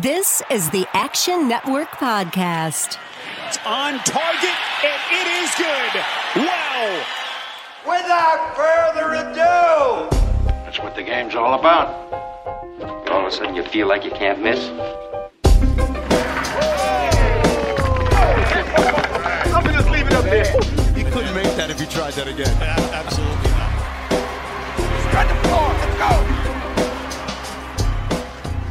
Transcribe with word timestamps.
This 0.00 0.42
is 0.50 0.70
the 0.70 0.86
Action 0.94 1.48
Network 1.48 1.90
Podcast. 1.90 2.96
It's 3.46 3.58
on 3.66 3.98
target, 3.98 4.56
and 4.82 5.02
it 5.12 5.26
is 5.42 5.54
good. 5.54 6.46
Wow. 6.46 7.04
Without 7.84 8.56
further 8.56 9.12
ado, 9.12 10.08
That's 10.64 10.78
what 10.78 10.94
the 10.94 11.02
game's 11.02 11.34
all 11.34 11.60
about. 11.60 11.88
All 13.10 13.20
of 13.20 13.26
a 13.26 13.30
sudden, 13.30 13.54
you 13.54 13.64
feel 13.64 13.86
like 13.86 14.06
you 14.06 14.12
can't 14.12 14.40
miss. 14.40 14.66
I'm 19.52 19.62
gonna 19.62 19.72
just 19.74 19.90
leave 19.90 20.06
it 20.06 20.14
up 20.14 20.24
there. 20.24 20.46
You 20.96 21.04
couldn't 21.10 21.34
make 21.34 21.54
that 21.56 21.68
if 21.68 21.78
you 21.78 21.86
tried 21.86 22.14
that 22.14 22.28
again. 22.28 22.56
Absolutely 22.62 23.50
not. 23.50 23.72
strike 25.10 25.28
the 25.28 25.34
floor. 25.48 25.68
Let's 25.68 25.98
go. 25.98 26.31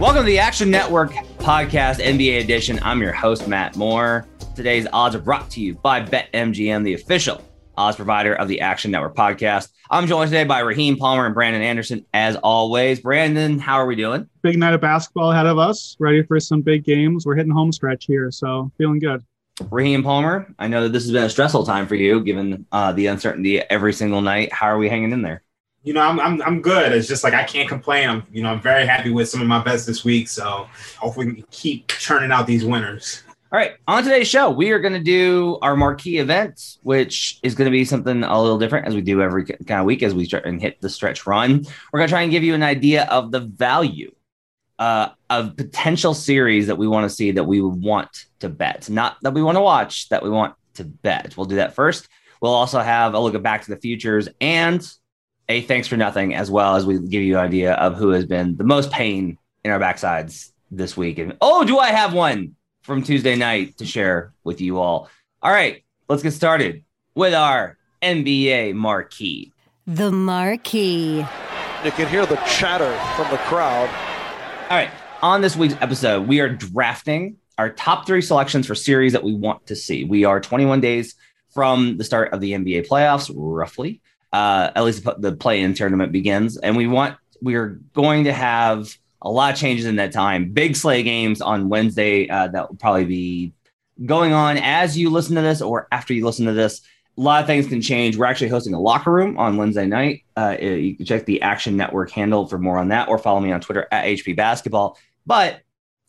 Welcome 0.02 0.24
to 0.24 0.26
the 0.26 0.40
Action 0.40 0.72
Network 0.72 1.12
Podcast 1.38 2.00
NBA 2.00 2.42
Edition. 2.42 2.80
I'm 2.82 3.04
your 3.04 3.14
host, 3.14 3.48
Matt 3.48 3.76
Moore. 3.76 4.26
Today's 4.56 4.88
odds 4.92 5.14
are 5.14 5.20
brought 5.20 5.52
to 5.52 5.62
you 5.62 5.76
by 5.76 6.04
BetMGM, 6.04 6.84
the 6.84 6.96
official 6.96 7.40
odds 7.78 7.98
provider 7.98 8.34
of 8.34 8.48
the 8.48 8.62
Action 8.62 8.90
Network 8.90 9.16
Podcast. 9.16 9.70
I'm 9.92 10.08
joined 10.08 10.32
today 10.32 10.44
by 10.44 10.62
Raheem 10.62 10.98
Palmer 10.98 11.28
and 11.28 11.36
Brandon 11.36 11.62
Anderson, 11.62 12.04
as 12.16 12.36
always. 12.38 13.00
Brandon, 13.00 13.60
how 13.60 13.76
are 13.76 13.86
we 13.86 13.96
doing? 13.96 14.28
big 14.42 14.58
night 14.58 14.74
of 14.74 14.82
basketball 14.82 15.34
ahead 15.34 15.46
of 15.46 15.60
us. 15.60 15.96
Ready 16.00 16.24
for 16.24 16.40
some 16.40 16.64
big 16.64 16.84
games. 16.84 17.28
We're 17.28 17.36
hitting 17.36 17.52
home 17.52 17.72
stretch 17.72 18.06
here, 18.06 18.32
so 18.32 18.72
feeling 18.80 18.98
good. 18.98 19.24
Raheem 19.70 20.02
Palmer, 20.02 20.52
I 20.58 20.68
know 20.68 20.82
that 20.82 20.94
this 20.94 21.04
has 21.04 21.12
been 21.12 21.26
a 21.26 21.30
stressful 21.30 21.64
time 21.64 21.86
for 21.86 21.94
you, 21.94 22.24
given 22.24 22.66
uh, 22.72 22.92
the 22.92 23.06
uncertainty 23.06 23.60
every 23.60 23.94
single 23.94 24.22
night. 24.22 24.52
How 24.52 24.66
are 24.66 24.80
we 24.80 24.90
hanging 24.90 25.12
in 25.12 25.22
there? 25.22 25.44
You 25.84 25.94
know, 25.94 26.02
I'm, 26.02 26.20
I'm 26.20 26.42
I'm 26.44 26.62
good. 26.62 26.92
It's 26.92 27.08
just 27.08 27.24
like 27.24 27.34
I 27.34 27.44
can't 27.44 27.68
complain. 27.68 28.10
I'm 28.10 28.24
you 28.32 28.44
know 28.44 28.50
I'm 28.50 28.62
very 28.62 28.86
happy 28.86 29.10
with 29.10 29.30
some 29.30 29.42
of 29.42 29.48
my 29.48 29.64
bets 29.64 29.86
this 29.86 30.04
week. 30.04 30.28
So 30.28 30.68
hopefully 31.00 31.28
we 31.28 31.34
can 31.36 31.46
keep 31.52 31.88
churning 31.88 32.32
out 32.32 32.48
these 32.48 32.64
winners. 32.64 33.24
All 33.54 33.60
right, 33.60 33.74
on 33.86 34.02
today's 34.02 34.30
show, 34.30 34.50
we 34.50 34.72
are 34.72 34.80
going 34.80 34.94
to 34.94 35.00
do 35.00 35.58
our 35.62 35.76
marquee 35.76 36.20
event, 36.20 36.78
which 36.84 37.38
is 37.44 37.54
going 37.54 37.66
to 37.66 37.72
be 37.72 37.84
something 37.84 38.24
a 38.24 38.42
little 38.42 38.58
different 38.58 38.88
as 38.88 38.96
we 38.96 39.02
do 39.02 39.22
every 39.22 39.44
kind 39.44 39.82
of 39.82 39.86
week 39.86 40.04
as 40.04 40.14
we 40.14 40.24
start 40.24 40.46
and 40.46 40.62
hit 40.62 40.80
the 40.80 40.90
stretch 40.90 41.28
run. 41.28 41.66
We're 41.92 42.00
going 42.00 42.08
to 42.08 42.12
try 42.14 42.22
and 42.22 42.32
give 42.32 42.44
you 42.44 42.54
an 42.54 42.64
idea 42.64 43.04
of 43.08 43.32
the 43.32 43.42
value 43.42 44.14
uh, 44.80 45.10
of 45.30 45.58
potential 45.58 46.14
series 46.14 46.68
that 46.68 46.78
we 46.78 46.88
want 46.88 47.10
to 47.10 47.14
see 47.14 47.32
that 47.32 47.44
we 47.44 47.62
want 47.62 48.28
to 48.40 48.48
bet, 48.48 48.90
not 48.90 49.18
that 49.22 49.34
we 49.34 49.44
want 49.44 49.58
to 49.58 49.62
watch, 49.62 50.08
that 50.10 50.24
we 50.24 50.30
want 50.30 50.56
to 50.76 50.86
bet. 50.86 51.36
We'll 51.36 51.46
do 51.46 51.58
that 51.58 51.76
first. 51.76 52.08
We'll 52.42 52.54
also 52.54 52.80
have 52.80 53.14
a 53.16 53.20
look 53.20 53.36
at 53.36 53.44
Back 53.44 53.64
to 53.66 53.72
the 53.72 53.82
Futures 53.82 54.30
and 54.40 54.82
a 55.52 55.62
thanks 55.62 55.88
for 55.88 55.98
nothing, 55.98 56.34
as 56.34 56.50
well 56.50 56.76
as 56.76 56.86
we 56.86 56.98
give 56.98 57.22
you 57.22 57.38
an 57.38 57.44
idea 57.44 57.74
of 57.74 57.98
who 57.98 58.10
has 58.12 58.26
been 58.26 58.56
the 58.56 58.64
most 58.64 58.90
pain 58.90 59.38
in 59.66 59.72
our 59.72 59.80
backsides 59.80 60.52
this 60.72 60.96
week. 60.96 61.20
And 61.20 61.36
oh, 61.42 61.66
do 61.66 61.78
I 61.78 61.90
have 61.90 62.14
one 62.14 62.56
from 62.84 63.04
Tuesday 63.04 63.36
night 63.36 63.78
to 63.80 63.86
share 63.86 64.34
with 64.46 64.62
you 64.62 64.80
all? 64.80 65.10
All 65.42 65.52
right, 65.52 65.84
let's 66.08 66.24
get 66.24 66.32
started 66.32 66.86
with 67.16 67.34
our 67.34 67.78
NBA 68.02 68.74
marquee. 68.76 69.52
The 69.86 70.12
Marquee. 70.12 71.26
You 71.84 71.92
can 71.92 72.08
hear 72.08 72.26
the 72.26 72.38
chatter 72.48 72.98
from 73.16 73.30
the 73.30 73.38
crowd. 73.40 73.90
All 74.70 74.78
right, 74.78 74.92
on 75.22 75.42
this 75.42 75.58
week's 75.58 75.76
episode, 75.82 76.28
we 76.28 76.40
are 76.40 76.48
drafting 76.48 77.36
our 77.58 77.70
top 77.72 78.08
three 78.08 78.22
selections 78.22 78.68
for 78.68 78.76
series 78.76 79.12
that 79.12 79.24
we 79.24 79.34
want 79.34 79.68
to 79.68 79.76
see. 79.76 80.06
We 80.06 80.24
are 80.24 80.40
21 80.40 80.80
days 80.80 81.16
from 81.54 81.98
the 81.98 82.06
start 82.06 82.32
of 82.32 82.40
the 82.40 82.54
NBA 82.54 82.88
playoffs, 82.88 83.30
roughly. 83.36 84.02
Uh, 84.34 84.72
at 84.76 84.84
least 84.84 85.04
the 85.18 85.34
play-in 85.34 85.74
tournament 85.74 86.12
begins, 86.12 86.58
and 86.58 86.78
we 86.78 86.88
want 86.88 87.18
we 87.42 87.56
are 87.56 87.80
going 87.94 88.24
to 88.24 88.34
have 88.34 88.96
a 89.22 89.30
lot 89.30 89.54
of 89.54 89.60
changes 89.60 89.86
in 89.86 89.98
that 89.98 90.12
time. 90.12 90.52
Big 90.52 90.76
slay 90.76 91.04
games 91.04 91.42
on 91.42 91.70
Wednesday 91.70 92.30
uh, 92.30 92.48
that 92.48 92.70
will 92.70 92.78
probably 92.78 93.06
be 93.06 93.54
going 94.06 94.34
on 94.34 94.58
as 94.58 94.98
you 94.98 95.10
listen 95.10 95.36
to 95.36 95.42
this 95.42 95.62
or 95.62 95.88
after 95.92 96.14
you 96.14 96.26
listen 96.26 96.46
to 96.46 96.54
this. 96.54 96.82
A 97.18 97.22
lot 97.22 97.42
of 97.42 97.48
things 97.48 97.68
can 97.68 97.82
change. 97.82 98.18
We're 98.18 98.26
actually 98.26 98.48
hosting 98.48 98.74
a 98.74 98.80
locker 98.80 99.12
room 99.12 99.38
on 99.38 99.58
Wednesday 99.58 99.86
night. 99.86 100.24
Uh, 100.38 100.56
you 100.60 100.96
can 100.96 101.06
check 101.06 101.26
the 101.26 101.42
Action 101.42 101.76
Network 101.76 102.10
handle 102.10 102.48
for 102.48 102.58
more 102.58 102.78
on 102.78 102.88
that, 102.88 103.10
or 103.10 103.18
follow 103.18 103.42
me 103.42 103.52
on 103.52 103.60
Twitter 103.60 103.88
at 103.92 104.06
HP 104.06 104.36
Basketball. 104.36 104.98
But 105.26 105.62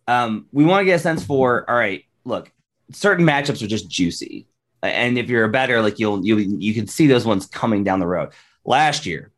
um, 0.06 0.46
we 0.52 0.64
want 0.64 0.82
to 0.82 0.84
get 0.84 0.94
a 0.94 0.98
sense 1.00 1.24
for 1.24 1.68
all 1.68 1.76
right. 1.76 2.04
Look, 2.24 2.52
certain 2.92 3.26
matchups 3.26 3.62
are 3.62 3.66
just 3.66 3.90
juicy, 3.90 4.46
and 4.82 5.18
if 5.18 5.28
you're 5.28 5.44
a 5.44 5.48
bettor, 5.48 5.80
like 5.82 5.98
you'll 5.98 6.24
you 6.24 6.36
you 6.38 6.74
can 6.74 6.86
see 6.86 7.06
those 7.06 7.24
ones 7.24 7.46
coming 7.46 7.84
down 7.84 8.00
the 8.00 8.06
road. 8.06 8.30
Last 8.64 9.06
year, 9.06 9.32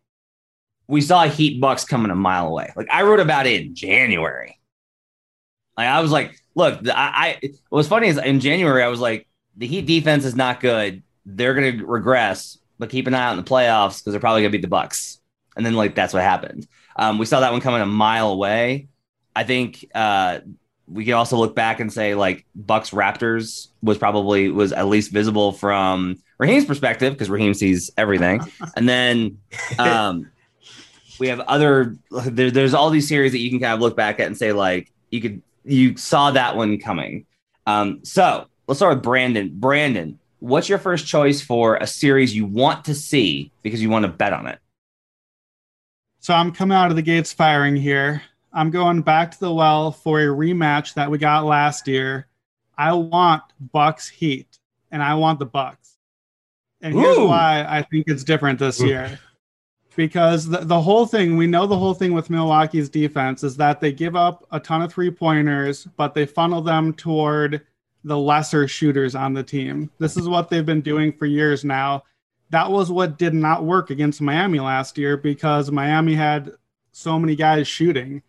we 0.87 1.01
saw 1.01 1.25
Heat 1.25 1.61
Bucks 1.61 1.85
coming 1.85 2.11
a 2.11 2.15
mile 2.15 2.49
away. 2.49 2.73
Like 2.77 2.89
I 2.91 3.03
wrote 3.03 3.21
about 3.21 3.47
it 3.47 3.63
in 3.63 3.75
January. 3.75 4.59
Like 5.77 5.89
I 5.89 6.01
was 6.01 6.11
like, 6.11 6.41
look, 6.55 6.81
I, 6.89 7.39
I 7.43 7.49
what 7.69 7.79
was 7.79 7.89
funny 7.89 8.09
is 8.09 8.19
in 8.19 8.41
January 8.41 8.83
I 8.83 8.89
was 8.89 9.01
like, 9.01 9.27
the 9.57 9.67
Heat 9.67 9.87
defense 9.87 10.25
is 10.25 10.35
not 10.35 10.61
good. 10.61 11.03
They're 11.27 11.55
gonna 11.55 11.85
regress, 11.85 12.59
but 12.79 12.91
keep 12.91 13.07
an 13.07 13.15
eye 13.15 13.25
out 13.25 13.37
in 13.37 13.45
the 13.45 13.51
playoffs 13.51 13.99
because 13.99 14.13
they're 14.13 14.21
probably 14.21 14.43
gonna 14.43 14.53
beat 14.53 14.63
the 14.63 14.69
Bucks. 14.69 15.21
And 15.57 15.65
then 15.65 15.75
like 15.75 15.95
that's 15.95 16.15
what 16.15 16.23
happened. 16.23 16.67
Um, 16.97 17.19
we 17.19 17.27
saw 17.27 17.41
that 17.41 17.53
one 17.53 17.61
coming 17.61 17.83
a 17.83 17.87
mile 17.87 18.31
away. 18.31 18.89
I 19.37 19.45
think 19.45 19.85
uh, 19.95 20.41
we 20.87 21.05
can 21.05 21.15
also 21.15 21.37
look 21.37 21.55
back 21.55 21.81
and 21.81 21.93
say 21.93 22.15
like 22.15 22.45
Bucks 22.55 22.91
Raptors 22.91 23.69
was 23.83 23.99
probably 23.99 24.51
was 24.51 24.73
at 24.73 24.87
least 24.87 25.13
visible 25.13 25.53
from 25.53 26.19
Raheem's 26.39 26.65
perspective 26.65 27.13
because 27.13 27.31
Raheem 27.31 27.55
sees 27.55 27.91
everything. 27.97 28.41
And 28.77 28.89
then 28.89 29.39
um, 29.79 30.31
we 31.19 31.29
have 31.29 31.41
other 31.41 31.97
there, 32.11 32.51
there's 32.51 32.75
all 32.75 32.91
these 32.91 33.09
series 33.09 33.33
that 33.33 33.39
you 33.39 33.51
can 33.51 33.61
kind 33.61 33.73
of 33.73 33.81
look 33.81 33.97
back 33.97 34.21
at 34.21 34.27
and 34.27 34.37
say 34.37 34.53
like 34.53 34.93
you 35.11 35.21
could 35.21 35.43
you 35.65 35.97
saw 35.97 36.31
that 36.33 36.57
one 36.57 36.79
coming. 36.79 37.27
Um, 37.67 38.05
so 38.05 38.47
let's 38.67 38.79
start 38.79 38.97
with 38.97 39.03
Brandon. 39.03 39.51
Brandon, 39.55 40.19
what's 40.41 40.69
your 40.69 40.79
first 40.79 41.07
choice 41.07 41.41
for 41.41 41.77
a 41.77 41.87
series 41.87 42.35
you 42.35 42.45
want 42.45 42.85
to 42.87 42.95
see 42.95 43.51
because 43.63 43.81
you 43.81 43.89
want 43.89 44.05
to 44.05 44.11
bet 44.11 44.33
on 44.33 44.47
it? 44.47 44.59
So 46.21 46.35
I'm 46.35 46.53
coming 46.53 46.77
out 46.77 46.91
of 46.91 46.97
the 46.97 47.03
gates 47.03 47.33
firing 47.33 47.77
here. 47.77 48.23
I'm 48.55 48.71
going 48.71 49.03
back 49.03 49.33
to 49.33 49.41
the 49.41 49.53
well 49.53 49.91
for 49.91 50.21
a 50.21 50.27
rematch 50.27 50.95
that 50.95 51.11
we 51.11 51.19
got 51.19 51.45
last 51.45 51.89
year. 51.89 52.29
I 52.79 52.93
want 52.93 53.43
Bucks 53.73 54.09
Heat, 54.09 54.59
and 54.93 55.03
I 55.03 55.15
want 55.15 55.41
the 55.41 55.47
Bucks. 55.47 55.99
And 56.81 56.95
here's 56.95 57.19
Ooh. 57.19 57.27
why 57.27 57.67
I 57.69 57.83
think 57.83 58.05
it's 58.07 58.23
different 58.23 58.61
this 58.61 58.81
year. 58.81 59.19
Because 59.97 60.47
the, 60.49 60.59
the 60.59 60.81
whole 60.81 61.07
thing, 61.07 61.37
we 61.37 61.47
know 61.47 61.67
the 61.67 61.79
whole 61.79 61.95
thing 61.95 62.13
with 62.13 62.31
Milwaukee's 62.31 62.89
defense 62.89 63.43
is 63.43 63.57
that 63.57 63.81
they 63.81 63.93
give 63.93 64.17
up 64.17 64.47
a 64.53 64.61
ton 64.61 64.83
of 64.83 64.93
three 64.93 65.11
pointers, 65.11 65.87
but 65.97 66.15
they 66.15 66.27
funnel 66.27 66.63
them 66.63 66.93
toward 66.93 67.63
the 68.05 68.19
lesser 68.19 68.69
shooters 68.69 69.15
on 69.15 69.33
the 69.33 69.43
team. 69.43 69.91
This 69.99 70.17
is 70.17 70.29
what 70.29 70.51
they've 70.51 70.67
been 70.67 70.81
doing 70.81 71.13
for 71.13 71.27
years 71.27 71.65
now. 71.65 72.05
That 72.51 72.71
was 72.71 72.93
what 72.93 73.19
did 73.19 73.35
not 73.35 73.65
work 73.65 73.91
against 73.91 74.21
Miami 74.21 74.61
last 74.61 74.99
year 74.99 75.17
because 75.17 75.71
Miami 75.71 76.15
had 76.15 76.53
so 76.93 77.19
many 77.19 77.35
guys 77.35 77.67
shooting. 77.67 78.23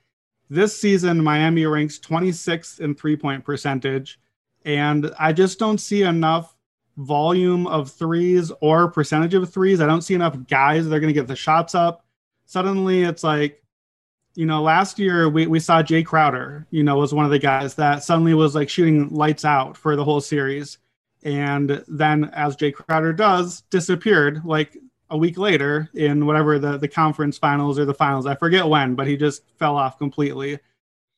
This 0.49 0.79
season, 0.79 1.23
Miami 1.23 1.65
ranks 1.65 1.99
26th 1.99 2.79
in 2.79 2.95
three 2.95 3.15
point 3.15 3.43
percentage. 3.43 4.19
And 4.63 5.11
I 5.19 5.31
just 5.33 5.59
don't 5.59 5.79
see 5.79 6.03
enough 6.03 6.55
volume 6.97 7.67
of 7.67 7.91
threes 7.91 8.51
or 8.61 8.89
percentage 8.89 9.33
of 9.33 9.51
threes. 9.51 9.81
I 9.81 9.85
don't 9.85 10.01
see 10.01 10.13
enough 10.13 10.37
guys 10.47 10.87
that 10.87 10.95
are 10.95 10.99
going 10.99 11.13
to 11.13 11.19
get 11.19 11.27
the 11.27 11.35
shots 11.35 11.75
up. 11.75 12.05
Suddenly, 12.45 13.03
it's 13.03 13.23
like, 13.23 13.63
you 14.35 14.45
know, 14.45 14.61
last 14.61 14.99
year 14.99 15.29
we, 15.29 15.47
we 15.47 15.59
saw 15.59 15.81
Jae 15.81 16.05
Crowder, 16.05 16.67
you 16.69 16.83
know, 16.83 16.97
was 16.97 17.13
one 17.13 17.25
of 17.25 17.31
the 17.31 17.39
guys 17.39 17.75
that 17.75 18.03
suddenly 18.03 18.33
was 18.33 18.55
like 18.55 18.69
shooting 18.69 19.09
lights 19.09 19.45
out 19.45 19.77
for 19.77 19.95
the 19.95 20.03
whole 20.03 20.21
series. 20.21 20.77
And 21.23 21.83
then, 21.87 22.25
as 22.33 22.55
Jae 22.55 22.73
Crowder 22.73 23.13
does, 23.13 23.61
disappeared 23.71 24.41
like 24.45 24.77
a 25.09 25.17
week 25.17 25.37
later 25.37 25.89
in 25.93 26.25
whatever 26.25 26.57
the, 26.59 26.77
the 26.77 26.87
conference 26.87 27.37
finals 27.37 27.77
or 27.77 27.85
the 27.85 27.93
finals. 27.93 28.25
I 28.25 28.35
forget 28.35 28.67
when, 28.67 28.95
but 28.95 29.07
he 29.07 29.17
just 29.17 29.43
fell 29.57 29.77
off 29.77 29.97
completely. 29.97 30.59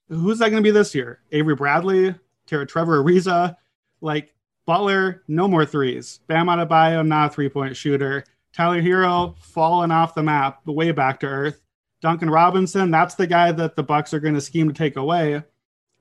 Who's 0.09 0.39
that 0.39 0.49
going 0.49 0.61
to 0.63 0.67
be 0.67 0.71
this 0.71 0.95
year? 0.95 1.19
Avery 1.31 1.55
Bradley, 1.55 2.15
Ter- 2.45 2.65
Trevor 2.65 3.03
Ariza, 3.03 3.55
like 4.01 4.33
Butler, 4.65 5.23
no 5.27 5.47
more 5.47 5.65
threes. 5.65 6.19
Bam 6.27 6.47
Adebayo, 6.47 7.05
not 7.05 7.31
a 7.31 7.33
three 7.33 7.49
point 7.49 7.75
shooter. 7.75 8.23
Tyler 8.53 8.81
Herro 8.81 9.37
falling 9.39 9.91
off 9.91 10.15
the 10.15 10.23
map, 10.23 10.65
way 10.65 10.91
back 10.91 11.19
to 11.21 11.27
earth. 11.27 11.61
Duncan 12.01 12.29
Robinson, 12.29 12.91
that's 12.91 13.15
the 13.15 13.27
guy 13.27 13.51
that 13.51 13.75
the 13.75 13.83
Bucks 13.83 14.13
are 14.13 14.19
going 14.19 14.35
to 14.35 14.41
scheme 14.41 14.67
to 14.67 14.73
take 14.73 14.97
away. 14.97 15.43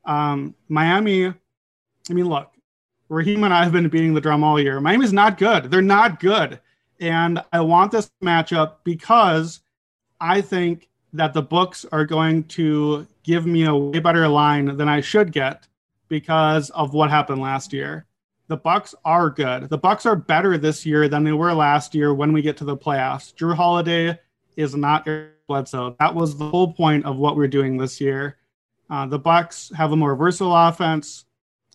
Um, 0.05 0.55
Miami, 0.69 1.27
I 1.27 2.12
mean, 2.12 2.29
look, 2.29 2.50
Raheem 3.09 3.44
and 3.44 3.53
I 3.53 3.62
have 3.62 3.73
been 3.73 3.88
beating 3.88 4.15
the 4.15 4.21
drum 4.21 4.44
all 4.44 4.61
year. 4.61 4.81
Miami's 4.81 5.12
not 5.12 5.38
good. 5.38 5.71
They're 5.71 5.83
not 5.83 6.21
good. 6.21 6.61
And 7.01 7.43
I 7.53 7.61
want 7.61 7.93
this 7.93 8.11
matchup 8.23 8.77
because 8.85 9.61
I 10.21 10.41
think 10.41 10.89
that 11.13 11.35
the 11.35 11.43
books 11.43 11.85
are 11.93 12.05
going 12.05 12.45
to 12.45 13.07
give 13.23 13.47
me 13.47 13.65
a 13.65 13.75
way 13.75 13.99
better 13.99 14.29
line 14.29 14.77
than 14.77 14.89
I 14.89 15.01
should 15.01 15.33
get 15.33 15.67
because 16.09 16.71
of 16.71 16.95
what 16.95 17.11
happened 17.11 17.41
last 17.41 17.73
year. 17.73 18.07
The 18.49 18.57
Bucks 18.57 18.95
are 19.05 19.29
good. 19.29 19.69
The 19.69 19.79
Bucks 19.79 20.07
are 20.07 20.15
better 20.15 20.57
this 20.57 20.87
year 20.87 21.09
than 21.09 21.25
they 21.25 21.33
were 21.33 21.53
last 21.53 21.95
year 21.95 22.15
when 22.15 22.33
we 22.33 22.43
get 22.43 22.57
to 22.59 22.65
the 22.65 22.77
playoffs. 22.77 23.35
Jrue 23.35 23.57
Holiday 23.57 24.19
is 24.57 24.77
not 24.77 25.09
Eric 25.09 25.47
Bledsoe. 25.49 25.97
That 25.99 26.15
was 26.15 26.37
the 26.37 26.49
whole 26.49 26.73
point 26.73 27.05
of 27.05 27.17
what 27.17 27.37
we're 27.37 27.49
doing 27.49 27.77
this 27.77 28.01
year. 28.01 28.37
Uh, 28.89 29.07
the 29.07 29.19
Bucks 29.19 29.73
have 29.77 29.91
a 29.91 29.97
more 29.97 30.15
versatile 30.15 30.55
offense. 30.55 31.25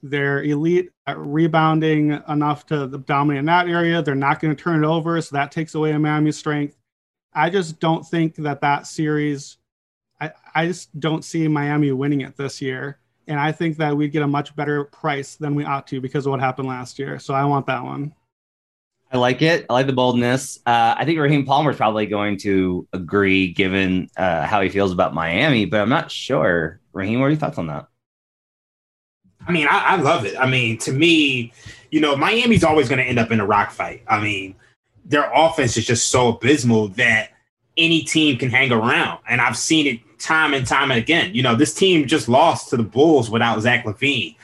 They're 0.01 0.43
elite 0.43 0.91
rebounding 1.17 2.21
enough 2.27 2.65
to 2.67 2.87
dominate 2.87 3.39
in 3.39 3.45
that 3.45 3.67
area. 3.67 4.01
They're 4.01 4.15
not 4.15 4.39
going 4.39 4.55
to 4.55 4.61
turn 4.61 4.83
it 4.83 4.87
over, 4.87 5.21
so 5.21 5.35
that 5.35 5.51
takes 5.51 5.75
away 5.75 5.95
Miami's 5.97 6.37
strength. 6.37 6.77
I 7.33 7.49
just 7.49 7.79
don't 7.79 8.05
think 8.05 8.35
that 8.35 8.61
that 8.61 8.87
series. 8.87 9.57
I, 10.19 10.31
I 10.53 10.67
just 10.67 10.99
don't 10.99 11.23
see 11.23 11.47
Miami 11.47 11.91
winning 11.91 12.21
it 12.21 12.37
this 12.37 12.61
year, 12.61 12.99
and 13.27 13.39
I 13.39 13.51
think 13.51 13.77
that 13.77 13.95
we'd 13.95 14.11
get 14.11 14.23
a 14.23 14.27
much 14.27 14.55
better 14.55 14.83
price 14.85 15.35
than 15.35 15.55
we 15.55 15.65
ought 15.65 15.87
to 15.87 16.01
because 16.01 16.25
of 16.25 16.31
what 16.31 16.39
happened 16.39 16.67
last 16.67 16.99
year. 16.99 17.19
So 17.19 17.33
I 17.33 17.45
want 17.45 17.65
that 17.67 17.83
one. 17.83 18.13
I 19.13 19.17
like 19.17 19.41
it. 19.41 19.65
I 19.69 19.73
like 19.73 19.87
the 19.87 19.93
boldness. 19.93 20.59
Uh, 20.65 20.95
I 20.97 21.03
think 21.03 21.19
Raheem 21.19 21.45
Palmer 21.45 21.71
is 21.71 21.77
probably 21.77 22.05
going 22.05 22.37
to 22.39 22.87
agree, 22.93 23.51
given 23.51 24.09
uh, 24.15 24.45
how 24.45 24.61
he 24.61 24.69
feels 24.69 24.93
about 24.93 25.13
Miami, 25.13 25.65
but 25.65 25.81
I'm 25.81 25.89
not 25.89 26.09
sure. 26.09 26.79
Raheem, 26.93 27.19
what 27.19 27.25
are 27.25 27.29
your 27.29 27.39
thoughts 27.39 27.57
on 27.57 27.67
that? 27.67 27.87
I 29.47 29.51
mean, 29.51 29.67
I, 29.67 29.79
I 29.79 29.95
love 29.97 30.25
it. 30.25 30.35
I 30.37 30.47
mean, 30.47 30.77
to 30.79 30.91
me, 30.91 31.53
you 31.89 31.99
know, 31.99 32.15
Miami's 32.15 32.63
always 32.63 32.87
going 32.87 32.99
to 32.99 33.05
end 33.05 33.19
up 33.19 33.31
in 33.31 33.39
a 33.39 33.45
rock 33.45 33.71
fight. 33.71 34.03
I 34.07 34.21
mean, 34.21 34.55
their 35.05 35.29
offense 35.33 35.77
is 35.77 35.85
just 35.85 36.09
so 36.09 36.29
abysmal 36.29 36.89
that 36.89 37.31
any 37.77 38.01
team 38.01 38.37
can 38.37 38.49
hang 38.49 38.71
around. 38.71 39.19
And 39.27 39.41
I've 39.41 39.57
seen 39.57 39.87
it 39.87 40.19
time 40.19 40.53
and 40.53 40.65
time 40.65 40.91
again. 40.91 41.33
You 41.33 41.43
know, 41.43 41.55
this 41.55 41.73
team 41.73 42.07
just 42.07 42.29
lost 42.29 42.69
to 42.69 42.77
the 42.77 42.83
Bulls 42.83 43.29
without 43.29 43.59
Zach 43.61 43.85
LaVine. 43.85 44.35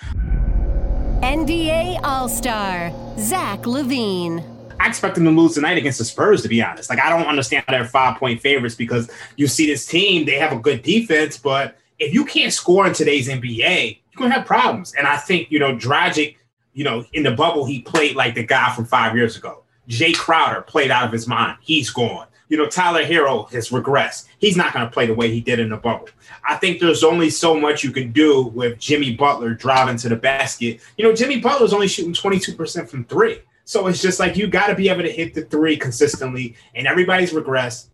NBA 1.22 2.00
All 2.04 2.28
Star, 2.30 2.92
Zach 3.20 3.62
LaVine. 3.62 4.44
I 4.80 4.88
expect 4.88 5.16
them 5.16 5.24
to 5.26 5.32
lose 5.32 5.56
tonight 5.56 5.78
against 5.78 5.98
the 5.98 6.06
Spurs, 6.06 6.42
to 6.44 6.48
be 6.48 6.62
honest. 6.62 6.90
Like, 6.90 7.00
I 7.00 7.10
don't 7.10 7.28
understand 7.28 7.66
they're 7.68 7.86
five 7.86 8.20
point 8.20 8.42
favorites 8.42 8.76
because 8.76 9.10
you 9.36 9.48
see 9.48 9.66
this 9.66 9.86
team, 9.86 10.26
they 10.26 10.36
have 10.36 10.52
a 10.52 10.60
good 10.60 10.84
defense, 10.84 11.38
but 11.38 11.78
if 12.00 12.14
you 12.14 12.26
can't 12.26 12.54
score 12.54 12.86
in 12.86 12.94
today's 12.94 13.28
NBA, 13.28 14.00
you're 14.20 14.30
to 14.30 14.36
have 14.36 14.46
problems. 14.46 14.94
And 14.96 15.08
I 15.08 15.18
think, 15.18 15.52
you 15.52 15.60
know, 15.60 15.76
Dragic, 15.76 16.36
you 16.74 16.84
know, 16.84 17.06
in 17.14 17.24
the 17.24 17.32
bubble, 17.32 17.66
he 17.66 17.82
played 17.82 18.16
like 18.16 18.36
the 18.36 18.44
guy 18.44 18.74
from 18.74 18.86
five 18.86 19.16
years 19.16 19.38
ago. 19.38 19.64
Jae 19.90 20.16
Crowder 20.16 20.62
played 20.62 20.92
out 20.92 21.06
of 21.06 21.12
his 21.12 21.28
mind. 21.28 21.58
He's 21.62 21.90
gone. 21.90 22.28
You 22.50 22.58
know, 22.58 22.68
Tyler 22.68 23.04
Herro 23.04 23.52
has 23.52 23.70
regressed. 23.70 24.28
He's 24.40 24.56
not 24.56 24.74
going 24.74 24.86
to 24.86 24.92
play 24.92 25.06
the 25.06 25.14
way 25.14 25.30
he 25.32 25.42
did 25.42 25.60
in 25.60 25.70
the 25.70 25.78
bubble. 25.78 26.08
I 26.48 26.56
think 26.56 26.80
there's 26.80 27.04
only 27.04 27.30
so 27.30 27.60
much 27.60 27.84
you 27.84 27.92
can 27.92 28.12
do 28.12 28.44
with 28.48 28.80
Jimmy 28.80 29.16
Butler 29.16 29.54
driving 29.54 29.98
to 29.98 30.10
the 30.10 30.16
basket. 30.16 30.80
You 30.98 31.06
know, 31.06 31.14
Jimmy 31.14 31.40
Butler's 31.40 31.74
only 31.74 31.90
shooting 31.90 32.14
22% 32.14 32.88
from 32.90 33.04
three. 33.06 33.40
So 33.66 33.88
it's 33.88 34.02
just 34.02 34.20
like 34.20 34.38
you 34.38 34.48
got 34.48 34.68
to 34.68 34.76
be 34.76 34.88
able 34.88 35.04
to 35.04 35.12
hit 35.12 35.34
the 35.34 35.42
three 35.42 35.76
consistently, 35.76 36.56
and 36.74 36.88
everybody's 36.88 37.34
regressed. 37.34 37.90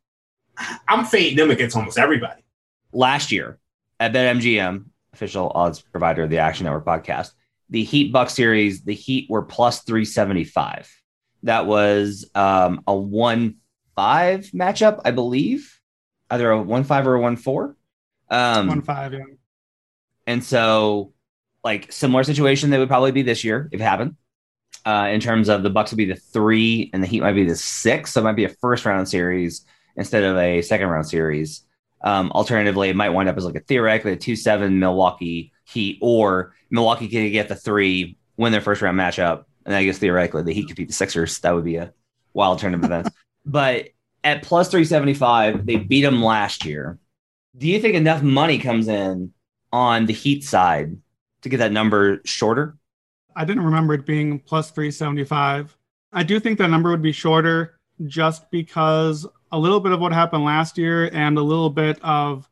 I'm 0.88 1.04
fading 1.06 1.38
them 1.38 1.50
against 1.50 1.76
almost 1.76 1.98
everybody. 1.98 2.44
Last 2.92 3.32
year 3.32 3.58
at 4.00 4.14
BetMGM, 4.14 4.86
official 5.14 5.52
odds 5.54 5.82
provider 5.82 6.24
of 6.24 6.30
the 6.30 6.40
Action 6.40 6.66
Network 6.66 6.86
podcast, 6.86 7.32
the 7.70 7.84
Heat 7.84 8.12
Buck 8.12 8.30
series, 8.30 8.84
the 8.84 8.94
Heat 8.94 9.30
were 9.30 9.42
plus 9.42 9.82
375. 9.82 10.90
That 11.44 11.66
was 11.66 12.30
um, 12.36 12.84
a 12.88 12.96
1 12.96 13.56
5 13.96 14.40
matchup, 14.54 15.02
I 15.06 15.12
believe, 15.12 15.80
either 16.30 16.52
a 16.52 16.62
1 16.62 16.84
5 16.84 17.08
or 17.08 17.16
a 17.16 17.22
1 17.22 17.36
4. 17.38 17.76
Um, 18.30 18.68
1 18.68 18.82
5, 18.82 19.14
yeah. 19.14 19.20
And 20.26 20.44
so, 20.44 21.14
like, 21.64 21.92
similar 21.92 22.24
situation 22.24 22.70
that 22.70 22.80
would 22.80 22.88
probably 22.88 23.12
be 23.12 23.24
this 23.24 23.44
year 23.44 23.70
if 23.72 23.82
it 23.82 23.84
happened 23.84 24.16
uh, 24.86 25.10
in 25.12 25.20
terms 25.20 25.50
of 25.50 25.64
the 25.64 25.70
Bucks 25.70 25.92
would 25.92 25.98
be 25.98 26.06
the 26.06 26.16
three 26.16 26.90
and 26.94 27.04
the 27.04 27.08
Heat 27.08 27.22
might 27.22 27.34
be 27.34 27.46
the 27.46 27.56
six. 27.56 28.14
So 28.14 28.22
it 28.22 28.24
might 28.24 28.36
be 28.36 28.46
a 28.46 28.50
first 28.50 28.86
round 28.86 29.08
series 29.08 29.66
instead 29.96 30.24
of 30.24 30.38
a 30.38 30.62
second 30.62 30.88
round 30.88 31.08
series. 31.08 31.64
Um, 32.04 32.32
alternatively, 32.32 32.90
it 32.90 32.96
might 32.96 33.10
wind 33.10 33.30
up 33.30 33.38
as 33.38 33.46
like 33.46 33.56
a 33.56 33.62
theoretically 33.62 34.12
a 34.14 34.18
two 34.18 34.36
seven 34.36 34.80
Milwaukee 34.80 35.52
Heat, 35.66 35.98
or 36.02 36.54
Milwaukee 36.70 37.08
could 37.08 37.32
get 37.32 37.48
the 37.48 37.56
three, 37.56 38.18
win 38.38 38.52
their 38.52 38.62
first 38.62 38.82
round 38.82 39.00
matchup, 39.00 39.46
and 39.66 39.74
I 39.76 39.84
guess 39.86 39.98
theoretically 39.98 40.44
the 40.44 40.54
Heat 40.54 40.68
could 40.68 40.76
beat 40.76 40.88
the 40.88 40.94
Sixers. 40.94 41.40
That 41.40 41.56
would 41.56 41.64
be 41.64 41.78
a 41.78 41.94
wild 42.34 42.60
turn 42.60 42.74
of 42.74 42.84
events. 42.84 43.10
but 43.46 43.90
at 44.24 44.44
plus 44.44 44.70
three 44.70 44.86
seventy 44.86 45.14
five, 45.14 45.66
they 45.66 45.78
beat 45.78 46.02
them 46.02 46.22
last 46.24 46.66
year. 46.66 47.00
Do 47.58 47.68
you 47.68 47.80
think 47.80 47.96
enough 47.96 48.22
money 48.24 48.58
comes 48.58 48.88
in 48.88 49.34
on 49.72 50.06
the 50.06 50.14
Heat 50.14 50.44
side 50.44 50.98
to 51.44 51.50
get 51.50 51.58
that 51.58 51.72
number 51.72 52.22
shorter? 52.26 52.78
I 53.36 53.46
didn't 53.46 53.64
remember 53.64 53.94
it 53.96 54.06
being 54.06 54.40
plus 54.40 54.70
375. 54.72 55.76
I 56.12 56.24
do 56.24 56.40
think 56.40 56.60
that 56.60 56.70
number 56.70 56.92
would 56.92 57.02
be 57.02 57.12
shorter 57.12 57.80
just 58.08 58.50
because 58.52 59.26
a 59.52 59.60
little 59.60 59.80
bit 59.80 59.92
of 59.92 60.00
what 60.00 60.12
happened 60.12 60.44
last 60.44 60.78
year 60.78 61.10
and 61.14 61.38
a 61.38 61.42
little 61.42 61.70
bit 61.70 62.00
of 62.04 62.50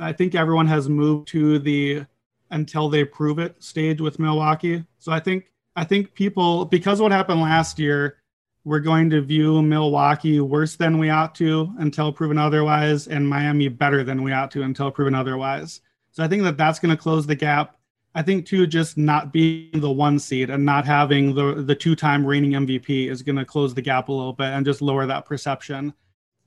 I 0.00 0.12
think 0.12 0.34
everyone 0.34 0.66
has 0.66 0.88
moved 0.88 1.28
to 1.28 1.58
the 1.58 2.04
until 2.50 2.88
they 2.88 3.04
prove 3.04 3.38
it 3.38 3.62
stage 3.62 4.00
with 4.00 4.18
Milwaukee. 4.18 4.84
So 4.98 5.12
I 5.12 5.20
think 5.20 5.50
I 5.76 5.84
think 5.84 6.14
people 6.14 6.64
because 6.64 7.00
what 7.00 7.12
happened 7.12 7.40
last 7.40 7.78
year, 7.78 8.18
we're 8.64 8.80
going 8.80 9.10
to 9.10 9.20
view 9.20 9.60
Milwaukee 9.62 10.40
worse 10.40 10.76
than 10.76 10.98
we 10.98 11.10
ought 11.10 11.34
to 11.36 11.72
until 11.78 12.12
proven 12.12 12.38
otherwise, 12.38 13.08
and 13.08 13.28
Miami 13.28 13.68
better 13.68 14.04
than 14.04 14.22
we 14.22 14.32
ought 14.32 14.50
to 14.52 14.62
until 14.62 14.90
proven 14.90 15.14
otherwise. 15.14 15.80
So 16.12 16.22
I 16.22 16.28
think 16.28 16.44
that 16.44 16.56
that's 16.56 16.78
going 16.78 16.96
to 16.96 17.02
close 17.02 17.26
the 17.26 17.34
gap. 17.34 17.76
I 18.14 18.22
think 18.22 18.46
too, 18.46 18.66
just 18.66 18.96
not 18.96 19.32
being 19.32 19.80
the 19.80 19.90
one 19.90 20.18
seed 20.18 20.50
and 20.50 20.64
not 20.64 20.84
having 20.84 21.34
the 21.34 21.54
the 21.54 21.74
two 21.74 21.96
time 21.96 22.24
reigning 22.24 22.52
MVP 22.52 23.10
is 23.10 23.22
going 23.22 23.36
to 23.36 23.44
close 23.44 23.74
the 23.74 23.82
gap 23.82 24.08
a 24.08 24.12
little 24.12 24.32
bit 24.32 24.46
and 24.46 24.64
just 24.64 24.80
lower 24.80 25.06
that 25.06 25.24
perception. 25.24 25.92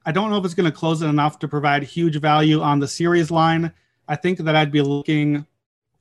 I 0.06 0.14
don't 0.14 0.30
know 0.30 0.38
if 0.38 0.46
it's 0.46 0.54
going 0.54 0.72
to 0.72 0.78
close 0.78 1.02
it 1.02 1.08
enough 1.08 1.40
to 1.40 1.48
provide 1.48 1.84
huge 1.84 2.22
value 2.22 2.62
on 2.62 2.80
the 2.80 2.88
series 2.88 3.30
line. 3.30 3.74
I 4.08 4.16
think 4.16 4.40
that 4.40 4.56
I'd 4.56 4.72
be 4.72 4.82
looking 4.82 5.46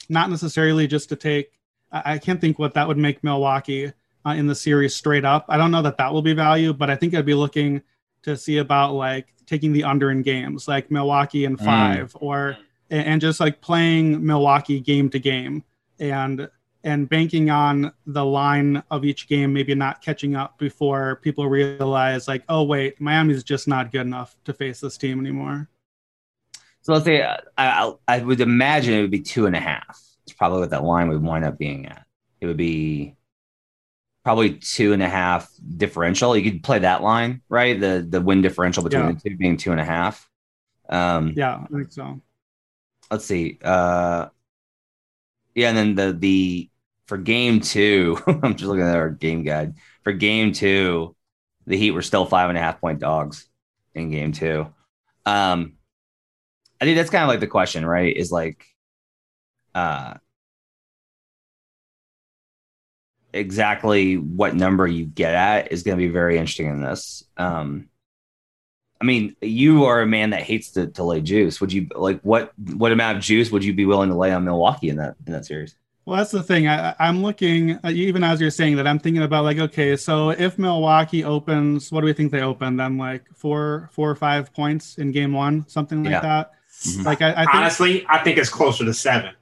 not 0.09 0.31
necessarily 0.31 0.87
just 0.87 1.09
to 1.09 1.17
take. 1.17 1.51
I 1.91 2.19
can't 2.19 2.41
think 2.41 2.59
what 2.59 2.75
that 2.75 2.87
would 2.87 2.99
make 2.99 3.25
Milwaukee 3.25 3.93
uh, 4.25 4.31
in 4.31 4.47
the 4.47 4.55
series 4.55 4.95
straight 4.95 5.25
up. 5.25 5.47
I 5.49 5.57
don't 5.57 5.71
know 5.71 5.83
that 5.83 5.97
that 5.99 6.13
will 6.13 6.23
be 6.23 6.35
value, 6.35 6.73
but 6.73 6.91
I 6.91 6.97
think 6.97 7.15
I'd 7.15 7.27
be 7.27 7.35
looking 7.35 7.83
to 8.23 8.37
see 8.37 8.59
about 8.59 8.95
like 8.95 9.35
taking 9.47 9.73
the 9.73 9.85
under 9.85 10.11
in 10.11 10.23
games, 10.23 10.69
like 10.69 10.91
Milwaukee 10.91 11.45
in 11.45 11.57
mm. 11.57 11.65
five 11.65 12.13
mm. 12.13 12.23
or 12.23 12.57
and 12.91 13.21
just 13.21 13.41
like 13.41 13.61
playing 13.61 14.25
Milwaukee 14.25 14.81
game 14.81 15.11
to 15.11 15.19
game 15.19 15.65
and 15.99 16.49
and 16.85 17.09
banking 17.09 17.51
on 17.51 17.93
the 18.07 18.25
line 18.25 18.83
of 18.91 19.05
each 19.05 19.29
game 19.29 19.53
maybe 19.53 19.75
not 19.75 20.03
catching 20.03 20.37
up 20.37 20.57
before 20.59 21.17
people 21.17 21.49
realize 21.49 22.29
like 22.29 22.45
oh 22.49 22.63
wait 22.63 23.01
Miami's 23.01 23.43
just 23.43 23.67
not 23.67 23.91
good 23.91 24.03
enough 24.03 24.37
to 24.45 24.53
face 24.53 24.81
this 24.81 24.97
team 24.97 25.21
anymore. 25.21 25.69
So 26.83 26.93
let's 26.93 27.05
say 27.05 27.23
uh, 27.23 27.39
I, 27.59 27.93
I 28.07 28.19
would 28.21 28.41
imagine 28.41 28.95
it 28.95 29.03
would 29.03 29.11
be 29.11 29.23
two 29.23 29.47
and 29.47 29.57
a 29.57 29.61
half. 29.61 30.01
It's 30.25 30.33
probably 30.33 30.61
what 30.61 30.71
that 30.71 30.85
line 30.85 31.09
would 31.09 31.23
wind 31.23 31.45
up 31.45 31.59
being 31.59 31.87
at. 31.87 32.07
It 32.41 32.47
would 32.47 32.57
be 32.57 33.17
probably 34.23 34.55
two 34.55 34.93
and 34.93 35.03
a 35.03 35.09
half 35.09 35.51
differential. 35.77 36.37
You 36.37 36.49
could 36.49 36.63
play 36.63 36.79
that 36.81 37.03
line, 37.03 37.43
right? 37.49 37.79
The 37.79 38.07
the 38.09 38.21
win 38.21 38.43
differential 38.43 38.85
between 38.85 39.07
yeah. 39.07 39.13
the 39.13 39.31
two 39.31 39.37
being 39.37 39.57
two 39.57 39.73
and 39.73 39.81
a 39.81 39.85
half. 39.85 40.29
Um, 40.89 41.33
yeah, 41.35 41.65
I 41.65 41.67
think 41.67 41.91
so 41.91 42.21
let's 43.11 43.25
see. 43.25 43.59
Uh, 43.63 44.29
yeah, 45.55 45.69
and 45.69 45.77
then 45.77 45.95
the 45.95 46.13
the 46.13 46.71
for 47.07 47.19
game 47.19 47.61
two, 47.61 48.19
I'm 48.27 48.55
just 48.55 48.69
looking 48.69 48.85
at 48.87 48.97
our 48.97 49.11
game 49.11 49.43
guide. 49.43 49.75
For 50.05 50.13
game 50.13 50.53
two, 50.53 51.17
the 51.67 51.77
Heat 51.77 51.93
were 51.93 52.03
still 52.03 52.27
five 52.27 52.49
and 52.49 52.59
a 52.59 52.61
half 52.61 52.81
point 52.81 53.01
dogs 53.01 53.49
in 53.95 54.11
game 54.11 54.33
two. 54.33 54.67
Um, 55.25 55.75
I 56.81 56.85
think 56.85 56.97
that's 56.97 57.11
kind 57.11 57.23
of 57.23 57.29
like 57.29 57.41
the 57.41 57.47
question, 57.47 57.85
right? 57.87 58.15
Is 58.15 58.31
like, 58.31 58.65
uh, 59.75 60.15
exactly 63.33 64.17
what 64.17 64.55
number 64.55 64.87
you 64.87 65.05
get 65.05 65.35
at 65.35 65.73
is 65.73 65.83
going 65.83 65.99
to 65.99 66.05
be 66.05 66.13
very 66.13 66.39
interesting 66.39 66.69
in 66.69 66.81
this. 66.81 67.25
Um, 67.37 67.89
I 69.01 69.05
mean, 69.05 69.37
you 69.41 69.85
are 69.85 70.01
a 70.01 70.07
man 70.07 70.31
that 70.31 70.43
hates 70.43 70.71
to, 70.73 70.87
to 70.89 71.03
lay 71.03 71.21
juice. 71.21 71.61
Would 71.61 71.73
you 71.73 71.89
like 71.95 72.21
what 72.23 72.53
what 72.77 72.93
amount 72.93 73.19
of 73.19 73.23
juice 73.23 73.51
would 73.51 73.65
you 73.65 73.75
be 73.75 73.85
willing 73.85 74.09
to 74.09 74.17
lay 74.17 74.33
on 74.33 74.45
Milwaukee 74.45 74.89
in 74.89 74.97
that 74.97 75.17
in 75.27 75.33
that 75.33 75.45
series? 75.45 75.77
Well, 76.07 76.19
that's 76.19 76.31
the 76.31 76.43
thing. 76.43 76.69
I, 76.69 76.95
I'm 77.01 77.21
looking 77.21 77.73
uh, 77.85 77.91
even 77.91 78.23
as 78.23 78.41
you're 78.41 78.51
saying 78.51 78.77
that. 78.77 78.87
I'm 78.87 79.01
thinking 79.01 79.23
about 79.23 79.43
like, 79.45 79.59
okay, 79.59 79.97
so 79.97 80.31
if 80.31 80.57
Milwaukee 80.57 81.25
opens, 81.25 81.91
what 81.91 82.03
do 82.03 82.07
we 82.07 82.13
think 82.13 82.31
they 82.31 82.43
open? 82.43 82.77
Then 82.77 82.97
like 82.97 83.25
four, 83.35 83.91
four 83.93 84.09
or 84.09 84.15
five 84.15 84.55
points 84.55 84.99
in 84.99 85.11
game 85.11 85.33
one, 85.33 85.69
something 85.69 86.05
like 86.05 86.13
yeah. 86.13 86.21
that. 86.21 86.53
Mm-hmm. 86.85 87.03
Like, 87.03 87.23
I, 87.23 87.33
I 87.33 87.35
think, 87.39 87.55
honestly, 87.55 88.07
I 88.09 88.19
think 88.19 88.39
it's 88.39 88.51
closer 88.51 88.85
to 88.85 88.95
seven. 88.95 89.35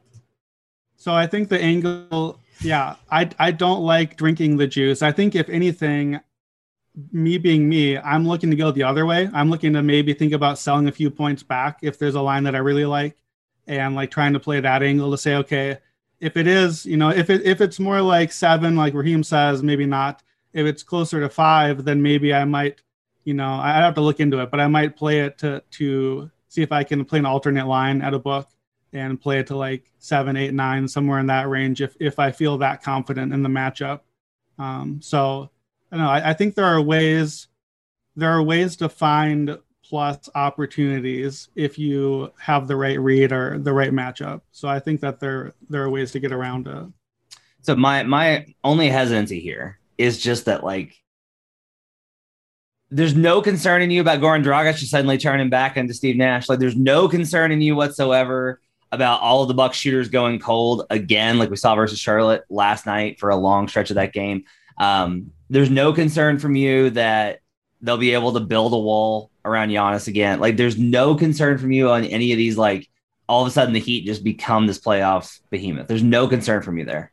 So 0.97 1.13
I 1.13 1.27
think 1.27 1.51
the 1.51 1.61
angle, 1.61 2.41
yeah, 2.63 2.97
I 3.11 3.29
I 3.39 3.51
don't 3.51 3.83
like 3.83 4.17
drinking 4.17 4.57
the 4.57 4.67
juice. 4.67 5.03
I 5.03 5.13
think 5.13 5.35
if 5.35 5.51
anything, 5.51 6.19
me 7.13 7.39
being 7.39 7.69
me, 7.69 7.99
I'm 7.99 8.27
looking 8.27 8.51
to 8.51 8.57
go 8.57 8.71
the 8.71 8.85
other 8.85 9.07
way. 9.07 9.29
I'm 9.33 9.51
looking 9.51 9.73
to 9.73 9.83
maybe 9.83 10.15
think 10.15 10.33
about 10.33 10.59
selling 10.59 10.87
a 10.89 10.93
few 10.93 11.11
points 11.11 11.43
back 11.43 11.79
if 11.83 11.99
there's 11.99 12.15
a 12.15 12.21
line 12.21 12.45
that 12.45 12.55
I 12.55 12.59
really 12.59 12.85
like 12.85 13.17
and 13.67 13.95
like 13.95 14.11
trying 14.11 14.33
to 14.35 14.41
play 14.41 14.61
that 14.61 14.83
angle 14.83 15.11
to 15.11 15.19
say, 15.19 15.37
okay, 15.37 15.79
if 16.21 16.37
it 16.37 16.47
is, 16.47 16.87
you 16.87 16.97
know, 16.97 17.11
if 17.11 17.31
it 17.31 17.45
if 17.45 17.61
it's 17.61 17.81
more 17.81 18.01
like 18.01 18.33
seven, 18.33 18.77
like 18.77 18.95
Raheem 18.95 19.23
says, 19.23 19.63
maybe 19.63 19.87
not. 19.87 20.23
If 20.53 20.67
it's 20.67 20.85
closer 20.85 21.21
to 21.21 21.29
five, 21.29 21.85
then 21.85 22.01
maybe 22.01 22.33
I 22.33 22.45
might, 22.45 22.81
you 23.25 23.35
know, 23.35 23.55
I 23.55 23.73
have 23.73 23.95
to 23.97 24.01
look 24.01 24.21
into 24.21 24.41
it, 24.41 24.51
but 24.51 24.61
I 24.61 24.69
might 24.69 24.97
play 24.97 25.21
it 25.21 25.39
to 25.39 25.63
to 25.73 26.31
see 26.49 26.63
if 26.63 26.71
I 26.71 26.85
can 26.85 27.05
play 27.05 27.19
an 27.19 27.27
alternate 27.27 27.67
line 27.67 28.03
at 28.03 28.15
a 28.15 28.19
book 28.19 28.49
and 28.93 29.21
play 29.21 29.41
it 29.41 29.49
to 29.49 29.57
like 29.57 29.91
seven, 29.99 30.37
eight, 30.37 30.55
nine, 30.55 30.87
somewhere 30.87 31.19
in 31.19 31.27
that 31.27 31.49
range 31.49 31.83
if 31.83 31.97
if 31.99 32.19
I 32.21 32.31
feel 32.31 32.59
that 32.59 32.83
confident 32.83 33.33
in 33.35 33.43
the 33.43 33.49
matchup. 33.49 34.01
Um, 34.59 35.01
so 35.03 35.51
I 35.95 35.97
know. 35.97 36.09
I, 36.09 36.31
I 36.31 36.33
think 36.33 36.57
there 36.57 36.65
are 36.65 36.83
ways 36.83 37.47
there 38.17 38.31
are 38.31 38.43
ways 38.43 38.75
to 38.77 38.89
find 38.89 39.57
plus 39.85 40.29
opportunities 40.35 41.49
if 41.55 41.79
you 41.79 42.33
have 42.39 42.67
the 42.67 42.75
right 42.75 42.99
read 42.99 43.33
or 43.33 43.59
the 43.59 43.73
right 43.73 43.93
matchup. 43.93 44.41
So 44.51 44.67
I 44.67 44.81
think 44.81 45.01
that 45.03 45.21
there 45.21 45.55
there 45.69 45.85
are 45.85 45.91
ways 45.91 46.11
to 46.13 46.21
get 46.21 46.33
around 46.33 46.67
it. 46.67 46.87
So 47.61 47.77
my 47.77 48.03
my 48.03 48.47
only 48.65 48.89
hesitancy 48.89 49.39
here 49.39 49.79
is 49.97 50.21
just 50.21 50.47
that 50.47 50.65
like 50.65 51.01
there's 52.91 53.15
no 53.15 53.41
concern 53.41 53.81
in 53.81 53.93
you 53.93 54.01
about 54.01 54.21
Goran 54.21 54.43
Dragic 54.43 54.77
just 54.79 54.91
suddenly 54.91 55.17
turning 55.17 55.49
back 55.49 55.77
into 55.77 55.95
Steve 55.95 56.17
Nash. 56.17 56.49
Like 56.49 56.59
there's 56.59 56.77
no 56.77 57.09
concern 57.09 57.53
in 57.53 57.61
you 57.61 57.77
whatsoever 57.77 58.61
about 58.91 59.21
all 59.21 59.43
of 59.43 59.49
the 59.49 59.55
Bucks 59.55 59.77
shooters 59.77 60.09
going 60.09 60.41
cold 60.41 60.87
again, 60.91 61.39
like 61.39 61.51
we 61.51 61.57
saw 61.57 61.77
versus 61.77 62.01
Charlotte 62.01 62.43
last 62.51 62.85
night 62.85 63.21
for 63.21 63.31
a 63.31 63.37
long 63.37 63.69
stretch 63.69 63.91
of 63.91 63.95
that 63.97 64.13
game. 64.13 64.45
Um, 64.79 65.33
there's 65.51 65.71
no 65.71 65.93
concern 65.93 66.39
from 66.39 66.57
you 66.57 66.91
that 66.91 67.41
they'll 67.81 67.99
be 67.99 68.15
able 68.15 68.33
to 68.33 68.41
build 68.41 68.73
a 68.73 68.79
wall 68.79 69.31
around 69.45 69.69
Giannis 69.69 70.09
again. 70.09 70.41
Like 70.41 70.57
there's 70.57 70.79
no 70.79 71.15
concern 71.15 71.59
from 71.59 71.71
you 71.71 71.91
on 71.91 72.05
any 72.05 72.33
of 72.33 72.39
these. 72.39 72.57
Like 72.57 72.89
all 73.29 73.43
of 73.43 73.49
a 73.49 73.51
sudden 73.51 73.75
the 73.75 73.81
Heat 73.81 74.07
just 74.07 74.25
become 74.25 74.67
this 74.67 74.79
playoff 74.79 75.41
behemoth. 75.51 75.87
There's 75.87 76.03
no 76.03 76.27
concern 76.27 76.63
from 76.63 76.79
you 76.79 76.85
there. 76.85 77.13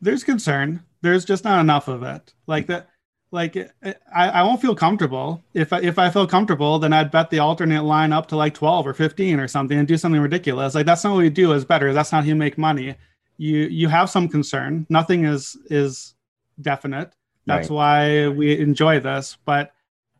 There's 0.00 0.24
concern. 0.24 0.82
There's 1.02 1.24
just 1.24 1.44
not 1.44 1.60
enough 1.60 1.88
of 1.88 2.02
it. 2.02 2.32
Like 2.46 2.66
that 2.68 2.88
like 3.32 3.56
I, 3.82 3.94
I 4.14 4.42
won't 4.42 4.60
feel 4.60 4.74
comfortable. 4.74 5.42
If 5.54 5.72
I, 5.72 5.80
if 5.80 5.98
I 5.98 6.10
feel 6.10 6.26
comfortable, 6.26 6.78
then 6.78 6.92
I'd 6.92 7.10
bet 7.10 7.30
the 7.30 7.38
alternate 7.38 7.82
line 7.82 8.12
up 8.12 8.28
to 8.28 8.36
like 8.36 8.54
12 8.54 8.86
or 8.86 8.94
15 8.94 9.40
or 9.40 9.48
something 9.48 9.78
and 9.78 9.88
do 9.88 9.96
something 9.96 10.20
ridiculous. 10.20 10.74
Like 10.74 10.86
that's 10.86 11.02
not 11.02 11.14
what 11.14 11.20
we 11.20 11.30
do 11.30 11.54
as 11.54 11.64
better. 11.64 11.92
That's 11.92 12.12
not 12.12 12.24
how 12.24 12.28
you 12.28 12.36
make 12.36 12.58
money. 12.58 12.94
You 13.38 13.60
you 13.60 13.88
have 13.88 14.10
some 14.10 14.28
concern. 14.28 14.86
Nothing 14.90 15.24
is 15.24 15.56
is 15.70 16.14
definite. 16.60 17.12
That's 17.46 17.70
right. 17.70 17.74
why 17.74 18.28
we 18.28 18.58
enjoy 18.58 19.00
this. 19.00 19.36
But 19.44 19.72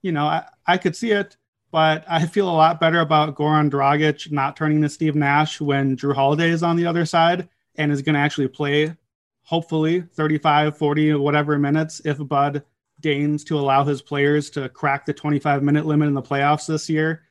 you 0.03 0.13
know, 0.13 0.27
I, 0.27 0.45
I 0.67 0.79
could 0.79 0.97
see 0.97 1.13
it, 1.13 1.37
but 1.71 2.05
I 2.09 2.27
feel 2.27 2.49
a 2.49 2.53
lot 2.53 2.81
better 2.81 3.01
about 3.01 3.37
Goran 3.37 3.71
Dragic 3.71 4.31
not 4.33 4.57
turning 4.57 4.83
to 4.83 4.89
Steve 4.89 5.15
Nash 5.15 5.61
when 5.61 5.97
Jrue 5.97 6.15
Holiday 6.15 6.51
is 6.51 6.63
on 6.63 6.77
the 6.77 6.87
other 6.87 7.07
side 7.07 7.49
and 7.77 7.91
is 7.91 8.03
going 8.03 8.15
to 8.15 8.21
actually 8.21 8.49
play 8.49 8.95
hopefully 9.43 10.01
35, 10.01 10.77
40, 10.77 11.15
whatever 11.15 11.59
minutes 11.59 12.01
if 12.05 12.19
Bud 12.27 12.65
deigns 13.01 13.45
to 13.45 13.59
allow 13.59 13.85
his 13.85 14.01
players 14.01 14.51
to 14.51 14.69
crack 14.69 15.05
the 15.05 15.13
25 15.13 15.63
minute 15.63 15.87
limit 15.87 16.09
in 16.09 16.15
the 16.15 16.23
playoffs 16.23 16.67
this 16.67 16.89
year. 16.89 17.23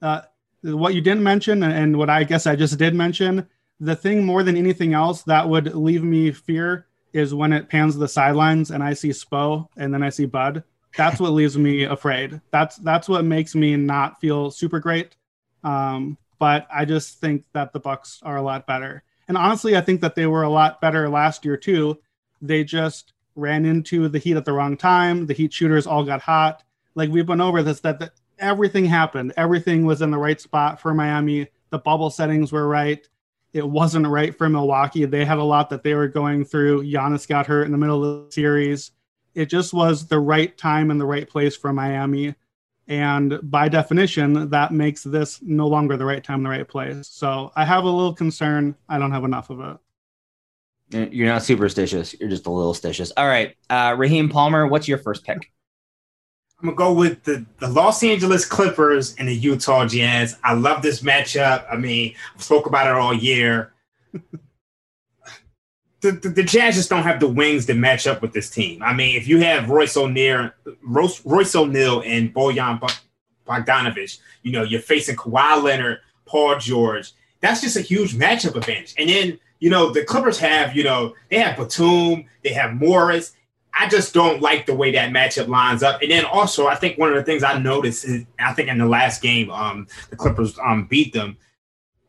Uh, 0.00 0.22
what 0.62 0.94
you 0.94 1.00
didn't 1.00 1.22
mention, 1.22 1.62
and 1.62 1.96
what 1.96 2.10
I 2.10 2.24
guess 2.24 2.46
I 2.46 2.56
just 2.56 2.78
did 2.78 2.94
mention, 2.94 3.46
the 3.80 3.94
thing 3.94 4.24
more 4.24 4.42
than 4.42 4.56
anything 4.56 4.92
else 4.92 5.22
that 5.22 5.48
would 5.48 5.74
leave 5.74 6.02
me 6.02 6.32
fear 6.32 6.87
is 7.18 7.34
when 7.34 7.52
it 7.52 7.68
pans 7.68 7.96
the 7.96 8.08
sidelines 8.08 8.70
and 8.70 8.82
I 8.82 8.94
see 8.94 9.10
Spo 9.10 9.68
and 9.76 9.92
then 9.92 10.02
I 10.02 10.08
see 10.08 10.26
Bud. 10.26 10.64
That's 10.96 11.20
what 11.20 11.32
leaves 11.32 11.58
me 11.58 11.84
afraid. 11.84 12.40
That's 12.50 12.76
that's 12.76 13.08
what 13.08 13.24
makes 13.24 13.54
me 13.54 13.76
not 13.76 14.20
feel 14.20 14.50
super 14.50 14.80
great. 14.80 15.16
Um, 15.62 16.16
but 16.38 16.66
I 16.72 16.84
just 16.84 17.20
think 17.20 17.44
that 17.52 17.72
the 17.72 17.80
Bucks 17.80 18.20
are 18.22 18.36
a 18.36 18.42
lot 18.42 18.66
better. 18.66 19.02
And 19.26 19.36
honestly, 19.36 19.76
I 19.76 19.80
think 19.80 20.00
that 20.00 20.14
they 20.14 20.26
were 20.26 20.44
a 20.44 20.48
lot 20.48 20.80
better 20.80 21.08
last 21.08 21.44
year 21.44 21.56
too. 21.56 21.98
They 22.40 22.64
just 22.64 23.12
ran 23.34 23.64
into 23.64 24.08
the 24.08 24.18
Heat 24.18 24.36
at 24.36 24.44
the 24.44 24.52
wrong 24.52 24.76
time. 24.76 25.26
The 25.26 25.34
Heat 25.34 25.52
shooters 25.52 25.86
all 25.86 26.04
got 26.04 26.22
hot. 26.22 26.62
Like 26.94 27.10
we've 27.10 27.26
been 27.26 27.40
over 27.40 27.62
this, 27.62 27.80
that, 27.80 27.98
that 28.00 28.12
everything 28.38 28.84
happened. 28.84 29.34
Everything 29.36 29.84
was 29.84 30.02
in 30.02 30.10
the 30.10 30.18
right 30.18 30.40
spot 30.40 30.80
for 30.80 30.94
Miami. 30.94 31.48
The 31.70 31.78
bubble 31.78 32.10
settings 32.10 32.50
were 32.50 32.66
right. 32.66 33.06
It 33.58 33.68
wasn't 33.68 34.06
right 34.06 34.36
for 34.36 34.48
Milwaukee. 34.48 35.04
They 35.04 35.24
had 35.24 35.38
a 35.38 35.44
lot 35.44 35.68
that 35.70 35.82
they 35.82 35.94
were 35.94 36.08
going 36.08 36.44
through. 36.44 36.84
Giannis 36.84 37.28
got 37.28 37.46
hurt 37.46 37.64
in 37.64 37.72
the 37.72 37.78
middle 37.78 38.04
of 38.04 38.26
the 38.26 38.32
series. 38.32 38.92
It 39.34 39.46
just 39.46 39.74
was 39.74 40.06
the 40.06 40.18
right 40.18 40.56
time 40.56 40.90
and 40.90 41.00
the 41.00 41.06
right 41.06 41.28
place 41.28 41.56
for 41.56 41.72
Miami. 41.72 42.34
And 42.88 43.38
by 43.42 43.68
definition, 43.68 44.48
that 44.48 44.72
makes 44.72 45.02
this 45.02 45.42
no 45.42 45.66
longer 45.66 45.96
the 45.96 46.06
right 46.06 46.24
time 46.24 46.36
and 46.36 46.46
the 46.46 46.50
right 46.50 46.66
place. 46.66 47.06
So 47.08 47.52
I 47.54 47.64
have 47.64 47.84
a 47.84 47.90
little 47.90 48.14
concern. 48.14 48.74
I 48.88 48.98
don't 48.98 49.12
have 49.12 49.24
enough 49.24 49.50
of 49.50 49.60
it. 50.90 51.12
You're 51.12 51.28
not 51.28 51.42
superstitious. 51.42 52.18
You're 52.18 52.30
just 52.30 52.46
a 52.46 52.50
little 52.50 52.72
stitious. 52.72 53.12
All 53.16 53.26
right. 53.26 53.54
Uh, 53.68 53.94
Raheem 53.98 54.30
Palmer, 54.30 54.66
what's 54.66 54.88
your 54.88 54.96
first 54.96 55.22
pick? 55.22 55.52
I'm 56.60 56.74
gonna 56.74 56.76
go 56.76 56.92
with 56.92 57.22
the, 57.22 57.46
the 57.58 57.68
Los 57.68 58.02
Angeles 58.02 58.44
Clippers 58.44 59.14
and 59.16 59.28
the 59.28 59.34
Utah 59.34 59.86
Jazz. 59.86 60.36
I 60.42 60.54
love 60.54 60.82
this 60.82 61.02
matchup. 61.02 61.64
I 61.70 61.76
mean, 61.76 62.14
I've 62.34 62.42
spoke 62.42 62.66
about 62.66 62.88
it 62.88 62.94
all 62.94 63.14
year. 63.14 63.72
the, 64.12 66.10
the, 66.10 66.28
the, 66.28 66.42
Jazz 66.42 66.74
just 66.74 66.90
don't 66.90 67.04
have 67.04 67.20
the 67.20 67.28
wings 67.28 67.66
to 67.66 67.74
match 67.74 68.08
up 68.08 68.22
with 68.22 68.32
this 68.32 68.50
team. 68.50 68.82
I 68.82 68.92
mean, 68.92 69.14
if 69.16 69.28
you 69.28 69.38
have 69.38 69.70
Royce 69.70 69.96
O'Neale, 69.96 70.50
Royce, 70.82 71.24
Royce 71.24 71.54
O'Neale 71.54 72.02
and 72.04 72.34
Bojan 72.34 72.80
you 74.42 74.52
know, 74.52 74.62
you're 74.62 74.80
facing 74.80 75.16
Kawhi 75.16 75.62
Leonard, 75.62 76.00
Paul 76.26 76.58
George. 76.58 77.12
That's 77.40 77.60
just 77.60 77.76
a 77.76 77.80
huge 77.80 78.14
matchup 78.14 78.56
advantage. 78.56 78.94
And 78.98 79.08
then 79.08 79.38
you 79.60 79.70
know, 79.70 79.90
the 79.90 80.04
Clippers 80.04 80.38
have, 80.38 80.76
you 80.76 80.84
know, 80.84 81.14
they 81.30 81.38
have 81.38 81.56
Batum, 81.56 82.24
they 82.42 82.52
have 82.52 82.74
Morris. 82.74 83.34
I 83.78 83.88
just 83.88 84.12
don't 84.12 84.42
like 84.42 84.66
the 84.66 84.74
way 84.74 84.90
that 84.92 85.12
matchup 85.12 85.46
lines 85.46 85.82
up. 85.82 86.02
And 86.02 86.10
then 86.10 86.24
also, 86.24 86.66
I 86.66 86.74
think 86.74 86.98
one 86.98 87.10
of 87.10 87.14
the 87.14 87.22
things 87.22 87.44
I 87.44 87.58
noticed 87.58 88.04
is, 88.04 88.24
I 88.40 88.52
think 88.52 88.68
in 88.68 88.78
the 88.78 88.86
last 88.86 89.22
game, 89.22 89.50
um, 89.50 89.86
the 90.10 90.16
Clippers 90.16 90.58
um 90.58 90.86
beat 90.86 91.12
them. 91.12 91.36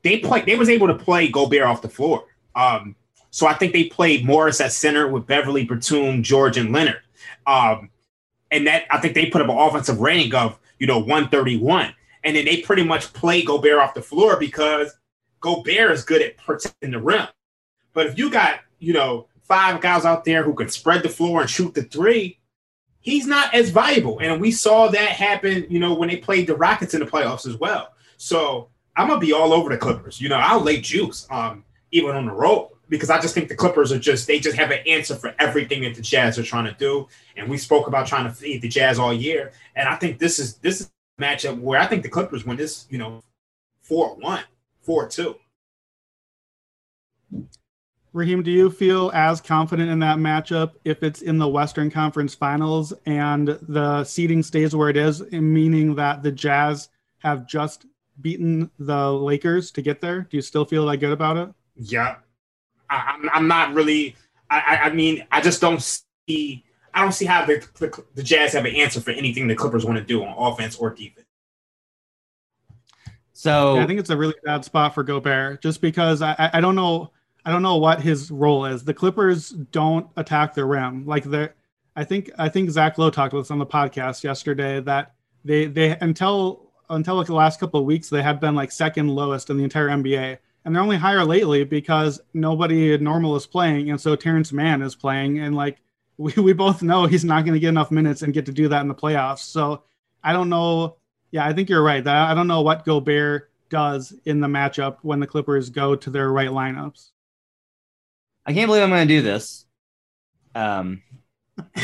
They 0.03 0.19
play. 0.19 0.41
They 0.41 0.55
was 0.55 0.69
able 0.69 0.87
to 0.87 0.95
play 0.95 1.27
Gobert 1.27 1.63
off 1.63 1.81
the 1.81 1.89
floor. 1.89 2.25
Um, 2.55 2.95
so 3.29 3.45
I 3.45 3.53
think 3.53 3.73
they 3.73 3.85
played 3.85 4.25
Morris 4.25 4.59
at 4.59 4.71
center 4.71 5.07
with 5.07 5.27
Beverley, 5.27 5.63
Batum, 5.63 6.23
George, 6.23 6.57
and 6.57 6.73
Leonard. 6.73 7.01
Um, 7.45 7.91
and 8.51 8.65
that 8.65 8.85
I 8.89 8.99
think 8.99 9.13
they 9.13 9.27
put 9.27 9.41
up 9.41 9.49
an 9.49 9.57
offensive 9.57 9.99
rating 9.99 10.33
of 10.33 10.57
you 10.79 10.87
know 10.87 10.97
131. 10.97 11.93
And 12.23 12.35
then 12.35 12.45
they 12.45 12.61
pretty 12.61 12.83
much 12.83 13.13
played 13.13 13.45
Gobert 13.45 13.77
off 13.77 13.93
the 13.93 14.01
floor 14.01 14.37
because 14.37 14.97
Gobert 15.39 15.91
is 15.91 16.03
good 16.03 16.21
at 16.21 16.37
protecting 16.37 16.91
the 16.91 16.99
rim. 16.99 17.27
But 17.93 18.07
if 18.07 18.17
you 18.17 18.29
got, 18.29 18.59
you 18.79 18.93
know, 18.93 19.27
five 19.49 19.81
guys 19.81 20.05
out 20.05 20.23
there 20.23 20.43
who 20.43 20.53
can 20.53 20.69
spread 20.69 21.03
the 21.03 21.09
floor 21.09 21.41
and 21.41 21.49
shoot 21.49 21.73
the 21.73 21.83
three, 21.83 22.39
he's 23.01 23.27
not 23.27 23.53
as 23.53 23.71
valuable. 23.71 24.19
And 24.19 24.39
we 24.39 24.51
saw 24.51 24.87
that 24.87 25.09
happen, 25.09 25.65
you 25.69 25.79
know, 25.79 25.93
when 25.93 26.07
they 26.07 26.17
played 26.17 26.47
the 26.47 26.55
Rockets 26.55 26.93
in 26.93 27.01
the 27.01 27.05
playoffs 27.05 27.47
as 27.47 27.57
well. 27.57 27.93
So 28.15 28.69
I'm 28.95 29.07
gonna 29.07 29.19
be 29.19 29.33
all 29.33 29.51
over 29.51 29.69
the 29.69 29.77
Clippers. 29.77 30.21
You 30.21 30.29
know, 30.29 30.37
I'll 30.37 30.61
lay 30.61 30.79
juice, 30.79 31.27
um, 31.31 31.65
even 31.91 32.15
on 32.15 32.27
the 32.27 32.31
road, 32.31 32.69
because 32.89 33.09
I 33.09 33.19
just 33.19 33.33
think 33.33 33.49
the 33.49 33.55
Clippers 33.55 33.91
are 33.91 33.99
just 33.99 34.27
they 34.27 34.39
just 34.39 34.57
have 34.57 34.71
an 34.71 34.79
answer 34.87 35.15
for 35.15 35.33
everything 35.39 35.81
that 35.81 35.95
the 35.95 36.01
Jazz 36.01 36.37
are 36.37 36.43
trying 36.43 36.65
to 36.65 36.73
do. 36.73 37.07
And 37.35 37.49
we 37.49 37.57
spoke 37.57 37.87
about 37.87 38.07
trying 38.07 38.25
to 38.25 38.31
feed 38.31 38.61
the 38.61 38.69
Jazz 38.69 38.99
all 38.99 39.13
year. 39.13 39.51
And 39.75 39.89
I 39.89 39.95
think 39.95 40.19
this 40.19 40.37
is 40.37 40.55
this 40.55 40.81
is 40.81 40.91
a 41.17 41.21
matchup 41.21 41.59
where 41.59 41.79
I 41.79 41.87
think 41.87 42.03
the 42.03 42.09
Clippers 42.09 42.45
win 42.45 42.57
this, 42.57 42.85
you 42.89 42.99
know, 42.99 43.23
4-1, 43.89 44.43
4-2. 44.87 45.35
Raheem, 48.11 48.41
do 48.41 48.49
you 48.49 48.71
feel 48.71 49.11
as 49.13 49.39
confident 49.39 49.89
in 49.89 49.99
that 49.99 50.17
matchup 50.17 50.73
if 50.83 51.03
it's 51.03 51.21
in 51.21 51.37
the 51.37 51.47
Western 51.47 51.91
Conference 51.91 52.33
Finals 52.33 52.91
and 53.05 53.49
the 53.61 54.03
seeding 54.03 54.41
stays 54.41 54.75
where 54.75 54.89
it 54.89 54.97
is, 54.97 55.21
meaning 55.31 55.93
that 55.95 56.23
the 56.23 56.31
Jazz 56.31 56.89
have 57.19 57.47
just 57.47 57.85
beaten 58.21 58.71
the 58.79 59.11
Lakers 59.11 59.69
to 59.71 59.81
get 59.83 60.01
there? 60.01 60.21
Do 60.21 60.37
you 60.37 60.41
still 60.41 60.65
feel 60.65 60.87
that 60.87 60.97
good 60.97 61.11
about 61.11 61.37
it? 61.37 61.49
Yeah, 61.75 62.15
I, 62.89 63.13
am 63.13 63.21
I'm, 63.21 63.29
I'm 63.35 63.47
not 63.47 63.73
really. 63.75 64.15
I, 64.49 64.79
I 64.83 64.89
mean, 64.89 65.25
I 65.31 65.41
just 65.41 65.61
don't 65.61 65.81
see. 66.27 66.65
I 66.91 67.03
don't 67.03 67.11
see 67.11 67.25
how 67.25 67.45
the, 67.45 67.65
the, 67.77 68.03
the 68.15 68.23
Jazz 68.23 68.53
have 68.53 68.65
an 68.65 68.75
answer 68.75 68.99
for 68.99 69.11
anything 69.11 69.47
the 69.47 69.53
Clippers 69.53 69.85
want 69.85 69.99
to 69.99 70.03
do 70.03 70.23
on 70.23 70.35
offense 70.35 70.75
or 70.75 70.89
defense. 70.89 71.27
So 73.33 73.75
yeah, 73.75 73.83
I 73.83 73.87
think 73.87 73.99
it's 73.99 74.09
a 74.09 74.17
really 74.17 74.33
bad 74.43 74.65
spot 74.65 74.95
for 74.95 75.03
Gobert, 75.03 75.61
just 75.61 75.79
because 75.79 76.23
I, 76.23 76.49
I 76.51 76.59
don't 76.59 76.75
know 76.75 77.11
I 77.49 77.51
don't 77.51 77.63
know 77.63 77.77
what 77.77 77.99
his 77.99 78.29
role 78.29 78.65
is. 78.65 78.83
The 78.83 78.93
Clippers 78.93 79.49
don't 79.49 80.07
attack 80.17 80.53
the 80.53 80.65
rim. 80.65 81.07
Like 81.07 81.23
the 81.23 81.51
I 81.95 82.03
think 82.03 82.29
I 82.37 82.47
think 82.47 82.69
Zach 82.69 82.99
Lowe 82.99 83.09
talked 83.09 83.33
about 83.33 83.41
this 83.41 83.49
on 83.49 83.57
the 83.57 83.65
podcast 83.65 84.23
yesterday 84.23 84.79
that 84.81 85.15
they 85.43 85.65
they 85.65 85.97
until 85.97 86.69
until 86.91 87.15
like 87.15 87.25
the 87.25 87.33
last 87.33 87.59
couple 87.59 87.79
of 87.79 87.87
weeks 87.87 88.07
they 88.07 88.21
had 88.21 88.39
been 88.39 88.53
like 88.53 88.71
second 88.71 89.07
lowest 89.07 89.49
in 89.49 89.57
the 89.57 89.63
entire 89.63 89.87
NBA. 89.87 90.37
And 90.63 90.75
they're 90.75 90.83
only 90.83 90.97
higher 90.97 91.25
lately 91.25 91.63
because 91.63 92.21
nobody 92.35 92.95
normal 92.99 93.35
is 93.35 93.47
playing. 93.47 93.89
And 93.89 93.99
so 93.99 94.15
Terance 94.15 94.53
Mann 94.53 94.83
is 94.83 94.93
playing. 94.93 95.39
And 95.39 95.55
like 95.55 95.81
we, 96.17 96.31
we 96.33 96.53
both 96.53 96.83
know 96.83 97.07
he's 97.07 97.25
not 97.25 97.45
going 97.45 97.55
to 97.55 97.59
get 97.59 97.69
enough 97.69 97.89
minutes 97.89 98.21
and 98.21 98.31
get 98.31 98.45
to 98.45 98.51
do 98.51 98.67
that 98.67 98.81
in 98.81 98.87
the 98.87 98.93
playoffs. 98.93 99.39
So 99.39 99.85
I 100.23 100.33
don't 100.33 100.49
know. 100.49 100.97
Yeah, 101.31 101.47
I 101.47 101.53
think 101.53 101.67
you're 101.67 101.81
right. 101.81 102.05
I 102.05 102.35
don't 102.35 102.47
know 102.47 102.61
what 102.61 102.85
Gobert 102.85 103.49
does 103.69 104.13
in 104.25 104.39
the 104.39 104.47
matchup 104.47 104.97
when 105.01 105.19
the 105.19 105.25
Clippers 105.25 105.71
go 105.71 105.95
to 105.95 106.11
their 106.11 106.31
right 106.31 106.49
lineups. 106.49 107.09
I 108.49 108.53
can't 108.53 108.67
believe 108.67 108.81
I'm 108.81 108.89
going 108.89 109.07
to 109.07 109.13
do 109.13 109.21
this. 109.21 109.63
Um, 110.55 111.03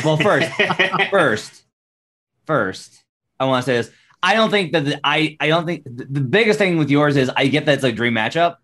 well, 0.04 0.16
first, 0.16 0.50
first, 1.10 1.62
first, 2.44 3.04
I 3.38 3.44
want 3.44 3.64
to 3.64 3.70
say 3.70 3.76
this. 3.76 3.90
I 4.20 4.34
don't 4.34 4.50
think 4.50 4.72
that 4.72 4.84
the, 4.84 5.00
I 5.04 5.36
I 5.38 5.46
don't 5.46 5.64
think 5.64 5.84
the, 5.84 6.06
the 6.10 6.20
biggest 6.20 6.58
thing 6.58 6.76
with 6.76 6.90
yours 6.90 7.16
is 7.16 7.30
I 7.36 7.46
get 7.46 7.66
that 7.66 7.74
it's 7.74 7.84
a 7.84 7.92
dream 7.92 8.14
matchup. 8.14 8.56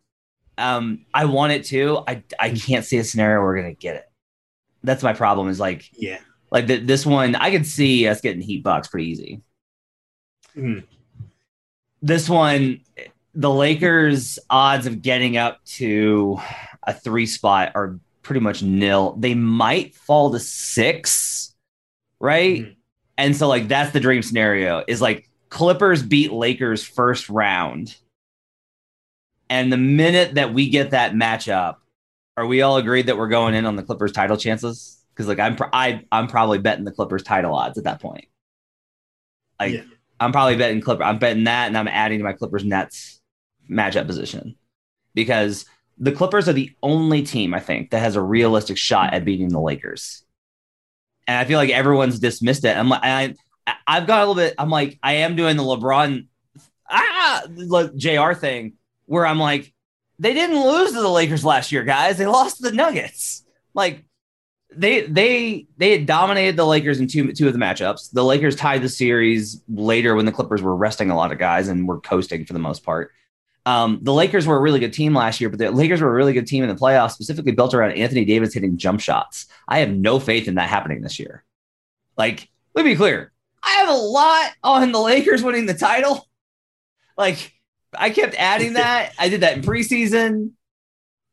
Um, 0.59 1.05
I 1.15 1.27
want 1.27 1.53
it 1.53 1.65
too. 1.65 2.03
I 2.09 2.25
I 2.41 2.51
can't 2.51 2.85
see 2.85 2.97
a 2.99 3.05
scenario 3.05 3.39
where 3.39 3.51
we're 3.51 3.57
gonna 3.63 3.75
get 3.75 3.95
it. 3.97 4.05
That's 4.83 5.05
my 5.05 5.13
problem. 5.13 5.49
Is 5.49 5.61
like 5.61 5.89
Yeah. 5.93 6.19
like 6.51 6.67
the, 6.67 6.79
this 6.79 7.07
one. 7.07 7.37
I 7.37 7.53
could 7.53 7.67
see 7.67 8.09
us 8.09 8.21
getting 8.21 8.43
Heat 8.43 8.65
Bucks 8.65 8.89
pretty 8.89 9.11
easy. 9.11 9.43
Mhm. 10.57 10.83
This 12.01 12.29
one, 12.29 12.81
the 13.35 13.51
Lakers' 13.51 14.41
odds 14.51 14.87
of 14.87 15.03
getting 15.03 15.37
up 15.37 15.63
to 15.77 16.41
a 16.85 16.93
three 16.95 17.27
spot 17.27 17.73
are 17.75 17.99
pretty 18.23 18.41
much 18.41 18.63
nil. 18.63 19.17
They 19.19 19.35
might 19.35 19.95
fall 19.95 20.31
to 20.33 20.39
six, 20.39 21.55
right? 22.21 22.61
Mhm. 22.61 22.77
And 23.19 23.37
so, 23.37 23.49
like, 23.49 23.69
that's 23.69 23.93
the 23.93 24.01
dream 24.01 24.23
scenario 24.23 24.83
is 24.89 25.01
like 25.01 25.29
Clippers 25.49 26.03
beat 26.03 26.33
Lakers 26.33 26.83
first 26.83 27.29
round. 27.29 27.97
And 29.51 29.71
the 29.73 29.77
minute 29.77 30.35
that 30.37 30.55
we 30.55 30.71
get 30.71 30.91
that 30.93 31.13
matchup, 31.13 31.77
are 32.37 32.47
we 32.47 32.63
all 32.63 32.79
agreed 32.79 33.07
that 33.07 33.19
we're 33.19 33.29
going 33.29 33.55
in 33.55 33.67
on 33.67 33.77
the 33.77 33.83
Clippers 33.83 34.13
title 34.13 34.39
chances? 34.39 35.05
Because 35.15 35.29
like 35.29 35.39
I'm, 35.39 35.57
pro- 35.57 35.69
I, 35.73 36.07
I'm 36.11 36.27
probably 36.27 36.59
betting 36.59 36.85
the 36.87 36.93
Clippers 36.93 37.23
title 37.23 37.55
odds 37.55 37.77
at 37.77 37.85
that 37.85 38.01
point. 38.01 38.25
Like 39.61 39.75
Yeah. 39.75 39.83
I'm 40.19 40.33
probably 40.33 40.57
betting 40.57 40.81
Clipper. 40.81 41.03
I'm 41.03 41.19
betting 41.19 41.45
that, 41.45 41.67
and 41.67 41.77
I'm 41.77 41.89
adding 41.89 42.19
to 42.19 42.25
my 42.25 42.33
Clippers 42.33 42.65
Nets 42.65 43.21
matchup 43.69 44.07
position 44.07 44.57
because 45.15 45.67
the 45.99 46.13
Clippers 46.13 46.49
are 46.49 46.53
the 46.53 46.73
only 46.83 47.23
team 47.23 47.55
I 47.55 47.61
think 47.61 47.91
that 47.91 48.01
has 48.01 48.17
a 48.17 48.23
realistic 48.23 48.77
shot 48.77 49.15
at 49.15 49.25
beating 49.25 49.49
the 49.49 49.61
Lakers. 49.61 50.25
And 51.27 51.39
I 51.39 51.45
feel 51.45 51.59
like 51.59 51.71
everyone's 51.71 52.19
dismissed 52.19 52.65
it. 52.65 52.77
I'm 52.77 52.89
like, 52.89 53.05
I, 53.05 53.35
I've 53.87 54.07
got 54.07 54.19
a 54.19 54.27
little 54.27 54.35
bit. 54.35 54.55
I'm 54.59 54.71
like, 54.71 54.99
I 55.03 55.15
am 55.15 55.37
doing 55.37 55.57
the 55.57 55.63
LeBron, 55.63 56.27
ah, 56.91 57.43
like 57.57 57.95
Jr. 57.95 58.33
thing 58.33 58.75
where 59.07 59.27
I'm 59.27 59.39
like, 59.39 59.73
they 60.19 60.35
didn't 60.35 60.61
lose 60.61 60.93
to 60.93 61.01
the 61.01 61.09
Lakers 61.09 61.45
last 61.45 61.73
year, 61.73 61.85
guys. 61.85 62.19
They 62.19 62.27
lost 62.27 62.59
to 62.59 62.63
the 62.71 62.73
Nuggets. 62.73 63.45
Like 63.75 64.05
they 64.75 65.03
they 65.03 65.67
they 65.77 65.93
had 65.93 66.07
dominated 66.07 66.57
the 66.57 66.67
Lakers 66.67 67.01
in 67.01 67.07
two 67.07 67.33
two 67.33 67.47
of 67.47 67.53
the 67.53 67.59
matchups. 67.59 68.11
The 68.13 68.25
Lakers 68.25 68.57
tied 68.57 68.83
the 68.83 68.89
series 68.89 69.63
later 69.69 70.15
when 70.15 70.27
the 70.27 70.33
Clippers 70.33 70.63
were 70.63 70.77
resting 70.77 71.11
a 71.11 71.17
lot 71.17 71.33
of 71.33 71.39
guys 71.39 71.69
and 71.69 71.87
were 71.87 72.01
coasting 72.01 72.45
for 72.45 72.53
the 72.53 72.59
most 72.59 72.85
part. 72.85 73.13
Um, 73.65 74.01
the 74.03 74.13
Lakers 74.13 74.47
were 74.47 74.57
a 74.57 74.61
really 74.61 74.81
good 74.81 74.93
team 74.93 75.15
last 75.15 75.41
year, 75.41 75.49
but 75.49 75.59
the 75.59 75.71
Lakers 75.71 76.01
were 76.01 76.09
a 76.09 76.15
really 76.15 76.33
good 76.33 76.47
team 76.47 76.65
in 76.65 76.69
the 76.69 76.75
playoffs, 76.75 77.13
specifically 77.13 77.53
built 77.53 77.75
around 77.75 77.93
Anthony 77.93 78.25
Davis 78.25 78.55
hitting 78.55 78.77
jump 78.77 79.01
shots. 79.01 79.47
I 79.69 79.79
have 79.79 79.91
no 79.91 80.19
faith 80.19 80.49
in 80.49 80.57
that 80.57 80.69
happening 80.69 81.01
this 81.01 81.19
year. 81.19 81.45
Like, 82.17 82.49
let 82.75 82.85
me 82.85 82.93
be 82.93 82.97
clear. 82.97 83.33
I 83.63 83.71
have 83.75 83.89
a 83.89 83.93
lot 83.93 84.51
on 84.65 84.91
the 84.91 85.01
Lakers 85.01 85.43
winning 85.43 85.67
the 85.67 85.75
title. 85.75 86.27
Like, 87.17 87.53
I 87.95 88.11
kept 88.11 88.35
adding 88.35 88.73
that. 88.75 89.13
I 89.19 89.29
did 89.29 89.43
that 89.43 89.57
in 89.57 89.63
preseason. 89.63 90.53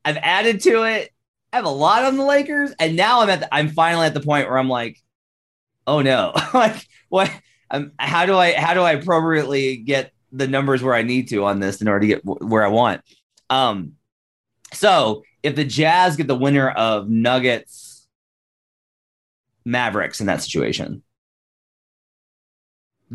I've 0.06 0.18
added 0.18 0.62
to 0.62 0.84
it. 0.84 1.12
I 1.52 1.56
have 1.58 1.66
a 1.66 1.70
lot 1.70 2.06
on 2.06 2.18
the 2.18 2.24
Lakers, 2.24 2.74
and 2.80 2.96
now 2.96 3.22
I'm 3.22 3.30
at 3.30 3.40
the, 3.40 3.54
I'm 3.54 3.70
finally 3.70 4.06
at 4.06 4.14
the 4.14 4.20
point 4.20 4.48
where 4.48 4.58
I'm 4.58 4.70
like, 4.70 5.02
oh 5.88 6.02
no, 6.02 6.34
like 6.54 6.88
what? 7.10 7.32
How 7.98 8.26
do 8.26 8.36
I 8.36 8.54
how 8.54 8.74
do 8.74 8.82
I 8.82 8.94
appropriately 8.94 9.78
get 9.78 10.12
the 10.32 10.48
numbers 10.48 10.84
where 10.84 10.94
I 10.94 11.02
need 11.04 11.30
to 11.30 11.46
on 11.46 11.60
this 11.60 11.82
in 11.82 11.88
order 11.88 12.02
to 12.02 12.08
get 12.08 12.26
w- 12.26 12.48
where 12.48 12.64
I 12.64 12.70
want? 12.70 13.02
Um, 13.50 13.94
so 14.74 15.24
if 15.44 15.56
the 15.56 15.66
Jazz 15.66 16.16
get 16.16 16.28
the 16.28 16.36
winner 16.36 16.70
of 16.70 17.10
Nuggets 17.10 18.08
Mavericks 19.66 20.20
in 20.20 20.28
that 20.28 20.42
situation, 20.42 21.04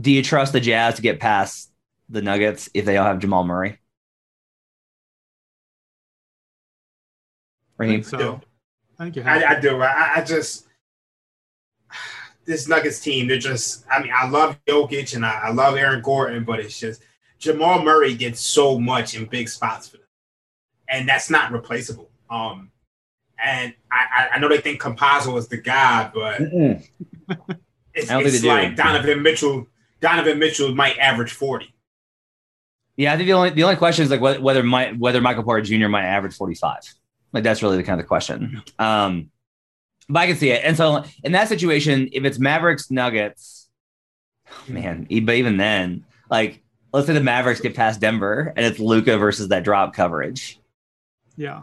do 0.01 0.11
you 0.11 0.23
trust 0.23 0.53
the 0.53 0.61
Jazz 0.61 0.97
to 0.97 1.03
get 1.03 1.21
past 1.21 1.71
the 2.09 2.23
Nuggets 2.23 2.69
if 2.75 2.85
they 2.85 2.97
all 2.97 3.07
have 3.07 3.21
Jamal 3.21 3.45
Murray? 3.45 3.79
I 7.79 7.85
Raheem? 7.85 8.03
think 8.03 8.07
so. 8.07 8.41
I 8.99 9.05
think 9.05 9.17
you 9.17 9.23
have. 9.23 9.43
I, 9.43 9.57
I 9.57 9.61
do. 9.61 9.81
I, 9.83 10.13
I 10.17 10.25
just 10.25 10.64
this 12.45 12.69
Nuggets 12.69 13.01
team. 13.01 13.27
They're 13.29 13.39
just. 13.39 13.85
I 13.91 14.03
mean, 14.03 14.13
I 14.15 14.29
love 14.29 14.59
Jokic 14.67 15.15
and 15.15 15.25
I, 15.25 15.41
I 15.45 15.51
love 15.53 15.77
Aaron 15.77 16.03
Gordon, 16.03 16.45
but 16.45 16.61
it's 16.61 16.79
just 16.79 17.03
Jamal 17.39 17.83
Murray 17.83 18.15
gets 18.15 18.41
so 18.41 18.79
much 18.79 19.15
in 19.17 19.27
big 19.27 19.49
spots 19.49 19.89
for 19.89 19.99
them, 19.99 20.07
and 20.89 21.09
that's 21.09 21.31
not 21.31 21.53
replaceable. 21.53 22.11
Um, 22.31 22.71
and 23.43 23.75
I, 23.91 24.29
I- 24.35 24.39
know 24.39 24.49
they 24.49 24.59
think 24.61 24.81
Campazzo 24.81 25.37
is 25.39 25.49
the 25.49 25.57
guy, 25.59 26.11
but 26.15 26.41
Mm-mm. 26.41 26.87
it's, 27.95 28.09
they 28.09 28.39
do. 28.41 28.49
like 28.49 28.77
Donovan 28.77 29.23
Mitchell. 29.23 29.67
Donovan 30.01 30.39
Mitchell 30.39 30.75
might 30.75 30.99
average 30.99 31.33
forty. 31.33 31.75
Yeah, 32.97 33.13
I 33.13 33.17
think 33.17 33.27
the 33.27 33.33
only 33.33 33.51
the 33.51 33.65
only 33.65 33.77
question 33.77 34.05
is 34.05 34.11
like 34.11 34.21
whether 34.21 34.41
whether, 34.41 34.63
my, 34.63 34.93
whether 34.93 35.21
Michael 35.21 35.43
Porter 35.43 35.63
Jr. 35.63 35.89
might 35.89 36.05
average 36.05 36.35
forty 36.35 36.55
five. 36.55 36.81
Like 37.33 37.43
that's 37.43 37.63
really 37.63 37.77
the 37.77 37.83
kind 37.83 37.99
of 38.01 38.05
the 38.05 38.09
question. 38.09 38.63
Um, 38.79 39.31
but 40.09 40.21
I 40.21 40.27
can 40.27 40.37
see 40.37 40.51
it. 40.51 40.63
And 40.65 40.77
so 40.77 41.05
in 41.23 41.33
that 41.33 41.49
situation, 41.49 42.09
if 42.13 42.25
it's 42.25 42.39
Mavericks 42.39 42.91
Nuggets, 42.91 43.69
man, 44.69 45.07
e- 45.09 45.21
but 45.21 45.37
even 45.37 45.57
then, 45.57 46.05
like 46.31 46.63
let's 46.93 47.07
say 47.07 47.13
the 47.13 47.21
Mavericks 47.21 47.61
get 47.61 47.75
past 47.75 48.01
Denver 48.01 48.53
and 48.57 48.65
it's 48.65 48.79
Luka 48.79 49.19
versus 49.19 49.49
that 49.49 49.65
drop 49.65 49.95
coverage. 49.95 50.59
yeah. 51.37 51.63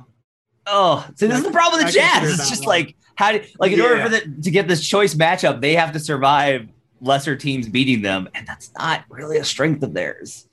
Oh, 0.67 1.05
so 1.15 1.27
this 1.27 1.39
is 1.39 1.43
the 1.43 1.49
problem 1.51 1.83
with 1.83 1.91
the 1.93 1.99
I 1.99 2.03
Jazz. 2.21 2.39
It's 2.39 2.49
just 2.49 2.61
one. 2.67 2.69
like 2.69 2.95
how 3.15 3.31
do 3.31 3.41
like 3.59 3.71
in 3.71 3.81
order 3.81 4.01
for 4.03 4.09
the 4.09 4.19
to 4.43 4.51
get 4.51 4.67
this 4.67 4.85
choice 4.87 5.15
matchup, 5.15 5.59
they 5.59 5.73
have 5.75 5.91
to 5.93 5.99
survive 5.99 6.67
lesser 7.01 7.35
teams 7.35 7.67
beating 7.67 8.03
them, 8.03 8.29
and 8.35 8.45
that's 8.45 8.71
not 8.77 9.03
really 9.09 9.37
a 9.37 9.43
strength 9.43 9.81
of 9.81 9.93
theirs. 9.95 10.47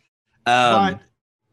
Um, 0.46 0.92
but 0.94 1.01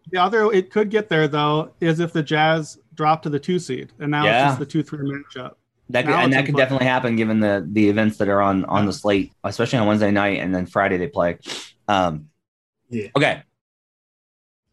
the 0.09 0.19
other 0.21 0.49
it 0.53 0.71
could 0.71 0.89
get 0.89 1.09
there 1.09 1.27
though 1.27 1.73
is 1.81 1.99
if 1.99 2.13
the 2.13 2.23
Jazz 2.23 2.79
drop 2.93 3.21
to 3.23 3.29
the 3.29 3.39
two 3.39 3.59
seed 3.59 3.91
and 3.99 4.09
now 4.09 4.23
Yeah. 4.23 4.43
it's 4.43 4.49
just 4.51 4.59
the 4.59 4.65
two 4.65 4.83
three 4.83 4.99
matchup. 4.99 5.55
That 5.89 6.05
could, 6.05 6.15
and 6.15 6.33
that 6.33 6.45
could 6.45 6.55
definitely 6.55 6.87
happen 6.87 7.15
given 7.15 7.39
the 7.39 7.67
the 7.71 7.89
events 7.89 8.17
that 8.17 8.27
are 8.27 8.41
on 8.41 8.65
on 8.65 8.85
the 8.85 8.93
slate, 8.93 9.33
especially 9.43 9.79
on 9.79 9.87
Wednesday 9.87 10.11
night 10.11 10.39
and 10.39 10.53
then 10.53 10.65
Friday 10.65 10.97
they 10.97 11.07
play. 11.07 11.37
Um, 11.87 12.29
Yeah. 12.89 13.09
Okay. 13.15 13.43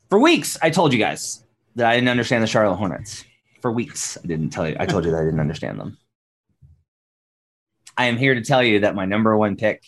For 0.09 0.19
weeks, 0.19 0.59
I 0.63 0.71
told 0.71 0.93
you 0.93 0.99
guys 0.99 1.45
that 1.77 1.87
I 1.87 1.95
didn't 1.95 2.09
understand 2.09 2.43
the 2.43 2.47
Charlotte 2.47 2.77
Hornets. 2.77 3.25
For 3.61 3.71
weeks, 3.71 4.19
I 4.23 4.27
didn't 4.27 4.51
tell 4.51 4.69
you. 4.69 4.77
I 4.79 4.87
told 4.87 5.05
you 5.05 5.11
that 5.11 5.21
I 5.21 5.25
didn't 5.25 5.41
understand 5.41 5.79
them. 5.79 5.99
I 7.97 8.07
am 8.07 8.17
here 8.17 8.35
to 8.35 8.43
tell 8.43 8.63
you 8.63 8.81
that 8.81 8.95
my 8.95 9.05
number 9.05 9.37
one 9.37 9.57
pick 9.57 9.85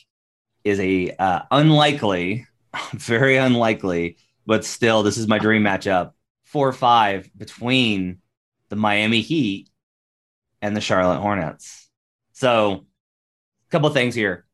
is 0.62 0.78
a 0.80 1.10
uh, 1.18 1.40
unlikely, 1.50 2.46
very 2.92 3.37
unlikely, 3.37 4.18
but 4.46 4.64
still, 4.64 5.02
this 5.02 5.16
is 5.16 5.26
my 5.26 5.38
dream 5.38 5.62
matchup. 5.62 6.12
Four 6.44 6.68
or 6.68 6.72
five 6.72 7.28
between 7.37 8.18
the 8.68 8.76
Miami 8.76 9.20
Heat 9.22 9.68
and 10.64 10.74
the 10.74 10.81
Charlotte 10.81 11.20
Hornets. 11.20 11.90
So, 12.33 12.87
a 13.68 13.70
couple 13.70 13.90
things 13.90 14.14
here. 14.14 14.46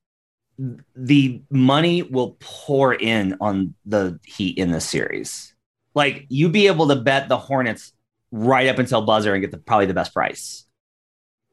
The 0.96 1.40
money 1.51 2.03
will 2.03 2.37
pour 2.40 2.92
in 2.92 3.37
on 3.40 3.75
the 3.87 4.18
Heat 4.25 4.59
in 4.59 4.73
this 4.73 4.88
series. 4.88 5.55
Like 5.94 6.27
you'd 6.29 6.53
be 6.53 6.66
able 6.66 6.88
to 6.88 6.96
bet 6.96 7.29
the 7.29 7.38
Hornets 7.38 7.92
right 8.33 8.66
up 8.66 8.79
until 8.79 9.03
buzzer 9.03 9.33
and 9.33 9.40
get 9.40 9.53
the 9.53 9.59
probably 9.59 9.87
the 9.87 9.94
best 9.94 10.12
price. 10.12 10.64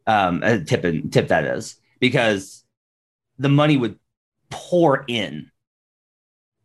Um, 0.07 0.41
a 0.43 0.63
tip 0.63 0.83
and 0.83 1.13
tip 1.13 1.27
that 1.27 1.45
is 1.45 1.75
because 1.99 2.65
the 3.37 3.49
money 3.49 3.77
would 3.77 3.99
pour 4.49 5.05
in 5.07 5.51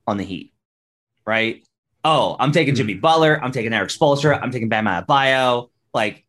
on 0.06 0.16
the 0.16 0.24
Heat, 0.24 0.54
right? 1.26 1.62
Oh, 2.04 2.36
I'm 2.40 2.52
taking 2.52 2.74
Jimmy 2.74 2.94
Butler. 2.94 3.38
I'm 3.40 3.52
taking 3.52 3.72
Erik 3.72 3.90
Spoelstra. 3.90 4.40
I'm 4.42 4.50
taking 4.50 4.70
Bam 4.70 4.86
Adebayo. 4.86 5.68
Like 5.92 6.21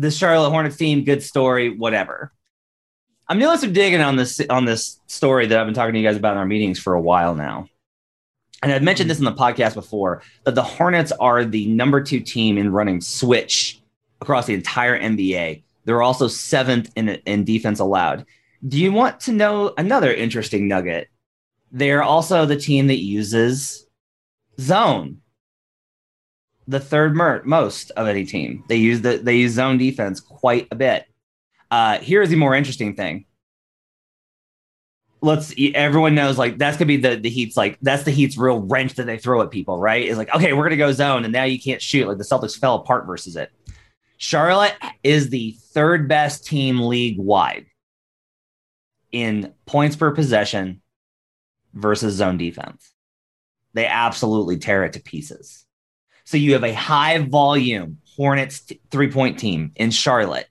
the 0.00 0.10
Charlotte 0.10 0.50
Hornets 0.50 0.78
team, 0.78 1.04
good 1.04 1.22
story, 1.22 1.76
whatever. 1.76 2.32
I'm 3.28 3.38
doing 3.38 3.58
some 3.58 3.74
digging 3.74 4.00
on 4.00 4.16
this 4.16 4.40
on 4.48 4.64
this 4.64 4.98
story 5.06 5.46
that 5.46 5.60
I've 5.60 5.66
been 5.66 5.74
talking 5.74 5.92
to 5.92 6.00
you 6.00 6.06
guys 6.06 6.16
about 6.16 6.32
in 6.32 6.38
our 6.38 6.46
meetings 6.46 6.78
for 6.78 6.94
a 6.94 7.00
while 7.00 7.34
now. 7.34 7.68
And 8.62 8.72
I've 8.72 8.82
mentioned 8.82 9.10
this 9.10 9.18
in 9.18 9.24
the 9.26 9.32
podcast 9.32 9.74
before 9.74 10.22
that 10.44 10.54
the 10.54 10.62
Hornets 10.62 11.12
are 11.12 11.44
the 11.44 11.66
number 11.66 12.02
two 12.02 12.20
team 12.20 12.56
in 12.56 12.72
running 12.72 13.02
switch 13.02 13.80
across 14.22 14.46
the 14.46 14.54
entire 14.54 14.98
NBA. 14.98 15.62
They're 15.84 16.02
also 16.02 16.28
seventh 16.28 16.90
in, 16.96 17.10
in 17.26 17.44
defense 17.44 17.78
allowed. 17.78 18.24
Do 18.66 18.78
you 18.78 18.92
want 18.92 19.20
to 19.20 19.32
know 19.32 19.74
another 19.76 20.12
interesting 20.12 20.66
nugget? 20.66 21.08
They're 21.72 22.02
also 22.02 22.46
the 22.46 22.56
team 22.56 22.86
that 22.86 23.02
uses 23.02 23.86
zone 24.58 25.19
the 26.70 26.80
third 26.80 27.16
mer- 27.16 27.42
most 27.44 27.90
of 27.92 28.06
any 28.06 28.24
team. 28.24 28.64
They 28.68 28.76
use 28.76 29.00
the 29.02 29.18
they 29.18 29.36
use 29.36 29.52
zone 29.52 29.76
defense 29.76 30.20
quite 30.20 30.68
a 30.70 30.76
bit. 30.76 31.04
Uh, 31.70 31.98
here's 31.98 32.30
the 32.30 32.36
more 32.36 32.54
interesting 32.54 32.94
thing. 32.94 33.26
Let's 35.20 35.52
everyone 35.74 36.14
knows 36.14 36.38
like 36.38 36.58
that's 36.58 36.76
gonna 36.76 36.86
be 36.86 36.96
the 36.96 37.16
the 37.16 37.28
Heat's 37.28 37.56
like 37.56 37.76
that's 37.82 38.04
the 38.04 38.12
Heat's 38.12 38.38
real 38.38 38.60
wrench 38.60 38.94
that 38.94 39.04
they 39.04 39.18
throw 39.18 39.42
at 39.42 39.50
people, 39.50 39.78
right? 39.78 40.06
Is 40.06 40.16
like 40.16 40.32
okay, 40.34 40.52
we're 40.52 40.62
gonna 40.62 40.76
go 40.76 40.92
zone, 40.92 41.24
and 41.24 41.32
now 41.32 41.44
you 41.44 41.60
can't 41.60 41.82
shoot. 41.82 42.06
Like 42.06 42.18
the 42.18 42.24
Celtics 42.24 42.58
fell 42.58 42.76
apart 42.76 43.04
versus 43.04 43.34
it. 43.34 43.50
Charlotte 44.16 44.76
is 45.02 45.30
the 45.30 45.56
third 45.72 46.08
best 46.08 46.46
team 46.46 46.80
league 46.80 47.18
wide 47.18 47.66
in 49.10 49.52
points 49.66 49.96
per 49.96 50.12
possession 50.12 50.82
versus 51.74 52.14
zone 52.14 52.38
defense. 52.38 52.92
They 53.74 53.86
absolutely 53.86 54.58
tear 54.58 54.84
it 54.84 54.92
to 54.92 55.00
pieces. 55.00 55.66
So 56.24 56.36
you 56.36 56.52
have 56.52 56.64
a 56.64 56.72
high 56.72 57.18
volume 57.18 57.98
Hornets 58.16 58.60
t- 58.60 58.80
three 58.90 59.10
point 59.10 59.38
team 59.38 59.72
in 59.76 59.90
Charlotte. 59.90 60.48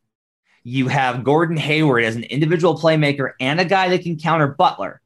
You 0.63 0.88
have 0.88 1.23
Gordon 1.23 1.58
Hayward 1.58 2.03
as 2.03 2.15
an 2.15 2.23
individual 2.23 2.77
playmaker 2.77 3.34
and 3.39 3.60
a 3.60 3.65
guy 3.65 3.89
that 3.89 4.03
can 4.03 4.17
counter 4.17 4.47
Butler. 4.47 5.01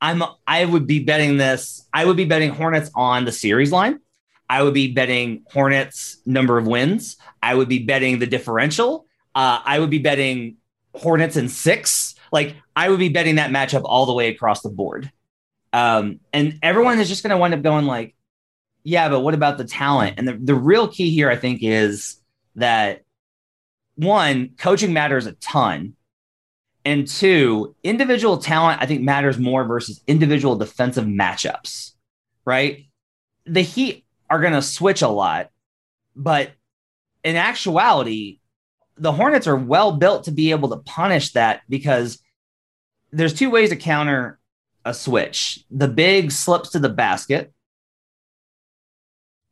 I'm 0.00 0.22
I 0.46 0.64
would 0.64 0.86
be 0.86 1.04
betting 1.04 1.36
this. 1.36 1.86
I 1.92 2.04
would 2.04 2.16
be 2.16 2.24
betting 2.24 2.50
Hornets 2.50 2.90
on 2.94 3.24
the 3.24 3.32
series 3.32 3.70
line. 3.70 4.00
I 4.48 4.62
would 4.62 4.74
be 4.74 4.92
betting 4.92 5.44
Hornets 5.52 6.18
number 6.26 6.58
of 6.58 6.66
wins. 6.66 7.16
I 7.42 7.54
would 7.54 7.68
be 7.68 7.80
betting 7.80 8.18
the 8.18 8.26
differential. 8.26 9.06
Uh, 9.34 9.60
I 9.64 9.78
would 9.78 9.90
be 9.90 9.98
betting 9.98 10.56
Hornets 10.94 11.36
in 11.36 11.48
six. 11.48 12.14
Like 12.32 12.56
I 12.74 12.88
would 12.88 12.98
be 12.98 13.10
betting 13.10 13.36
that 13.36 13.50
matchup 13.50 13.82
all 13.84 14.06
the 14.06 14.14
way 14.14 14.28
across 14.28 14.62
the 14.62 14.70
board. 14.70 15.10
Um, 15.72 16.20
and 16.32 16.58
everyone 16.62 16.98
is 16.98 17.08
just 17.08 17.22
going 17.22 17.30
to 17.30 17.36
wind 17.36 17.54
up 17.54 17.62
going 17.62 17.86
like, 17.86 18.16
yeah, 18.82 19.08
but 19.08 19.20
what 19.20 19.34
about 19.34 19.58
the 19.58 19.64
talent? 19.64 20.14
And 20.18 20.26
the, 20.26 20.34
the 20.34 20.54
real 20.54 20.88
key 20.88 21.10
here, 21.10 21.30
I 21.30 21.36
think, 21.36 21.60
is 21.62 22.20
that 22.56 23.02
one, 23.96 24.50
coaching 24.58 24.92
matters 24.92 25.26
a 25.26 25.32
ton. 25.32 25.94
And 26.84 27.06
two, 27.06 27.74
individual 27.82 28.38
talent, 28.38 28.80
I 28.80 28.86
think, 28.86 29.02
matters 29.02 29.38
more 29.38 29.64
versus 29.64 30.02
individual 30.06 30.56
defensive 30.56 31.04
matchups, 31.04 31.92
right? 32.46 32.86
The 33.44 33.60
Heat 33.60 34.06
are 34.30 34.40
going 34.40 34.54
to 34.54 34.62
switch 34.62 35.02
a 35.02 35.08
lot, 35.08 35.50
but 36.16 36.52
in 37.22 37.36
actuality, 37.36 38.38
the 38.96 39.12
Hornets 39.12 39.46
are 39.46 39.56
well 39.56 39.92
built 39.92 40.24
to 40.24 40.30
be 40.30 40.52
able 40.52 40.70
to 40.70 40.76
punish 40.78 41.32
that 41.32 41.62
because 41.68 42.22
there's 43.12 43.34
two 43.34 43.50
ways 43.50 43.68
to 43.70 43.76
counter 43.76 44.38
a 44.84 44.94
switch 44.94 45.62
the 45.70 45.88
big 45.88 46.32
slips 46.32 46.70
to 46.70 46.78
the 46.78 46.88
basket, 46.88 47.52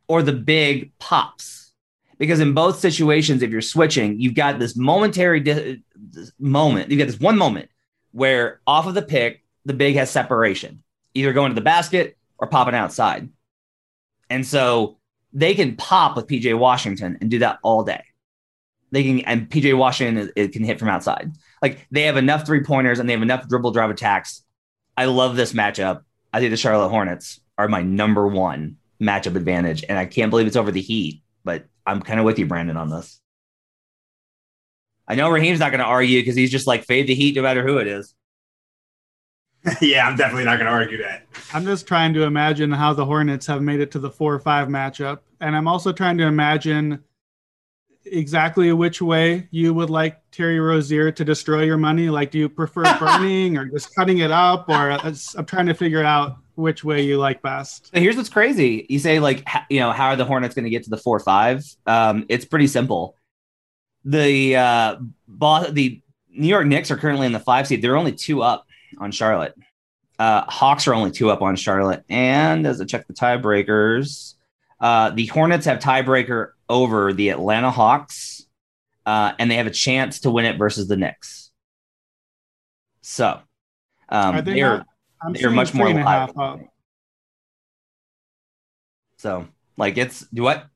or 0.08 0.22
the 0.22 0.32
big 0.32 0.92
pops. 0.98 1.72
Because 2.18 2.40
in 2.40 2.52
both 2.52 2.80
situations, 2.80 3.42
if 3.42 3.50
you're 3.50 3.60
switching, 3.60 4.20
you've 4.20 4.34
got 4.34 4.58
this 4.58 4.76
momentary 4.76 5.38
di- 5.38 5.82
this 5.94 6.32
moment. 6.38 6.90
You've 6.90 6.98
got 6.98 7.06
this 7.06 7.20
one 7.20 7.38
moment 7.38 7.68
where 8.10 8.60
off 8.66 8.86
of 8.86 8.94
the 8.94 9.02
pick, 9.02 9.44
the 9.64 9.74
big 9.74 9.94
has 9.94 10.10
separation, 10.10 10.82
either 11.14 11.32
going 11.32 11.50
to 11.50 11.54
the 11.54 11.60
basket 11.60 12.16
or 12.38 12.48
popping 12.48 12.74
outside. 12.74 13.28
And 14.30 14.44
so 14.44 14.98
they 15.32 15.54
can 15.54 15.76
pop 15.76 16.16
with 16.16 16.26
PJ 16.26 16.58
Washington 16.58 17.18
and 17.20 17.30
do 17.30 17.38
that 17.40 17.58
all 17.62 17.84
day. 17.84 18.02
They 18.90 19.04
can, 19.04 19.20
and 19.20 19.48
PJ 19.48 19.76
Washington 19.76 20.30
it 20.34 20.52
can 20.52 20.64
hit 20.64 20.78
from 20.78 20.88
outside. 20.88 21.30
Like 21.62 21.86
they 21.90 22.02
have 22.02 22.16
enough 22.16 22.46
three 22.46 22.64
pointers 22.64 22.98
and 22.98 23.08
they 23.08 23.12
have 23.12 23.22
enough 23.22 23.46
dribble 23.46 23.72
drive 23.72 23.90
attacks. 23.90 24.42
I 24.96 25.04
love 25.04 25.36
this 25.36 25.52
matchup. 25.52 26.02
I 26.32 26.40
think 26.40 26.50
the 26.50 26.56
Charlotte 26.56 26.88
Hornets 26.88 27.40
are 27.56 27.68
my 27.68 27.82
number 27.82 28.26
one 28.26 28.77
matchup 29.00 29.36
advantage. 29.36 29.84
And 29.88 29.98
I 29.98 30.06
can't 30.06 30.30
believe 30.30 30.46
it's 30.46 30.56
over 30.56 30.70
the 30.70 30.80
Heat, 30.80 31.22
but 31.44 31.66
I'm 31.86 32.02
kind 32.02 32.18
of 32.18 32.26
with 32.26 32.38
you, 32.38 32.46
Brandon, 32.46 32.76
on 32.76 32.90
this. 32.90 33.20
I 35.06 35.14
know 35.14 35.30
Raheem's 35.30 35.60
not 35.60 35.70
going 35.70 35.80
to 35.80 35.86
argue 35.86 36.20
because 36.20 36.36
he's 36.36 36.50
just 36.50 36.66
like 36.66 36.84
fade 36.84 37.06
the 37.06 37.14
Heat 37.14 37.36
no 37.36 37.42
matter 37.42 37.66
who 37.66 37.78
it 37.78 37.86
is. 37.86 38.14
yeah, 39.80 40.06
I'm 40.06 40.16
definitely 40.16 40.44
not 40.44 40.56
going 40.56 40.66
to 40.66 40.72
argue 40.72 40.98
that. 41.02 41.26
I'm 41.52 41.64
just 41.64 41.86
trying 41.86 42.14
to 42.14 42.22
imagine 42.22 42.70
how 42.70 42.92
the 42.92 43.04
Hornets 43.04 43.46
have 43.46 43.62
made 43.62 43.80
it 43.80 43.90
to 43.92 43.98
the 43.98 44.10
4 44.10 44.34
or 44.34 44.38
5 44.38 44.68
matchup. 44.68 45.20
And 45.40 45.56
I'm 45.56 45.66
also 45.66 45.92
trying 45.92 46.18
to 46.18 46.24
imagine 46.24 47.02
exactly 48.04 48.72
which 48.72 49.02
way 49.02 49.48
you 49.50 49.74
would 49.74 49.90
like 49.90 50.20
Terry 50.30 50.60
Rozier 50.60 51.10
to 51.10 51.24
destroy 51.24 51.62
your 51.62 51.76
money. 51.76 52.08
Like, 52.08 52.30
do 52.30 52.38
you 52.38 52.48
prefer 52.48 52.82
burning 52.98 53.56
or 53.56 53.66
just 53.66 53.94
cutting 53.94 54.18
it 54.18 54.30
up? 54.30 54.68
Or 54.68 54.90
uh, 54.90 55.14
I'm 55.36 55.46
trying 55.46 55.66
to 55.66 55.74
figure 55.74 56.04
out 56.04 56.38
which 56.58 56.82
way 56.82 57.02
you 57.02 57.18
like 57.18 57.40
best. 57.40 57.88
Here's 57.92 58.16
what's 58.16 58.28
crazy. 58.28 58.84
You 58.88 58.98
say 58.98 59.20
like, 59.20 59.46
you 59.70 59.78
know, 59.78 59.92
how 59.92 60.08
are 60.08 60.16
the 60.16 60.24
Hornets 60.24 60.56
going 60.56 60.64
to 60.64 60.70
get 60.70 60.82
to 60.84 60.90
the 60.90 60.96
four 60.96 61.20
five? 61.20 61.64
Um, 61.86 62.26
it's 62.28 62.44
pretty 62.44 62.66
simple. 62.66 63.16
The 64.04 64.56
uh, 64.56 64.96
boss, 65.28 65.70
the 65.70 66.02
New 66.30 66.48
York 66.48 66.66
Knicks 66.66 66.90
are 66.90 66.96
currently 66.96 67.26
in 67.26 67.32
the 67.32 67.38
five 67.40 67.68
seed. 67.68 67.80
They're 67.80 67.96
only 67.96 68.12
two 68.12 68.42
up 68.42 68.66
on 68.98 69.12
Charlotte. 69.12 69.54
Uh, 70.18 70.42
Hawks 70.50 70.88
are 70.88 70.94
only 70.94 71.12
two 71.12 71.30
up 71.30 71.42
on 71.42 71.54
Charlotte. 71.54 72.04
And 72.08 72.66
as 72.66 72.80
I 72.80 72.84
check 72.84 73.06
the 73.06 73.14
tiebreakers, 73.14 74.34
uh, 74.80 75.10
the 75.10 75.26
Hornets 75.26 75.64
have 75.66 75.78
tiebreaker 75.78 76.50
over 76.68 77.12
the 77.12 77.28
Atlanta 77.28 77.70
Hawks, 77.70 78.44
uh, 79.06 79.32
and 79.38 79.48
they 79.48 79.56
have 79.56 79.68
a 79.68 79.72
chance 79.72 80.20
to 80.20 80.30
win 80.30 80.44
it 80.44 80.58
versus 80.58 80.88
the 80.88 80.96
Knicks. 80.96 81.50
So 83.00 83.40
um, 84.08 84.36
Are 84.36 84.42
they 84.42 84.54
they're 84.54 84.78
not- 84.78 84.86
I'm 85.22 85.34
saying 85.34 85.54
much 85.54 85.74
more 85.74 85.86
three 85.86 85.96
and 85.96 86.00
a 86.00 86.10
half 86.10 86.36
up. 86.38 86.60
So 89.16 89.48
like 89.76 89.98
it's 89.98 90.20
do 90.32 90.42
what? 90.42 90.66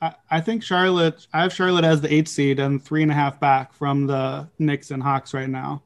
I, 0.00 0.14
I 0.30 0.40
think 0.40 0.62
Charlotte. 0.62 1.26
I 1.32 1.42
have 1.42 1.52
Charlotte 1.52 1.84
as 1.84 2.00
the 2.00 2.12
eight 2.12 2.28
seed 2.28 2.58
and 2.58 2.82
three 2.82 3.02
and 3.02 3.10
a 3.10 3.14
half 3.14 3.38
back 3.40 3.72
from 3.72 4.06
the 4.06 4.48
Knicks 4.58 4.90
and 4.90 5.02
Hawks 5.02 5.32
right 5.32 5.48
now. 5.48 5.82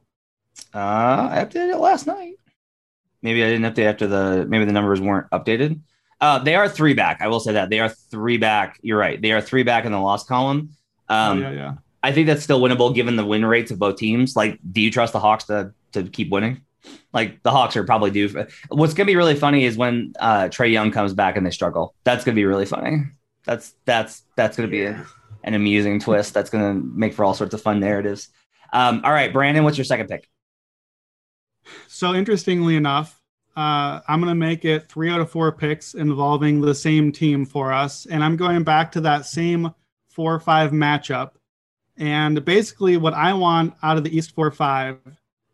Uh, 0.75 1.29
I 1.31 1.45
updated 1.45 1.75
it 1.75 1.79
last 1.79 2.07
night. 2.07 2.35
Maybe 3.23 3.45
I 3.45 3.49
didn't 3.51 3.73
update 3.73 3.87
after 3.87 4.07
the 4.07 4.47
maybe 4.49 4.65
the 4.65 4.73
numbers 4.73 5.01
weren't 5.01 5.31
updated. 5.31 5.81
Uh, 6.21 6.39
they 6.39 6.55
are 6.55 6.69
three 6.69 6.95
back. 6.95 7.21
I 7.21 7.29
will 7.29 7.41
say 7.41 7.53
that 7.53 7.69
they 7.69 7.81
are 7.81 7.91
three 7.91 8.39
back. 8.39 8.79
You're 8.83 8.99
right. 8.99 9.21
They 9.21 9.33
are 9.33 9.41
three 9.41 9.63
back 9.63 9.85
in 9.85 9.93
the 9.93 10.01
loss 10.01 10.25
column. 10.25 10.71
Um, 11.09 11.39
oh, 11.39 11.41
yeah, 11.43 11.51
yeah. 11.51 11.75
I 12.03 12.13
think 12.13 12.27
that's 12.27 12.43
still 12.43 12.61
winnable 12.61 12.95
given 12.95 13.17
the 13.17 13.25
win 13.25 13.45
rates 13.45 13.71
of 13.71 13.79
both 13.79 13.97
teams. 13.97 14.37
Like, 14.37 14.59
do 14.73 14.81
you 14.81 14.91
trust 14.91 15.13
the 15.13 15.21
Hawks 15.21 15.45
to 15.45 15.73
to 15.93 16.05
keep 16.05 16.31
winning? 16.31 16.63
Like 17.13 17.43
the 17.43 17.51
Hawks 17.51 17.77
are 17.77 17.85
probably 17.85 18.11
due. 18.11 18.29
For, 18.29 18.49
what's 18.69 18.95
gonna 18.95 19.07
be 19.07 19.17
really 19.17 19.37
funny 19.37 19.65
is 19.65 19.77
when 19.77 20.13
uh, 20.19 20.45
Trae 20.45 20.73
Young 20.73 20.91
comes 20.91 21.15
back 21.15 21.37
and 21.37 21.47
they 21.47 21.51
struggle. 21.51 21.95
That's 22.05 22.25
gonna 22.25 22.37
be 22.37 22.45
really 22.45 22.67
funny. 22.67 23.05
That's 23.45 23.75
that's 23.85 24.23
that's 24.37 24.57
gonna 24.57 24.69
be 24.69 24.85
a, 24.85 25.05
an 25.45 25.55
amusing 25.55 26.01
twist. 26.01 26.35
That's 26.35 26.51
gonna 26.51 26.75
make 26.75 27.15
for 27.15 27.25
all 27.25 27.35
sorts 27.35 27.55
of 27.55 27.63
fun 27.63 27.81
narratives. 27.81 28.29
Um, 28.73 29.01
all 29.05 29.13
right, 29.13 29.33
Brandon, 29.33 29.65
what's 29.65 29.79
your 29.79 29.85
second 29.85 30.09
pick? 30.09 30.29
So 31.89 32.15
interestingly 32.15 32.77
enough, 32.77 33.23
uh, 33.57 34.01
I'm 34.07 34.21
going 34.21 34.31
to 34.31 34.35
make 34.35 34.65
it 34.65 34.89
three 34.89 35.11
out 35.11 35.21
of 35.21 35.31
four 35.31 35.51
picks 35.51 35.95
involving 35.95 36.61
the 36.61 36.75
same 36.75 37.11
team 37.11 37.47
for 37.47 37.73
us, 37.73 38.07
and 38.07 38.23
I'm 38.23 38.37
going 38.37 38.65
back 38.65 38.93
to 38.93 39.01
that 39.03 39.25
same 39.25 39.73
four 40.09 40.35
or 40.35 40.41
five 40.41 40.73
matchup. 40.73 41.33
And 41.97 42.45
basically, 42.45 42.99
what 42.99 43.15
I 43.15 43.33
want 43.33 43.75
out 43.83 43.97
of 43.97 44.05
the 44.05 44.15
East 44.15 44.35
four 44.35 44.51
five, 44.51 44.99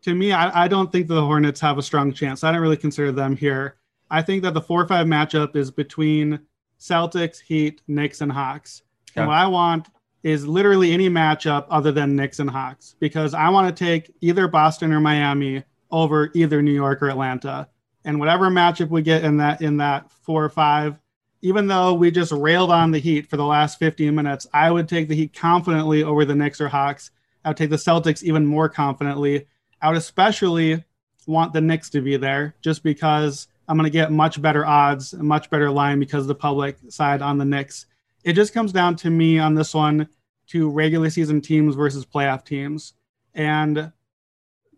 to 0.03 0.13
me, 0.15 0.31
I, 0.31 0.65
I 0.65 0.67
don't 0.67 0.91
think 0.91 1.07
the 1.07 1.21
Hornets 1.21 1.61
have 1.61 1.77
a 1.77 1.83
strong 1.83 2.13
chance. 2.13 2.43
I 2.43 2.51
don't 2.51 2.61
really 2.61 2.77
consider 2.77 3.11
them 3.11 3.35
here. 3.35 3.77
I 4.09 4.21
think 4.21 4.43
that 4.43 4.53
the 4.53 4.61
four 4.61 4.81
or 4.81 4.87
five 4.87 5.07
matchup 5.07 5.55
is 5.55 5.71
between 5.71 6.39
Celtics, 6.79 7.39
Heat, 7.39 7.81
Knicks, 7.87 8.21
and 8.21 8.31
Hawks. 8.31 8.83
And 9.15 9.27
what 9.27 9.37
I 9.37 9.47
want 9.47 9.87
is 10.23 10.47
literally 10.47 10.91
any 10.91 11.09
matchup 11.09 11.65
other 11.69 11.91
than 11.91 12.15
Knicks 12.15 12.39
and 12.39 12.49
Hawks 12.49 12.95
because 12.99 13.33
I 13.33 13.49
want 13.49 13.75
to 13.75 13.83
take 13.83 14.13
either 14.21 14.47
Boston 14.47 14.91
or 14.91 14.99
Miami 14.99 15.63
over 15.91 16.31
either 16.33 16.61
New 16.61 16.71
York 16.71 17.01
or 17.01 17.09
Atlanta. 17.09 17.67
And 18.05 18.19
whatever 18.19 18.49
matchup 18.49 18.89
we 18.89 19.01
get 19.01 19.23
in 19.23 19.37
that 19.37 19.61
in 19.61 19.77
that 19.77 20.11
four 20.11 20.43
or 20.43 20.49
five, 20.49 20.99
even 21.41 21.67
though 21.67 21.93
we 21.93 22.11
just 22.11 22.31
railed 22.31 22.71
on 22.71 22.91
the 22.91 22.99
Heat 22.99 23.29
for 23.29 23.37
the 23.37 23.45
last 23.45 23.79
15 23.79 24.13
minutes, 24.13 24.47
I 24.53 24.71
would 24.71 24.89
take 24.89 25.07
the 25.07 25.15
Heat 25.15 25.33
confidently 25.33 26.03
over 26.03 26.25
the 26.25 26.35
Knicks 26.35 26.59
or 26.59 26.67
Hawks. 26.67 27.11
I 27.45 27.49
would 27.49 27.57
take 27.57 27.69
the 27.69 27.75
Celtics 27.75 28.23
even 28.23 28.45
more 28.45 28.69
confidently. 28.69 29.47
I 29.83 29.89
would 29.89 29.97
especially 29.97 30.83
want 31.27 31.51
the 31.51 31.61
Knicks 31.61 31.89
to 31.91 32.01
be 32.01 32.15
there 32.15 32.55
just 32.61 32.83
because 32.83 33.47
I'm 33.67 33.77
going 33.77 33.85
to 33.85 33.91
get 33.91 34.11
much 34.11 34.41
better 34.41 34.65
odds, 34.65 35.11
a 35.13 35.21
much 35.21 35.49
better 35.49 35.69
line 35.69 35.99
because 35.99 36.25
the 36.25 36.33
public 36.33 36.77
side 36.89 37.21
on 37.21 37.37
the 37.37 37.45
Knicks. 37.45 37.85
It 38.23 38.33
just 38.33 38.53
comes 38.53 38.71
down 38.71 38.95
to 38.97 39.09
me 39.09 39.39
on 39.39 39.55
this 39.55 39.73
one 39.73 40.07
to 40.47 40.69
regular 40.69 41.09
season 41.09 41.41
teams 41.41 41.75
versus 41.75 42.05
playoff 42.05 42.45
teams. 42.45 42.93
And 43.33 43.91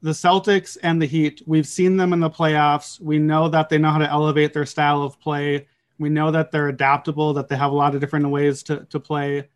the 0.01 0.11
Celtics 0.11 0.75
and 0.81 0.99
the 0.99 1.05
Heat, 1.05 1.43
we've 1.45 1.67
seen 1.67 1.97
them 1.97 2.11
in 2.11 2.19
the 2.19 2.29
playoffs. 2.29 2.99
We 2.99 3.19
know 3.19 3.47
that 3.49 3.69
they 3.69 3.77
know 3.77 3.91
how 3.91 3.99
to 3.99 4.09
elevate 4.09 4.53
their 4.53 4.65
style 4.65 5.03
of 5.03 5.19
play. 5.19 5.67
We 5.99 6.09
know 6.09 6.31
that 6.31 6.51
they're 6.51 6.69
adaptable, 6.69 7.33
that 7.33 7.47
they 7.47 7.55
have 7.55 7.71
a 7.71 7.75
lot 7.75 7.93
of 7.93 8.01
different 8.01 8.29
ways 8.29 8.63
to, 8.63 8.85
to 8.89 8.99
play. 8.99 9.49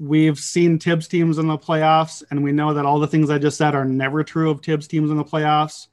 We've 0.00 0.38
seen 0.38 0.78
Thibs 0.78 1.08
teams 1.08 1.36
in 1.36 1.46
the 1.46 1.58
playoffs, 1.58 2.22
and 2.30 2.42
we 2.42 2.52
know 2.52 2.72
that 2.72 2.86
all 2.86 2.98
the 2.98 3.06
things 3.06 3.28
I 3.28 3.36
just 3.36 3.58
said 3.58 3.74
are 3.74 3.84
never 3.84 4.24
true 4.24 4.50
of 4.50 4.62
Thibs 4.62 4.88
teams 4.88 5.10
in 5.10 5.18
the 5.18 5.24
playoffs. 5.24 5.88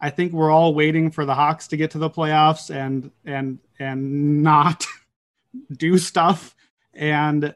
I 0.00 0.10
think 0.10 0.32
we're 0.32 0.52
all 0.52 0.72
waiting 0.72 1.10
for 1.10 1.24
the 1.24 1.34
Hawks 1.34 1.66
to 1.68 1.76
get 1.76 1.90
to 1.90 1.98
the 1.98 2.08
playoffs 2.08 2.72
and 2.72 3.10
and 3.24 3.58
and 3.80 4.44
not 4.44 4.86
do 5.76 5.98
stuff. 5.98 6.54
And 6.94 7.46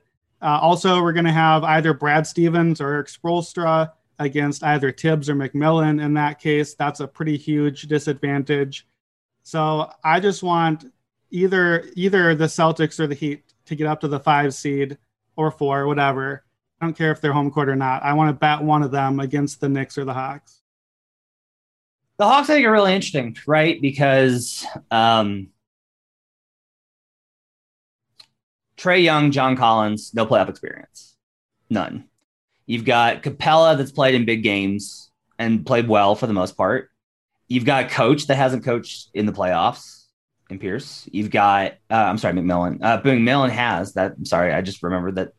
uh, 0.42 0.59
also, 0.61 1.00
we're 1.00 1.12
going 1.12 1.26
to 1.26 1.33
have 1.33 1.62
either 1.62 1.94
Brad 1.94 2.26
Stevens 2.26 2.80
or 2.80 2.88
Erik 2.88 3.07
Spoelstra 3.07 3.92
against 4.18 4.64
either 4.64 4.90
Tibbs 4.90 5.30
or 5.30 5.37
McMillan. 5.37 6.02
In 6.02 6.14
that 6.14 6.40
case, 6.40 6.74
that's 6.74 6.98
a 6.98 7.07
pretty 7.07 7.37
huge 7.37 7.83
disadvantage. 7.83 8.85
So 9.44 9.92
I 10.02 10.18
just 10.18 10.42
want 10.42 10.92
either 11.30 11.85
either 11.94 12.35
the 12.35 12.46
Celtics 12.46 12.98
or 12.98 13.07
the 13.07 13.14
Heat 13.14 13.44
to 13.66 13.76
get 13.76 13.87
up 13.87 14.00
to 14.00 14.09
the 14.09 14.18
five 14.18 14.54
seed 14.54 14.98
or 15.36 15.50
four, 15.50 15.86
whatever. 15.86 16.44
I 16.80 16.86
don't 16.86 16.96
care 16.96 17.12
if 17.12 17.20
they're 17.20 17.32
home 17.32 17.50
court 17.50 17.68
or 17.68 17.76
not. 17.76 18.02
I 18.02 18.12
want 18.12 18.28
to 18.28 18.34
bet 18.34 18.62
one 18.62 18.82
of 18.82 18.90
them 18.90 19.20
against 19.20 19.60
the 19.60 19.68
Knicks 19.68 19.96
or 19.96 20.04
the 20.04 20.14
Hawks. 20.14 20.60
The 22.16 22.26
Hawks, 22.26 22.48
I 22.50 22.54
think, 22.54 22.66
are 22.66 22.72
really 22.72 22.94
interesting, 22.94 23.36
right? 23.46 23.80
Because 23.80 24.64
um, 24.90 25.48
Trae 28.76 29.02
Young, 29.02 29.30
John 29.30 29.56
Collins, 29.56 30.12
no 30.14 30.26
playoff 30.26 30.48
experience, 30.48 31.16
none. 31.70 32.04
You've 32.66 32.84
got 32.84 33.22
Capela 33.22 33.76
that's 33.76 33.92
played 33.92 34.14
in 34.14 34.24
big 34.24 34.42
games 34.42 35.10
and 35.38 35.66
played 35.66 35.88
well 35.88 36.14
for 36.14 36.26
the 36.26 36.32
most 36.32 36.56
part. 36.56 36.90
You've 37.48 37.64
got 37.64 37.84
a 37.84 37.88
coach 37.88 38.26
that 38.26 38.36
hasn't 38.36 38.64
coached 38.64 39.10
in 39.12 39.26
the 39.26 39.32
playoffs 39.32 40.03
in 40.50 40.59
Pierce. 40.59 41.09
You've 41.11 41.30
got, 41.30 41.72
uh, 41.90 41.94
I'm 41.94 42.18
sorry, 42.18 42.35
McMillan. 42.35 42.83
Uh, 42.83 43.00
McMillan 43.00 43.50
has 43.50 43.94
that. 43.94 44.14
I'm 44.16 44.24
sorry, 44.24 44.52
I 44.52 44.61
just 44.62 44.83
remembered 44.83 45.16
that 45.16 45.33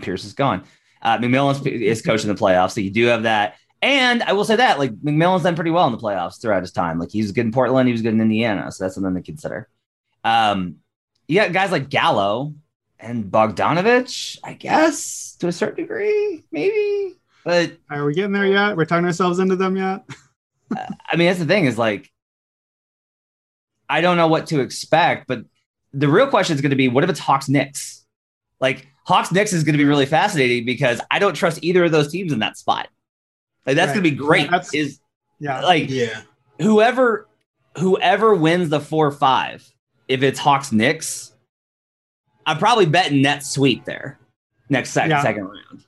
Pierce 0.00 0.24
is 0.24 0.32
gone. 0.32 0.64
Uh, 1.02 1.18
McMillan 1.18 1.66
is 1.66 2.02
coaching 2.02 2.28
the 2.28 2.34
playoffs, 2.34 2.72
so 2.72 2.80
you 2.80 2.90
do 2.90 3.06
have 3.06 3.24
that. 3.24 3.56
And 3.82 4.22
I 4.22 4.32
will 4.32 4.44
say 4.44 4.56
that, 4.56 4.78
like 4.78 4.92
McMillan's 4.96 5.42
done 5.42 5.54
pretty 5.54 5.70
well 5.70 5.86
in 5.86 5.92
the 5.92 5.98
playoffs 5.98 6.40
throughout 6.40 6.62
his 6.62 6.72
time. 6.72 6.98
Like 6.98 7.10
he 7.10 7.20
was 7.20 7.32
good 7.32 7.44
in 7.46 7.52
Portland, 7.52 7.88
he 7.88 7.92
was 7.92 8.02
good 8.02 8.14
in 8.14 8.20
Indiana, 8.20 8.72
so 8.72 8.84
that's 8.84 8.94
something 8.94 9.14
to 9.14 9.22
consider. 9.22 9.68
Um, 10.24 10.76
you 11.28 11.36
got 11.36 11.52
guys 11.52 11.70
like 11.70 11.88
Gallo 11.88 12.54
and 12.98 13.24
Bogdanovic, 13.26 14.38
I 14.42 14.54
guess, 14.54 15.36
to 15.40 15.48
a 15.48 15.52
certain 15.52 15.84
degree, 15.84 16.44
maybe. 16.50 17.14
But 17.44 17.76
Are 17.90 18.04
we 18.04 18.14
getting 18.14 18.32
there 18.32 18.46
yet? 18.46 18.76
We're 18.76 18.86
turning 18.86 19.06
ourselves 19.06 19.38
into 19.38 19.56
them 19.56 19.76
yet? 19.76 20.04
I 20.76 21.16
mean, 21.16 21.28
that's 21.28 21.38
the 21.38 21.44
thing 21.44 21.66
is 21.66 21.78
like, 21.78 22.10
I 23.88 24.00
don't 24.00 24.16
know 24.16 24.26
what 24.28 24.46
to 24.48 24.60
expect, 24.60 25.26
but 25.26 25.42
the 25.92 26.08
real 26.08 26.26
question 26.26 26.54
is 26.54 26.60
going 26.60 26.70
to 26.70 26.76
be 26.76 26.88
what 26.88 27.04
if 27.04 27.10
it's 27.10 27.20
Hawks 27.20 27.48
Knicks? 27.48 28.04
Like, 28.60 28.86
Hawks 29.06 29.30
Knicks 29.32 29.52
is 29.52 29.62
going 29.64 29.74
to 29.74 29.78
be 29.78 29.84
really 29.84 30.06
fascinating 30.06 30.64
because 30.66 31.00
I 31.10 31.18
don't 31.18 31.34
trust 31.34 31.60
either 31.62 31.84
of 31.84 31.92
those 31.92 32.10
teams 32.10 32.32
in 32.32 32.40
that 32.40 32.56
spot. 32.56 32.88
Like, 33.66 33.76
that's 33.76 33.88
Right. 33.90 33.94
going 33.94 34.04
to 34.04 34.10
be 34.10 34.16
great. 34.16 34.50
That's- 34.50 34.72
is 34.74 35.00
Yeah. 35.38 35.60
like, 35.60 35.88
Yeah. 35.90 36.22
whoever 36.60 37.28
whoever 37.78 38.34
wins 38.34 38.70
the 38.70 38.80
four 38.80 39.10
five, 39.10 39.70
if 40.08 40.22
it's 40.22 40.38
Hawks 40.38 40.72
Knicks, 40.72 41.34
I'm 42.46 42.56
probably 42.58 42.86
betting 42.86 43.20
net 43.20 43.44
sweep 43.44 43.84
there 43.84 44.18
next 44.70 44.90
sec- 44.90 45.10
Yeah. 45.10 45.20
second 45.22 45.44
round. 45.44 45.84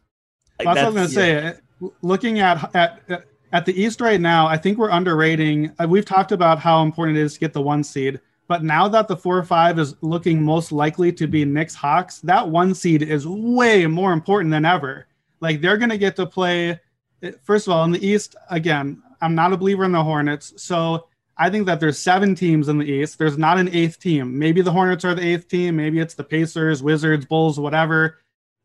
Like, 0.59 0.67
Well, 0.67 0.75
that's 0.75 0.85
what 0.93 0.99
I 0.99 1.03
was 1.03 1.15
that's- 1.15 1.43
gonna 1.43 1.55
say. 1.55 1.95
Looking 2.03 2.41
at 2.41 2.75
at 2.77 3.01
at 3.09 3.25
the 3.65 3.81
East 3.81 4.01
right 4.01 4.21
now, 4.21 4.47
I 4.47 4.57
think 4.57 4.79
we're 4.79 4.91
underrating. 4.91 5.73
uh, 5.79 5.87
We've 5.89 6.05
talked 6.05 6.33
about 6.33 6.59
how 6.59 6.83
important 6.83 7.19
it 7.19 7.23
is 7.23 7.35
to 7.35 7.41
get 7.41 7.53
the 7.53 7.63
one 7.63 7.83
seed, 7.83 8.21
but 8.47 8.63
now 8.63 8.89
that 8.89 9.09
the 9.09 9.17
four 9.17 9.39
or 9.39 9.45
five 9.45 9.79
is 9.79 9.95
looking 10.01 10.43
most 10.43 10.73
likely 10.73 11.13
to 11.13 11.27
be 11.27 11.45
Knicks 11.45 11.75
Hawks, 11.75 12.21
that 12.21 12.49
one 12.49 12.75
seed 12.75 13.03
is 13.03 13.27
way 13.27 13.87
more 13.87 14.13
important 14.13 14.51
than 14.51 14.65
ever. 14.65 15.07
Like 15.41 15.61
they're 15.61 15.79
gonna 15.79 15.99
get 15.99 16.17
to 16.17 16.27
play. 16.27 16.81
uh, 17.23 17.31
First 17.43 17.67
of 17.67 17.73
all, 17.73 17.85
in 17.85 17.93
the 17.93 18.07
East, 18.07 18.37
again, 18.51 19.03
I'm 19.21 19.35
not 19.35 19.53
a 19.53 19.57
believer 19.57 19.85
in 19.85 19.93
the 19.93 20.03
Hornets, 20.05 20.53
so 20.63 21.09
I 21.37 21.49
think 21.51 21.67
that 21.67 21.81
there's 21.81 21.99
seven 21.99 22.35
teams 22.35 22.69
in 22.69 22.79
the 22.79 22.85
East. 22.85 23.19
There's 23.19 23.39
not 23.39 23.59
an 23.59 23.69
eighth 23.69 24.01
team. 24.01 24.39
Maybe 24.39 24.61
the 24.61 24.73
Hornets 24.73 25.05
are 25.05 25.15
the 25.15 25.27
eighth 25.27 25.49
team. 25.49 25.77
Maybe 25.77 26.01
it's 26.01 26.15
the 26.15 26.25
Pacers, 26.25 26.83
Wizards, 26.83 27.27
Bulls, 27.27 27.61
whatever. 27.61 28.19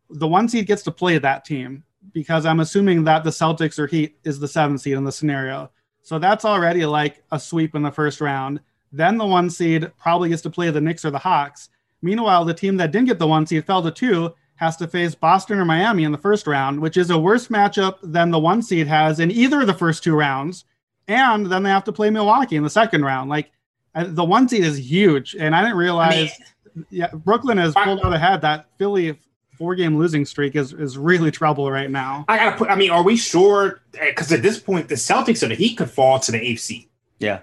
The 0.10 0.28
one 0.28 0.50
seed 0.50 0.66
gets 0.68 0.84
to 0.84 0.92
play 0.92 1.18
that 1.20 1.46
team 1.46 1.84
because 2.14 2.46
I'm 2.46 2.60
assuming 2.60 3.04
that 3.04 3.24
the 3.24 3.30
Celtics 3.30 3.80
or 3.80 3.88
Heat 3.88 4.18
is 4.24 4.40
the 4.40 4.48
seventh 4.48 4.82
seed 4.82 4.94
in 4.94 5.04
the 5.04 5.12
scenario. 5.12 5.72
So 6.02 6.20
that's 6.20 6.46
already 6.46 6.86
like 6.86 7.24
a 7.32 7.40
sweep 7.40 7.76
in 7.76 7.82
the 7.82 7.92
first 7.92 8.22
round. 8.22 8.60
Then 8.92 9.18
the 9.18 9.26
one 9.26 9.50
seed 9.50 9.92
probably 9.98 10.30
gets 10.30 10.44
to 10.44 10.50
play 10.50 10.70
the 10.70 10.82
Knicks 10.82 11.04
or 11.04 11.12
the 11.12 11.18
Hawks. 11.18 11.70
Meanwhile, 12.02 12.46
the 12.46 12.54
team 12.54 12.78
that 12.78 12.92
didn't 12.92 13.08
get 13.08 13.20
the 13.20 13.28
one 13.28 13.48
seed 13.48 13.66
fell 13.66 13.82
to 13.82 13.92
two 13.92 14.34
has 14.56 14.78
to 14.78 14.88
face 14.88 15.16
Boston 15.16 15.58
or 15.58 15.66
Miami 15.66 16.04
in 16.04 16.12
the 16.12 16.18
first 16.18 16.46
round, 16.46 16.80
which 16.80 16.98
is 16.98 17.10
a 17.10 17.18
worse 17.18 17.48
matchup 17.48 17.98
than 18.04 18.30
the 18.30 18.40
one 18.40 18.62
seed 18.62 18.88
has 18.88 19.20
in 19.20 19.32
either 19.32 19.62
of 19.62 19.68
the 19.68 19.74
first 19.74 20.04
two 20.04 20.16
rounds. 20.16 20.66
And 21.08 21.48
then 21.48 21.64
they 21.64 21.70
have 21.70 21.84
to 21.86 21.92
play 21.92 22.10
Milwaukee 22.10 22.56
in 22.56 22.64
the 22.64 22.70
second 22.70 23.04
round. 23.04 23.30
Like 23.30 23.52
uh, 23.96 24.06
the 24.08 24.24
one 24.24 24.48
seed 24.48 24.64
is 24.64 24.80
huge, 24.80 25.36
and 25.38 25.56
I 25.56 25.62
didn't 25.62 25.76
I 25.76 25.80
realize. 25.80 26.32
mean, 26.76 26.86
yeah, 26.90 27.08
Brooklyn 27.14 27.58
has 27.58 27.74
pulled 27.74 28.06
out 28.06 28.14
ahead. 28.14 28.42
That 28.42 28.68
Philly 28.78 29.20
four 29.58 29.76
game 29.76 29.98
losing 29.98 30.26
streak 30.26 30.56
is 30.56 30.74
is 30.74 30.98
really 30.98 31.32
trouble 31.32 31.70
right 31.72 31.90
now. 31.90 32.26
I 32.28 32.38
gotta 32.38 32.58
put. 32.58 32.70
I 32.70 32.76
mean, 32.76 32.92
are 32.92 33.04
we 33.04 33.16
sure? 33.16 33.82
Eh, 33.98 34.10
because 34.10 34.32
at 34.32 34.42
this 34.42 34.60
point, 34.60 34.90
the 34.90 34.96
Celtics 34.96 35.44
or 35.44 35.48
the 35.48 35.56
Heat 35.56 35.76
could 35.76 35.90
fall 35.90 36.20
to 36.20 36.32
the 36.32 36.42
eighth 36.42 36.62
seed. 36.62 36.90
Yeah. 37.20 37.40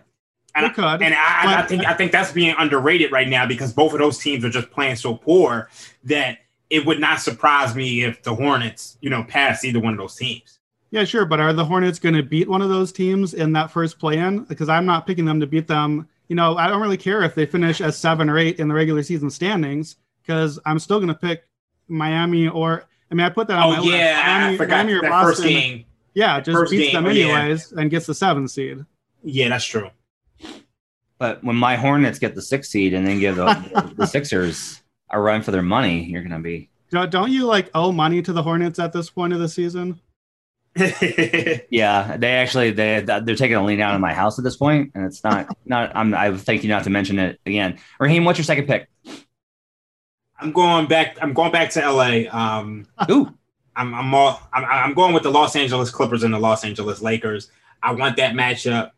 And, 0.55 0.67
They 0.67 0.71
could, 0.71 1.03
and 1.03 1.15
I, 1.15 1.63
I 1.63 1.67
think 1.67 1.87
I 1.87 1.95
think 1.95 2.11
that's 2.11 2.33
being 2.33 2.55
underrated 2.59 3.13
right 3.13 3.29
now 3.29 3.47
because 3.47 3.73
both 3.73 3.93
of 3.93 4.01
those 4.01 4.19
teams 4.19 4.45
are 4.45 4.51
just 4.51 4.71
playing 4.71 4.97
so 4.97 5.15
poor 5.15 5.71
that 6.05 6.39
it 6.71 6.85
would 6.87 7.01
not 7.01 7.21
surprise 7.21 7.75
me 7.75 8.03
if 8.03 8.23
the 8.23 8.35
Hornets, 8.35 8.99
you 9.01 9.11
know, 9.11 9.25
pass 9.25 9.65
either 9.65 9.79
one 9.81 9.93
of 9.93 9.99
those 9.99 10.17
teams. 10.17 10.59
Yeah, 10.91 11.05
sure, 11.05 11.25
but 11.25 11.39
are 11.39 11.53
the 11.53 11.65
Hornets 11.65 12.01
going 12.01 12.17
to 12.17 12.23
beat 12.23 12.49
one 12.49 12.63
of 12.63 12.69
those 12.69 12.91
teams 12.91 13.35
in 13.35 13.53
that 13.53 13.71
first 13.71 14.01
play-in? 14.01 14.41
Because 14.45 14.69
I'm 14.69 14.87
not 14.87 15.07
picking 15.07 15.25
them 15.25 15.39
to 15.39 15.47
beat 15.47 15.69
them. 15.69 16.09
You 16.29 16.35
know, 16.35 16.57
I 16.57 16.69
don't 16.69 16.83
really 16.83 16.97
care 16.97 17.23
if 17.23 17.35
they 17.35 17.47
finish 17.47 17.81
as 17.81 17.97
seven 17.97 18.29
or 18.29 18.39
eight 18.39 18.59
in 18.59 18.67
the 18.67 18.75
regular 18.75 19.03
season 19.05 19.31
standings 19.31 19.97
because 20.23 20.59
I'm 20.67 20.79
still 20.81 20.99
going 20.99 21.09
to 21.09 21.15
pick 21.15 21.45
Miami 21.91 22.49
or. 22.49 22.85
I 23.11 23.15
mean, 23.17 23.27
I 23.27 23.31
put 23.31 23.49
that 23.49 23.59
on 23.59 23.65
oh, 23.65 23.71
my 23.71 23.79
Oh 23.79 23.83
list. 23.83 23.97
yeah, 23.97 24.23
I 24.25 24.39
Miami, 24.39 24.57
forgot 24.57 24.77
Miami 24.87 24.93
or 24.93 25.03
that 25.03 25.23
first 25.25 25.41
Boston, 25.41 25.49
game. 25.49 25.85
Yeah, 26.15 26.41
just 26.41 26.57
first 26.57 26.71
beats 26.71 26.93
game, 26.93 26.95
them 26.95 27.07
oh, 27.07 27.11
yeah. 27.11 27.39
anyways 27.39 27.73
and 27.73 27.91
gets 27.91 28.07
the 28.07 28.15
seventh 28.15 28.51
seed. 28.53 28.85
Yeah, 29.25 29.49
that's 29.49 29.65
true. 29.65 29.91
But 31.19 31.45
when 31.45 31.57
my 31.57 31.77
Hornets 31.77 32.19
get 32.19 32.35
the 32.35 32.43
sixth 32.43 32.71
seed 32.71 32.95
and 32.95 33.07
then 33.07 33.21
give 33.21 33.37
the, 33.37 33.93
the 33.97 34.07
Sixers 34.07 34.81
a 35.11 35.21
run 35.21 35.43
for 35.43 35.51
their 35.51 35.63
money, 35.63 36.05
you're 36.05 36.23
going 36.23 36.33
to 36.33 36.39
be. 36.39 36.71
Don't, 36.91 37.11
don't 37.11 37.31
you 37.31 37.47
like 37.47 37.71
owe 37.75 37.93
money 37.93 38.23
to 38.23 38.33
the 38.33 38.43
Hornets 38.43 38.79
at 38.79 38.93
this 38.93 39.11
point 39.11 39.33
of 39.33 39.39
the 39.39 39.49
season? 39.49 40.01
Yeah, 41.71 42.17
they 42.17 42.35
actually 42.35 42.71
they 42.71 43.01
they're 43.01 43.35
taking 43.35 43.57
a 43.57 43.65
lien 43.65 43.81
out 43.81 43.95
of 43.95 44.01
my 44.01 44.15
house 44.15 44.39
at 44.39 44.45
this 44.45 44.57
point, 44.57 44.93
and 44.95 45.05
it's 45.05 45.23
not 45.25 45.49
not. 45.67 45.91
I'm 45.95 46.15
I 46.15 46.35
thank 46.37 46.63
you 46.63 46.69
not 46.69 46.85
to 46.85 46.91
mention 46.91 47.19
it 47.19 47.41
again. 47.45 47.79
Raheem, 47.99 48.25
what's 48.25 48.39
your 48.39 48.45
second 48.45 48.67
pick? 48.67 48.89
I'm 50.41 50.53
going 50.53 50.87
back. 50.87 51.19
I'm 51.21 51.33
going 51.33 51.53
back 51.53 51.71
to 51.71 51.81
LA. 51.81 52.23
Um, 52.31 52.87
Ooh, 53.11 53.33
I'm 53.77 53.95
I'm 53.95 54.15
all 54.15 54.41
I'm, 54.53 54.65
I'm 54.65 54.95
going 54.95 55.15
with 55.15 55.23
the 55.23 55.31
Los 55.31 55.57
Angeles 55.57 55.91
Clippers 55.91 56.23
and 56.23 56.33
the 56.33 56.39
Los 56.39 56.65
Angeles 56.65 57.03
Lakers. 57.03 57.51
I 57.83 57.93
want 57.93 58.17
that 58.17 58.35
matchup. 58.35 58.93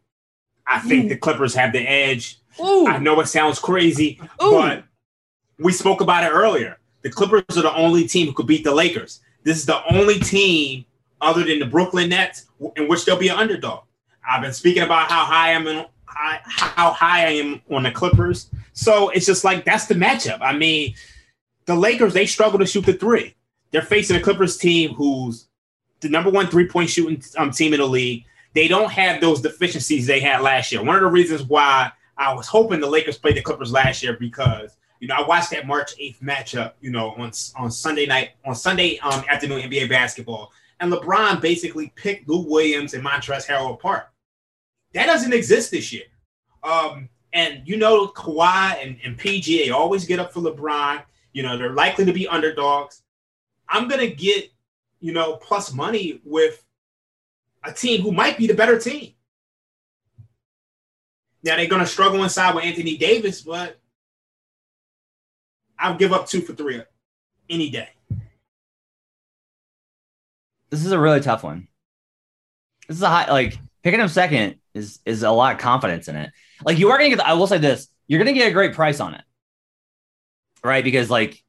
I 0.67 0.79
think 0.81 1.09
the 1.09 1.17
Clippers 1.17 1.55
have 1.55 1.73
the 1.73 1.81
edge. 1.81 2.39
ooh, 2.61 2.87
I 2.87 2.99
know 2.99 3.19
it 3.21 3.27
sounds 3.27 3.59
crazy, 3.59 4.21
Ooh. 4.43 4.53
but 4.53 4.85
we 5.59 5.73
spoke 5.73 6.01
about 6.01 6.25
it 6.25 6.31
earlier. 6.31 6.79
The 7.03 7.11
Clippers 7.11 7.45
are 7.57 7.63
the 7.63 7.75
only 7.75 8.07
team 8.07 8.29
who 8.29 8.33
could 8.33 8.47
beat 8.47 8.65
the 8.65 8.75
Lakers. 8.75 9.21
This 9.43 9.59
is 9.59 9.67
the 9.67 9.83
only 9.93 10.21
team 10.21 10.85
other 11.21 11.45
than 11.45 11.59
the 11.59 11.67
Brooklyn 11.67 12.09
Nets 12.11 12.47
in 12.77 12.89
which 12.89 13.05
they'll 13.05 13.19
be 13.19 13.29
an 13.29 13.39
underdog. 13.39 13.85
I've 14.29 14.43
been 14.43 14.53
speaking 14.53 14.85
about 14.85 15.11
how 15.11 15.25
high 15.25 15.53
I'm 15.53 15.67
in, 15.67 15.85
how 16.05 16.93
high 16.93 17.27
I 17.27 17.31
am 17.31 17.61
on 17.71 17.83
the 17.83 17.91
Clippers. 17.91 18.51
So 18.73 19.09
it's 19.11 19.27
just 19.27 19.45
like 19.45 19.65
that's 19.65 19.87
the 19.87 19.95
matchup. 19.95 20.39
I 20.41 20.57
mean, 20.57 20.95
the 21.67 21.75
Lakers 21.75 22.15
they 22.15 22.27
struggle 22.27 22.59
to 22.59 22.67
shoot 22.67 22.87
the 22.87 22.93
three. 22.93 23.35
They're 23.71 23.83
facing 23.83 24.17
a 24.17 24.21
Clippers 24.21 24.57
team 24.57 24.95
who's 24.95 25.49
the 26.01 26.09
number 26.09 26.31
one 26.31 26.49
three 26.49 26.69
point 26.69 26.91
shooting 26.91 27.23
um, 27.39 27.51
team 27.51 27.73
in 27.73 27.81
the 27.81 27.87
league. 27.87 28.25
They 28.55 28.69
don't 28.69 28.91
have 28.91 29.21
those 29.21 29.41
deficiencies 29.41 30.07
they 30.07 30.21
had 30.21 30.43
last 30.43 30.73
year. 30.73 30.83
One 30.83 30.97
of 30.97 31.03
the 31.03 31.09
reasons 31.09 31.43
why 31.43 31.91
I 32.19 32.35
was 32.35 32.47
hoping 32.47 32.81
the 32.81 32.89
Lakers 32.89 33.19
played 33.19 33.37
the 33.37 33.43
Clippers 33.43 33.73
last 33.73 34.03
year 34.03 34.17
because 34.19 34.77
you 35.01 35.09
know 35.09 35.15
I 35.15 35.27
watched 35.27 35.51
that 35.51 35.67
March 35.67 35.93
eighth 35.99 36.21
matchup. 36.21 36.73
You 36.81 36.91
know 36.91 37.13
on 37.13 37.33
on 37.57 37.71
Sunday 37.71 38.07
night 38.07 38.31
on 38.45 38.55
Sunday 38.55 38.99
um, 38.99 39.25
afternoon 39.29 39.63
NBA 39.63 39.89
basketball, 39.89 40.53
and 40.81 40.93
LeBron 40.93 41.41
basically 41.41 41.93
picked 41.97 42.29
Lou 42.29 42.47
Williams 42.47 42.95
and 42.95 43.05
Montrezl 43.05 43.47
Harrell 43.47 43.73
apart. 43.73 44.09
That 44.93 45.07
doesn't 45.07 45.33
exist 45.33 45.71
this 45.71 45.93
year. 45.93 46.05
Um, 46.63 47.09
and 47.33 47.67
you 47.67 47.77
know 47.77 48.09
Kawhi 48.09 48.83
and, 48.83 48.99
and 49.05 49.17
PG 49.17 49.65
they 49.65 49.71
always 49.71 50.05
get 50.05 50.21
up 50.21 50.33
for 50.33 50.41
LeBron. 50.41 51.03
You 51.33 51.43
know 51.43 51.57
they're 51.57 51.73
likely 51.73 52.05
to 52.05 52.13
be 52.13 52.29
underdogs. 52.29 53.03
I'm 53.69 53.89
gonna 53.89 54.09
get 54.09 54.51
you 55.01 55.13
know 55.13 55.37
plus 55.37 55.73
money 55.73 56.21
with 56.25 56.65
a 57.65 57.73
team 57.73 58.03
who 58.03 58.13
might 58.13 58.37
be 58.37 58.47
the 58.47 58.55
better 58.55 58.79
team. 58.79 59.15
Now 61.45 61.57
they're 61.57 61.67
gonna 61.67 61.87
struggle 61.87 62.23
inside 62.23 62.55
with 62.55 62.65
Anthony 62.65 62.97
Davis, 62.97 63.43
but 63.43 63.79
I'll 65.79 65.97
give 65.97 66.13
up 66.13 66.27
two 66.27 66.41
for 66.41 66.55
three 66.55 66.83
any 67.49 67.71
day. 67.71 67.89
this 70.73 70.87
is 70.87 70.93
a 70.93 70.99
really 70.99 71.21
tough 71.21 71.45
one. 71.45 71.69
This 72.89 72.97
is 72.97 73.03
a 73.03 73.09
high 73.09 73.31
like 73.31 73.59
picking 73.83 74.01
him 74.01 74.09
second 74.09 74.57
is 74.73 75.01
is 75.05 75.23
a 75.23 75.31
lot 75.31 75.55
of 75.55 75.61
confidence 75.61 76.09
in 76.09 76.17
it. 76.17 76.33
Like 76.65 76.79
you 76.79 76.91
are 76.91 76.97
gonna 76.97 77.11
get. 77.11 77.17
The, 77.17 77.29
I 77.29 77.35
will 77.35 77.47
say 77.47 77.59
this: 77.59 77.89
you're 78.09 78.19
gonna 78.19 78.33
get 78.33 78.49
a 78.49 78.53
great 78.53 78.75
price 78.75 78.99
on 78.99 79.15
it, 79.15 79.23
right? 80.65 80.85
Because 80.85 81.11
like 81.11 81.43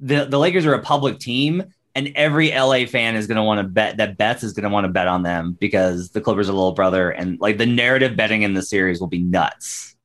the 0.00 0.24
the 0.26 0.38
Lakers 0.38 0.66
are 0.66 0.74
a 0.74 0.82
public 0.82 1.18
team, 1.18 1.64
and 1.94 2.12
every 2.16 2.50
LA 2.52 2.86
fan 2.86 3.16
is 3.16 3.26
gonna 3.26 3.44
want 3.44 3.58
to 3.60 3.64
bet 3.68 3.98
that 3.98 4.16
bets 4.18 4.42
is 4.42 4.52
gonna 4.52 4.70
want 4.70 4.84
to 4.86 4.92
bet 4.92 5.08
on 5.08 5.22
them 5.22 5.56
because 5.60 6.10
the 6.10 6.20
Clippers 6.20 6.48
are 6.48 6.52
little 6.52 6.72
brother, 6.72 7.10
and 7.10 7.40
like 7.40 7.58
the 7.58 7.66
narrative 7.66 8.16
betting 8.16 8.42
in 8.42 8.54
the 8.54 8.62
series 8.62 9.00
will 9.00 9.08
be 9.08 9.20
nuts, 9.22 9.96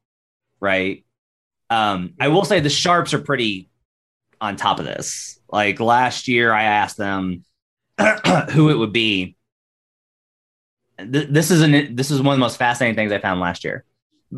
right? 0.59 1.05
Um, 1.69 2.13
I 2.19 2.29
will 2.29 2.45
say 2.45 2.59
the 2.61 2.69
sharps 2.69 3.13
are 3.13 3.19
pretty 3.19 3.69
on 4.41 4.55
top 4.57 4.79
of 4.79 4.85
this. 4.85 5.39
Like 5.51 5.79
last 5.79 6.27
year, 6.27 6.53
I 6.53 6.63
asked 6.63 6.97
them 6.97 7.45
who 8.51 8.69
it 8.69 8.77
would 8.77 8.93
be. 8.93 9.37
th- 10.97 11.27
this 11.29 11.51
is 11.51 11.61
an 11.61 11.95
this 11.95 12.11
is 12.11 12.21
one 12.21 12.33
of 12.33 12.37
the 12.37 12.41
most 12.45 12.57
fascinating 12.57 12.95
things 12.95 13.11
I 13.11 13.19
found 13.19 13.39
last 13.39 13.63
year. 13.63 13.85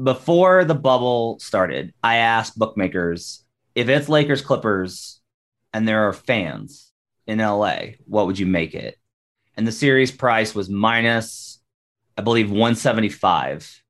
Before 0.03 0.63
the 0.63 0.75
bubble 0.75 1.37
started, 1.39 1.93
I 2.03 2.17
asked 2.17 2.57
bookmakers 2.57 3.40
if 3.75 3.89
it's 3.89 4.09
Lakers 4.09 4.41
Clippers 4.41 5.21
and 5.73 5.87
there 5.87 6.07
are 6.07 6.13
fans 6.13 6.91
in 7.27 7.39
LA, 7.39 7.77
what 8.05 8.27
would 8.27 8.39
you 8.39 8.45
make 8.45 8.73
it? 8.73 8.97
And 9.55 9.67
the 9.67 9.71
series 9.71 10.11
price 10.11 10.55
was 10.55 10.69
minus, 10.69 11.59
I 12.17 12.21
believe, 12.21 12.49
175 12.49 13.81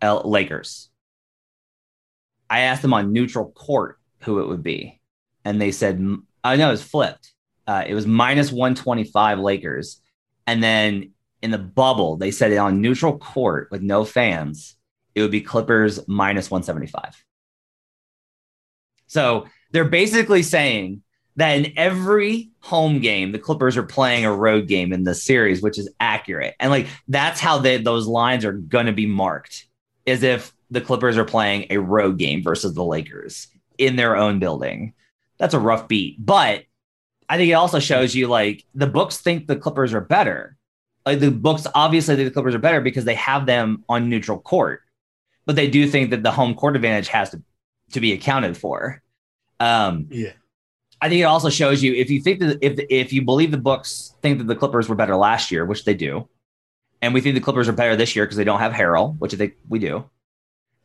L- 0.00 0.22
Lakers. 0.28 0.90
I 2.50 2.60
asked 2.60 2.82
them 2.82 2.94
on 2.94 3.12
neutral 3.12 3.50
court 3.50 3.98
who 4.20 4.40
it 4.40 4.48
would 4.48 4.62
be, 4.62 5.00
and 5.44 5.60
they 5.60 5.70
said, 5.70 6.04
I 6.42 6.56
know 6.56 6.68
it 6.68 6.72
was 6.72 6.82
flipped. 6.82 7.32
Uh, 7.66 7.84
it 7.86 7.94
was 7.94 8.06
minus 8.06 8.50
125 8.50 9.38
Lakers. 9.38 10.00
And 10.46 10.62
then 10.62 11.12
in 11.42 11.50
the 11.50 11.58
bubble, 11.58 12.16
they 12.16 12.30
said 12.30 12.52
it 12.52 12.56
on 12.56 12.80
neutral 12.80 13.18
court 13.18 13.68
with 13.70 13.82
no 13.82 14.04
fans, 14.04 14.76
it 15.14 15.22
would 15.22 15.30
be 15.30 15.40
Clippers 15.40 16.00
minus 16.08 16.50
175. 16.50 17.24
So 19.08 19.46
they're 19.72 19.84
basically 19.84 20.42
saying 20.42 21.02
that 21.36 21.56
in 21.56 21.72
every 21.76 22.50
home 22.60 23.00
game, 23.00 23.32
the 23.32 23.38
Clippers 23.38 23.76
are 23.76 23.82
playing 23.82 24.24
a 24.24 24.34
road 24.34 24.68
game 24.68 24.92
in 24.92 25.04
the 25.04 25.14
series, 25.14 25.62
which 25.62 25.78
is 25.78 25.90
accurate. 26.00 26.54
And 26.60 26.70
like 26.70 26.86
that's 27.08 27.40
how 27.40 27.58
they, 27.58 27.78
those 27.78 28.06
lines 28.06 28.44
are 28.44 28.52
going 28.52 28.86
to 28.86 28.92
be 28.92 29.06
marked, 29.06 29.66
as 30.06 30.22
if 30.22 30.52
the 30.70 30.80
Clippers 30.80 31.16
are 31.16 31.24
playing 31.24 31.66
a 31.70 31.78
road 31.78 32.18
game 32.18 32.42
versus 32.42 32.74
the 32.74 32.84
Lakers 32.84 33.48
in 33.78 33.96
their 33.96 34.16
own 34.16 34.38
building. 34.38 34.94
That's 35.38 35.54
a 35.54 35.60
rough 35.60 35.88
beat. 35.88 36.24
But 36.24 36.64
I 37.28 37.36
think 37.36 37.50
it 37.50 37.54
also 37.54 37.78
shows 37.78 38.14
you 38.14 38.26
like 38.26 38.64
the 38.74 38.86
books 38.86 39.18
think 39.18 39.46
the 39.46 39.56
Clippers 39.56 39.94
are 39.94 40.00
better. 40.00 40.56
Like 41.06 41.20
the 41.20 41.30
books 41.30 41.66
obviously 41.74 42.16
think 42.16 42.28
the 42.28 42.34
Clippers 42.34 42.54
are 42.54 42.58
better 42.58 42.80
because 42.80 43.04
they 43.04 43.14
have 43.14 43.46
them 43.46 43.84
on 43.88 44.08
neutral 44.08 44.40
court, 44.40 44.82
but 45.46 45.56
they 45.56 45.68
do 45.68 45.88
think 45.88 46.10
that 46.10 46.22
the 46.22 46.32
home 46.32 46.54
court 46.54 46.76
advantage 46.76 47.08
has 47.08 47.30
to, 47.30 47.42
to 47.92 48.00
be 48.00 48.12
accounted 48.12 48.56
for. 48.56 49.02
Um, 49.60 50.06
Yeah. 50.10 50.32
I 51.00 51.08
think 51.08 51.20
it 51.20 51.24
also 51.24 51.48
shows 51.48 51.80
you 51.82 51.94
if 51.94 52.10
you 52.10 52.20
think 52.20 52.40
that 52.40 52.58
if 52.60 52.78
if 52.90 53.12
you 53.12 53.22
believe 53.22 53.52
the 53.52 53.56
books 53.58 54.14
think 54.20 54.38
that 54.38 54.48
the 54.48 54.56
Clippers 54.56 54.88
were 54.88 54.96
better 54.96 55.14
last 55.16 55.52
year, 55.52 55.64
which 55.64 55.84
they 55.84 55.94
do, 55.94 56.28
and 57.00 57.14
we 57.14 57.20
think 57.20 57.34
the 57.36 57.40
Clippers 57.40 57.68
are 57.68 57.72
better 57.72 57.94
this 57.94 58.16
year 58.16 58.24
because 58.24 58.36
they 58.36 58.42
don't 58.44 58.58
have 58.58 58.72
Harrell, 58.72 59.16
which 59.20 59.32
I 59.32 59.36
think 59.36 59.54
we 59.68 59.78
do. 59.78 60.10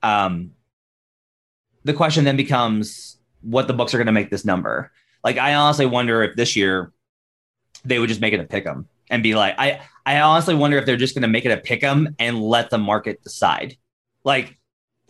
Um, 0.04 0.52
the 1.84 1.94
question 1.94 2.26
then 2.26 2.38
becomes 2.38 3.18
what 3.42 3.68
the 3.68 3.74
books 3.74 3.94
are 3.94 3.98
going 3.98 4.06
to 4.06 4.14
make 4.14 4.30
this 4.30 4.46
number. 4.46 4.92
Like, 5.24 5.38
I 5.40 5.56
honestly 5.56 5.86
wonder 5.88 6.22
if 6.22 6.36
this 6.36 6.56
year 6.56 6.92
they 7.84 7.98
would 7.98 8.10
just 8.10 8.22
make 8.22 8.34
it 8.34 8.40
a 8.40 8.44
pick 8.46 8.68
'em 8.68 8.88
and 9.10 9.24
be 9.24 9.34
like, 9.34 9.56
I 9.58 9.82
I 10.06 10.20
honestly 10.22 10.54
wonder 10.54 10.78
if 10.78 10.86
they're 10.86 10.96
just 10.96 11.16
going 11.16 11.24
to 11.24 11.28
make 11.28 11.46
it 11.46 11.52
a 11.52 11.58
pick 11.58 11.82
'em 11.84 12.16
and 12.20 12.40
let 12.40 12.70
the 12.70 12.78
market 12.78 13.24
decide. 13.24 13.78
Like, 14.24 14.58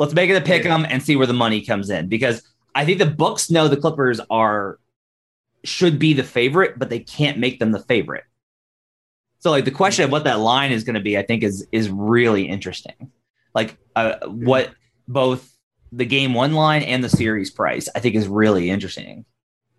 let's 0.03 0.13
make 0.13 0.29
it 0.29 0.35
a 0.35 0.41
pick 0.41 0.65
'em 0.65 0.85
and 0.89 1.01
see 1.01 1.15
where 1.15 1.27
the 1.27 1.33
money 1.33 1.61
comes 1.61 1.89
in 1.89 2.09
because 2.09 2.43
I 2.75 2.83
think 2.83 2.99
the 2.99 3.05
books 3.05 3.49
know 3.49 3.69
the 3.69 3.77
Clippers 3.77 4.19
are 4.29 4.77
should 5.63 5.97
be 5.97 6.11
the 6.11 6.25
favorite, 6.25 6.77
but 6.77 6.89
they 6.89 6.99
can't 6.99 7.37
make 7.37 7.57
them 7.57 7.71
the 7.71 7.79
favorite. 7.79 8.25
So, 9.39 9.49
like 9.49 9.63
the 9.63 9.71
question 9.71 10.03
of 10.03 10.11
what 10.11 10.25
that 10.25 10.39
line 10.39 10.73
is 10.73 10.83
going 10.83 10.95
to 10.95 11.01
be, 11.01 11.17
I 11.17 11.23
think 11.23 11.41
is 11.41 11.65
is 11.71 11.89
really 11.89 12.49
interesting. 12.49 13.11
Like, 13.55 13.77
uh, 13.95 14.15
what 14.25 14.71
both 15.07 15.49
the 15.93 16.05
game 16.05 16.33
one 16.33 16.51
line 16.51 16.83
and 16.83 17.01
the 17.01 17.09
series 17.09 17.49
price, 17.49 17.87
I 17.95 17.99
think, 17.99 18.15
is 18.15 18.27
really 18.27 18.69
interesting 18.69 19.23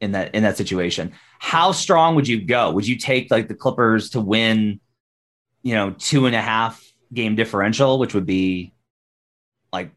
in 0.00 0.12
that 0.12 0.34
in 0.34 0.42
that 0.44 0.56
situation. 0.56 1.12
How 1.38 1.72
strong 1.72 2.14
would 2.14 2.28
you 2.28 2.40
go? 2.40 2.70
Would 2.70 2.88
you 2.88 2.96
take 2.96 3.30
like 3.30 3.48
the 3.48 3.54
Clippers 3.54 4.08
to 4.10 4.22
win, 4.22 4.80
you 5.62 5.74
know, 5.74 5.90
two 5.98 6.24
and 6.24 6.34
a 6.34 6.40
half 6.40 6.82
game 7.12 7.36
differential, 7.36 7.98
which 7.98 8.14
would 8.14 8.26
be 8.26 8.72
like, 9.72 9.90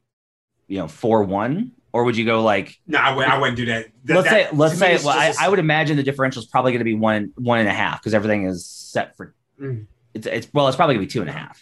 you 0.68 0.78
know, 0.78 0.88
four 0.88 1.24
one, 1.24 1.72
or 1.94 2.04
would 2.04 2.18
you 2.18 2.26
go 2.26 2.44
like 2.44 2.78
No, 2.88 3.00
I, 3.00 3.16
would, 3.16 3.26
I 3.28 3.40
wouldn't 3.40 3.58
do 3.58 3.66
that. 3.68 3.88
That- 4.06 4.16
let's 4.16 4.30
that- 4.30 4.50
say 4.52 4.56
let's 4.56 4.78
say 4.78 4.98
well, 4.98 5.10
I, 5.18 5.34
I 5.40 5.50
would 5.50 5.60
imagine 5.60 5.98
the 5.98 6.04
differential 6.04 6.42
is 6.42 6.48
probably 6.48 6.72
going 6.72 6.80
to 6.80 6.86
be 6.86 6.96
one 6.96 7.32
one 7.38 7.60
and 7.60 7.68
a 7.70 7.74
half 7.74 8.00
because 8.02 8.14
everything 8.14 8.46
is 8.46 8.66
set 8.66 9.16
for 9.18 9.34
Mm. 9.60 9.88
it's 10.14 10.28
it's 10.28 10.48
well 10.54 10.68
it's 10.68 10.78
probably 10.78 10.94
going 10.96 11.08
to 11.08 11.10
be 11.10 11.14
two 11.14 11.22
and 11.22 11.30
a 11.32 11.34
half 11.34 11.60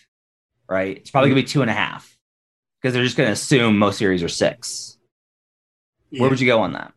right 0.67 0.97
it's 0.97 1.09
probably 1.11 1.29
going 1.29 1.37
to 1.41 1.43
be 1.43 1.47
two 1.47 1.61
and 1.61 1.71
a 1.71 1.73
half 1.73 2.17
because 2.81 2.93
they're 2.93 3.05
just 3.05 3.15
going 3.15 3.27
to 3.27 3.31
assume 3.31 3.77
most 3.77 3.97
series 3.97 4.21
are 4.21 4.27
six 4.27 4.97
Yeah. 6.11 6.19
where 6.19 6.29
would 6.29 6.41
you 6.41 6.45
go 6.47 6.59
on 6.61 6.73
that 6.73 6.91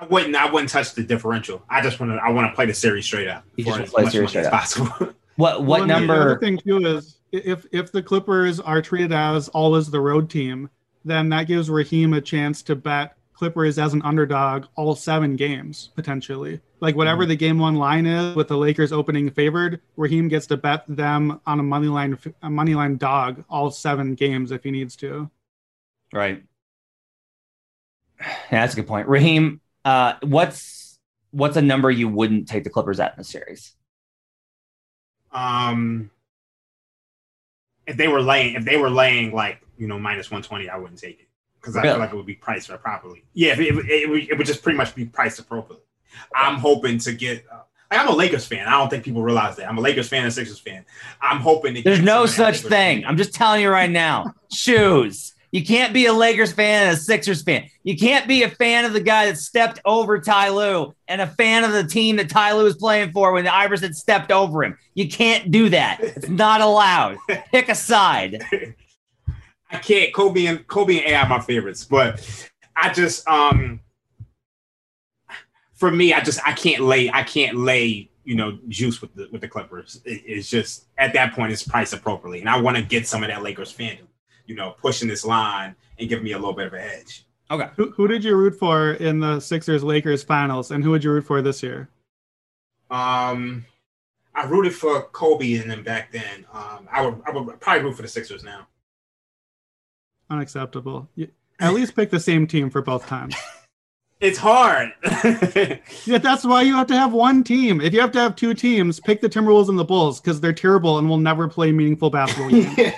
I 0.00 0.04
wouldn't. 0.06 0.34
I 0.36 0.50
wouldn't 0.50 0.70
touch 0.70 0.94
the 0.94 1.02
differential. 1.02 1.62
I 1.70 1.80
just 1.80 1.98
want 2.00 2.12
to. 2.12 2.16
I 2.18 2.30
want 2.30 2.50
to 2.50 2.54
play 2.54 2.66
the 2.66 2.74
series 2.74 3.06
straight 3.06 3.28
up. 3.28 3.44
You 3.56 3.64
just 3.64 3.78
wanna 3.78 3.90
play 3.90 4.02
much 4.04 4.12
series 4.12 4.28
straight 4.30 4.44
up. 4.46 4.52
possible. 4.52 5.14
what 5.36 5.62
what 5.62 5.64
Well, 5.64 5.80
and 5.82 5.90
the 5.90 5.94
other 5.94 6.06
number 6.06 6.38
thing 6.38 6.58
too 6.58 6.78
is 6.86 7.15
if 7.44 7.66
if 7.72 7.92
the 7.92 8.02
Clippers 8.02 8.60
are 8.60 8.82
treated 8.82 9.12
as 9.12 9.48
always 9.48 9.90
the 9.90 10.00
road 10.00 10.30
team, 10.30 10.70
then 11.04 11.28
that 11.30 11.46
gives 11.46 11.70
Raheem 11.70 12.12
a 12.14 12.20
chance 12.20 12.62
to 12.64 12.76
bet 12.76 13.16
Clippers 13.32 13.78
as 13.78 13.92
an 13.94 14.02
underdog 14.02 14.66
all 14.76 14.94
seven 14.96 15.36
games 15.36 15.90
potentially. 15.94 16.60
Like 16.80 16.96
whatever 16.96 17.24
Mm-hmm. 17.24 17.28
the 17.28 17.36
game 17.36 17.58
one 17.58 17.76
line 17.76 18.06
is 18.06 18.36
with 18.36 18.48
the 18.48 18.56
Lakers 18.58 18.92
opening 18.92 19.30
favored, 19.30 19.80
Raheem 19.96 20.28
gets 20.28 20.46
to 20.48 20.56
bet 20.56 20.84
them 20.88 21.40
on 21.46 21.60
a 21.60 21.62
money 21.62 21.88
line 21.88 22.18
a 22.42 22.50
money 22.50 22.74
line 22.74 22.96
dog 22.96 23.44
all 23.48 23.70
seven 23.70 24.14
games 24.14 24.50
if 24.52 24.64
he 24.64 24.70
needs 24.70 24.96
to. 24.96 25.30
right 26.12 26.42
yeah, 28.20 28.26
that's 28.50 28.72
a 28.74 28.76
good 28.76 28.86
point 28.86 29.08
raheem 29.08 29.60
uh 29.84 30.14
what's 30.22 30.98
what's 31.30 31.56
a 31.56 31.62
number 31.62 31.90
you 31.90 32.08
wouldn't 32.08 32.48
take 32.48 32.64
the 32.64 32.70
clippers 32.70 33.00
at 33.00 33.12
in 33.12 33.18
the 33.18 33.24
series 33.24 33.74
um, 35.32 36.10
if 37.86 37.96
they 37.96 38.08
were 38.08 38.22
laying, 38.22 38.54
if 38.54 38.64
they 38.64 38.76
were 38.76 38.90
laying 38.90 39.32
like 39.32 39.60
you 39.78 39.86
know 39.86 39.98
minus 39.98 40.30
one 40.30 40.42
twenty, 40.42 40.68
I 40.68 40.76
wouldn't 40.76 40.98
take 41.00 41.20
it 41.20 41.28
because 41.60 41.76
I 41.76 41.82
Really? 41.82 41.94
feel 41.94 42.00
like 42.00 42.12
it 42.12 42.16
would 42.16 42.26
be 42.26 42.34
priced 42.34 42.68
properly. 42.82 43.24
Yeah, 43.34 43.52
it, 43.54 43.60
it, 43.60 43.76
it, 43.90 44.08
would, 44.08 44.28
it 44.30 44.38
would 44.38 44.46
just 44.46 44.62
pretty 44.62 44.76
much 44.76 44.94
be 44.94 45.04
priced 45.04 45.38
appropriately. 45.38 45.84
I'm 46.34 46.56
hoping 46.58 46.98
to 46.98 47.12
get. 47.12 47.44
Uh, 47.52 47.60
like, 47.90 48.00
I'm 48.00 48.08
a 48.08 48.14
Lakers 48.16 48.46
fan. 48.46 48.66
I 48.66 48.72
don't 48.72 48.88
think 48.88 49.04
people 49.04 49.22
realize 49.22 49.56
that. 49.56 49.68
I'm 49.68 49.78
a 49.78 49.80
Lakers 49.80 50.08
fan 50.08 50.24
and 50.24 50.32
Sixers 50.32 50.58
fan. 50.58 50.84
I'm 51.20 51.38
hoping 51.40 51.74
to. 51.74 51.82
There's 51.82 51.98
get 51.98 52.04
no 52.04 52.26
some 52.26 52.46
of 52.46 52.52
that 52.54 52.60
such 52.60 52.68
thing. 52.68 53.04
I'm 53.04 53.16
just 53.16 53.32
telling 53.34 53.60
you 53.62 53.70
right 53.70 53.90
now. 53.90 54.34
Shoes. 54.52 55.34
You 55.52 55.64
can't 55.64 55.94
be 55.94 56.06
a 56.06 56.12
Lakers 56.12 56.52
fan 56.52 56.88
and 56.88 56.96
a 56.96 57.00
Sixers 57.00 57.42
fan. 57.42 57.68
You 57.82 57.96
can't 57.96 58.26
be 58.28 58.42
a 58.42 58.50
fan 58.50 58.84
of 58.84 58.92
the 58.92 59.00
guy 59.00 59.26
that 59.26 59.38
stepped 59.38 59.80
over 59.84 60.18
Ty 60.20 60.50
Lue 60.50 60.94
and 61.08 61.20
a 61.20 61.26
fan 61.26 61.64
of 61.64 61.72
the 61.72 61.84
team 61.84 62.16
that 62.16 62.28
Ty 62.28 62.52
Lue 62.54 62.64
was 62.64 62.76
playing 62.76 63.12
for 63.12 63.32
when 63.32 63.44
the 63.44 63.54
Iverson 63.54 63.94
stepped 63.94 64.30
over 64.32 64.64
him. 64.64 64.76
You 64.94 65.08
can't 65.08 65.50
do 65.50 65.68
that. 65.70 65.98
It's 66.00 66.28
not 66.28 66.60
allowed. 66.60 67.16
Pick 67.52 67.68
a 67.68 67.74
side. 67.74 68.42
I 69.70 69.78
can't. 69.78 70.12
Kobe 70.14 70.46
and 70.46 70.66
Kobe 70.66 70.98
and 70.98 71.06
AI 71.06 71.22
are 71.22 71.28
my 71.28 71.40
favorites, 71.40 71.84
but 71.84 72.20
I 72.76 72.92
just 72.92 73.26
um 73.28 73.80
for 75.74 75.90
me, 75.90 76.12
I 76.12 76.20
just 76.20 76.40
I 76.46 76.52
can't 76.52 76.82
lay 76.82 77.10
I 77.10 77.22
can't 77.22 77.56
lay 77.56 78.10
you 78.24 78.34
know 78.34 78.58
juice 78.68 79.00
with 79.00 79.14
the 79.14 79.28
with 79.30 79.40
the 79.40 79.48
Clippers. 79.48 80.00
It- 80.04 80.22
it's 80.26 80.48
just 80.48 80.86
at 80.98 81.12
that 81.14 81.34
point 81.34 81.52
it's 81.52 81.62
priced 81.62 81.92
appropriately, 81.92 82.40
and 82.40 82.48
I 82.48 82.60
want 82.60 82.76
to 82.76 82.82
get 82.82 83.06
some 83.06 83.22
of 83.22 83.28
that 83.28 83.42
Lakers 83.42 83.72
fandom, 83.72 84.05
you 84.46 84.54
know, 84.54 84.76
pushing 84.80 85.08
this 85.08 85.24
line 85.24 85.74
and 85.98 86.08
giving 86.08 86.24
me 86.24 86.32
a 86.32 86.38
little 86.38 86.54
bit 86.54 86.68
of 86.68 86.74
an 86.74 86.80
edge. 86.80 87.26
Okay. 87.50 87.68
Who, 87.76 87.90
who 87.90 88.08
did 88.08 88.24
you 88.24 88.36
root 88.36 88.58
for 88.58 88.92
in 88.92 89.20
the 89.20 89.40
Sixers 89.40 89.84
Lakers 89.84 90.22
finals 90.22 90.70
and 90.70 90.82
who 90.82 90.90
would 90.90 91.04
you 91.04 91.12
root 91.12 91.26
for 91.26 91.42
this 91.42 91.62
year? 91.62 91.88
Um, 92.90 93.64
I 94.34 94.44
rooted 94.46 94.74
for 94.74 95.02
Kobe 95.02 95.54
and 95.54 95.70
them 95.70 95.82
back 95.82 96.12
then. 96.12 96.44
Um, 96.52 96.88
I 96.90 97.04
would 97.04 97.20
I 97.26 97.30
would 97.30 97.60
probably 97.60 97.84
root 97.84 97.96
for 97.96 98.02
the 98.02 98.08
Sixers 98.08 98.42
now. 98.42 98.66
Unacceptable. 100.28 101.08
You, 101.14 101.28
at 101.60 101.72
least 101.72 101.94
pick 101.96 102.10
the 102.10 102.20
same 102.20 102.46
team 102.46 102.68
for 102.68 102.82
both 102.82 103.06
times. 103.06 103.34
It's 104.20 104.38
hard. 104.38 104.92
Yeah, 106.06 106.18
that's 106.18 106.44
why 106.44 106.62
you 106.62 106.74
have 106.74 106.86
to 106.86 106.96
have 106.96 107.12
one 107.12 107.42
team. 107.42 107.80
If 107.80 107.92
you 107.92 108.00
have 108.00 108.12
to 108.12 108.20
have 108.20 108.36
two 108.36 108.54
teams, 108.54 109.00
pick 109.00 109.20
the 109.20 109.28
Timberwolves 109.28 109.68
and 109.68 109.78
the 109.78 109.84
Bulls 109.84 110.20
because 110.20 110.40
they're 110.40 110.52
terrible 110.52 110.98
and 110.98 111.08
will 111.08 111.18
never 111.18 111.48
play 111.48 111.72
meaningful 111.72 112.10
basketball 112.10 112.50
games. 112.50 112.92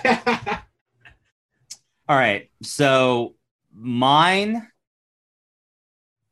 All 2.08 2.16
right. 2.16 2.50
So 2.62 3.34
mine 3.74 4.66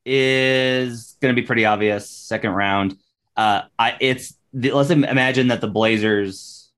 is 0.07 1.17
going 1.21 1.35
to 1.35 1.41
be 1.41 1.47
pretty 1.47 1.65
obvious. 1.65 2.09
Second 2.09 2.53
round. 2.53 2.97
Uh, 3.37 3.63
I 3.79 3.97
it's 4.01 4.35
the, 4.55 4.73
let's 4.73 4.91
imagine 4.91 5.49
that 5.49 5.61
the 5.61 5.69
Blazers 5.69 6.71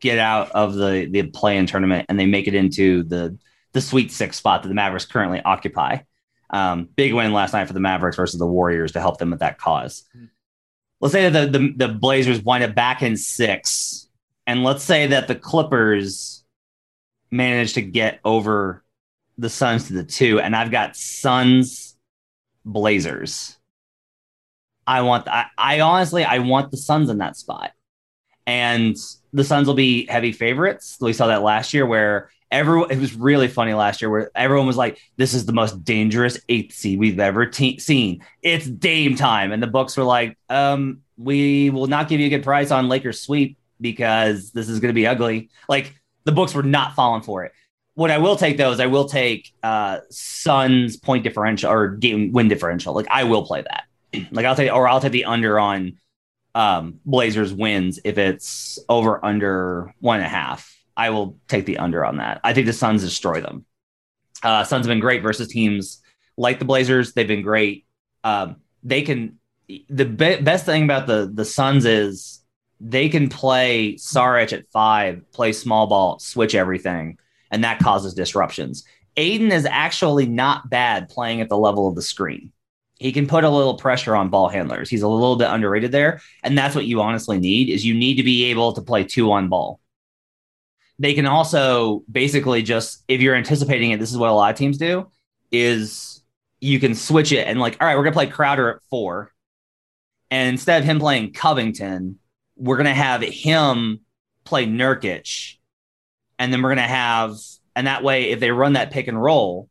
get 0.00 0.18
out 0.18 0.50
of 0.52 0.74
the 0.74 1.06
the 1.10 1.22
play-in 1.24 1.66
tournament 1.66 2.06
and 2.08 2.18
they 2.18 2.26
make 2.26 2.48
it 2.48 2.54
into 2.54 3.04
the 3.04 3.38
the 3.72 3.80
Sweet 3.80 4.10
Six 4.10 4.36
spot 4.36 4.62
that 4.62 4.68
the 4.68 4.74
Mavericks 4.74 5.04
currently 5.04 5.40
occupy. 5.40 5.98
Um, 6.48 6.88
big 6.96 7.14
win 7.14 7.32
last 7.32 7.52
night 7.52 7.68
for 7.68 7.74
the 7.74 7.80
Mavericks 7.80 8.16
versus 8.16 8.40
the 8.40 8.46
Warriors 8.46 8.92
to 8.92 9.00
help 9.00 9.18
them 9.18 9.30
with 9.30 9.38
that 9.38 9.58
cause. 9.58 10.02
Let's 11.00 11.12
say 11.12 11.28
that 11.28 11.52
the, 11.52 11.58
the 11.58 11.86
the 11.86 11.88
Blazers 11.88 12.42
wind 12.42 12.64
up 12.64 12.74
back 12.74 13.02
in 13.02 13.16
six, 13.16 14.08
and 14.48 14.64
let's 14.64 14.82
say 14.82 15.06
that 15.06 15.28
the 15.28 15.36
Clippers 15.36 16.39
managed 17.30 17.74
to 17.74 17.82
get 17.82 18.20
over 18.24 18.84
the 19.38 19.50
Suns 19.50 19.88
to 19.88 19.94
the 19.94 20.04
two, 20.04 20.40
and 20.40 20.54
I've 20.54 20.70
got 20.70 20.96
Suns 20.96 21.96
Blazers. 22.64 23.56
I 24.86 25.02
want 25.02 25.28
I, 25.28 25.46
I 25.56 25.80
honestly 25.80 26.24
I 26.24 26.38
want 26.38 26.70
the 26.70 26.76
Suns 26.76 27.10
in 27.10 27.18
that 27.18 27.36
spot. 27.36 27.72
And 28.46 28.96
the 29.32 29.44
Suns 29.44 29.68
will 29.68 29.74
be 29.74 30.06
heavy 30.06 30.32
favorites. 30.32 30.96
We 31.00 31.12
saw 31.12 31.28
that 31.28 31.42
last 31.42 31.72
year 31.72 31.86
where 31.86 32.30
everyone 32.50 32.90
it 32.90 32.98
was 32.98 33.14
really 33.14 33.46
funny 33.46 33.74
last 33.74 34.02
year 34.02 34.10
where 34.10 34.30
everyone 34.34 34.66
was 34.66 34.76
like, 34.76 34.98
This 35.16 35.34
is 35.34 35.46
the 35.46 35.52
most 35.52 35.84
dangerous 35.84 36.38
eighth 36.48 36.74
seed 36.74 36.98
we've 36.98 37.20
ever 37.20 37.46
te- 37.46 37.78
seen. 37.78 38.24
It's 38.42 38.66
Dame 38.66 39.14
time. 39.14 39.52
And 39.52 39.62
the 39.62 39.68
books 39.68 39.96
were 39.96 40.04
like, 40.04 40.36
um, 40.48 41.02
we 41.16 41.70
will 41.70 41.86
not 41.86 42.08
give 42.08 42.18
you 42.18 42.26
a 42.26 42.30
good 42.30 42.42
price 42.42 42.70
on 42.70 42.88
Lakers 42.88 43.20
sweep 43.20 43.58
because 43.80 44.50
this 44.50 44.68
is 44.68 44.80
gonna 44.80 44.92
be 44.92 45.06
ugly. 45.06 45.50
Like 45.68 45.94
the 46.24 46.32
books 46.32 46.54
were 46.54 46.62
not 46.62 46.94
falling 46.94 47.22
for 47.22 47.44
it. 47.44 47.52
What 47.94 48.10
I 48.10 48.18
will 48.18 48.36
take 48.36 48.56
though 48.56 48.72
is 48.72 48.80
I 48.80 48.86
will 48.86 49.06
take 49.08 49.52
uh 49.62 49.98
Suns 50.10 50.96
point 50.96 51.24
differential 51.24 51.70
or 51.70 51.88
game 51.88 52.32
win 52.32 52.48
differential. 52.48 52.94
Like 52.94 53.08
I 53.10 53.24
will 53.24 53.44
play 53.46 53.62
that. 53.62 53.84
Like 54.32 54.46
I'll 54.46 54.56
take 54.56 54.72
or 54.72 54.88
I'll 54.88 55.00
take 55.00 55.12
the 55.12 55.24
under 55.26 55.58
on 55.58 55.98
um 56.54 57.00
Blazers 57.04 57.52
wins 57.52 58.00
if 58.04 58.18
it's 58.18 58.78
over 58.88 59.24
under 59.24 59.94
one 60.00 60.16
and 60.16 60.26
a 60.26 60.28
half. 60.28 60.74
I 60.96 61.10
will 61.10 61.38
take 61.48 61.66
the 61.66 61.78
under 61.78 62.04
on 62.04 62.18
that. 62.18 62.40
I 62.42 62.52
think 62.52 62.66
the 62.66 62.72
Suns 62.72 63.02
destroy 63.02 63.40
them. 63.40 63.64
Uh 64.42 64.64
Suns 64.64 64.86
have 64.86 64.90
been 64.90 65.00
great 65.00 65.22
versus 65.22 65.48
teams 65.48 66.02
like 66.36 66.58
the 66.58 66.64
Blazers. 66.64 67.12
They've 67.12 67.28
been 67.28 67.42
great. 67.42 67.86
Um 68.24 68.56
they 68.82 69.02
can 69.02 69.38
the 69.88 70.04
be- 70.04 70.40
best 70.40 70.66
thing 70.66 70.84
about 70.84 71.06
the 71.06 71.30
the 71.32 71.44
Suns 71.44 71.84
is 71.84 72.39
they 72.80 73.08
can 73.08 73.28
play 73.28 73.94
Saric 73.94 74.52
at 74.52 74.70
five, 74.70 75.30
play 75.32 75.52
small 75.52 75.86
ball, 75.86 76.18
switch 76.18 76.54
everything, 76.54 77.18
and 77.50 77.62
that 77.62 77.78
causes 77.78 78.14
disruptions. 78.14 78.84
Ayton 79.16 79.52
is 79.52 79.66
actually 79.66 80.26
not 80.26 80.70
bad 80.70 81.08
playing 81.08 81.40
at 81.40 81.48
the 81.48 81.58
level 81.58 81.86
of 81.86 81.94
the 81.94 82.02
screen. 82.02 82.52
He 82.98 83.12
can 83.12 83.26
put 83.26 83.44
a 83.44 83.50
little 83.50 83.76
pressure 83.76 84.16
on 84.16 84.30
ball 84.30 84.48
handlers. 84.48 84.88
He's 84.88 85.02
a 85.02 85.08
little 85.08 85.36
bit 85.36 85.50
underrated 85.50 85.92
there, 85.92 86.20
and 86.42 86.56
that's 86.56 86.74
what 86.74 86.86
you 86.86 87.02
honestly 87.02 87.38
need 87.38 87.68
is 87.68 87.84
you 87.84 87.94
need 87.94 88.16
to 88.16 88.22
be 88.22 88.44
able 88.44 88.72
to 88.72 88.82
play 88.82 89.04
two 89.04 89.30
on 89.32 89.48
ball. 89.48 89.80
They 90.98 91.14
can 91.14 91.26
also 91.26 92.02
basically 92.10 92.62
just 92.62 93.02
if 93.08 93.20
you're 93.20 93.34
anticipating 93.34 93.90
it, 93.90 93.98
this 93.98 94.10
is 94.10 94.18
what 94.18 94.28
a 94.28 94.32
lot 94.32 94.52
of 94.52 94.58
teams 94.58 94.78
do 94.78 95.10
is 95.50 96.22
you 96.60 96.78
can 96.78 96.94
switch 96.94 97.32
it 97.32 97.46
and 97.48 97.58
like, 97.58 97.78
all 97.80 97.86
right, 97.86 97.96
we're 97.96 98.04
gonna 98.04 98.14
play 98.14 98.26
Crowder 98.26 98.76
at 98.76 98.82
four, 98.90 99.32
and 100.30 100.48
instead 100.48 100.80
of 100.80 100.86
him 100.86 101.00
playing 101.00 101.32
Covington, 101.32 102.19
we're 102.60 102.76
gonna 102.76 102.94
have 102.94 103.22
him 103.22 104.00
play 104.44 104.66
Nurkic, 104.66 105.56
and 106.38 106.52
then 106.52 106.62
we're 106.62 106.68
gonna 106.70 106.82
have, 106.82 107.36
and 107.74 107.86
that 107.86 108.04
way, 108.04 108.30
if 108.30 108.40
they 108.40 108.50
run 108.50 108.74
that 108.74 108.90
pick 108.90 109.08
and 109.08 109.20
roll, 109.20 109.68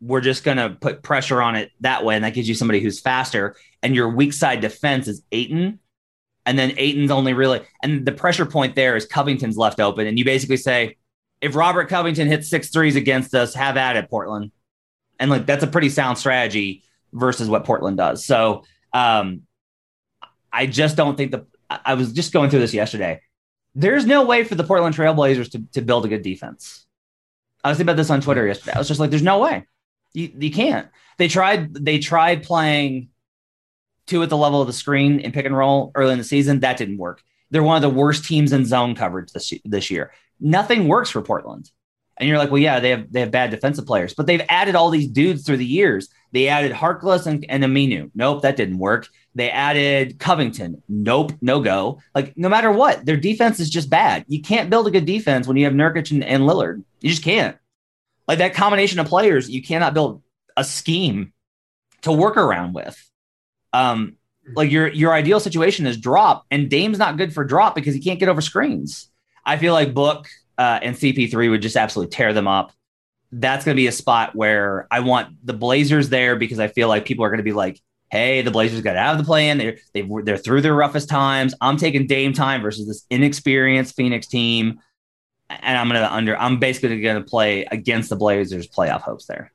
we're 0.00 0.20
just 0.20 0.44
gonna 0.44 0.76
put 0.80 1.02
pressure 1.02 1.42
on 1.42 1.56
it 1.56 1.72
that 1.80 2.04
way, 2.04 2.14
and 2.14 2.24
that 2.24 2.34
gives 2.34 2.48
you 2.48 2.54
somebody 2.54 2.80
who's 2.80 3.00
faster. 3.00 3.56
And 3.82 3.94
your 3.94 4.08
weak 4.10 4.32
side 4.32 4.60
defense 4.60 5.08
is 5.08 5.22
Ayton, 5.32 5.80
and 6.46 6.58
then 6.58 6.74
Ayton's 6.76 7.10
only 7.10 7.32
really, 7.32 7.62
and 7.82 8.06
the 8.06 8.12
pressure 8.12 8.46
point 8.46 8.74
there 8.74 8.94
is 8.94 9.06
Covington's 9.06 9.56
left 9.56 9.80
open, 9.80 10.06
and 10.06 10.18
you 10.18 10.24
basically 10.24 10.56
say, 10.56 10.96
if 11.40 11.54
Robert 11.54 11.88
Covington 11.88 12.28
hits 12.28 12.48
six 12.48 12.68
threes 12.68 12.96
against 12.96 13.34
us, 13.34 13.54
have 13.54 13.76
at 13.76 13.96
it, 13.96 14.10
Portland. 14.10 14.50
And 15.20 15.30
like 15.30 15.46
that's 15.46 15.64
a 15.64 15.68
pretty 15.68 15.88
sound 15.88 16.18
strategy 16.18 16.84
versus 17.12 17.48
what 17.48 17.64
Portland 17.64 17.96
does. 17.96 18.24
So 18.24 18.64
um, 18.92 19.42
I 20.52 20.66
just 20.66 20.96
don't 20.96 21.16
think 21.16 21.32
the. 21.32 21.46
I 21.70 21.94
was 21.94 22.12
just 22.12 22.32
going 22.32 22.50
through 22.50 22.60
this 22.60 22.74
yesterday. 22.74 23.20
There's 23.74 24.06
no 24.06 24.24
way 24.24 24.44
for 24.44 24.54
the 24.54 24.64
Portland 24.64 24.96
Trailblazers 24.96 25.50
to, 25.52 25.62
to 25.72 25.82
build 25.82 26.04
a 26.04 26.08
good 26.08 26.22
defense. 26.22 26.86
I 27.62 27.68
was 27.68 27.78
thinking 27.78 27.90
about 27.90 27.96
this 27.98 28.10
on 28.10 28.20
Twitter 28.20 28.46
yesterday. 28.46 28.72
I 28.74 28.78
was 28.78 28.88
just 28.88 29.00
like, 29.00 29.10
there's 29.10 29.22
no 29.22 29.38
way. 29.38 29.66
You, 30.14 30.32
you 30.38 30.50
can't. 30.50 30.88
They 31.18 31.28
tried. 31.28 31.74
They 31.74 31.98
tried 31.98 32.42
playing 32.42 33.10
two 34.06 34.22
at 34.22 34.30
the 34.30 34.36
level 34.36 34.60
of 34.60 34.66
the 34.66 34.72
screen 34.72 35.20
in 35.20 35.32
pick 35.32 35.44
and 35.44 35.56
roll 35.56 35.92
early 35.94 36.12
in 36.12 36.18
the 36.18 36.24
season. 36.24 36.60
That 36.60 36.78
didn't 36.78 36.98
work. 36.98 37.22
They're 37.50 37.62
one 37.62 37.76
of 37.76 37.82
the 37.82 37.96
worst 37.96 38.24
teams 38.24 38.52
in 38.52 38.64
zone 38.64 38.94
coverage 38.94 39.32
this 39.32 39.52
this 39.64 39.90
year. 39.90 40.12
Nothing 40.40 40.88
works 40.88 41.10
for 41.10 41.22
Portland. 41.22 41.70
And 42.16 42.28
you're 42.28 42.38
like, 42.38 42.50
well, 42.50 42.60
yeah, 42.60 42.80
they 42.80 42.90
have 42.90 43.12
they 43.12 43.20
have 43.20 43.30
bad 43.30 43.50
defensive 43.50 43.86
players, 43.86 44.14
but 44.14 44.26
they've 44.26 44.42
added 44.48 44.74
all 44.74 44.90
these 44.90 45.08
dudes 45.08 45.44
through 45.44 45.58
the 45.58 45.64
years. 45.64 46.08
They 46.32 46.48
added 46.48 46.72
Harkless 46.72 47.26
and, 47.26 47.44
and 47.48 47.64
Aminu. 47.64 48.10
Nope, 48.14 48.42
that 48.42 48.56
didn't 48.56 48.78
work. 48.78 49.08
They 49.38 49.50
added 49.50 50.18
Covington. 50.18 50.82
Nope, 50.88 51.30
no 51.40 51.60
go. 51.60 52.02
Like 52.12 52.36
no 52.36 52.48
matter 52.48 52.72
what, 52.72 53.06
their 53.06 53.16
defense 53.16 53.60
is 53.60 53.70
just 53.70 53.88
bad. 53.88 54.24
You 54.26 54.42
can't 54.42 54.68
build 54.68 54.88
a 54.88 54.90
good 54.90 55.04
defense 55.04 55.46
when 55.46 55.56
you 55.56 55.64
have 55.64 55.74
Nurkic 55.74 56.10
and, 56.10 56.24
and 56.24 56.42
Lillard. 56.42 56.82
You 57.00 57.10
just 57.10 57.22
can't. 57.22 57.56
Like 58.26 58.38
that 58.38 58.54
combination 58.54 58.98
of 58.98 59.06
players, 59.06 59.48
you 59.48 59.62
cannot 59.62 59.94
build 59.94 60.24
a 60.56 60.64
scheme 60.64 61.32
to 62.02 62.10
work 62.10 62.36
around 62.36 62.74
with. 62.74 63.00
Um, 63.72 64.16
like 64.56 64.72
your 64.72 64.88
your 64.88 65.12
ideal 65.12 65.38
situation 65.38 65.86
is 65.86 65.96
drop, 65.96 66.44
and 66.50 66.68
Dame's 66.68 66.98
not 66.98 67.16
good 67.16 67.32
for 67.32 67.44
drop 67.44 67.76
because 67.76 67.94
he 67.94 68.00
can't 68.00 68.18
get 68.18 68.28
over 68.28 68.40
screens. 68.40 69.08
I 69.46 69.56
feel 69.56 69.72
like 69.72 69.94
Book 69.94 70.26
uh, 70.58 70.80
and 70.82 70.96
CP3 70.96 71.48
would 71.48 71.62
just 71.62 71.76
absolutely 71.76 72.10
tear 72.10 72.32
them 72.32 72.48
up. 72.48 72.72
That's 73.30 73.64
going 73.64 73.76
to 73.76 73.80
be 73.80 73.86
a 73.86 73.92
spot 73.92 74.34
where 74.34 74.88
I 74.90 74.98
want 74.98 75.46
the 75.46 75.52
Blazers 75.52 76.08
there 76.08 76.34
because 76.34 76.58
I 76.58 76.66
feel 76.66 76.88
like 76.88 77.04
people 77.04 77.24
are 77.24 77.28
going 77.28 77.38
to 77.38 77.44
be 77.44 77.52
like, 77.52 77.80
"Hey, 78.10 78.42
the 78.42 78.50
Blazers 78.50 78.80
got 78.80 78.96
out 78.96 79.12
of 79.12 79.18
the 79.18 79.24
play-in. 79.24 79.58
They're 79.58 79.78
they 79.94 80.08
they're 80.24 80.36
through 80.36 80.62
their 80.62 80.74
roughest 80.74 81.08
times. 81.08 81.54
I'm 81.60 81.76
taking 81.76 82.06
Dame 82.06 82.32
time 82.32 82.62
versus 82.62 82.86
this 82.86 83.04
inexperienced 83.10 83.96
Phoenix 83.96 84.26
team, 84.26 84.80
and 85.50 85.78
I'm 85.78 85.88
going 85.88 86.00
to 86.00 86.12
under. 86.12 86.36
I'm 86.38 86.58
basically 86.58 87.00
going 87.00 87.22
to 87.22 87.28
play 87.28 87.66
against 87.70 88.10
the 88.10 88.16
Blazers' 88.16 88.68
playoff 88.68 89.02
hopes 89.02 89.26
there. 89.26 89.52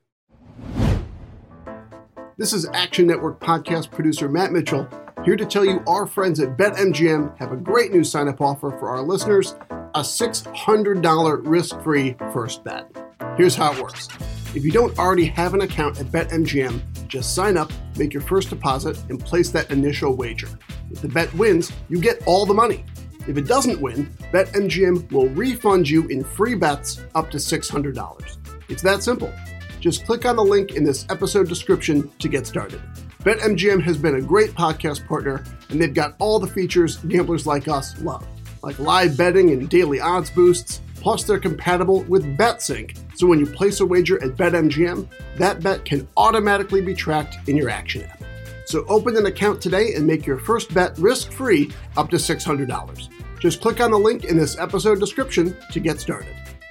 This 2.37 2.51
is 2.51 2.67
Action 2.73 3.05
Network 3.07 3.39
podcast 3.39 3.91
producer 3.91 4.27
Matt 4.27 4.51
Mitchell 4.51 4.87
here 5.23 5.35
to 5.35 5.45
tell 5.45 5.63
you 5.63 5.81
our 5.87 6.05
friends 6.05 6.39
at 6.39 6.57
BetMGM 6.57 7.37
have 7.37 7.51
a 7.51 7.55
great 7.55 7.91
new 7.91 8.03
sign 8.03 8.27
up 8.27 8.41
offer 8.41 8.71
for 8.71 8.89
our 8.89 9.01
listeners 9.01 9.55
a 9.95 10.01
$600 10.01 11.41
risk 11.47 11.79
free 11.81 12.15
first 12.33 12.63
bet. 12.63 12.91
Here's 13.37 13.55
how 13.55 13.73
it 13.73 13.81
works 13.81 14.07
if 14.55 14.63
you 14.65 14.71
don't 14.71 14.97
already 14.99 15.25
have 15.25 15.53
an 15.53 15.61
account 15.61 15.99
at 15.99 16.07
BetMGM, 16.07 16.81
just 17.13 17.35
sign 17.35 17.57
up, 17.57 17.71
make 17.95 18.11
your 18.11 18.23
first 18.23 18.49
deposit, 18.49 18.97
and 19.09 19.23
place 19.23 19.51
that 19.51 19.69
initial 19.69 20.15
wager. 20.15 20.49
If 20.89 21.01
the 21.01 21.07
bet 21.07 21.31
wins, 21.35 21.71
you 21.87 22.01
get 22.01 22.25
all 22.25 22.47
the 22.47 22.55
money. 22.55 22.83
If 23.27 23.37
it 23.37 23.45
doesn't 23.47 23.79
win, 23.79 24.09
BetMGM 24.31 25.11
will 25.11 25.27
refund 25.29 25.87
you 25.87 26.07
in 26.07 26.23
free 26.23 26.55
bets 26.55 27.01
up 27.13 27.29
to 27.29 27.37
$600. 27.37 28.37
It's 28.67 28.81
that 28.81 29.03
simple. 29.03 29.31
Just 29.79 30.07
click 30.07 30.25
on 30.25 30.37
the 30.37 30.43
link 30.43 30.71
in 30.71 30.83
this 30.83 31.05
episode 31.11 31.47
description 31.47 32.09
to 32.17 32.27
get 32.27 32.47
started. 32.47 32.81
BetMGM 33.19 33.83
has 33.83 33.95
been 33.95 34.15
a 34.15 34.21
great 34.21 34.49
podcast 34.55 35.07
partner, 35.07 35.45
and 35.69 35.79
they've 35.79 35.93
got 35.93 36.15
all 36.17 36.39
the 36.39 36.47
features 36.47 36.97
gamblers 36.97 37.45
like 37.45 37.67
us 37.67 37.95
love, 38.01 38.25
like 38.63 38.79
live 38.79 39.15
betting 39.15 39.51
and 39.51 39.69
daily 39.69 39.99
odds 39.99 40.31
boosts. 40.31 40.81
Plus, 41.03 41.25
they're 41.25 41.37
compatible 41.37 42.03
with 42.03 42.37
BetSync, 42.37 42.97
so 43.17 43.27
when 43.27 43.37
you 43.37 43.45
place 43.45 43.81
a 43.81 43.85
wager 43.85 44.23
at 44.23 44.37
BetMGM, 44.37 45.05
that 45.37 45.61
bet 45.61 45.83
can 45.83 46.07
automatically 46.15 46.79
be 46.79 46.95
tracked 46.95 47.49
in 47.49 47.57
your 47.57 47.69
Action 47.69 48.03
app. 48.03 48.23
So 48.65 48.85
open 48.87 49.17
an 49.17 49.25
account 49.25 49.61
today 49.61 49.95
and 49.95 50.07
make 50.07 50.25
your 50.25 50.39
first 50.39 50.73
bet 50.73 50.97
risk-free 50.97 51.71
up 51.97 52.09
to 52.11 52.15
$600. 52.15 53.09
Just 53.37 53.59
click 53.59 53.81
on 53.81 53.91
the 53.91 53.99
link 53.99 54.23
in 54.23 54.37
this 54.37 54.57
episode 54.57 55.01
description 55.01 55.57
to 55.73 55.81
get 55.81 55.99
started. 55.99 56.33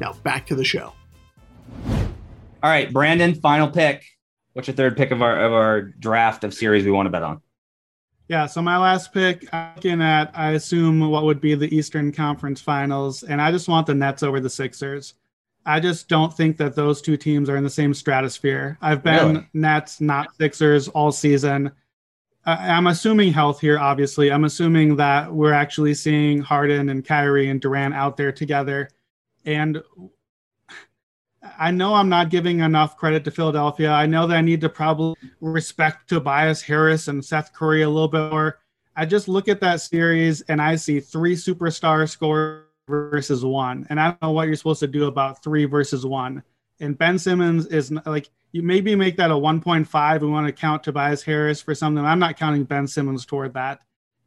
Now 0.00 0.14
back 0.14 0.46
to 0.46 0.54
the 0.54 0.64
show. 0.64 0.94
All 2.62 2.70
right, 2.70 2.90
Brandon, 2.90 3.34
final 3.34 3.68
pick. 3.68 4.02
What's 4.54 4.66
your 4.66 4.74
third 4.74 4.96
pick 4.96 5.10
of 5.10 5.20
our 5.22 5.38
of 5.44 5.52
our 5.52 5.82
draft 5.82 6.42
of 6.42 6.54
series 6.54 6.84
we 6.84 6.90
want 6.90 7.06
to 7.06 7.10
bet 7.10 7.22
on? 7.22 7.42
Yeah, 8.26 8.46
so 8.46 8.62
my 8.62 8.78
last 8.78 9.12
pick, 9.12 9.44
I'm 9.52 9.74
looking 9.74 10.00
at, 10.00 10.30
I 10.34 10.52
assume, 10.52 11.00
what 11.10 11.24
would 11.24 11.40
be 11.40 11.54
the 11.56 11.74
Eastern 11.74 12.12
Conference 12.12 12.60
Finals, 12.60 13.24
and 13.24 13.42
I 13.42 13.50
just 13.50 13.68
want 13.68 13.88
the 13.88 13.94
Nets 13.94 14.22
over 14.22 14.38
the 14.38 14.48
Sixers. 14.48 15.14
I 15.66 15.80
just 15.80 16.08
don't 16.08 16.32
think 16.32 16.56
that 16.58 16.76
those 16.76 17.02
two 17.02 17.16
teams 17.16 17.50
are 17.50 17.56
in 17.56 17.64
the 17.64 17.68
same 17.70 17.92
stratosphere. 17.92 18.78
I've 18.80 19.02
been 19.02 19.32
Really? 19.34 19.48
Nets, 19.52 20.00
not 20.00 20.28
Sixers, 20.36 20.86
all 20.88 21.10
season. 21.10 21.72
I- 22.46 22.70
I'm 22.70 22.86
assuming 22.86 23.32
health 23.32 23.60
here, 23.60 23.80
obviously. 23.80 24.30
I'm 24.30 24.44
assuming 24.44 24.94
that 24.96 25.32
we're 25.32 25.52
actually 25.52 25.94
seeing 25.94 26.40
Harden 26.40 26.88
and 26.88 27.04
Kyrie 27.04 27.50
and 27.50 27.60
Durant 27.60 27.94
out 27.94 28.16
there 28.16 28.30
together. 28.32 28.88
And 29.44 29.82
I 31.58 31.70
know 31.70 31.94
I'm 31.94 32.08
not 32.08 32.30
giving 32.30 32.60
enough 32.60 32.96
credit 32.96 33.24
to 33.24 33.30
Philadelphia. 33.30 33.90
I 33.90 34.06
know 34.06 34.26
that 34.26 34.36
I 34.36 34.42
need 34.42 34.60
to 34.60 34.68
probably 34.68 35.16
respect 35.40 36.08
Tobias 36.08 36.62
Harris 36.62 37.08
and 37.08 37.24
Seth 37.24 37.52
Curry 37.52 37.82
a 37.82 37.88
little 37.88 38.08
bit 38.08 38.30
more. 38.30 38.58
I 38.96 39.06
just 39.06 39.28
look 39.28 39.48
at 39.48 39.60
that 39.60 39.80
series 39.80 40.42
and 40.42 40.60
I 40.60 40.76
see 40.76 41.00
three 41.00 41.34
superstar 41.34 42.08
scores 42.08 42.64
versus 42.88 43.44
one. 43.44 43.86
And 43.88 43.98
I 44.00 44.08
don't 44.08 44.22
know 44.22 44.32
what 44.32 44.46
you're 44.46 44.56
supposed 44.56 44.80
to 44.80 44.86
do 44.86 45.06
about 45.06 45.42
three 45.42 45.64
versus 45.64 46.04
one. 46.04 46.42
And 46.80 46.98
Ben 46.98 47.18
Simmons 47.18 47.66
is 47.66 47.90
like, 48.06 48.28
you 48.52 48.62
maybe 48.62 48.96
make 48.96 49.16
that 49.16 49.30
a 49.30 49.34
1.5. 49.34 50.20
We 50.20 50.26
want 50.26 50.46
to 50.46 50.52
count 50.52 50.82
Tobias 50.82 51.22
Harris 51.22 51.62
for 51.62 51.74
something. 51.74 52.04
I'm 52.04 52.18
not 52.18 52.36
counting 52.36 52.64
Ben 52.64 52.86
Simmons 52.86 53.24
toward 53.24 53.54
that. 53.54 53.80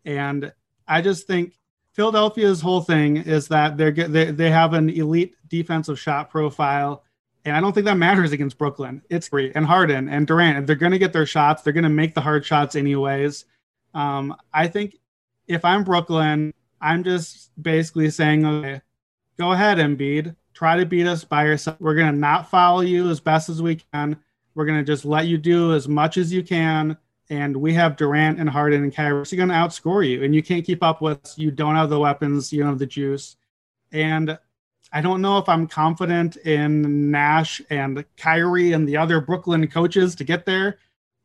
And 0.05 0.53
I 0.87 1.01
just 1.01 1.27
think 1.27 1.53
Philadelphia's 1.93 2.59
whole 2.59 2.81
thing 2.81 3.17
is 3.17 3.47
that 3.47 3.77
they're 3.77 3.91
they, 3.91 4.31
they 4.31 4.49
have 4.49 4.73
an 4.73 4.89
elite 4.89 5.35
defensive 5.47 5.99
shot 5.99 6.29
profile. 6.29 7.03
And 7.45 7.55
I 7.55 7.61
don't 7.61 7.73
think 7.73 7.85
that 7.85 7.97
matters 7.97 8.31
against 8.31 8.57
Brooklyn. 8.57 9.01
It's 9.09 9.27
free 9.27 9.51
and 9.53 9.65
Harden 9.65 10.07
and 10.09 10.25
Durant. 10.25 10.65
They're 10.65 10.75
going 10.75 10.93
to 10.93 10.99
get 10.99 11.13
their 11.13 11.25
shots, 11.25 11.61
they're 11.61 11.73
going 11.73 11.83
to 11.83 11.89
make 11.89 12.13
the 12.13 12.21
hard 12.21 12.45
shots 12.45 12.75
anyways. 12.75 13.45
Um, 13.93 14.35
I 14.53 14.67
think 14.67 14.97
if 15.47 15.63
I'm 15.63 15.83
Brooklyn, 15.83 16.53
I'm 16.81 17.03
just 17.03 17.51
basically 17.61 18.09
saying, 18.09 18.45
okay, 18.45 18.81
go 19.37 19.51
ahead, 19.51 19.77
Embiid. 19.77 20.35
Try 20.53 20.77
to 20.77 20.85
beat 20.85 21.07
us 21.07 21.23
by 21.23 21.45
yourself. 21.45 21.79
We're 21.79 21.95
going 21.95 22.11
to 22.11 22.17
not 22.17 22.49
follow 22.49 22.81
you 22.81 23.09
as 23.09 23.19
best 23.19 23.49
as 23.49 23.61
we 23.61 23.75
can. 23.75 24.17
We're 24.55 24.65
going 24.65 24.79
to 24.79 24.85
just 24.85 25.05
let 25.05 25.27
you 25.27 25.37
do 25.37 25.73
as 25.73 25.87
much 25.87 26.17
as 26.17 26.31
you 26.31 26.43
can. 26.43 26.97
And 27.29 27.55
we 27.55 27.73
have 27.73 27.95
Durant 27.95 28.39
and 28.39 28.49
Harden 28.49 28.83
and 28.83 28.93
Kyrie. 28.93 29.23
Going 29.23 29.49
to 29.49 29.55
outscore 29.55 30.07
you. 30.07 30.23
And 30.23 30.35
you 30.35 30.43
can't 30.43 30.65
keep 30.65 30.83
up 30.83 31.01
with. 31.01 31.33
You 31.37 31.51
don't 31.51 31.75
have 31.75 31.89
the 31.89 31.99
weapons. 31.99 32.51
You 32.51 32.59
don't 32.59 32.69
have 32.69 32.79
the 32.79 32.85
juice. 32.85 33.37
And 33.91 34.37
I 34.91 35.01
don't 35.01 35.21
know 35.21 35.37
if 35.37 35.49
I'm 35.49 35.67
confident 35.67 36.37
in 36.37 37.09
Nash 37.09 37.61
and 37.69 38.05
Kyrie 38.17 38.73
and 38.73 38.87
the 38.87 38.97
other 38.97 39.19
Brooklyn 39.21 39.67
coaches 39.67 40.15
to 40.15 40.23
get 40.23 40.45
there. 40.45 40.77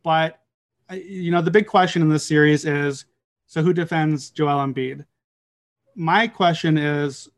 But, 0.02 0.40
uh, 0.90 0.94
you 0.94 1.30
know, 1.30 1.42
the 1.42 1.50
big 1.50 1.66
question 1.66 2.00
in 2.00 2.08
this 2.08 2.26
series 2.26 2.64
is 2.64 3.04
so 3.46 3.62
who 3.62 3.72
defends 3.72 4.30
Joel 4.30 4.66
Embiid? 4.66 5.04
My 5.94 6.28
question 6.28 6.78
is 6.78 7.28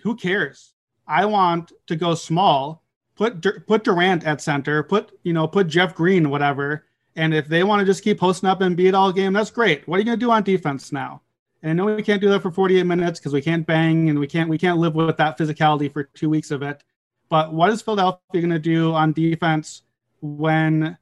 who 0.00 0.16
cares? 0.16 0.72
I 1.06 1.24
want 1.26 1.72
to 1.88 1.96
go 1.96 2.14
small. 2.14 2.82
Put 3.16 3.66
put 3.66 3.84
Durant 3.84 4.24
at 4.24 4.40
center. 4.40 4.82
Put 4.82 5.18
you 5.22 5.32
know 5.32 5.48
put 5.48 5.66
Jeff 5.66 5.94
Green 5.94 6.30
whatever. 6.30 6.86
And 7.16 7.32
if 7.32 7.48
they 7.48 7.64
want 7.64 7.80
to 7.80 7.86
just 7.86 8.04
keep 8.04 8.20
posting 8.20 8.48
up 8.48 8.60
and 8.60 8.76
beat 8.76 8.94
all 8.94 9.10
game, 9.10 9.32
that's 9.32 9.50
great. 9.50 9.88
What 9.88 9.96
are 9.96 9.98
you 10.00 10.04
going 10.04 10.20
to 10.20 10.24
do 10.24 10.30
on 10.30 10.42
defense 10.42 10.92
now? 10.92 11.22
And 11.62 11.78
know 11.78 11.86
we 11.86 12.02
can't 12.02 12.20
do 12.20 12.28
that 12.28 12.42
for 12.42 12.50
48 12.50 12.84
minutes 12.84 13.18
because 13.18 13.32
we 13.32 13.40
can't 13.42 13.66
bang 13.66 14.10
and 14.10 14.18
we 14.18 14.26
can't 14.26 14.48
we 14.48 14.58
can't 14.58 14.78
live 14.78 14.94
with 14.94 15.16
that 15.16 15.38
physicality 15.38 15.92
for 15.92 16.04
two 16.04 16.28
weeks 16.28 16.50
of 16.50 16.62
it. 16.62 16.84
But 17.28 17.52
what 17.52 17.70
is 17.70 17.82
Philadelphia 17.82 18.20
going 18.40 18.50
to 18.50 18.58
do 18.58 18.92
on 18.92 19.12
defense 19.12 19.82
when 20.20 20.96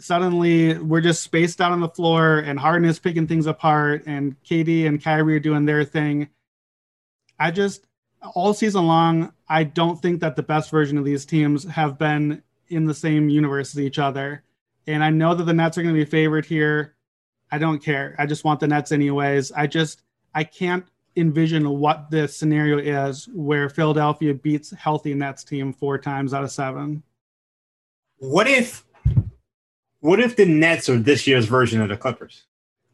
suddenly 0.00 0.76
we're 0.78 1.02
just 1.02 1.22
spaced 1.22 1.60
out 1.60 1.72
on 1.72 1.80
the 1.80 1.88
floor 1.88 2.38
and 2.38 2.58
Harden 2.58 2.88
is 2.88 2.98
picking 2.98 3.26
things 3.26 3.46
apart 3.46 4.04
and 4.06 4.34
KD 4.42 4.86
and 4.86 5.02
Kyrie 5.02 5.36
are 5.36 5.40
doing 5.40 5.66
their 5.66 5.84
thing? 5.84 6.30
I 7.38 7.50
just 7.50 7.86
all 8.34 8.54
season 8.54 8.86
long, 8.86 9.32
I 9.48 9.64
don't 9.64 10.00
think 10.00 10.20
that 10.20 10.34
the 10.34 10.42
best 10.42 10.70
version 10.70 10.98
of 10.98 11.04
these 11.04 11.26
teams 11.26 11.64
have 11.64 11.98
been 11.98 12.42
in 12.68 12.86
the 12.86 12.94
same 12.94 13.28
universe 13.28 13.74
as 13.74 13.80
each 13.80 13.98
other. 13.98 14.42
And 14.88 15.04
I 15.04 15.10
know 15.10 15.34
that 15.34 15.44
the 15.44 15.52
Nets 15.52 15.76
are 15.76 15.82
going 15.82 15.94
to 15.94 16.04
be 16.04 16.10
favored 16.10 16.46
here. 16.46 16.94
I 17.50 17.58
don't 17.58 17.78
care. 17.78 18.16
I 18.18 18.26
just 18.26 18.44
want 18.44 18.60
the 18.60 18.68
Nets 18.68 18.90
anyways. 18.90 19.52
I 19.52 19.66
just 19.66 20.02
I 20.34 20.44
can't 20.44 20.86
envision 21.16 21.68
what 21.68 22.10
the 22.10 22.28
scenario 22.28 22.78
is 22.78 23.28
where 23.34 23.68
Philadelphia 23.68 24.34
beats 24.34 24.70
healthy 24.70 25.14
Nets 25.14 25.44
team 25.44 25.72
four 25.72 25.98
times 25.98 26.32
out 26.32 26.44
of 26.44 26.50
seven. 26.50 27.02
What 28.18 28.48
if 28.48 28.84
what 30.00 30.20
if 30.20 30.36
the 30.36 30.46
Nets 30.46 30.88
are 30.88 30.96
this 30.96 31.26
year's 31.26 31.46
version 31.46 31.80
of 31.80 31.88
the 31.88 31.96
Clippers? 31.96 32.44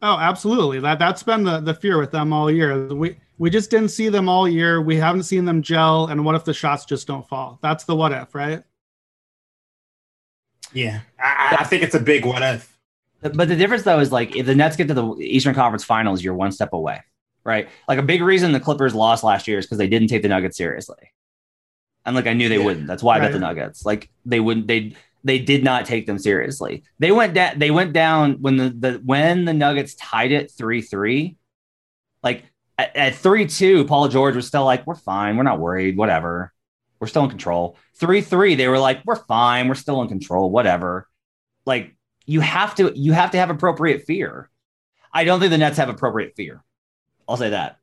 Oh, 0.01 0.17
absolutely. 0.17 0.79
That 0.79 0.99
that's 0.99 1.23
been 1.23 1.43
the, 1.43 1.59
the 1.59 1.73
fear 1.73 1.97
with 1.97 2.11
them 2.11 2.33
all 2.33 2.51
year. 2.51 2.93
We 2.93 3.17
we 3.37 3.49
just 3.49 3.69
didn't 3.69 3.89
see 3.89 4.09
them 4.09 4.27
all 4.27 4.47
year. 4.47 4.81
We 4.81 4.97
haven't 4.97 5.23
seen 5.23 5.45
them 5.45 5.61
gel. 5.61 6.07
And 6.07 6.25
what 6.25 6.35
if 6.35 6.45
the 6.45 6.53
shots 6.53 6.85
just 6.85 7.07
don't 7.07 7.27
fall? 7.27 7.59
That's 7.61 7.83
the 7.83 7.95
what 7.95 8.11
if, 8.11 8.35
right? 8.35 8.63
Yeah, 10.75 11.01
I, 11.19 11.57
I 11.59 11.63
think 11.63 11.83
it's 11.83 11.95
a 11.95 11.99
big 11.99 12.25
what 12.25 12.43
if. 12.43 12.77
But 13.21 13.47
the 13.47 13.55
difference 13.55 13.83
though 13.83 13.99
is 13.99 14.11
like 14.11 14.35
if 14.35 14.45
the 14.45 14.53
Nets 14.53 14.75
get 14.75 14.87
to 14.89 14.93
the 14.93 15.15
Eastern 15.19 15.55
Conference 15.55 15.83
Finals, 15.83 16.23
you're 16.23 16.35
one 16.35 16.51
step 16.51 16.73
away, 16.73 17.01
right? 17.43 17.67
Like 17.87 17.97
a 17.97 18.03
big 18.03 18.21
reason 18.21 18.51
the 18.51 18.59
Clippers 18.59 18.93
lost 18.93 19.23
last 19.23 19.47
year 19.47 19.57
is 19.57 19.65
because 19.65 19.77
they 19.77 19.87
didn't 19.87 20.09
take 20.09 20.21
the 20.21 20.27
Nuggets 20.27 20.57
seriously. 20.57 21.11
And 22.05 22.15
like 22.15 22.27
I 22.27 22.33
knew 22.33 22.49
they 22.49 22.59
yeah. 22.59 22.65
wouldn't. 22.65 22.87
That's 22.87 23.01
why 23.01 23.17
I 23.17 23.19
bet 23.19 23.31
the 23.31 23.39
Nuggets. 23.39 23.85
Like 23.85 24.09
they 24.25 24.39
wouldn't. 24.39 24.67
They 24.67 24.95
they 25.23 25.39
did 25.39 25.63
not 25.63 25.85
take 25.85 26.05
them 26.05 26.19
seriously. 26.19 26.83
They 26.99 27.11
went 27.11 27.33
down. 27.33 27.57
They 27.57 27.71
went 27.71 27.93
down 27.93 28.41
when 28.41 28.57
the, 28.57 28.69
the 28.69 29.01
when 29.03 29.45
the 29.45 29.53
Nuggets 29.53 29.95
tied 29.95 30.31
it 30.31 30.51
three 30.51 30.81
three. 30.81 31.37
Like 32.21 32.43
at, 32.77 32.95
at 32.95 33.15
three 33.15 33.47
two, 33.47 33.85
Paul 33.85 34.09
George 34.09 34.35
was 34.35 34.45
still 34.45 34.65
like, 34.65 34.85
"We're 34.85 34.95
fine. 34.95 35.35
We're 35.35 35.43
not 35.43 35.59
worried. 35.59 35.97
Whatever. 35.97 36.53
We're 36.99 37.07
still 37.07 37.23
in 37.23 37.29
control." 37.29 37.77
Three 37.99 38.21
three, 38.21 38.55
they 38.55 38.67
were 38.67 38.79
like, 38.79 39.01
"We're 39.05 39.15
fine. 39.15 39.67
We're 39.67 39.75
still 39.75 40.01
in 40.01 40.07
control. 40.07 40.49
Whatever." 40.49 41.07
Like 41.65 41.95
you 42.25 42.41
have 42.41 42.75
to 42.75 42.91
you 42.95 43.13
have 43.13 43.31
to 43.31 43.37
have 43.37 43.49
appropriate 43.49 44.03
fear. 44.05 44.49
I 45.13 45.23
don't 45.23 45.39
think 45.39 45.51
the 45.51 45.57
Nets 45.57 45.77
have 45.77 45.89
appropriate 45.89 46.35
fear. 46.35 46.63
I'll 47.27 47.37
say 47.37 47.51
that. 47.51 47.77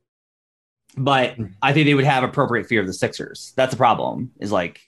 But 0.96 1.36
I 1.62 1.72
think 1.72 1.86
they 1.86 1.94
would 1.94 2.04
have 2.04 2.22
appropriate 2.22 2.66
fear 2.66 2.80
of 2.80 2.86
the 2.86 2.92
Sixers. 2.92 3.52
That's 3.56 3.70
the 3.70 3.78
problem. 3.78 4.32
Is 4.38 4.52
like 4.52 4.80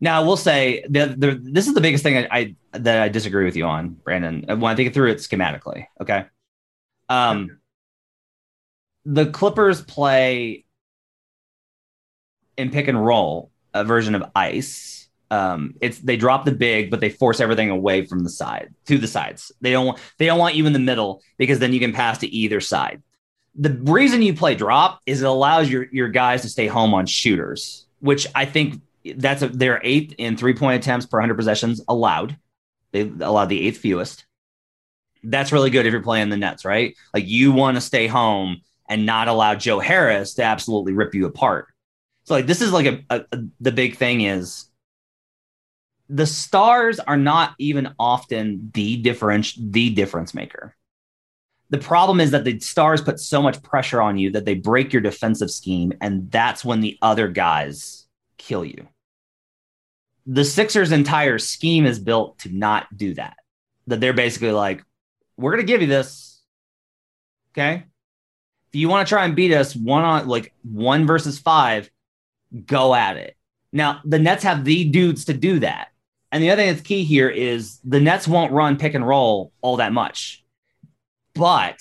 now 0.00 0.24
we'll 0.24 0.36
say 0.36 0.84
the, 0.88 1.14
the 1.16 1.40
this 1.42 1.66
is 1.66 1.74
the 1.74 1.80
biggest 1.80 2.04
thing 2.04 2.18
I, 2.18 2.28
I 2.30 2.56
that 2.72 3.02
I 3.02 3.08
disagree 3.08 3.44
with 3.44 3.56
you 3.56 3.64
on, 3.64 3.90
Brandon. 3.90 4.44
When 4.46 4.64
I 4.70 4.76
think 4.76 4.94
through 4.94 5.10
it 5.10 5.18
schematically, 5.18 5.86
okay. 6.00 6.26
Um, 7.08 7.58
the 9.04 9.26
Clippers 9.26 9.80
play 9.80 10.64
in 12.58 12.70
pick 12.70 12.88
and 12.88 13.02
roll 13.02 13.50
a 13.72 13.84
version 13.84 14.14
of 14.14 14.24
ice. 14.34 15.08
Um, 15.30 15.74
it's 15.80 15.98
they 15.98 16.16
drop 16.16 16.44
the 16.44 16.52
big, 16.52 16.90
but 16.90 17.00
they 17.00 17.10
force 17.10 17.40
everything 17.40 17.70
away 17.70 18.04
from 18.04 18.20
the 18.20 18.30
side 18.30 18.74
to 18.86 18.98
the 18.98 19.06
sides. 19.06 19.52
They 19.60 19.72
don't 19.72 19.86
want 19.86 19.98
they 20.18 20.26
don't 20.26 20.38
want 20.38 20.54
you 20.54 20.66
in 20.66 20.72
the 20.72 20.78
middle 20.78 21.22
because 21.36 21.58
then 21.58 21.72
you 21.72 21.80
can 21.80 21.92
pass 21.92 22.18
to 22.18 22.26
either 22.28 22.60
side. 22.60 23.02
The 23.54 23.70
reason 23.82 24.22
you 24.22 24.34
play 24.34 24.54
drop 24.54 25.00
is 25.06 25.22
it 25.22 25.28
allows 25.28 25.70
your 25.70 25.86
your 25.92 26.08
guys 26.08 26.42
to 26.42 26.48
stay 26.48 26.66
home 26.66 26.94
on 26.94 27.06
shooters, 27.06 27.86
which 28.00 28.26
I 28.34 28.44
think 28.46 28.80
that's 29.16 29.42
a, 29.42 29.48
they're 29.48 29.80
eighth 29.84 30.14
in 30.18 30.36
three 30.36 30.54
point 30.54 30.82
attempts 30.82 31.06
per 31.06 31.18
100 31.18 31.34
possessions 31.34 31.80
allowed. 31.88 32.36
They 32.92 33.02
allowed 33.20 33.50
the 33.50 33.66
eighth 33.66 33.78
fewest. 33.78 34.24
That's 35.22 35.52
really 35.52 35.70
good 35.70 35.84
if 35.84 35.92
you're 35.92 36.02
playing 36.02 36.30
the 36.30 36.36
Nets, 36.36 36.64
right? 36.64 36.96
Like 37.12 37.26
you 37.26 37.52
want 37.52 37.76
to 37.76 37.80
stay 37.82 38.06
home 38.06 38.62
and 38.88 39.04
not 39.04 39.28
allow 39.28 39.54
Joe 39.54 39.78
Harris 39.78 40.34
to 40.34 40.42
absolutely 40.42 40.94
rip 40.94 41.14
you 41.14 41.26
apart. 41.26 41.68
So 42.28 42.34
like 42.34 42.46
this 42.46 42.60
is 42.60 42.72
like 42.72 42.84
a, 42.84 43.02
a, 43.08 43.24
a 43.32 43.38
the 43.58 43.72
big 43.72 43.96
thing 43.96 44.20
is 44.20 44.66
the 46.10 46.26
stars 46.26 47.00
are 47.00 47.16
not 47.16 47.54
even 47.58 47.94
often 47.98 48.70
the 48.74 48.98
difference 48.98 49.54
the 49.58 49.88
difference 49.88 50.34
maker. 50.34 50.76
The 51.70 51.78
problem 51.78 52.20
is 52.20 52.32
that 52.32 52.44
the 52.44 52.60
stars 52.60 53.00
put 53.00 53.18
so 53.18 53.40
much 53.40 53.62
pressure 53.62 54.02
on 54.02 54.18
you 54.18 54.30
that 54.32 54.44
they 54.44 54.52
break 54.52 54.92
your 54.92 55.00
defensive 55.00 55.50
scheme, 55.50 55.94
and 56.02 56.30
that's 56.30 56.66
when 56.66 56.82
the 56.82 56.98
other 57.00 57.28
guys 57.28 58.06
kill 58.36 58.62
you. 58.62 58.88
The 60.26 60.44
Sixers' 60.44 60.92
entire 60.92 61.38
scheme 61.38 61.86
is 61.86 61.98
built 61.98 62.40
to 62.40 62.54
not 62.54 62.94
do 62.94 63.14
that. 63.14 63.38
That 63.86 64.00
they're 64.00 64.12
basically 64.12 64.52
like, 64.52 64.84
we're 65.38 65.52
going 65.52 65.66
to 65.66 65.72
give 65.72 65.80
you 65.80 65.88
this. 65.88 66.42
Okay. 67.52 67.84
If 68.70 68.74
you 68.74 68.90
want 68.90 69.08
to 69.08 69.10
try 69.10 69.24
and 69.24 69.34
beat 69.34 69.54
us 69.54 69.74
one 69.74 70.04
on 70.04 70.28
like 70.28 70.52
one 70.62 71.06
versus 71.06 71.38
five, 71.38 71.90
go 72.66 72.94
at 72.94 73.16
it. 73.16 73.36
Now, 73.72 74.00
the 74.04 74.18
Nets 74.18 74.44
have 74.44 74.64
the 74.64 74.84
dudes 74.84 75.26
to 75.26 75.34
do 75.34 75.60
that. 75.60 75.88
And 76.30 76.42
the 76.42 76.50
other 76.50 76.62
thing 76.62 76.72
that's 76.72 76.86
key 76.86 77.04
here 77.04 77.28
is 77.28 77.78
the 77.84 78.00
Nets 78.00 78.28
won't 78.28 78.52
run 78.52 78.76
pick 78.76 78.94
and 78.94 79.06
roll 79.06 79.52
all 79.60 79.76
that 79.76 79.92
much. 79.92 80.44
But, 81.34 81.80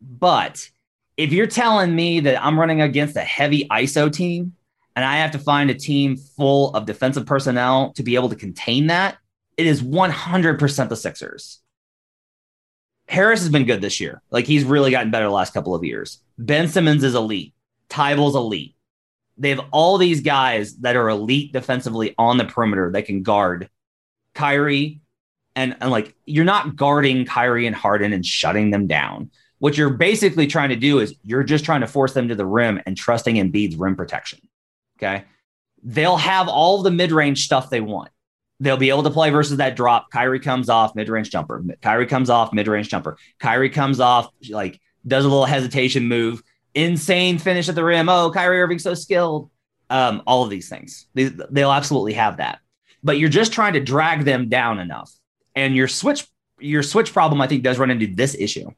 but 0.00 0.68
if 1.16 1.32
you're 1.32 1.46
telling 1.46 1.94
me 1.94 2.20
that 2.20 2.42
I'm 2.42 2.58
running 2.58 2.80
against 2.80 3.16
a 3.16 3.22
heavy 3.22 3.66
ISO 3.68 4.12
team 4.12 4.54
and 4.96 5.04
I 5.04 5.16
have 5.16 5.32
to 5.32 5.38
find 5.38 5.70
a 5.70 5.74
team 5.74 6.16
full 6.16 6.74
of 6.74 6.86
defensive 6.86 7.26
personnel 7.26 7.92
to 7.94 8.02
be 8.02 8.14
able 8.14 8.30
to 8.30 8.36
contain 8.36 8.86
that, 8.88 9.18
it 9.56 9.66
is 9.66 9.82
100% 9.82 10.88
the 10.88 10.96
Sixers. 10.96 11.60
Harris 13.06 13.40
has 13.40 13.50
been 13.50 13.66
good 13.66 13.82
this 13.82 14.00
year. 14.00 14.22
Like 14.30 14.46
he's 14.46 14.64
really 14.64 14.90
gotten 14.90 15.10
better 15.10 15.26
the 15.26 15.30
last 15.30 15.52
couple 15.52 15.74
of 15.74 15.84
years. 15.84 16.22
Ben 16.38 16.68
Simmons 16.68 17.04
is 17.04 17.14
elite. 17.14 17.52
Thybulle's 17.90 18.34
elite. 18.34 18.74
They 19.36 19.50
have 19.50 19.60
all 19.72 19.98
these 19.98 20.20
guys 20.20 20.76
that 20.78 20.96
are 20.96 21.08
elite 21.08 21.52
defensively 21.52 22.14
on 22.18 22.38
the 22.38 22.44
perimeter 22.44 22.90
that 22.92 23.06
can 23.06 23.22
guard 23.22 23.68
Kyrie. 24.34 25.00
And, 25.56 25.76
and 25.80 25.90
like 25.90 26.14
you're 26.24 26.44
not 26.44 26.76
guarding 26.76 27.24
Kyrie 27.26 27.66
and 27.66 27.76
Harden 27.76 28.12
and 28.12 28.24
shutting 28.24 28.70
them 28.70 28.86
down. 28.86 29.30
What 29.58 29.76
you're 29.76 29.90
basically 29.90 30.46
trying 30.46 30.70
to 30.70 30.76
do 30.76 30.98
is 30.98 31.14
you're 31.22 31.44
just 31.44 31.64
trying 31.64 31.80
to 31.80 31.86
force 31.86 32.12
them 32.12 32.28
to 32.28 32.34
the 32.34 32.44
rim 32.46 32.80
and 32.86 32.96
trusting 32.96 33.36
Embiid's 33.36 33.76
rim 33.76 33.96
protection. 33.96 34.40
Okay. 34.98 35.24
they'll 35.82 36.16
have 36.16 36.48
all 36.48 36.82
the 36.82 36.90
mid 36.90 37.12
range 37.12 37.44
stuff 37.44 37.70
they 37.70 37.80
want. 37.80 38.10
They'll 38.60 38.76
be 38.76 38.88
able 38.88 39.02
to 39.02 39.10
play 39.10 39.30
versus 39.30 39.58
that 39.58 39.76
drop. 39.76 40.10
Kyrie 40.10 40.40
comes 40.40 40.68
off 40.68 40.94
mid 40.94 41.08
range 41.08 41.30
jumper. 41.30 41.62
Kyrie 41.82 42.06
comes 42.06 42.30
off 42.30 42.52
mid 42.52 42.68
range 42.68 42.88
jumper. 42.88 43.18
Kyrie 43.38 43.70
comes 43.70 44.00
off 44.00 44.28
like 44.48 44.80
does 45.06 45.24
a 45.24 45.28
little 45.28 45.44
hesitation 45.44 46.06
move. 46.08 46.42
Insane 46.74 47.38
finish 47.38 47.68
at 47.68 47.74
the 47.74 47.84
rim. 47.84 48.08
Oh, 48.08 48.30
Kyrie 48.30 48.60
Irving 48.60 48.78
so 48.78 48.94
skilled. 48.94 49.50
Um, 49.90 50.22
all 50.26 50.42
of 50.42 50.50
these 50.50 50.68
things. 50.68 51.06
They, 51.14 51.24
they'll 51.24 51.72
absolutely 51.72 52.14
have 52.14 52.38
that. 52.38 52.60
But 53.02 53.18
you're 53.18 53.28
just 53.28 53.52
trying 53.52 53.74
to 53.74 53.80
drag 53.80 54.24
them 54.24 54.48
down 54.48 54.78
enough. 54.78 55.12
And 55.54 55.76
your 55.76 55.88
switch 55.88 56.26
your 56.58 56.82
switch 56.82 57.12
problem, 57.12 57.40
I 57.40 57.46
think, 57.46 57.62
does 57.62 57.78
run 57.78 57.90
into 57.90 58.06
this 58.06 58.34
issue. 58.34 58.70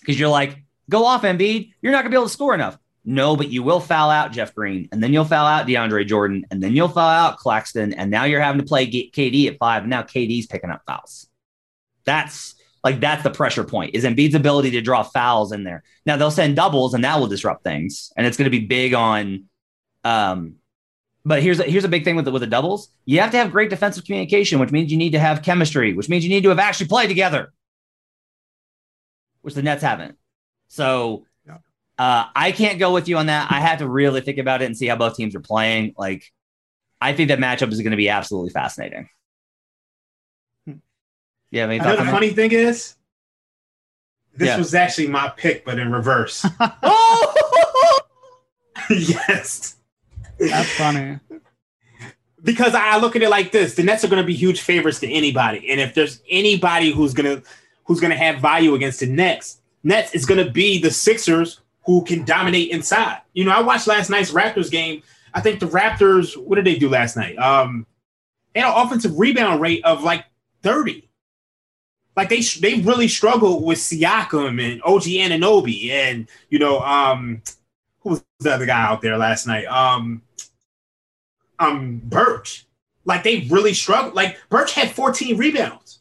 Because 0.00 0.18
you're 0.18 0.28
like, 0.28 0.62
go 0.90 1.04
off, 1.04 1.22
Embiid. 1.22 1.72
You're 1.80 1.92
not 1.92 2.00
gonna 2.00 2.10
be 2.10 2.16
able 2.16 2.26
to 2.26 2.32
score 2.32 2.54
enough. 2.54 2.78
No, 3.04 3.36
but 3.36 3.48
you 3.48 3.62
will 3.62 3.80
foul 3.80 4.10
out 4.10 4.32
Jeff 4.32 4.54
Green, 4.54 4.88
and 4.92 5.02
then 5.02 5.12
you'll 5.12 5.24
foul 5.24 5.46
out 5.46 5.66
DeAndre 5.66 6.06
Jordan, 6.06 6.46
and 6.50 6.62
then 6.62 6.76
you'll 6.76 6.88
foul 6.88 7.08
out 7.08 7.36
Claxton, 7.36 7.92
and 7.94 8.10
now 8.10 8.24
you're 8.24 8.40
having 8.40 8.60
to 8.60 8.66
play 8.66 8.86
KD 8.86 9.48
at 9.48 9.58
five, 9.58 9.82
and 9.82 9.90
now 9.90 10.02
KD's 10.02 10.46
picking 10.46 10.70
up 10.70 10.82
fouls. 10.86 11.28
That's 12.04 12.54
like 12.84 13.00
that's 13.00 13.22
the 13.22 13.30
pressure 13.30 13.64
point 13.64 13.94
is 13.94 14.04
Embiid's 14.04 14.34
ability 14.34 14.72
to 14.72 14.80
draw 14.80 15.02
fouls 15.02 15.52
in 15.52 15.64
there. 15.64 15.82
Now 16.04 16.16
they'll 16.16 16.30
send 16.30 16.56
doubles, 16.56 16.94
and 16.94 17.04
that 17.04 17.20
will 17.20 17.28
disrupt 17.28 17.64
things, 17.64 18.12
and 18.16 18.26
it's 18.26 18.36
going 18.36 18.50
to 18.50 18.50
be 18.50 18.66
big 18.66 18.94
on. 18.94 19.44
Um, 20.04 20.56
but 21.24 21.42
here's 21.42 21.60
a, 21.60 21.64
here's 21.64 21.84
a 21.84 21.88
big 21.88 22.02
thing 22.02 22.16
with 22.16 22.24
the, 22.24 22.32
with 22.32 22.42
the 22.42 22.48
doubles. 22.48 22.88
You 23.04 23.20
have 23.20 23.30
to 23.30 23.36
have 23.36 23.52
great 23.52 23.70
defensive 23.70 24.04
communication, 24.04 24.58
which 24.58 24.72
means 24.72 24.90
you 24.90 24.98
need 24.98 25.12
to 25.12 25.20
have 25.20 25.42
chemistry, 25.42 25.92
which 25.92 26.08
means 26.08 26.24
you 26.24 26.30
need 26.30 26.42
to 26.42 26.48
have 26.48 26.58
actually 26.58 26.88
played 26.88 27.06
together, 27.06 27.52
which 29.42 29.54
the 29.54 29.62
Nets 29.62 29.82
haven't. 29.82 30.16
So 30.66 31.26
uh, 31.98 32.24
I 32.34 32.52
can't 32.52 32.78
go 32.78 32.92
with 32.92 33.06
you 33.06 33.18
on 33.18 33.26
that. 33.26 33.52
I 33.52 33.60
have 33.60 33.78
to 33.78 33.88
really 33.88 34.22
think 34.22 34.38
about 34.38 34.62
it 34.62 34.64
and 34.64 34.76
see 34.76 34.86
how 34.86 34.96
both 34.96 35.14
teams 35.14 35.36
are 35.36 35.40
playing. 35.40 35.94
Like, 35.96 36.24
I 37.00 37.12
think 37.12 37.28
that 37.28 37.38
matchup 37.38 37.70
is 37.70 37.80
going 37.80 37.92
to 37.92 37.96
be 37.96 38.08
absolutely 38.08 38.50
fascinating. 38.50 39.08
Yeah, 41.52 41.66
I 41.66 41.78
know 41.78 41.96
the 41.96 42.04
funny 42.10 42.30
that? 42.30 42.34
thing 42.34 42.52
is, 42.52 42.96
this 44.34 44.48
yeah. 44.48 44.56
was 44.56 44.74
actually 44.74 45.08
my 45.08 45.28
pick, 45.28 45.66
but 45.66 45.78
in 45.78 45.92
reverse. 45.92 46.44
oh, 46.60 48.00
yes, 48.90 49.76
that's 50.38 50.70
funny. 50.70 51.20
Because 52.42 52.74
I 52.74 52.96
look 52.96 53.14
at 53.16 53.22
it 53.22 53.28
like 53.28 53.52
this: 53.52 53.74
the 53.74 53.82
Nets 53.82 54.02
are 54.02 54.08
going 54.08 54.22
to 54.22 54.26
be 54.26 54.34
huge 54.34 54.62
favorites 54.62 54.98
to 55.00 55.12
anybody, 55.12 55.70
and 55.70 55.78
if 55.78 55.94
there's 55.94 56.22
anybody 56.30 56.90
who's 56.90 57.12
gonna 57.12 57.42
who's 57.84 58.00
gonna 58.00 58.16
have 58.16 58.40
value 58.40 58.74
against 58.74 59.00
the 59.00 59.06
Nets, 59.06 59.60
Nets 59.84 60.14
is 60.14 60.24
going 60.24 60.44
to 60.44 60.50
be 60.50 60.80
the 60.80 60.90
Sixers 60.90 61.60
who 61.84 62.02
can 62.02 62.24
dominate 62.24 62.70
inside. 62.70 63.20
You 63.34 63.44
know, 63.44 63.50
I 63.50 63.60
watched 63.60 63.86
last 63.86 64.08
night's 64.08 64.32
Raptors 64.32 64.70
game. 64.70 65.02
I 65.34 65.42
think 65.42 65.60
the 65.60 65.66
Raptors, 65.66 66.34
what 66.36 66.56
did 66.56 66.64
they 66.64 66.78
do 66.78 66.88
last 66.88 67.16
night? 67.16 67.36
Um, 67.36 67.86
they 68.54 68.60
had 68.60 68.70
an 68.74 68.86
offensive 68.86 69.18
rebound 69.18 69.60
rate 69.60 69.84
of 69.84 70.02
like 70.02 70.24
30. 70.62 71.08
Like 72.16 72.28
they 72.28 72.40
they 72.60 72.80
really 72.80 73.08
struggled 73.08 73.64
with 73.64 73.78
Siakam 73.78 74.62
and 74.62 74.82
OG 74.82 75.04
Anunoby 75.04 75.90
and 75.90 76.28
you 76.50 76.58
know 76.58 76.80
um 76.80 77.42
who 78.00 78.10
was 78.10 78.24
the 78.40 78.52
other 78.52 78.66
guy 78.66 78.82
out 78.82 79.00
there 79.00 79.16
last 79.16 79.46
night? 79.46 79.66
Um 79.66 80.22
um 81.58 82.00
Birch. 82.04 82.66
Like 83.04 83.22
they 83.22 83.48
really 83.50 83.74
struggled. 83.74 84.14
Like 84.14 84.38
Birch 84.48 84.74
had 84.74 84.90
14 84.90 85.36
rebounds. 85.36 86.00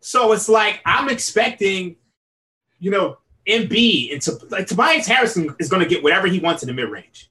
So 0.00 0.32
it's 0.32 0.48
like 0.48 0.80
I'm 0.84 1.08
expecting, 1.08 1.96
you 2.78 2.90
know, 2.90 3.18
Embiid 3.46 4.12
and 4.12 4.22
to, 4.22 4.38
like 4.48 4.66
Tobias 4.66 5.06
Harrison 5.06 5.54
is 5.58 5.68
going 5.68 5.82
to 5.82 5.88
get 5.88 6.02
whatever 6.02 6.26
he 6.26 6.40
wants 6.40 6.62
in 6.62 6.66
the 6.66 6.72
mid 6.72 6.88
range, 6.88 7.30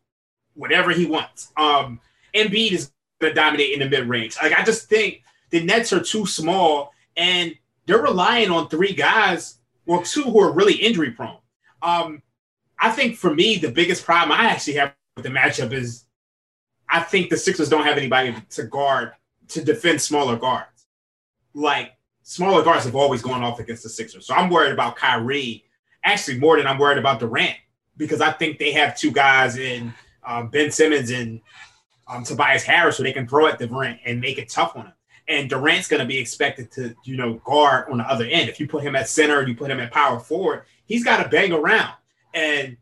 whatever 0.54 0.92
he 0.92 1.06
wants. 1.06 1.52
Um, 1.58 2.00
Embiid 2.34 2.72
is 2.72 2.92
going 3.20 3.34
to 3.34 3.36
dominate 3.36 3.74
in 3.74 3.80
the 3.80 3.90
mid 3.90 4.08
range. 4.08 4.38
Like 4.42 4.58
I 4.58 4.64
just 4.64 4.88
think 4.88 5.24
the 5.50 5.64
Nets 5.64 5.94
are 5.94 6.02
too 6.02 6.26
small 6.26 6.94
and 7.18 7.56
they're 7.90 7.98
relying 7.98 8.52
on 8.52 8.70
three 8.70 8.94
guys, 8.94 9.58
well, 9.88 10.04
two 10.04 10.22
who 10.22 10.40
are 10.40 10.52
really 10.52 10.76
injury 10.76 11.10
prone. 11.10 11.40
Um, 11.82 12.22
I 12.78 12.92
think 12.92 13.18
for 13.18 13.34
me 13.34 13.58
the 13.58 13.72
biggest 13.72 14.06
problem 14.06 14.40
I 14.40 14.46
actually 14.46 14.76
have 14.76 14.94
with 15.16 15.26
the 15.26 15.32
matchup 15.32 15.74
is 15.74 16.06
I 16.88 17.00
think 17.02 17.32
the 17.32 17.38
Sixers 17.38 17.68
don't 17.68 17.86
have 17.86 17.98
anybody 17.98 18.36
to 18.52 18.64
guard 18.64 19.14
to 19.50 19.64
defend 19.64 20.02
smaller 20.02 20.38
guards. 20.38 20.86
Like 21.56 21.94
smaller 22.22 22.64
guards 22.64 22.86
have 22.86 22.96
always 22.96 23.24
gone 23.24 23.44
off 23.44 23.60
against 23.60 23.82
the 23.82 23.90
Sixers, 23.90 24.28
so 24.28 24.36
I'm 24.36 24.52
worried 24.52 24.72
about 24.72 24.96
Kyrie 24.96 25.66
actually 26.04 26.40
more 26.40 26.58
than 26.58 26.68
I'm 26.68 26.78
worried 26.78 27.00
about 27.00 27.20
Durant 27.20 27.58
because 27.98 28.22
I 28.22 28.32
think 28.32 28.60
they 28.60 28.72
have 28.74 28.96
two 28.96 29.12
guys 29.12 29.58
in 29.58 29.92
um, 30.24 30.50
Ben 30.50 30.70
Simmons 30.70 31.10
and 31.10 31.42
um, 32.08 32.24
Tobias 32.24 32.62
Harris 32.62 32.98
who 32.98 33.04
they 33.04 33.14
can 33.14 33.28
throw 33.28 33.48
at 33.48 33.58
Durant 33.58 34.00
and 34.06 34.22
make 34.22 34.38
it 34.38 34.48
tough 34.48 34.76
on 34.76 34.86
him. 34.86 34.94
And 35.30 35.50
Durant's 35.50 35.88
going 35.88 36.02
to 36.02 36.08
be 36.08 36.18
expected 36.18 36.72
to, 36.72 36.96
you 37.04 37.16
know, 37.16 37.36
guard 37.46 37.90
on 37.92 38.00
the 38.00 38.04
other 38.04 38.26
end. 38.26 38.50
If 38.50 38.60
you 38.60 38.68
put 38.68 38.84
him 38.84 38.96
at 38.96 39.08
center, 39.08 39.40
and 39.40 39.48
you 39.48 39.56
put 39.56 39.72
him 39.72 39.80
at 39.80 39.92
power 39.92 40.20
forward, 40.20 40.64
he's 40.86 41.04
got 41.04 41.24
to 41.24 41.30
bang 41.30 41.54
around. 41.54 41.94
And 42.34 42.78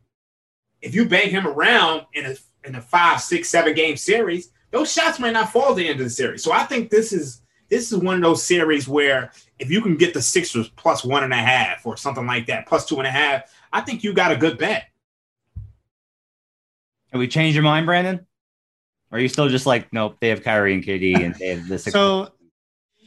if 0.80 0.94
you 0.94 1.06
bang 1.06 1.30
him 1.30 1.46
around 1.46 2.06
in 2.14 2.26
a 2.26 2.34
in 2.64 2.74
a 2.74 2.80
five, 2.80 3.20
six, 3.20 3.48
seven 3.48 3.74
game 3.74 3.96
series, 3.96 4.50
those 4.70 4.92
shots 4.92 5.18
might 5.18 5.32
not 5.32 5.52
fall 5.52 5.70
at 5.70 5.76
the 5.76 5.88
end 5.88 6.00
of 6.00 6.06
the 6.06 6.10
series. 6.10 6.42
So 6.42 6.52
I 6.52 6.64
think 6.64 6.90
this 6.90 7.12
is 7.12 7.42
this 7.68 7.92
is 7.92 7.98
one 7.98 8.16
of 8.16 8.22
those 8.22 8.42
series 8.42 8.88
where 8.88 9.30
if 9.58 9.70
you 9.70 9.82
can 9.82 9.96
get 9.96 10.14
the 10.14 10.22
Sixers 10.22 10.68
plus 10.70 11.04
one 11.04 11.24
and 11.24 11.32
a 11.32 11.36
half 11.36 11.84
or 11.84 11.96
something 11.96 12.26
like 12.26 12.46
that, 12.46 12.66
plus 12.66 12.86
two 12.86 12.98
and 12.98 13.06
a 13.06 13.10
half, 13.10 13.42
I 13.72 13.82
think 13.82 14.02
you 14.02 14.12
got 14.14 14.32
a 14.32 14.36
good 14.36 14.58
bet. 14.58 14.88
Have 17.12 17.18
we 17.18 17.28
changed 17.28 17.54
your 17.54 17.64
mind, 17.64 17.86
Brandon? 17.86 18.26
Or 19.10 19.18
are 19.18 19.20
you 19.20 19.28
still 19.28 19.48
just 19.48 19.66
like, 19.66 19.92
nope, 19.92 20.16
they 20.20 20.28
have 20.28 20.42
Kyrie 20.42 20.74
and 20.74 20.84
KD 20.84 21.24
and 21.24 21.34
they 21.34 21.48
have 21.48 21.68
the 21.68 21.78
Sixers? 21.78 21.92
So 21.92 22.32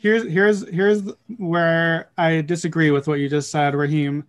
here's 0.01 0.23
here's 0.23 0.67
here's 0.69 1.03
where 1.37 2.09
I 2.17 2.41
disagree 2.41 2.91
with 2.91 3.07
what 3.07 3.19
you 3.19 3.29
just 3.29 3.51
said, 3.51 3.75
Raheem. 3.75 4.25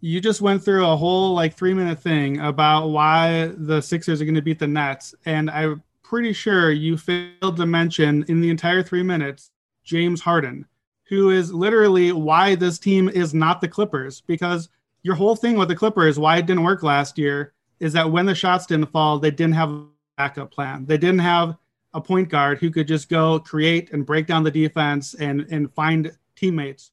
You 0.00 0.20
just 0.20 0.42
went 0.42 0.62
through 0.62 0.86
a 0.86 0.96
whole 0.96 1.34
like 1.34 1.54
three 1.54 1.74
minute 1.74 1.98
thing 1.98 2.40
about 2.40 2.88
why 2.88 3.52
the 3.56 3.80
Sixers 3.80 4.20
are 4.20 4.24
going 4.24 4.34
to 4.34 4.42
beat 4.42 4.58
the 4.58 4.66
Nets, 4.66 5.14
and 5.24 5.50
I'm 5.50 5.82
pretty 6.02 6.32
sure 6.32 6.70
you 6.70 6.98
failed 6.98 7.56
to 7.56 7.66
mention 7.66 8.24
in 8.28 8.40
the 8.40 8.50
entire 8.50 8.82
three 8.82 9.02
minutes 9.02 9.50
James 9.84 10.20
Harden 10.20 10.66
who 11.04 11.30
is 11.30 11.52
literally 11.52 12.12
why 12.12 12.54
this 12.54 12.78
team 12.78 13.08
is 13.08 13.34
not 13.34 13.60
the 13.60 13.68
Clippers. 13.68 14.22
Because 14.22 14.68
your 15.02 15.14
whole 15.14 15.36
thing 15.36 15.56
with 15.56 15.68
the 15.68 15.76
Clippers, 15.76 16.18
why 16.18 16.38
it 16.38 16.46
didn't 16.46 16.64
work 16.64 16.82
last 16.82 17.18
year, 17.18 17.52
is 17.80 17.92
that 17.92 18.10
when 18.10 18.26
the 18.26 18.34
shots 18.34 18.66
didn't 18.66 18.90
fall, 18.90 19.18
they 19.18 19.30
didn't 19.30 19.54
have 19.54 19.70
a 19.70 19.86
backup 20.16 20.50
plan. 20.50 20.86
They 20.86 20.98
didn't 20.98 21.20
have 21.20 21.56
a 21.94 22.00
point 22.00 22.28
guard 22.28 22.58
who 22.58 22.70
could 22.70 22.88
just 22.88 23.08
go 23.08 23.38
create 23.38 23.92
and 23.92 24.04
break 24.04 24.26
down 24.26 24.42
the 24.42 24.50
defense 24.50 25.14
and 25.14 25.46
and 25.50 25.72
find 25.72 26.12
teammates. 26.36 26.90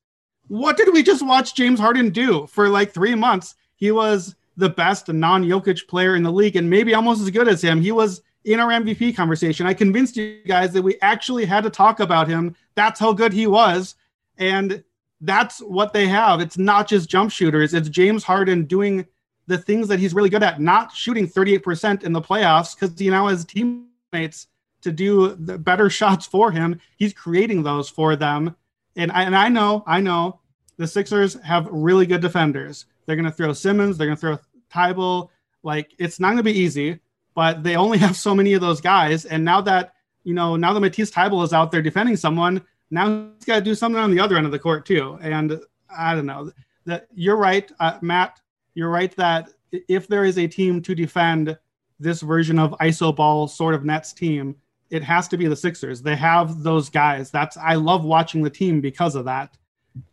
What 0.47 0.77
did 0.77 0.93
we 0.93 1.03
just 1.03 1.25
watch 1.25 1.55
James 1.55 1.79
Harden 1.79 2.09
do 2.09 2.47
for 2.47 2.69
like 2.69 2.91
three 2.91 3.15
months? 3.15 3.55
He 3.75 3.91
was 3.91 4.35
the 4.57 4.69
best 4.69 5.07
non-Jokic 5.07 5.87
player 5.87 6.15
in 6.15 6.23
the 6.23 6.31
league, 6.31 6.55
and 6.55 6.69
maybe 6.69 6.93
almost 6.93 7.21
as 7.21 7.29
good 7.29 7.47
as 7.47 7.61
him. 7.61 7.81
He 7.81 7.91
was 7.91 8.21
in 8.43 8.59
our 8.59 8.69
MVP 8.69 9.15
conversation. 9.15 9.65
I 9.65 9.73
convinced 9.73 10.17
you 10.17 10.41
guys 10.45 10.73
that 10.73 10.81
we 10.81 10.97
actually 11.01 11.45
had 11.45 11.63
to 11.63 11.69
talk 11.69 11.99
about 11.99 12.27
him. 12.27 12.55
That's 12.75 12.99
how 12.99 13.13
good 13.13 13.33
he 13.33 13.47
was. 13.47 13.95
And 14.37 14.83
that's 15.21 15.59
what 15.59 15.93
they 15.93 16.07
have. 16.07 16.41
It's 16.41 16.57
not 16.57 16.87
just 16.87 17.09
jump 17.09 17.31
shooters, 17.31 17.73
it's 17.73 17.89
James 17.89 18.23
Harden 18.23 18.65
doing 18.65 19.05
the 19.47 19.57
things 19.57 19.87
that 19.87 19.99
he's 19.99 20.13
really 20.13 20.29
good 20.29 20.43
at, 20.43 20.61
not 20.61 20.93
shooting 20.93 21.27
38% 21.27 22.03
in 22.03 22.13
the 22.13 22.21
playoffs 22.21 22.75
because 22.75 22.97
he 22.97 23.09
now 23.09 23.27
has 23.27 23.43
teammates 23.43 24.47
to 24.81 24.91
do 24.91 25.35
the 25.35 25.57
better 25.57 25.89
shots 25.89 26.25
for 26.25 26.51
him. 26.51 26.79
He's 26.97 27.13
creating 27.13 27.63
those 27.63 27.89
for 27.89 28.15
them. 28.15 28.55
And 28.95 29.11
I, 29.11 29.23
and 29.23 29.35
I 29.35 29.49
know, 29.49 29.83
I 29.87 30.01
know 30.01 30.39
the 30.77 30.87
Sixers 30.87 31.35
have 31.41 31.67
really 31.71 32.05
good 32.05 32.21
defenders. 32.21 32.85
They're 33.05 33.15
going 33.15 33.25
to 33.25 33.31
throw 33.31 33.53
Simmons, 33.53 33.97
they're 33.97 34.07
going 34.07 34.17
to 34.17 34.21
throw 34.21 34.39
Thybulle. 34.73 35.29
Like 35.63 35.93
it's 35.99 36.19
not 36.19 36.29
going 36.29 36.37
to 36.37 36.43
be 36.43 36.57
easy, 36.57 36.99
but 37.35 37.63
they 37.63 37.75
only 37.75 37.97
have 37.99 38.17
so 38.17 38.35
many 38.35 38.53
of 38.53 38.61
those 38.61 38.81
guys. 38.81 39.25
And 39.25 39.45
now 39.45 39.61
that, 39.61 39.93
you 40.23 40.33
know, 40.33 40.55
now 40.55 40.73
that 40.73 40.79
Matisse 40.79 41.11
Thybulle 41.11 41.43
is 41.43 41.53
out 41.53 41.71
there 41.71 41.81
defending 41.81 42.17
someone, 42.17 42.61
now 42.89 43.29
he's 43.35 43.45
got 43.45 43.55
to 43.55 43.61
do 43.61 43.75
something 43.75 44.01
on 44.01 44.11
the 44.11 44.19
other 44.19 44.37
end 44.37 44.45
of 44.45 44.51
the 44.51 44.59
court 44.59 44.85
too. 44.85 45.17
And 45.21 45.61
I 45.95 46.15
don't 46.15 46.25
know 46.25 46.51
that 46.85 47.07
you're 47.13 47.37
right, 47.37 47.71
uh, 47.79 47.97
Matt. 48.01 48.39
You're 48.73 48.89
right 48.89 49.15
that 49.17 49.49
if 49.71 50.07
there 50.07 50.25
is 50.25 50.37
a 50.37 50.47
team 50.47 50.81
to 50.81 50.95
defend 50.95 51.57
this 51.99 52.21
version 52.21 52.57
of 52.57 52.71
iso 52.81 53.15
ball 53.15 53.47
sort 53.47 53.75
of 53.75 53.85
Nets 53.85 54.13
team, 54.13 54.55
it 54.91 55.01
has 55.03 55.29
to 55.29 55.37
be 55.37 55.47
the 55.47 55.55
Sixers. 55.55 56.01
They 56.01 56.17
have 56.17 56.61
those 56.63 56.89
guys. 56.89 57.31
That's 57.31 57.55
I 57.57 57.75
love 57.75 58.03
watching 58.03 58.43
the 58.43 58.49
team 58.49 58.81
because 58.81 59.15
of 59.15 59.25
that. 59.25 59.57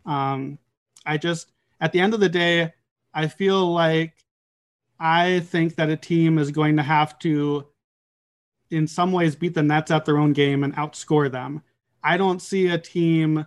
Um, 0.07 0.59
I 1.05 1.19
just 1.19 1.51
at 1.81 1.93
the 1.93 2.01
end 2.01 2.15
of 2.15 2.21
the 2.21 2.29
day, 2.29 2.73
I 3.13 3.27
feel 3.27 3.73
like 3.73 4.15
I 5.01 5.41
think 5.41 5.75
that 5.75 5.91
a 5.91 5.97
team 5.97 6.39
is 6.39 6.53
going 6.53 6.77
to 6.77 6.83
have 6.83 7.19
to, 7.21 7.67
in 8.71 8.87
some 8.87 9.11
ways, 9.13 9.35
beat 9.35 9.55
the 9.55 9.63
Nets 9.63 9.91
at 9.91 10.05
their 10.05 10.19
own 10.19 10.33
game 10.33 10.63
and 10.63 10.75
outscore 10.77 11.31
them. 11.31 11.63
I 12.03 12.17
don't 12.17 12.41
see 12.41 12.69
a 12.69 12.79
team 12.79 13.45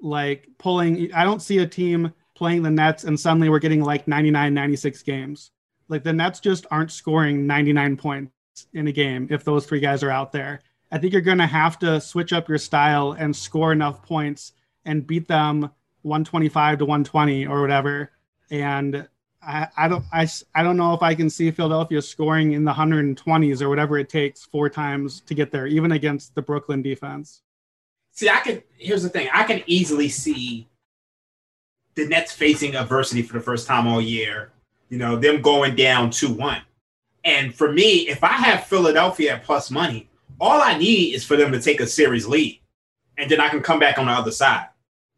like 0.00 0.48
pulling, 0.58 1.12
I 1.14 1.24
don't 1.24 1.42
see 1.42 1.58
a 1.58 1.66
team 1.66 2.12
playing 2.34 2.62
the 2.62 2.70
Nets 2.70 3.04
and 3.04 3.18
suddenly 3.18 3.48
we're 3.48 3.58
getting 3.58 3.82
like 3.82 4.06
99, 4.06 4.52
96 4.52 5.02
games. 5.02 5.50
Like 5.88 6.04
the 6.04 6.12
Nets 6.12 6.40
just 6.40 6.66
aren't 6.70 6.92
scoring 6.92 7.46
99 7.46 7.96
points. 7.96 8.32
In 8.72 8.88
a 8.88 8.92
game 8.92 9.28
if 9.30 9.44
those 9.44 9.66
three 9.66 9.80
guys 9.80 10.02
are 10.02 10.10
out 10.10 10.32
there. 10.32 10.60
I 10.90 10.98
think 10.98 11.12
you're 11.12 11.22
going 11.22 11.38
to 11.38 11.46
have 11.46 11.78
to 11.80 12.00
switch 12.00 12.32
up 12.32 12.48
your 12.48 12.58
style 12.58 13.12
and 13.12 13.34
score 13.34 13.72
enough 13.72 14.02
points 14.02 14.52
and 14.84 15.06
beat 15.06 15.28
them 15.28 15.70
125 16.02 16.78
to 16.78 16.84
120 16.84 17.46
or 17.46 17.60
whatever. 17.60 18.12
And 18.50 19.06
I, 19.42 19.68
I 19.76 19.88
don't 19.88 20.04
I, 20.12 20.28
I 20.54 20.62
don't 20.62 20.76
know 20.76 20.94
if 20.94 21.02
I 21.02 21.14
can 21.14 21.30
see 21.30 21.50
Philadelphia 21.50 22.02
scoring 22.02 22.52
in 22.52 22.64
the 22.64 22.72
120s 22.72 23.62
or 23.62 23.68
whatever 23.68 23.98
it 23.98 24.08
takes 24.08 24.44
four 24.44 24.68
times 24.68 25.20
to 25.22 25.34
get 25.34 25.52
there, 25.52 25.66
even 25.66 25.92
against 25.92 26.34
the 26.34 26.42
Brooklyn 26.42 26.82
defense. 26.82 27.42
See, 28.12 28.28
I 28.28 28.40
can. 28.40 28.62
Here's 28.76 29.02
the 29.02 29.08
thing: 29.08 29.28
I 29.32 29.44
can 29.44 29.62
easily 29.66 30.08
see 30.08 30.66
the 31.94 32.08
Nets 32.08 32.32
facing 32.32 32.74
adversity 32.74 33.22
for 33.22 33.34
the 33.34 33.40
first 33.40 33.66
time 33.66 33.86
all 33.86 34.00
year. 34.00 34.50
You 34.88 34.98
know, 34.98 35.16
them 35.16 35.40
going 35.40 35.76
down 35.76 36.10
two 36.10 36.32
one. 36.32 36.62
And 37.28 37.54
for 37.54 37.70
me, 37.70 38.08
if 38.08 38.24
I 38.24 38.32
have 38.32 38.64
Philadelphia 38.64 39.34
at 39.34 39.44
plus 39.44 39.70
money, 39.70 40.08
all 40.40 40.62
I 40.62 40.78
need 40.78 41.14
is 41.14 41.26
for 41.26 41.36
them 41.36 41.52
to 41.52 41.60
take 41.60 41.78
a 41.78 41.86
series 41.86 42.26
lead, 42.26 42.58
and 43.18 43.30
then 43.30 43.38
I 43.38 43.50
can 43.50 43.60
come 43.60 43.78
back 43.78 43.98
on 43.98 44.06
the 44.06 44.12
other 44.12 44.30
side. 44.30 44.68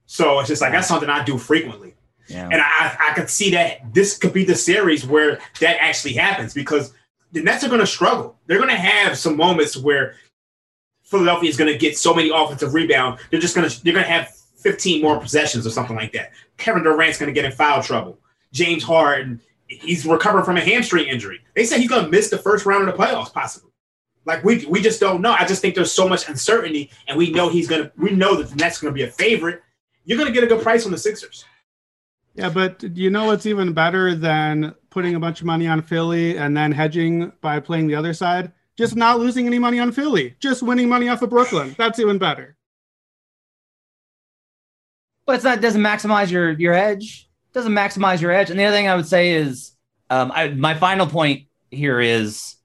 So 0.06 0.40
it's 0.40 0.48
just 0.48 0.60
like 0.60 0.72
that's 0.72 0.88
something 0.88 1.08
I 1.08 1.22
do 1.22 1.38
frequently. 1.38 1.94
Yeah. 2.26 2.48
And 2.50 2.60
I, 2.60 2.96
I 3.10 3.12
could 3.14 3.30
see 3.30 3.52
that 3.52 3.94
this 3.94 4.18
could 4.18 4.32
be 4.32 4.44
the 4.44 4.56
series 4.56 5.06
where 5.06 5.38
that 5.60 5.80
actually 5.80 6.14
happens 6.14 6.52
because 6.52 6.92
the 7.30 7.42
Nets 7.42 7.62
are 7.62 7.68
going 7.68 7.80
to 7.80 7.86
struggle. 7.86 8.36
They're 8.46 8.58
going 8.58 8.70
to 8.70 8.76
have 8.76 9.16
some 9.16 9.36
moments 9.36 9.76
where 9.76 10.16
Philadelphia 11.04 11.48
is 11.48 11.56
going 11.56 11.72
to 11.72 11.78
get 11.78 11.96
so 11.96 12.12
many 12.12 12.30
offensive 12.30 12.74
rebounds. 12.74 13.22
They're 13.30 13.38
just 13.38 13.54
going 13.54 13.68
to 13.68 13.84
they're 13.84 13.94
going 13.94 14.04
to 14.04 14.10
have 14.10 14.34
15 14.56 15.00
more 15.00 15.20
possessions 15.20 15.64
or 15.64 15.70
something 15.70 15.94
like 15.94 16.12
that. 16.14 16.32
Kevin 16.56 16.82
Durant's 16.82 17.18
going 17.18 17.32
to 17.32 17.40
get 17.40 17.44
in 17.44 17.52
foul 17.52 17.84
trouble. 17.84 18.18
James 18.52 18.82
Harden, 18.82 19.40
he's 19.70 20.04
recovering 20.04 20.44
from 20.44 20.56
a 20.56 20.60
hamstring 20.60 21.06
injury. 21.06 21.40
They 21.54 21.64
say 21.64 21.78
he's 21.78 21.88
going 21.88 22.04
to 22.04 22.10
miss 22.10 22.28
the 22.28 22.38
first 22.38 22.66
round 22.66 22.88
of 22.88 22.96
the 22.96 23.02
playoffs, 23.02 23.32
possibly. 23.32 23.70
Like 24.26 24.44
we 24.44 24.66
we 24.66 24.82
just 24.82 25.00
don't 25.00 25.22
know. 25.22 25.32
I 25.32 25.46
just 25.46 25.62
think 25.62 25.74
there's 25.74 25.92
so 25.92 26.06
much 26.06 26.28
uncertainty, 26.28 26.90
and 27.08 27.16
we 27.16 27.30
know 27.30 27.48
he's 27.48 27.66
going 27.66 27.84
to. 27.84 27.92
We 27.96 28.10
know 28.10 28.36
that 28.36 28.50
the 28.50 28.56
Nets 28.56 28.80
going 28.80 28.92
to 28.92 28.94
be 28.94 29.04
a 29.04 29.10
favorite. 29.10 29.62
You're 30.04 30.18
going 30.18 30.28
to 30.28 30.34
get 30.34 30.44
a 30.44 30.46
good 30.46 30.62
price 30.62 30.84
on 30.84 30.92
the 30.92 30.98
Sixers. 30.98 31.44
Yeah, 32.34 32.50
but 32.50 32.82
you 32.82 33.10
know 33.10 33.26
what's 33.26 33.46
even 33.46 33.72
better 33.72 34.14
than 34.14 34.74
putting 34.90 35.14
a 35.14 35.20
bunch 35.20 35.40
of 35.40 35.46
money 35.46 35.66
on 35.66 35.82
Philly 35.82 36.36
and 36.36 36.56
then 36.56 36.70
hedging 36.70 37.32
by 37.40 37.60
playing 37.60 37.86
the 37.86 37.94
other 37.94 38.12
side? 38.12 38.52
Just 38.76 38.94
not 38.94 39.18
losing 39.18 39.46
any 39.46 39.58
money 39.58 39.78
on 39.78 39.90
Philly, 39.90 40.36
just 40.38 40.62
winning 40.62 40.88
money 40.88 41.08
off 41.08 41.22
of 41.22 41.30
Brooklyn. 41.30 41.74
That's 41.76 41.98
even 41.98 42.18
better. 42.18 42.56
But 45.26 45.36
it's 45.36 45.44
not 45.44 45.60
doesn't 45.60 45.82
maximize 45.82 46.30
your 46.30 46.52
your 46.52 46.74
edge. 46.74 47.29
Doesn't 47.52 47.72
maximize 47.72 48.20
your 48.20 48.30
edge. 48.30 48.50
And 48.50 48.58
the 48.58 48.64
other 48.64 48.76
thing 48.76 48.88
I 48.88 48.94
would 48.94 49.06
say 49.06 49.32
is, 49.32 49.72
um, 50.08 50.32
I, 50.34 50.48
my 50.48 50.74
final 50.74 51.06
point 51.06 51.46
here 51.70 52.00
is, 52.00 52.56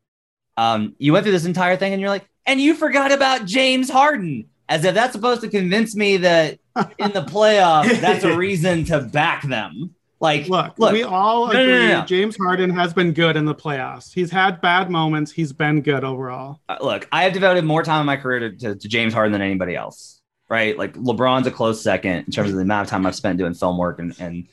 um, 0.57 0.95
you 0.97 1.13
went 1.13 1.23
through 1.23 1.33
this 1.33 1.45
entire 1.45 1.77
thing 1.77 1.93
and 1.93 2.01
you're 2.01 2.09
like, 2.09 2.27
and 2.45 2.61
you 2.61 2.75
forgot 2.75 3.11
about 3.11 3.45
James 3.45 3.89
Harden, 3.89 4.47
as 4.69 4.85
if 4.85 4.93
that's 4.93 5.13
supposed 5.13 5.41
to 5.41 5.49
convince 5.49 5.95
me 5.95 6.17
that 6.17 6.59
in 6.97 7.11
the 7.11 7.23
playoffs 7.23 7.99
that's 8.01 8.23
a 8.23 8.35
reason 8.35 8.85
to 8.85 9.01
back 9.01 9.43
them. 9.43 9.95
Like, 10.19 10.47
look, 10.47 10.79
look 10.79 10.93
we 10.93 11.03
all 11.03 11.49
agree 11.49 11.67
no, 11.67 11.87
no, 11.87 11.99
no. 11.99 12.05
James 12.05 12.37
Harden 12.37 12.69
has 12.69 12.93
been 12.93 13.11
good 13.11 13.35
in 13.35 13.45
the 13.45 13.53
playoffs. 13.53 14.13
He's 14.13 14.31
had 14.31 14.61
bad 14.61 14.89
moments. 14.89 15.31
He's 15.31 15.51
been 15.51 15.81
good 15.81 16.03
overall. 16.03 16.61
Uh, 16.69 16.77
look, 16.81 17.07
I 17.11 17.23
have 17.23 17.33
devoted 17.33 17.65
more 17.65 17.83
time 17.83 17.99
in 17.99 18.05
my 18.05 18.15
career 18.15 18.39
to, 18.39 18.51
to, 18.57 18.75
to 18.75 18.87
James 18.87 19.13
Harden 19.13 19.33
than 19.33 19.41
anybody 19.41 19.75
else, 19.75 20.21
right? 20.49 20.77
Like 20.77 20.93
LeBron's 20.93 21.47
a 21.47 21.51
close 21.51 21.81
second 21.81 22.25
in 22.25 22.31
terms 22.31 22.49
of 22.49 22.55
the 22.55 22.61
amount 22.61 22.87
of 22.87 22.89
time 22.89 23.05
I've 23.05 23.15
spent 23.15 23.37
doing 23.37 23.53
film 23.53 23.77
work 23.77 23.99
and, 23.99 24.15
and 24.19 24.47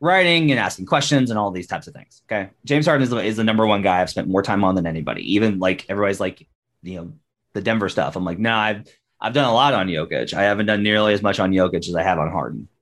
writing 0.00 0.50
and 0.50 0.60
asking 0.60 0.86
questions 0.86 1.30
and 1.30 1.38
all 1.38 1.50
these 1.50 1.66
types 1.66 1.86
of 1.86 1.94
things. 1.94 2.22
Okay. 2.26 2.50
James 2.64 2.86
Harden 2.86 3.02
is 3.02 3.10
the, 3.10 3.18
is 3.18 3.36
the 3.36 3.44
number 3.44 3.66
one 3.66 3.82
guy 3.82 4.00
I've 4.00 4.10
spent 4.10 4.28
more 4.28 4.42
time 4.42 4.64
on 4.64 4.74
than 4.74 4.86
anybody. 4.86 5.34
Even 5.34 5.58
like 5.58 5.86
everybody's 5.88 6.20
like, 6.20 6.46
you 6.82 6.96
know, 6.96 7.12
the 7.54 7.60
Denver 7.60 7.88
stuff. 7.88 8.16
I'm 8.16 8.24
like, 8.24 8.38
no, 8.38 8.54
I've, 8.54 8.86
I've 9.20 9.32
done 9.32 9.48
a 9.48 9.52
lot 9.52 9.74
on 9.74 9.88
Jokic. 9.88 10.32
I 10.32 10.44
haven't 10.44 10.66
done 10.66 10.82
nearly 10.82 11.12
as 11.12 11.22
much 11.22 11.40
on 11.40 11.52
Jokic 11.52 11.88
as 11.88 11.94
I 11.94 12.02
have 12.02 12.18
on 12.18 12.30
Harden. 12.30 12.68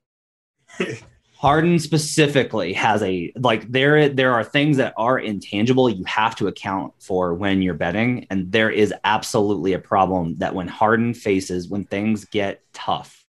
Harden 1.39 1.79
specifically 1.79 2.73
has 2.73 3.03
a 3.03 3.31
like 3.37 3.71
there 3.71 4.09
there 4.09 4.33
are 4.33 4.43
things 4.43 4.79
that 4.79 4.95
are 4.97 5.19
intangible 5.19 5.91
you 5.91 6.03
have 6.05 6.35
to 6.37 6.49
account 6.49 6.95
for 6.99 7.35
when 7.35 7.61
you're 7.61 7.75
betting 7.75 8.27
and 8.31 8.51
there 8.51 8.71
is 8.71 8.93
absolutely 9.05 9.75
a 9.75 9.79
problem 9.79 10.37
that 10.39 10.55
when 10.55 10.67
Harden 10.67 11.13
faces 11.13 11.69
when 11.69 11.85
things 11.85 12.25
get 12.25 12.63
tough 12.73 13.27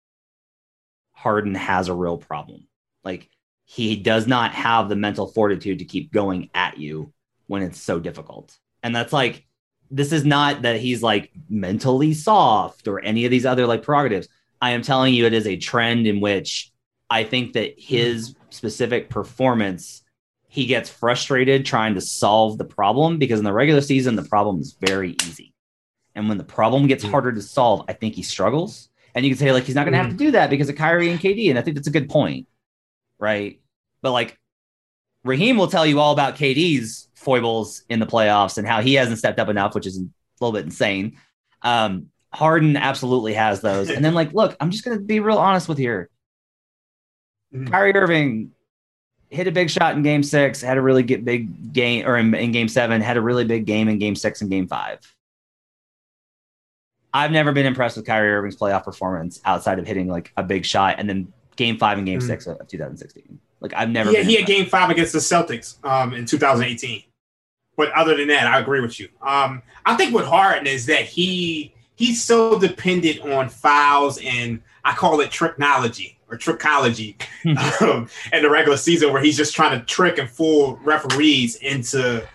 Harden 1.24 1.56
has 1.56 1.88
a 1.88 1.94
real 1.94 2.18
problem. 2.18 2.68
Like 3.06 3.30
he 3.66 3.95
does 3.95 4.28
not 4.28 4.53
have 4.53 4.89
the 4.89 4.95
mental 4.95 5.28
fortitude 5.28 5.80
to 5.80 5.86
keep 5.86 6.11
going 6.11 6.49
at 6.53 6.78
you 6.78 7.14
when 7.47 7.64
it's 7.64 7.82
so 7.82 7.99
difficult. 7.99 8.57
And 8.82 8.95
that's 8.95 9.14
like 9.14 9.45
this 9.89 10.11
is 10.11 10.26
not 10.26 10.64
that 10.64 10.80
he's 10.80 11.03
like 11.03 11.32
mentally 11.49 12.14
soft 12.14 12.88
or 12.88 12.99
any 13.01 13.26
of 13.26 13.32
these 13.32 13.45
other 13.45 13.68
like 13.68 13.84
prerogatives. 13.84 14.28
I 14.61 14.72
am 14.72 14.82
telling 14.82 15.14
you 15.14 15.26
it 15.26 15.34
is 15.34 15.47
a 15.47 15.57
trend 15.57 16.07
in 16.07 16.20
which 16.20 16.72
I 17.09 17.24
think 17.24 17.53
that 17.53 17.76
his 17.78 18.36
specific 18.49 19.09
performance, 19.09 20.03
he 20.47 20.66
gets 20.66 20.89
frustrated 20.89 21.66
trying 21.66 21.95
to 21.95 22.01
solve 22.01 22.57
the 22.57 22.66
problem 22.66 23.18
because 23.18 23.39
in 23.39 23.45
the 23.45 23.53
regular 23.53 23.82
season, 23.82 24.16
the 24.16 24.24
problem 24.24 24.59
is 24.59 24.76
very 24.80 25.16
easy. 25.24 25.53
And 26.16 26.30
when 26.30 26.38
the 26.38 26.43
problem 26.43 26.88
gets 26.88 27.03
harder 27.03 27.32
to 27.32 27.41
solve, 27.41 27.86
I 27.88 27.93
think 27.93 28.16
he 28.16 28.24
struggles. 28.24 28.89
And 29.16 29.26
you 29.26 29.32
can 29.32 29.38
say, 29.38 29.51
like, 29.51 29.64
he's 29.64 29.76
not 29.76 29.84
going 29.84 29.93
to 29.93 29.97
have 29.97 30.07
to 30.07 30.14
mm-hmm. 30.14 30.26
do 30.26 30.32
that 30.32 30.49
because 30.49 30.70
of 30.70 30.76
Kyrie 30.76 31.11
and 31.11 31.20
KD. 31.20 31.49
And 31.49 31.59
I 31.59 31.61
think 31.61 31.76
that's 31.76 31.88
a 31.88 31.91
good 31.91 32.09
point. 32.09 32.47
Right. 33.20 33.59
But 34.01 34.11
like, 34.11 34.38
Raheem 35.24 35.57
will 35.57 35.68
tell 35.68 35.86
you 35.86 35.99
all 35.99 36.11
about 36.11 36.36
KD's 36.36 37.07
foibles 37.16 37.84
in 37.89 37.99
the 37.99 38.05
playoffs 38.05 38.57
and 38.57 38.68
how 38.68 38.82
he 38.82 38.95
hasn't 38.95 39.20
stepped 39.20 39.39
up 39.39 39.49
enough, 39.49 39.74
which 39.74 39.88
is 39.88 39.97
a 39.97 40.05
little 40.41 40.51
bit 40.51 40.66
insane. 40.66 41.18
Um, 41.61 42.09
Harden 42.34 42.76
absolutely 42.76 43.34
has 43.34 43.61
those. 43.61 43.89
And 43.89 44.03
then, 44.03 44.14
like, 44.14 44.34
look, 44.34 44.57
I'm 44.59 44.72
just 44.72 44.84
going 44.84 44.97
to 44.97 45.03
be 45.03 45.20
real 45.20 45.38
honest 45.38 45.70
with 45.70 45.80
you 45.80 45.86
here. 45.86 46.09
Kyrie 47.68 47.95
Irving 47.95 48.51
hit 49.30 49.47
a 49.47 49.51
big 49.51 49.70
shot 49.70 49.95
in 49.95 50.03
game 50.03 50.24
six, 50.24 50.61
had 50.61 50.78
a 50.78 50.82
really 50.82 51.03
get 51.03 51.24
big 51.24 51.72
game, 51.72 52.05
or 52.07 52.18
in, 52.18 52.34
in 52.34 52.51
game 52.51 52.68
seven, 52.68 53.01
had 53.01 53.18
a 53.18 53.22
really 53.22 53.45
big 53.45 53.66
game 53.66 53.88
in 53.88 53.99
game 53.99 54.16
six 54.16 54.41
and 54.41 54.49
game 54.49 54.68
five. 54.68 54.99
I've 57.14 57.32
never 57.32 57.51
been 57.51 57.68
impressed 57.68 57.95
with 57.95 58.07
Kyrie 58.07 58.32
Irving's 58.32 58.57
playoff 58.57 58.84
performance 58.84 59.39
outside 59.45 59.78
of 59.78 59.86
hitting 59.86 60.07
like 60.07 60.32
a 60.36 60.41
big 60.41 60.66
shot 60.66 60.95
and 60.97 61.07
then 61.07 61.32
game 61.56 61.78
five 61.78 61.97
and 61.97 62.08
game 62.08 62.20
Mhm. 62.20 62.28
six 62.28 62.47
of 62.47 62.68
2016. 62.68 63.39
Like, 63.60 63.74
I've 63.76 63.89
never 63.89 64.12
Yeah, 64.12 64.20
been 64.20 64.30
he 64.30 64.36
had 64.36 64.45
game 64.45 64.66
five 64.66 64.89
against 64.89 65.14
the 65.14 65.20
Celtics 65.20 65.84
um, 65.86 66.14
in 66.14 66.26
2018. 66.26 67.04
But 67.76 67.91
other 67.93 68.16
than 68.16 68.28
that, 68.28 68.45
I 68.45 68.60
agree 68.60 68.82
with 68.82 68.99
you. 68.99 69.10
Um, 69.22 69.62
I 69.86 69.95
think 69.95 70.14
with 70.14 70.26
Harden 70.26 70.68
is 70.68 70.86
that 70.88 71.06
he 71.06 71.74
he's 71.95 72.24
so 72.24 72.60
dependent 72.60 73.22
on 73.22 73.49
fouls 73.49 74.20
and 74.24 74.62
I 74.84 74.93
call 74.93 75.22
it 75.22 75.30
tricknology 75.30 76.16
or 76.30 76.38
trickology 76.38 77.16
um, 77.82 78.10
in 78.34 78.41
the 78.43 78.49
regular 78.49 78.78
season 78.78 79.14
where 79.14 79.22
he's 79.22 79.38
just 79.38 79.56
trying 79.56 79.80
to 79.80 79.86
trick 79.86 80.18
and 80.18 80.30
fool 80.30 80.80
referees 80.84 81.56
into, 81.58 82.28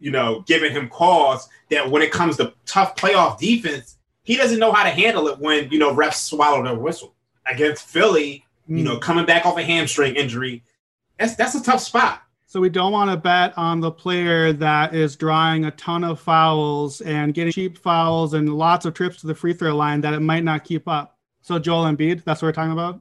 you 0.00 0.10
know, 0.10 0.42
giving 0.46 0.72
him 0.72 0.88
calls 0.88 1.48
that 1.70 1.90
when 1.90 2.00
it 2.02 2.10
comes 2.12 2.36
to 2.38 2.54
tough 2.64 2.94
playoff 2.96 3.38
defense, 3.38 3.98
he 4.24 4.36
doesn't 4.36 4.58
know 4.60 4.72
how 4.72 4.84
to 4.84 4.90
handle 4.90 5.28
it 5.28 5.38
when, 5.38 5.68
you 5.70 5.78
know, 5.78 5.94
refs 5.94 6.14
swallow 6.14 6.62
their 6.62 6.76
whistle. 6.76 7.14
Against 7.46 7.84
Philly, 7.84 8.44
you 8.78 8.84
know, 8.84 8.96
mm. 8.96 9.00
coming 9.00 9.26
back 9.26 9.46
off 9.46 9.58
a 9.58 9.62
hamstring 9.62 10.14
injury, 10.16 10.64
that's 11.18 11.34
that's 11.36 11.54
a 11.54 11.62
tough 11.62 11.80
spot. 11.80 12.22
So 12.46 12.60
we 12.60 12.68
don't 12.68 12.92
want 12.92 13.10
to 13.10 13.16
bet 13.16 13.56
on 13.56 13.80
the 13.80 13.90
player 13.90 14.52
that 14.52 14.94
is 14.94 15.16
drawing 15.16 15.64
a 15.64 15.70
ton 15.70 16.04
of 16.04 16.20
fouls 16.20 17.00
and 17.00 17.32
getting 17.32 17.52
cheap 17.52 17.78
fouls 17.78 18.34
and 18.34 18.52
lots 18.54 18.84
of 18.84 18.92
trips 18.92 19.22
to 19.22 19.26
the 19.26 19.34
free 19.34 19.54
throw 19.54 19.74
line 19.74 20.02
that 20.02 20.12
it 20.12 20.20
might 20.20 20.44
not 20.44 20.62
keep 20.62 20.86
up. 20.86 21.18
So 21.40 21.58
Joel 21.58 21.84
Embiid, 21.84 22.24
that's 22.24 22.42
what 22.42 22.48
we're 22.48 22.52
talking 22.52 22.72
about. 22.72 23.00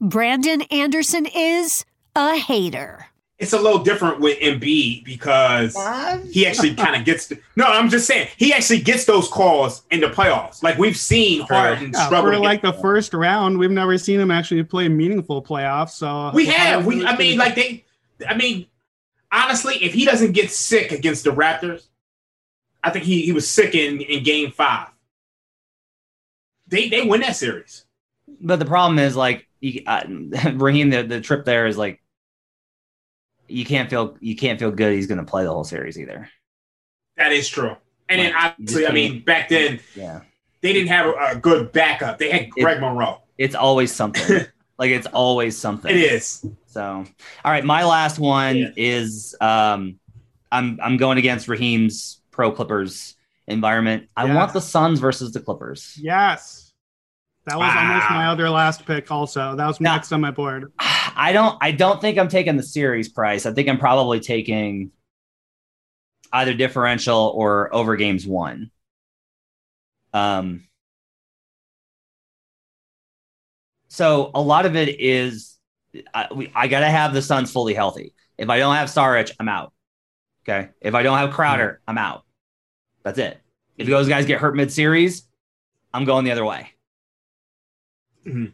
Brandon 0.00 0.62
Anderson 0.62 1.26
is 1.26 1.84
a 2.16 2.36
hater. 2.36 3.06
It's 3.38 3.52
a 3.52 3.56
little 3.56 3.78
different 3.84 4.18
with 4.18 4.36
Embiid 4.40 5.04
because 5.04 5.76
he 6.32 6.44
actually 6.44 6.74
kind 6.74 6.96
of 6.96 7.04
gets. 7.04 7.28
The, 7.28 7.38
no, 7.54 7.66
I'm 7.66 7.88
just 7.88 8.06
saying 8.06 8.28
he 8.36 8.52
actually 8.52 8.80
gets 8.80 9.04
those 9.04 9.28
calls 9.28 9.82
in 9.92 10.00
the 10.00 10.08
playoffs. 10.08 10.60
Like 10.60 10.76
we've 10.76 10.96
seen 10.96 11.42
Harden 11.42 11.92
Yeah, 11.92 12.06
struggle. 12.06 12.32
for 12.32 12.38
like 12.38 12.62
get, 12.62 12.74
the 12.74 12.80
first 12.80 13.14
round, 13.14 13.56
we've 13.56 13.70
never 13.70 13.96
seen 13.96 14.18
him 14.18 14.32
actually 14.32 14.64
play 14.64 14.88
meaningful 14.88 15.40
playoffs. 15.40 15.90
So 15.90 16.32
we 16.34 16.46
how 16.46 16.52
have. 16.52 16.86
We, 16.86 17.02
it 17.02 17.06
I 17.06 17.16
mean, 17.16 17.38
like 17.38 17.54
they. 17.54 17.84
I 18.28 18.34
mean, 18.34 18.66
honestly, 19.30 19.76
if 19.84 19.94
he 19.94 20.04
doesn't 20.04 20.32
get 20.32 20.50
sick 20.50 20.90
against 20.90 21.22
the 21.22 21.30
Raptors, 21.30 21.86
I 22.82 22.90
think 22.90 23.04
he 23.04 23.22
he 23.22 23.32
was 23.32 23.48
sick 23.48 23.76
in 23.76 24.00
in 24.00 24.24
Game 24.24 24.50
Five. 24.50 24.88
They 26.66 26.88
they 26.88 27.06
win 27.06 27.20
that 27.20 27.36
series. 27.36 27.84
But 28.40 28.58
the 28.58 28.64
problem 28.64 28.98
is 28.98 29.14
like 29.14 29.46
you, 29.60 29.82
uh, 29.86 30.02
Raheem, 30.54 30.90
the, 30.90 31.02
the 31.02 31.20
trip 31.20 31.44
there 31.44 31.66
is 31.68 31.78
like 31.78 32.02
you 33.48 33.64
can't 33.64 33.88
feel 33.90 34.16
you 34.20 34.36
can't 34.36 34.58
feel 34.58 34.70
good. 34.70 34.92
He's 34.94 35.06
going 35.06 35.18
to 35.18 35.24
play 35.24 35.44
the 35.44 35.50
whole 35.50 35.64
series 35.64 35.98
either. 35.98 36.28
That 37.16 37.32
is 37.32 37.48
true. 37.48 37.76
And 38.08 38.20
then 38.20 38.32
Like, 38.32 38.54
you 38.58 38.64
obviously, 38.64 38.86
I 38.86 38.92
mean, 38.92 39.24
back 39.24 39.48
then 39.48 39.80
Yeah, 39.94 40.20
they 40.62 40.72
didn't 40.72 40.88
have 40.88 41.06
a, 41.06 41.12
a 41.32 41.36
good 41.36 41.72
backup. 41.72 42.18
They 42.18 42.30
had 42.30 42.50
Greg 42.50 42.80
Monroe. 42.80 43.22
it's 43.36 43.54
always 43.54 43.92
something. 43.94 44.46
like 44.78 44.90
it's 44.90 45.06
always 45.08 45.56
something. 45.56 45.90
It 45.90 45.96
is. 46.00 46.44
So, 46.66 47.04
all 47.44 47.50
right, 47.52 47.64
my 47.64 47.84
last 47.84 48.18
one 48.18 48.56
Yeah. 48.56 48.68
is 48.76 49.34
um, 49.40 49.98
I'm 50.52 50.78
I'm 50.82 50.96
going 50.96 51.18
against 51.18 51.48
Raheem's 51.48 52.20
pro 52.30 52.52
Clippers 52.52 53.14
environment. 53.46 54.08
I 54.16 54.26
Yeah. 54.26 54.36
want 54.36 54.52
the 54.52 54.60
Suns 54.60 55.00
versus 55.00 55.32
the 55.32 55.40
Clippers. 55.40 55.98
Yes. 56.00 56.67
That 57.48 57.58
was 57.58 57.74
almost 57.74 58.10
my 58.10 58.26
other 58.28 58.50
last 58.50 58.84
pick 58.86 59.10
also. 59.10 59.56
That 59.56 59.66
was 59.66 59.80
Now- 59.80 59.94
next 59.96 60.12
on 60.12 60.20
my 60.20 60.30
board. 60.30 60.72
I 60.78 61.32
don't 61.32 61.58
I 61.60 61.72
don't 61.72 62.00
think 62.00 62.18
I'm 62.18 62.28
taking 62.28 62.56
the 62.56 62.62
series 62.62 63.08
price. 63.08 63.46
I 63.46 63.52
think 63.52 63.68
I'm 63.68 63.78
probably 63.78 64.20
taking 64.20 64.92
either 66.32 66.54
differential 66.54 67.32
or 67.34 67.74
over 67.74 67.96
games 67.96 68.26
one. 68.26 68.70
Um 70.12 70.64
so 73.88 74.30
a 74.34 74.40
lot 74.40 74.66
of 74.66 74.76
it 74.76 75.00
is 75.00 75.58
I, 76.14 76.28
we, 76.32 76.52
I 76.54 76.68
got 76.68 76.80
to 76.80 76.86
have 76.90 77.14
the 77.14 77.22
Suns 77.22 77.50
fully 77.50 77.74
healthy. 77.74 78.14
If 78.36 78.50
I 78.50 78.58
don't 78.58 78.74
have 78.74 78.88
Saric, 78.88 79.32
I'm 79.40 79.48
out. 79.48 79.72
Okay. 80.44 80.68
If 80.80 80.94
I 80.94 81.02
don't 81.02 81.18
have 81.18 81.32
Crowder, 81.32 81.80
I'm 81.88 81.98
out. 81.98 82.24
That's 83.02 83.18
it. 83.18 83.40
If 83.76 83.86
those 83.86 84.08
guys 84.08 84.26
get 84.26 84.40
hurt 84.40 84.54
mid 84.54 84.70
series, 84.70 85.26
I'm 85.92 86.04
going 86.04 86.24
the 86.24 86.32
other 86.32 86.44
way. 86.44 86.70
Mhm. 88.28 88.52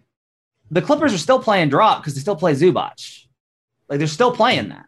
The 0.71 0.83
Clippers 0.83 1.13
are 1.13 1.19
still 1.19 1.39
playing 1.39 1.69
drop 1.69 2.01
because 2.01 2.15
they 2.15 2.21
still 2.21 2.37
play 2.37 2.53
Zubac. 2.55 3.27
Like 3.89 3.99
they're 3.99 4.07
still 4.09 4.33
playing 4.33 4.71
that. 4.71 4.87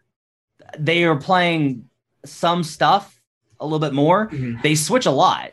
They 0.77 1.03
are 1.03 1.15
playing 1.15 1.89
some 2.25 2.63
stuff 2.63 3.21
a 3.59 3.65
little 3.65 3.79
bit 3.79 3.93
more. 3.93 4.27
Mhm. 4.29 4.61
They 4.63 4.75
switch 4.75 5.05
a 5.05 5.11
lot, 5.11 5.51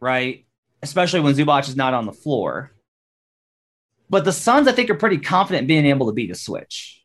right? 0.00 0.44
Especially 0.82 1.20
when 1.20 1.34
Zubac 1.34 1.68
is 1.68 1.76
not 1.76 1.94
on 1.94 2.06
the 2.06 2.12
floor. 2.12 2.72
But 4.10 4.24
the 4.24 4.32
Suns, 4.32 4.68
I 4.68 4.72
think, 4.72 4.90
are 4.90 4.94
pretty 4.94 5.18
confident 5.18 5.68
being 5.68 5.86
able 5.86 6.06
to 6.06 6.12
beat 6.12 6.30
a 6.30 6.34
switch. 6.34 7.02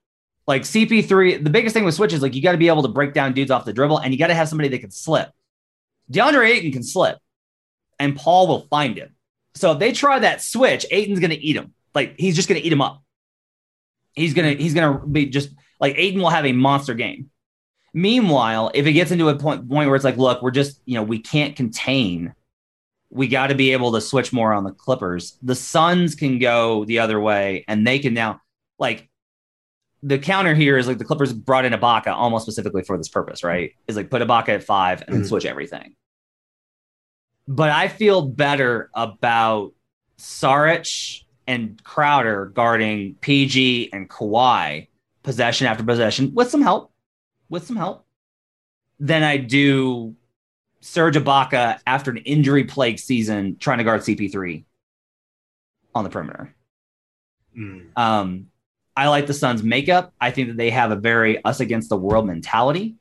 Like 0.47 0.64
CP3, 0.64 1.38
the 1.38 1.49
biggest 1.49 1.74
thing 1.74 1.84
with 1.84 1.95
switch 1.95 2.14
is 2.14 2.22
like 2.22 2.34
you 2.34 2.41
got 2.41 2.53
to 2.53 2.58
be 2.58 2.70
able 2.70 2.82
to 2.82 2.88
break 2.88 3.14
down 3.14 3.34
dudes 3.34 3.51
off 3.51 3.66
the 3.66 3.74
dribble 3.74 3.99
and 3.99 4.14
you 4.14 4.18
got 4.18 4.28
to 4.28 4.34
have 4.34 4.49
somebody 4.49 4.70
that 4.70 4.80
can 4.80 4.91
slip. 4.91 5.30
DeAndre 6.12 6.47
Ayton 6.49 6.72
can 6.72 6.84
slip, 6.84 7.18
and 7.99 8.16
Paul 8.16 8.47
will 8.47 8.62
find 8.62 8.97
him. 8.97 9.14
So 9.58 9.72
if 9.72 9.80
they 9.80 9.91
try 9.91 10.20
that 10.20 10.41
switch, 10.41 10.86
Ayton's 10.91 11.20
going 11.20 11.32
to 11.32 11.38
eat 11.43 11.55
him. 11.55 11.74
Like 11.95 12.16
he's 12.18 12.36
just 12.36 12.47
going 12.47 12.60
to 12.62 12.66
eat 12.66 12.72
him 12.72 12.82
up. 12.82 13.01
He's 14.14 14.34
gonna 14.34 14.53
he's 14.53 14.74
gonna 14.74 15.05
be 15.05 15.28
just 15.28 15.51
like 15.80 15.95
Aiton 15.95 16.18
will 16.18 16.32
have 16.32 16.45
a 16.45 16.51
monster 16.51 16.95
game. 16.95 17.30
Meanwhile, 17.93 18.72
if 18.74 18.88
it 18.88 18.93
gets 18.93 19.12
into 19.12 19.30
a 19.30 19.36
point 19.38 19.70
point 19.70 19.88
where 19.89 19.95
it's 19.95 20.03
like, 20.05 20.18
look, 20.18 20.41
we're 20.41 20.49
just 20.49 20.82
you 20.86 20.95
know 20.95 21.03
we 21.03 21.20
can't 21.20 21.55
contain, 21.55 22.34
we 23.12 23.28
got 23.28 23.47
to 23.47 23.55
be 23.55 23.74
able 23.74 23.91
to 23.91 24.01
switch 24.01 24.34
more 24.34 24.53
on 24.53 24.64
the 24.64 24.72
Clippers. 24.72 25.38
The 25.43 25.53
Suns 25.53 26.16
can 26.16 26.39
go 26.39 26.84
the 26.86 26.97
other 26.99 27.20
way, 27.20 27.64
and 27.68 27.86
they 27.86 27.99
can 27.99 28.16
now 28.16 28.41
like 28.80 29.08
the 30.01 30.18
counter 30.18 30.55
here 30.55 30.78
is 30.80 30.88
like 30.88 30.97
the 30.97 31.05
Clippers 31.05 31.32
brought 31.32 31.66
in 31.66 31.74
Ibaka 31.74 32.08
almost 32.08 32.43
specifically 32.45 32.82
for 32.82 32.97
this 32.97 33.10
purpose, 33.10 33.43
right? 33.43 33.74
Is 33.88 33.95
like 33.95 34.10
put 34.10 34.24
Ibaka 34.24 34.49
at 34.49 34.64
five 34.64 35.03
and 35.03 35.14
then 35.16 35.22
Mhm. 35.24 35.28
switch 35.28 35.45
everything. 35.45 35.95
But 37.47 37.69
I 37.69 37.87
feel 37.87 38.21
better 38.21 38.89
about 38.93 39.73
Saric 40.17 41.23
and 41.47 41.81
Crowder 41.83 42.47
guarding 42.47 43.15
PG 43.21 43.91
and 43.93 44.09
Kawhi 44.09 44.87
possession 45.23 45.67
after 45.67 45.83
possession 45.83 46.33
with 46.33 46.49
some 46.49 46.61
help, 46.61 46.91
with 47.49 47.65
some 47.65 47.77
help, 47.77 48.05
than 48.99 49.23
I 49.23 49.37
do 49.37 50.15
Serge 50.81 51.15
Ibaka 51.15 51.79
after 51.87 52.11
an 52.11 52.17
injury 52.17 52.63
plagued 52.65 52.99
season 52.99 53.57
trying 53.59 53.77
to 53.79 53.83
guard 53.83 54.01
CP3 54.01 54.63
on 55.95 56.03
the 56.03 56.09
perimeter. 56.09 56.53
Mm. 57.57 57.97
Um, 57.97 58.47
I 58.95 59.07
like 59.07 59.27
the 59.27 59.33
Suns' 59.33 59.63
makeup. 59.63 60.13
I 60.19 60.31
think 60.31 60.49
that 60.49 60.57
they 60.57 60.69
have 60.69 60.91
a 60.91 60.95
very 60.95 61.43
us 61.43 61.59
against 61.59 61.89
the 61.89 61.97
world 61.97 62.25
mentality. 62.25 62.95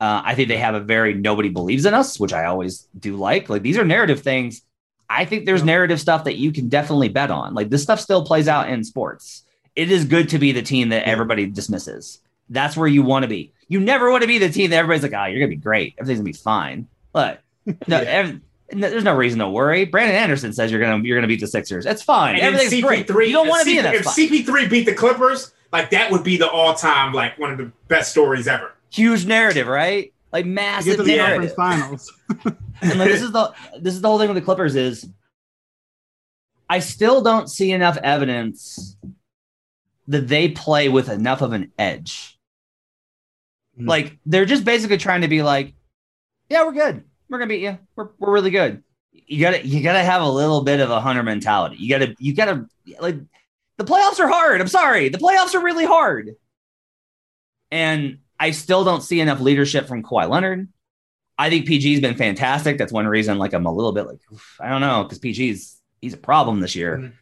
Uh, 0.00 0.22
I 0.24 0.34
think 0.34 0.48
they 0.48 0.56
have 0.58 0.74
a 0.74 0.80
very 0.80 1.14
nobody 1.14 1.48
believes 1.48 1.84
in 1.84 1.94
us, 1.94 2.20
which 2.20 2.32
I 2.32 2.44
always 2.44 2.86
do 2.98 3.16
like. 3.16 3.48
Like 3.48 3.62
these 3.62 3.76
are 3.78 3.84
narrative 3.84 4.20
things. 4.20 4.62
I 5.10 5.24
think 5.24 5.46
there's 5.46 5.64
narrative 5.64 6.00
stuff 6.00 6.24
that 6.24 6.36
you 6.36 6.52
can 6.52 6.68
definitely 6.68 7.08
bet 7.08 7.30
on. 7.30 7.54
Like 7.54 7.70
this 7.70 7.82
stuff 7.82 7.98
still 7.98 8.24
plays 8.24 8.46
out 8.46 8.68
in 8.68 8.84
sports. 8.84 9.44
It 9.74 9.90
is 9.90 10.04
good 10.04 10.28
to 10.30 10.38
be 10.38 10.52
the 10.52 10.62
team 10.62 10.90
that 10.90 11.04
everybody 11.08 11.46
dismisses. 11.46 12.20
That's 12.50 12.76
where 12.76 12.88
you 12.88 13.02
want 13.02 13.24
to 13.24 13.28
be. 13.28 13.52
You 13.68 13.80
never 13.80 14.10
want 14.10 14.22
to 14.22 14.28
be 14.28 14.38
the 14.38 14.48
team 14.50 14.70
that 14.70 14.76
everybody's 14.76 15.02
like, 15.02 15.12
"Oh, 15.12 15.26
you're 15.26 15.40
gonna 15.40 15.48
be 15.50 15.56
great. 15.56 15.94
Everything's 15.98 16.20
gonna 16.20 16.24
be 16.24 16.32
fine." 16.32 16.86
But 17.12 17.42
no, 17.86 17.98
ev- 17.98 18.40
no, 18.72 18.90
there's 18.90 19.04
no 19.04 19.16
reason 19.16 19.38
to 19.40 19.48
worry. 19.48 19.84
Brandon 19.84 20.16
Anderson 20.16 20.52
says 20.52 20.70
you're 20.70 20.80
gonna 20.80 21.02
you're 21.04 21.16
gonna 21.16 21.26
beat 21.26 21.40
the 21.40 21.46
Sixers. 21.46 21.86
It's 21.86 22.02
fine. 22.02 22.34
And 22.36 22.44
Everything's 22.44 22.82
great. 22.82 23.06
CP3 23.06 23.26
You 23.26 23.32
don't 23.32 23.48
want 23.48 23.60
to 23.60 23.66
be 23.66 23.78
in 23.78 23.84
that 23.84 23.94
If 23.94 24.02
spot. 24.02 24.16
CP3 24.16 24.70
beat 24.70 24.84
the 24.84 24.94
Clippers, 24.94 25.52
like 25.72 25.90
that 25.90 26.10
would 26.10 26.24
be 26.24 26.36
the 26.36 26.48
all-time 26.50 27.12
like 27.12 27.38
one 27.38 27.50
of 27.50 27.58
the 27.58 27.70
best 27.88 28.10
stories 28.10 28.46
ever. 28.48 28.72
Huge 28.90 29.26
narrative, 29.26 29.66
right? 29.66 30.12
Like 30.32 30.46
massive 30.46 31.04
narrative. 31.06 31.54
finals. 31.54 32.12
and 32.82 32.98
like 32.98 33.08
this 33.08 33.22
is 33.22 33.32
the 33.32 33.52
this 33.80 33.94
is 33.94 34.00
the 34.00 34.08
whole 34.08 34.18
thing 34.18 34.28
with 34.28 34.36
the 34.36 34.42
Clippers 34.42 34.76
is 34.76 35.08
I 36.68 36.80
still 36.80 37.22
don't 37.22 37.48
see 37.48 37.72
enough 37.72 37.96
evidence 38.02 38.96
that 40.08 40.28
they 40.28 40.48
play 40.48 40.88
with 40.88 41.08
enough 41.08 41.40
of 41.40 41.52
an 41.52 41.72
edge. 41.78 42.38
Mm. 43.78 43.88
Like 43.88 44.18
they're 44.26 44.44
just 44.44 44.64
basically 44.64 44.98
trying 44.98 45.22
to 45.22 45.28
be 45.28 45.42
like, 45.42 45.74
yeah, 46.50 46.64
we're 46.64 46.72
good. 46.72 47.04
We're 47.28 47.38
gonna 47.38 47.48
beat 47.48 47.62
you. 47.62 47.78
We're 47.96 48.08
we're 48.18 48.32
really 48.32 48.50
good. 48.50 48.82
You 49.12 49.40
gotta 49.40 49.66
you 49.66 49.82
gotta 49.82 50.02
have 50.02 50.22
a 50.22 50.28
little 50.28 50.62
bit 50.62 50.80
of 50.80 50.90
a 50.90 51.00
hunter 51.00 51.22
mentality. 51.22 51.76
You 51.76 51.88
gotta 51.88 52.14
you 52.18 52.34
gotta 52.34 52.66
like 53.00 53.16
the 53.78 53.84
playoffs 53.84 54.20
are 54.20 54.28
hard. 54.28 54.60
I'm 54.60 54.68
sorry. 54.68 55.08
The 55.08 55.18
playoffs 55.18 55.54
are 55.54 55.62
really 55.62 55.86
hard. 55.86 56.36
And 57.70 58.18
I 58.40 58.52
still 58.52 58.84
don't 58.84 59.02
see 59.02 59.20
enough 59.20 59.40
leadership 59.40 59.86
from 59.88 60.02
Kawhi 60.02 60.28
Leonard. 60.28 60.68
I 61.36 61.50
think 61.50 61.66
PG's 61.66 62.00
been 62.00 62.16
fantastic. 62.16 62.78
That's 62.78 62.92
one 62.92 63.06
reason 63.06 63.38
like 63.38 63.52
I'm 63.52 63.66
a 63.66 63.72
little 63.72 63.92
bit 63.92 64.06
like 64.06 64.18
"Oof, 64.32 64.56
I 64.60 64.68
don't 64.68 64.80
know 64.80 65.04
because 65.04 65.18
PG's 65.20 65.80
he's 66.00 66.14
a 66.14 66.18
problem 66.18 66.60
this 66.60 66.74
year. 66.74 66.98
Mhm. 66.98 67.12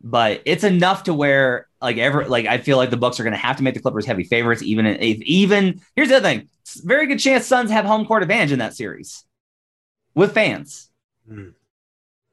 But 0.00 0.42
it's 0.44 0.64
enough 0.64 1.04
to 1.04 1.14
where 1.14 1.66
like 1.82 1.98
ever 1.98 2.26
like 2.26 2.46
I 2.46 2.58
feel 2.58 2.76
like 2.76 2.90
the 2.90 2.96
Bucks 2.96 3.18
are 3.20 3.24
going 3.24 3.32
to 3.34 3.38
have 3.38 3.56
to 3.56 3.62
make 3.62 3.74
the 3.74 3.80
Clippers 3.80 4.06
heavy 4.06 4.24
favorites 4.24 4.62
even 4.62 4.86
if 4.86 5.20
even 5.22 5.80
here's 5.96 6.08
the 6.08 6.16
other 6.16 6.28
thing. 6.28 6.48
Very 6.84 7.06
good 7.06 7.18
chance 7.18 7.46
Suns 7.46 7.70
have 7.70 7.84
home 7.84 8.06
court 8.06 8.22
advantage 8.22 8.52
in 8.52 8.58
that 8.60 8.74
series 8.76 9.24
with 10.14 10.32
fans. 10.34 10.90
Mhm. 11.30 11.54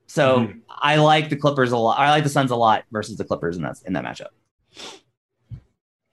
So 0.07 0.39
Mhm. 0.39 0.61
I 0.69 0.97
like 0.97 1.29
the 1.29 1.35
Clippers 1.35 1.71
a 1.71 1.77
lot. 1.77 1.97
I 1.99 2.11
like 2.11 2.23
the 2.23 2.29
Suns 2.29 2.51
a 2.51 2.55
lot 2.55 2.83
versus 2.91 3.17
the 3.17 3.25
Clippers 3.25 3.57
in 3.57 3.63
that 3.63 3.77
in 3.85 3.93
that 3.93 4.05
matchup. 4.05 4.29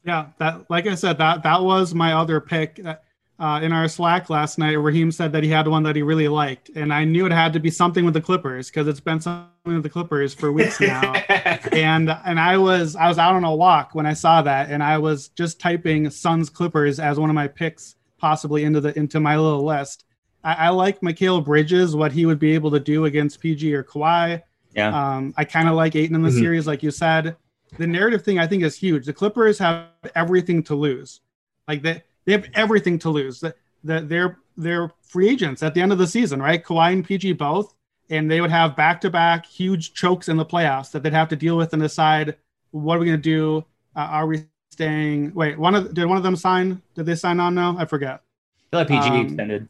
Yeah, 0.05 0.27
that 0.39 0.69
like 0.69 0.87
I 0.87 0.95
said, 0.95 1.19
that 1.19 1.43
that 1.45 1.63
was 1.63 1.95
my 1.95 2.13
other 2.15 2.41
pick 2.41 2.81
uh, 2.85 3.61
in 3.63 3.73
our 3.73 3.89
Slack 3.89 4.31
last 4.31 4.59
night. 4.59 4.73
Raheem 4.73 5.13
said 5.13 5.33
that 5.33 5.43
he 5.43 5.49
had 5.49 5.69
one 5.69 5.83
that 5.85 5.95
he 5.97 6.03
really 6.03 6.29
liked, 6.29 6.71
and 6.75 6.93
I 6.93 7.05
knew 7.05 7.25
it 7.27 7.33
had 7.33 7.53
to 7.53 7.61
be 7.61 7.71
something 7.71 8.05
with 8.05 8.15
the 8.15 8.21
Clippers 8.21 8.69
because 8.69 8.89
it's 8.89 9.01
been 9.01 9.21
something 9.21 9.49
with 9.65 9.83
the 9.83 9.89
Clippers 9.91 10.35
for 10.35 10.53
weeks 10.53 10.81
now. 10.81 11.13
and 11.73 12.11
and 12.11 12.41
I 12.41 12.57
was 12.57 12.97
I 12.97 13.09
was 13.09 13.19
out 13.19 13.35
on 13.35 13.45
a 13.45 13.55
walk 13.55 13.95
when 13.95 14.07
I 14.07 14.13
saw 14.13 14.43
that, 14.43 14.71
and 14.71 14.83
I 14.83 14.99
was 14.99 15.29
just 15.29 15.61
typing 15.61 16.11
Suns 16.11 16.51
Clippers 16.51 16.99
as 16.99 17.19
one 17.19 17.31
of 17.31 17.35
my 17.35 17.47
picks 17.49 17.95
possibly 18.19 18.65
into 18.65 18.81
the 18.81 18.97
into 18.99 19.21
my 19.21 19.37
little 19.37 19.65
list. 19.65 20.05
I, 20.45 20.55
I 20.55 20.69
like 20.71 21.01
Mikal 21.01 21.45
Bridges, 21.45 21.95
what 21.95 22.11
he 22.11 22.27
would 22.27 22.41
be 22.41 22.55
able 22.55 22.73
to 22.73 22.81
do 22.81 23.05
against 23.05 23.39
PG 23.41 23.73
or 23.73 23.85
Kawhi. 23.85 24.43
Yeah. 24.75 24.89
Um, 25.17 25.35
I 25.37 25.45
kind 25.45 25.69
of 25.69 25.75
like 25.75 25.95
Ayton 25.95 26.17
in 26.17 26.23
the 26.23 26.31
Mhm. 26.31 26.39
series, 26.41 26.67
like 26.67 26.83
you 26.83 26.91
said. 26.91 27.37
The 27.79 27.87
narrative 27.87 28.23
thing 28.23 28.39
I 28.39 28.47
think 28.47 28.63
is 28.63 28.77
huge. 28.77 29.07
The 29.07 29.13
Clippers 29.13 29.59
have 29.59 29.87
everything 30.15 30.63
to 30.65 30.75
lose. 30.75 31.21
Like 31.69 31.83
they, 31.83 32.03
they 32.27 32.33
have 32.33 32.47
everything 32.55 32.99
to 33.01 33.11
lose. 33.11 33.41
That 33.41 33.57
that 33.85 34.09
they're 34.09 34.39
they're 34.57 34.91
free 35.03 35.29
agents 35.31 35.63
at 35.63 35.75
the 35.75 35.81
end 35.81 35.93
of 35.93 35.99
the 35.99 36.07
season, 36.07 36.41
right? 36.41 36.63
Kawhi 36.63 36.93
and 36.93 37.05
PG 37.05 37.33
both, 37.35 37.75
and 38.11 38.31
they 38.31 38.41
would 38.41 38.51
have 38.51 38.77
back 38.77 39.01
to 39.03 39.11
back 39.11 39.47
huge 39.47 39.95
chokes 39.95 40.29
in 40.29 40.37
the 40.37 40.45
playoffs 40.45 40.91
that 40.93 41.03
they'd 41.03 41.13
have 41.15 41.29
to 41.31 41.37
deal 41.37 41.57
with 41.57 41.73
and 41.73 41.81
decide 41.83 42.37
what 42.73 42.97
are 42.97 43.01
we 43.01 43.07
going 43.07 43.19
to 43.19 43.23
do. 43.23 43.65
Uh, 43.97 44.01
are 44.01 44.27
we 44.27 44.45
staying? 44.71 45.33
Wait, 45.35 45.59
one 45.59 45.75
of 45.75 45.95
did 45.95 46.05
one 46.07 46.17
of 46.19 46.23
them 46.23 46.37
sign? 46.37 46.81
Did 46.95 47.07
they 47.07 47.15
sign 47.15 47.41
on 47.41 47.55
now? 47.55 47.77
I 47.79 47.85
forget. 47.87 48.23
I 48.67 48.71
feel 48.71 48.81
like 48.81 48.89
PG 48.89 49.09
Um, 49.19 49.27
extended. 49.27 49.69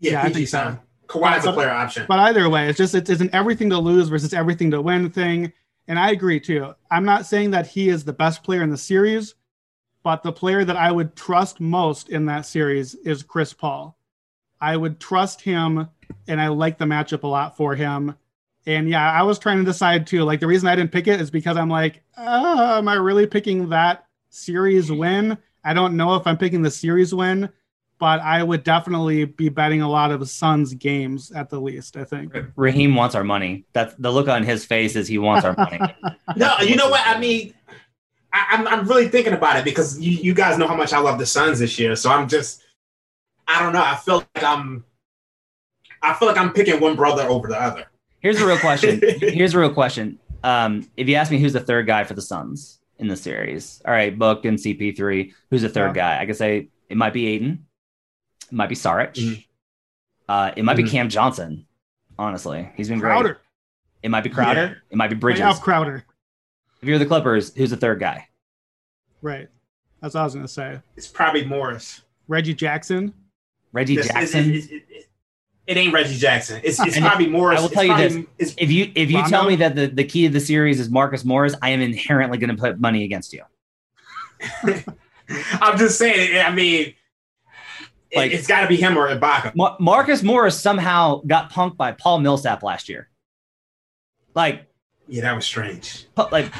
yeah, 0.00 0.10
Yeah, 0.12 0.20
I 0.20 0.22
PG 0.28 0.34
think 0.34 0.48
so. 0.48 0.58
son. 0.58 0.80
Kawhi's 1.06 1.44
a 1.44 1.48
But- 1.48 1.54
player 1.54 1.70
option. 1.70 2.04
But 2.08 2.18
either 2.18 2.48
way, 2.50 2.68
it's 2.68 2.78
just 2.78 2.94
it's, 2.96 3.08
it's 3.08 3.20
an 3.20 3.30
everything 3.32 3.70
to 3.70 3.78
lose 3.78 4.08
versus 4.08 4.34
everything 4.34 4.72
to 4.72 4.82
win 4.82 5.10
thing. 5.10 5.52
And 5.88 5.98
I 5.98 6.10
agree 6.10 6.40
too. 6.40 6.74
I'm 6.90 7.04
not 7.04 7.26
saying 7.26 7.52
that 7.52 7.68
he 7.68 7.88
is 7.88 8.04
the 8.04 8.12
best 8.12 8.42
player 8.42 8.62
in 8.62 8.70
the 8.70 8.76
series, 8.76 9.34
but 10.02 10.22
the 10.22 10.32
player 10.32 10.64
that 10.64 10.76
I 10.76 10.90
would 10.90 11.16
trust 11.16 11.60
most 11.60 12.08
in 12.08 12.26
that 12.26 12.46
series 12.46 12.94
is 12.94 13.22
Chris 13.22 13.52
Paul. 13.52 13.96
I 14.60 14.76
would 14.76 14.98
trust 15.00 15.42
him, 15.42 15.88
and 16.26 16.40
I 16.40 16.48
like 16.48 16.78
the 16.78 16.84
matchup 16.84 17.22
a 17.22 17.28
lot 17.28 17.56
for 17.56 17.74
him. 17.74 18.16
And 18.66 18.88
yeah, 18.88 19.10
I 19.10 19.22
was 19.22 19.38
trying 19.38 19.58
to 19.58 19.64
decide 19.64 20.06
too. 20.06 20.24
Like 20.24 20.40
the 20.40 20.46
reason 20.46 20.68
I 20.68 20.74
didn't 20.74 20.92
pick 20.92 21.06
it 21.06 21.20
is 21.20 21.30
because 21.30 21.56
I'm 21.56 21.68
like, 21.68 22.02
uh, 22.16 22.76
am 22.78 22.88
I 22.88 22.94
really 22.94 23.26
picking 23.26 23.68
that 23.68 24.06
series 24.30 24.90
win? 24.90 25.38
I 25.62 25.72
don't 25.72 25.96
know 25.96 26.14
if 26.14 26.26
I'm 26.26 26.38
picking 26.38 26.62
the 26.62 26.70
series 26.70 27.14
win, 27.14 27.48
but 27.98 28.20
I 28.20 28.42
would 28.42 28.62
definitely 28.62 29.24
be 29.24 29.48
betting 29.48 29.80
a 29.82 29.88
lot 29.88 30.10
of 30.10 30.20
the 30.20 30.26
Suns 30.26 30.74
games 30.74 31.32
at 31.32 31.48
the 31.50 31.60
least. 31.60 31.96
I 31.96 32.04
think. 32.04 32.34
Raheem 32.56 32.94
wants 32.94 33.14
our 33.14 33.24
money. 33.24 33.64
That's 33.72 33.94
the 33.94 34.10
look 34.12 34.28
on 34.28 34.42
his 34.44 34.64
face 34.64 34.96
is 34.96 35.08
he 35.08 35.18
wants 35.18 35.44
our 35.44 35.54
money. 35.56 35.80
No, 36.36 36.58
you 36.58 36.76
know 36.76 36.90
what? 36.90 37.00
I 37.06 37.18
mean, 37.18 37.54
I, 38.32 38.46
I'm 38.50 38.68
I'm 38.68 38.86
really 38.86 39.08
thinking 39.08 39.32
about 39.32 39.56
it 39.56 39.64
because 39.64 39.98
you, 39.98 40.12
you 40.12 40.34
guys 40.34 40.58
know 40.58 40.66
how 40.68 40.76
much 40.76 40.92
I 40.92 40.98
love 40.98 41.18
the 41.18 41.24
Suns 41.24 41.58
this 41.60 41.78
year. 41.78 41.96
So 41.96 42.10
I'm 42.10 42.28
just, 42.28 42.62
I 43.48 43.62
don't 43.62 43.72
know. 43.72 43.82
I 43.82 43.94
feel 43.96 44.16
like 44.34 44.44
I'm 44.44 44.84
I 46.02 46.12
feel 46.14 46.28
like 46.28 46.36
I'm 46.36 46.52
picking 46.52 46.78
one 46.80 46.94
brother 46.96 47.22
over 47.22 47.48
the 47.48 47.58
other. 47.60 47.86
Here's 48.20 48.40
a 48.40 48.46
real 48.46 48.58
question. 48.58 49.00
Here's 49.20 49.54
a 49.54 49.58
real 49.58 49.72
question. 49.72 50.18
Um, 50.44 50.88
if 50.96 51.08
you 51.08 51.14
ask 51.14 51.30
me 51.30 51.38
who's 51.38 51.52
the 51.54 51.60
third 51.60 51.86
guy 51.86 52.04
for 52.04 52.14
the 52.14 52.22
Suns 52.22 52.80
in 52.98 53.08
the 53.08 53.16
series, 53.16 53.80
all 53.86 53.92
right, 53.92 54.16
Book 54.18 54.44
and 54.44 54.58
CP3, 54.58 55.32
who's 55.50 55.62
the 55.62 55.68
third 55.68 55.96
Yeah. 55.96 56.16
guy? 56.18 56.22
I 56.22 56.26
could 56.26 56.36
say 56.36 56.68
it 56.90 56.96
might 56.96 57.12
be 57.14 57.26
Ayton, 57.28 57.66
it 58.46 58.52
might 58.52 58.68
be 58.68 58.74
Saric, 58.74 59.14
Mhm. 59.14 59.44
uh, 60.28 60.52
it 60.56 60.64
might 60.64 60.76
be 60.76 60.82
Mhm. 60.84 60.90
Cam 60.90 61.08
Johnson. 61.08 61.66
Honestly, 62.18 62.70
he's 62.76 62.88
been 62.88 62.98
great. 62.98 63.10
Crowder. 63.10 63.38
It 64.02 64.10
might 64.10 64.22
be 64.24 64.30
Crowder. 64.30 64.60
Yeah. 64.60 64.74
It 64.90 64.96
might 64.96 65.08
be 65.10 65.16
Bridges. 65.16 65.40
Bridges. 65.42 65.58
Crowder. 65.60 66.04
If 66.82 66.88
you're 66.88 66.98
the 66.98 67.06
Clippers, 67.06 67.54
who's 67.54 67.70
the 67.70 67.76
third 67.76 68.00
guy? 68.00 68.28
Right. 69.22 69.48
That's 70.00 70.14
what 70.14 70.20
I 70.20 70.24
was 70.24 70.34
gonna 70.34 70.46
say. 70.48 70.80
It's 70.96 71.06
probably 71.08 71.44
Morris. 71.44 72.02
Reggie 72.28 72.54
Jackson. 72.54 73.12
Reggie 73.72 73.94
It's- 73.98 74.08
it's- 74.10 74.32
Jackson. 74.32 74.50
It, 74.54 74.64
it- 74.70 74.84
it- 74.90 75.02
it 75.66 75.76
ain't 75.76 75.92
Reggie 75.92 76.16
Jackson. 76.16 76.60
It's, 76.62 76.78
it's 76.80 76.96
And 76.96 77.04
probably 77.04 77.26
Morris. 77.26 77.58
I 77.58 77.60
will 77.60 77.66
It's 77.66 77.74
tell 77.74 77.84
you 77.84 77.92
probably- 77.94 78.26
this. 78.38 78.54
if 78.56 78.70
you 78.70 78.92
if 78.94 79.10
you 79.10 79.16
Rondo? 79.16 79.30
tell 79.30 79.46
me 79.48 79.56
that 79.56 79.74
the, 79.74 79.86
the 79.88 80.04
key 80.04 80.22
to 80.28 80.32
the 80.32 80.38
series 80.40 80.78
is 80.78 80.88
Marcus 80.88 81.24
Morris, 81.24 81.54
I 81.60 81.70
am 81.70 81.80
inherently 81.80 82.38
going 82.38 82.54
to 82.54 82.60
put 82.60 82.78
money 82.78 83.02
against 83.04 83.32
you. 83.32 83.42
I'm 85.60 85.76
just 85.76 85.98
saying. 85.98 86.38
I 86.44 86.50
mean, 86.54 86.86
it, 86.88 86.94
Like- 88.16 88.32
it's 88.32 88.46
got 88.46 88.62
to 88.62 88.68
be 88.68 88.76
him 88.76 88.96
or 88.98 89.08
Ibaka. 89.08 89.54
Ma- 89.54 89.76
Marcus 89.80 90.22
Morris 90.22 90.60
somehow 90.60 91.20
got 91.26 91.52
punked 91.52 91.76
by 91.76 91.92
Paul 91.92 92.20
Millsap 92.20 92.62
last 92.62 92.88
year. 92.88 93.08
Like, 94.34 94.66
Yeah, 95.08 95.22
that 95.22 95.34
was 95.34 95.44
strange. 95.46 96.06
Pa- 96.14 96.28
like 96.32 96.52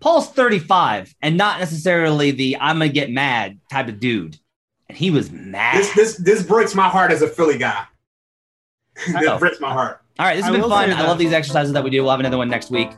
Paul's 0.00 0.28
35 0.30 1.14
and 1.22 1.36
not 1.36 1.60
necessarily 1.60 2.30
the 2.30 2.56
I'm 2.60 2.76
gonna 2.78 2.88
get 2.90 3.10
mad 3.10 3.58
type 3.70 3.88
of 3.88 4.00
dude. 4.00 4.38
And 4.88 4.98
he 4.98 5.10
was 5.10 5.30
mad. 5.30 5.78
This 5.78 5.94
this 5.94 6.16
this 6.16 6.42
breaks 6.42 6.74
my 6.74 6.88
heart 6.88 7.10
as 7.10 7.22
a 7.22 7.28
Philly 7.28 7.56
guy. 7.56 7.84
know. 9.08 9.20
this 9.20 9.40
breaks 9.40 9.60
my 9.60 9.72
heart. 9.72 10.02
All 10.18 10.26
right, 10.26 10.36
this 10.36 10.44
has 10.44 10.54
I 10.54 10.58
been 10.58 10.68
fun. 10.68 10.92
I 10.92 11.06
love 11.06 11.18
these 11.18 11.32
exercises 11.32 11.72
that 11.72 11.82
we 11.82 11.90
do. 11.90 12.02
We'll 12.02 12.10
have 12.10 12.20
another 12.20 12.36
one 12.36 12.48
next 12.48 12.70
week. 12.70 12.90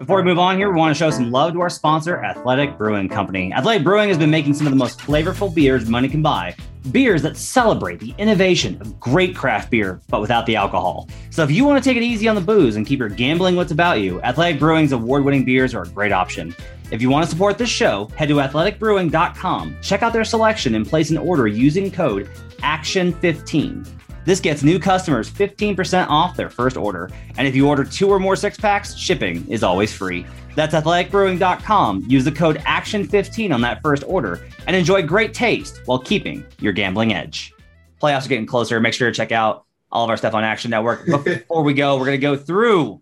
Before 0.00 0.16
we 0.16 0.22
move 0.22 0.38
on 0.38 0.56
here, 0.56 0.70
we 0.70 0.78
want 0.78 0.96
to 0.96 0.98
show 0.98 1.10
some 1.10 1.30
love 1.30 1.52
to 1.52 1.60
our 1.60 1.68
sponsor, 1.68 2.24
Athletic 2.24 2.78
Brewing 2.78 3.06
Company. 3.06 3.52
Athletic 3.52 3.84
Brewing 3.84 4.08
has 4.08 4.16
been 4.16 4.30
making 4.30 4.54
some 4.54 4.66
of 4.66 4.72
the 4.72 4.78
most 4.78 4.98
flavorful 4.98 5.54
beers 5.54 5.90
money 5.90 6.08
can 6.08 6.22
buy. 6.22 6.56
Beers 6.90 7.20
that 7.20 7.36
celebrate 7.36 8.00
the 8.00 8.14
innovation 8.16 8.80
of 8.80 8.98
great 8.98 9.36
craft 9.36 9.68
beer, 9.68 10.00
but 10.08 10.22
without 10.22 10.46
the 10.46 10.56
alcohol. 10.56 11.06
So 11.28 11.42
if 11.42 11.50
you 11.50 11.66
want 11.66 11.84
to 11.84 11.86
take 11.86 11.98
it 11.98 12.02
easy 12.02 12.28
on 12.28 12.34
the 12.34 12.40
booze 12.40 12.76
and 12.76 12.86
keep 12.86 12.98
your 12.98 13.10
gambling 13.10 13.56
what's 13.56 13.72
about 13.72 14.00
you, 14.00 14.22
Athletic 14.22 14.58
Brewing's 14.58 14.92
award-winning 14.92 15.44
beers 15.44 15.74
are 15.74 15.82
a 15.82 15.88
great 15.88 16.12
option. 16.12 16.56
If 16.90 17.02
you 17.02 17.10
want 17.10 17.26
to 17.26 17.30
support 17.30 17.58
this 17.58 17.68
show, 17.68 18.08
head 18.16 18.30
to 18.30 18.36
athleticbrewing.com, 18.36 19.76
check 19.82 20.02
out 20.02 20.14
their 20.14 20.24
selection, 20.24 20.76
and 20.76 20.88
place 20.88 21.10
an 21.10 21.18
order 21.18 21.46
using 21.46 21.90
code 21.90 22.26
ACTION15. 22.62 23.99
This 24.24 24.40
gets 24.40 24.62
new 24.62 24.78
customers 24.78 25.30
15% 25.30 26.08
off 26.08 26.36
their 26.36 26.50
first 26.50 26.76
order. 26.76 27.10
And 27.36 27.46
if 27.48 27.54
you 27.54 27.68
order 27.68 27.84
two 27.84 28.08
or 28.08 28.18
more 28.18 28.36
six 28.36 28.58
packs, 28.58 28.94
shipping 28.94 29.46
is 29.48 29.62
always 29.62 29.92
free. 29.92 30.26
That's 30.54 30.74
athleticbrewing.com. 30.74 32.04
Use 32.08 32.24
the 32.24 32.32
code 32.32 32.58
ACTION15 32.58 33.54
on 33.54 33.60
that 33.62 33.80
first 33.82 34.04
order 34.06 34.46
and 34.66 34.76
enjoy 34.76 35.02
great 35.02 35.32
taste 35.32 35.80
while 35.86 35.98
keeping 35.98 36.44
your 36.60 36.72
gambling 36.72 37.14
edge. 37.14 37.52
Playoffs 38.00 38.26
are 38.26 38.28
getting 38.28 38.46
closer. 38.46 38.80
Make 38.80 38.94
sure 38.94 39.10
to 39.10 39.14
check 39.14 39.32
out 39.32 39.64
all 39.92 40.04
of 40.04 40.10
our 40.10 40.16
stuff 40.16 40.34
on 40.34 40.44
Action 40.44 40.70
Network. 40.70 41.06
But 41.06 41.24
Before 41.24 41.62
we 41.62 41.74
go, 41.74 41.96
we're 41.96 42.06
going 42.06 42.20
to 42.20 42.22
go 42.22 42.36
through 42.36 43.00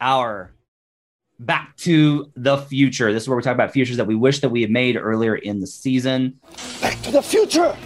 our 0.00 0.52
back 1.38 1.76
to 1.78 2.30
the 2.36 2.58
future. 2.58 3.12
This 3.12 3.24
is 3.24 3.28
where 3.28 3.36
we 3.36 3.42
talk 3.42 3.54
about 3.54 3.72
futures 3.72 3.96
that 3.96 4.06
we 4.06 4.14
wish 4.14 4.40
that 4.40 4.48
we 4.48 4.62
had 4.62 4.70
made 4.70 4.96
earlier 4.96 5.36
in 5.36 5.60
the 5.60 5.66
season. 5.66 6.38
Back 6.80 7.00
to 7.02 7.10
the 7.10 7.22
future. 7.22 7.76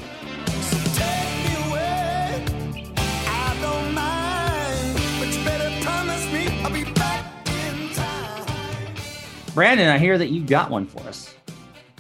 Brandon, 9.55 9.89
I 9.89 9.99
hear 9.99 10.17
that 10.17 10.31
you 10.31 10.43
got 10.43 10.71
one 10.71 10.87
for 10.87 11.01
us. 11.03 11.35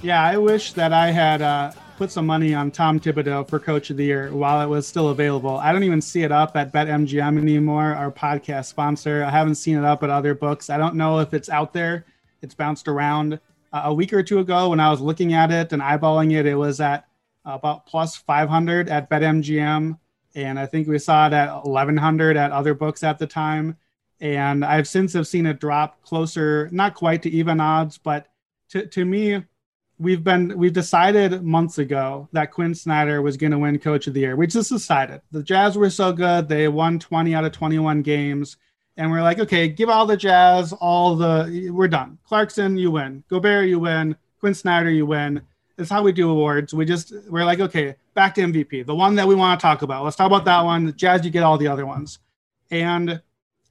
Yeah, 0.01 0.23
I 0.23 0.39
wish 0.39 0.73
that 0.73 0.95
I 0.95 1.11
had 1.11 1.43
uh, 1.43 1.73
put 1.99 2.11
some 2.11 2.25
money 2.25 2.55
on 2.55 2.71
Tom 2.71 2.99
Thibodeau 2.99 3.47
for 3.47 3.59
Coach 3.59 3.91
of 3.91 3.99
the 3.99 4.05
Year 4.05 4.33
while 4.33 4.63
it 4.63 4.67
was 4.67 4.87
still 4.87 5.11
available. 5.11 5.59
I 5.59 5.71
don't 5.71 5.83
even 5.83 6.01
see 6.01 6.23
it 6.23 6.33
up 6.33 6.57
at 6.57 6.73
BetMGM 6.73 7.39
anymore, 7.39 7.95
our 7.95 8.11
podcast 8.11 8.65
sponsor. 8.67 9.23
I 9.23 9.31
haven't 9.31 9.57
seen 9.57 9.77
it 9.77 9.85
up 9.85 10.03
at 10.03 10.09
other 10.09 10.35
books. 10.35 10.71
I 10.71 10.79
don't 10.79 10.95
know 10.95 11.19
if 11.19 11.35
it's 11.35 11.51
out 11.51 11.75
there. 11.75 12.07
It's 12.41 12.55
bounced 12.55 12.89
around. 12.89 13.39
Uh, 13.71 13.83
a 13.85 13.95
week 13.95 14.15
or 14.15 14.23
two 14.23 14.39
ago, 14.39 14.71
when 14.71 14.81
I 14.81 14.91
was 14.91 15.03
looking 15.03 15.35
at 15.35 15.51
it 15.51 15.75
and 15.75 15.83
eyeballing 15.83 16.33
it, 16.33 16.47
it 16.47 16.55
was 16.55 16.81
at 16.81 17.07
about 17.45 17.85
plus 17.85 18.17
500 18.17 18.89
at 18.89 19.11
BetMGM. 19.11 19.99
And 20.35 20.59
I 20.59 20.65
think 20.65 20.89
we 20.89 20.99
saw 20.99 21.27
it 21.27 21.35
at 21.35 21.53
1100 21.53 22.39
at 22.39 22.51
other 22.51 22.73
books 22.73 23.05
at 23.05 23.19
the 23.19 23.27
time. 23.27 23.77
And 24.23 24.65
I've 24.65 24.87
since 24.87 25.13
have 25.15 25.27
seen 25.27 25.47
it 25.47 25.59
drop 25.59 26.01
closer, 26.03 26.69
not 26.71 26.95
quite 26.95 27.23
to 27.23 27.31
even 27.31 27.61
odds, 27.61 27.99
but 27.99 28.29
to, 28.71 28.87
to 28.87 29.05
me, 29.05 29.43
we've 29.99 30.23
been 30.23 30.57
we've 30.57 30.73
decided 30.73 31.43
months 31.43 31.79
ago 31.79 32.29
that 32.31 32.53
Quin 32.53 32.73
Snyder 32.73 33.21
was 33.21 33.37
going 33.37 33.51
to 33.51 33.59
win 33.59 33.81
Coach 33.81 34.07
of 34.07 34.15
the 34.15 34.21
Year. 34.21 34.37
We 34.37 34.47
just 34.47 34.71
decided 34.71 35.23
the 35.33 35.43
Jazz 35.43 35.77
were 35.77 35.91
so 35.91 36.13
good; 36.13 36.49
they 36.49 36.69
won 36.69 37.01
20 37.01 37.35
out 37.35 37.45
of 37.45 37.51
21 37.51 38.03
games, 38.03 38.59
and 38.97 39.11
we're 39.11 39.23
like, 39.23 39.41
okay, 39.41 39.67
give 39.67 39.89
all 39.89 40.07
the 40.07 40.17
Jazz 40.17 40.73
all 40.73 41.17
the. 41.17 41.71
We're 41.73 41.89
done. 41.89 42.17
Clarkson, 42.25 42.77
you 42.77 42.93
win. 42.93 43.25
Gobert, 43.29 43.69
you 43.69 43.81
win. 43.81 44.15
Quin 44.39 44.55
Snyder, 44.55 44.91
you 44.91 45.05
win. 45.05 45.43
That's 45.77 45.91
how 45.91 46.05
we 46.05 46.13
do 46.13 46.31
awards. 46.31 46.73
We 46.73 46.85
just 46.85 47.13
we're 47.29 47.45
like, 47.45 47.59
okay, 47.59 47.97
back 48.15 48.37
to 48.37 48.43
MVP, 48.43 48.87
the 48.87 48.95
one 48.95 49.17
that 49.17 49.27
we 49.27 49.35
want 49.35 49.59
to 49.59 49.63
talk 49.63 49.83
about. 49.83 50.05
Let's 50.05 50.15
talk 50.15 50.29
about 50.29 50.45
that 50.45 50.61
one. 50.61 50.87
The 50.87 50.93
Jazz, 50.93 51.25
you 51.25 51.33
get 51.33 51.43
all 51.43 51.59
the 51.59 51.67
other 51.67 51.87
ones, 51.87 52.21
and 52.71 53.21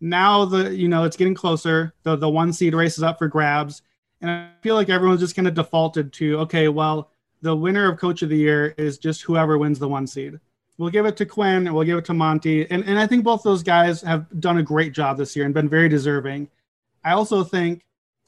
now 0.01 0.43
the 0.45 0.75
you 0.75 0.89
know 0.89 1.03
it's 1.05 1.17
getting 1.17 1.35
closer. 1.35 1.93
The 2.03 2.15
the 2.15 2.29
one 2.29 2.51
seed 2.51 2.73
race 2.73 2.97
is 2.97 3.03
up 3.03 3.19
for 3.19 3.27
grabs. 3.27 3.81
And 4.21 4.29
I 4.29 4.49
feel 4.61 4.75
like 4.75 4.89
everyone's 4.89 5.19
just 5.19 5.35
kind 5.35 5.47
of 5.47 5.55
defaulted 5.55 6.13
to, 6.13 6.37
okay, 6.41 6.67
well, 6.67 7.09
the 7.41 7.55
winner 7.55 7.91
of 7.91 7.97
Coach 7.97 8.21
of 8.21 8.29
the 8.29 8.37
Year 8.37 8.75
is 8.77 8.99
just 8.99 9.23
whoever 9.23 9.57
wins 9.57 9.79
the 9.79 9.87
one 9.87 10.05
seed. 10.05 10.39
We'll 10.77 10.91
give 10.91 11.07
it 11.07 11.17
to 11.17 11.25
Quin 11.25 11.67
and 11.67 11.73
we'll 11.73 11.85
give 11.85 11.97
it 11.97 12.05
to 12.05 12.13
Monty. 12.13 12.69
And, 12.69 12.83
and 12.85 12.99
I 12.99 13.07
think 13.07 13.23
both 13.23 13.41
those 13.43 13.63
guys 13.63 14.01
have 14.01 14.27
done 14.39 14.57
a 14.57 14.63
great 14.63 14.93
job 14.93 15.17
this 15.17 15.35
year 15.35 15.45
and 15.45 15.53
been 15.53 15.69
very 15.69 15.89
deserving. 15.89 16.49
I 17.03 17.13
also 17.13 17.43
think 17.43 17.83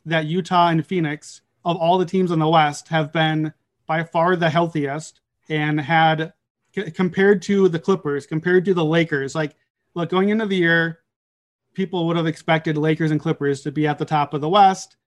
that 0.06 0.26
Utah 0.26 0.70
and 0.70 0.86
Phoenix, 0.86 1.42
of 1.64 1.78
all 1.78 1.98
the 1.98 2.06
teams 2.06 2.32
in 2.32 2.40
the 2.40 2.50
West, 2.50 2.88
have 2.88 3.14
been 3.14 3.54
by 3.86 4.04
far 4.04 4.36
the 4.36 4.50
healthiest 4.50 5.22
and 5.48 5.80
had, 5.80 6.34
c- 6.76 6.90
compared 6.90 7.42
to 7.44 7.70
the 7.70 7.80
Clippers, 7.80 8.26
compared 8.26 8.66
to 8.66 8.74
the 8.74 8.86
Lakers, 8.86 9.36
like, 9.36 9.56
look, 9.94 10.10
going 10.10 10.30
into 10.30 10.48
the 10.48 10.56
year, 10.56 11.00
people 11.74 12.08
would 12.08 12.18
have 12.18 12.28
expected 12.28 12.78
Lakers 12.78 13.12
and 13.12 13.20
Clippers 13.20 13.62
to 13.62 13.72
be 13.72 13.88
at 13.88 13.98
the 13.98 14.06
top 14.06 14.34
of 14.34 14.42
the 14.42 14.50
West. 14.50 14.98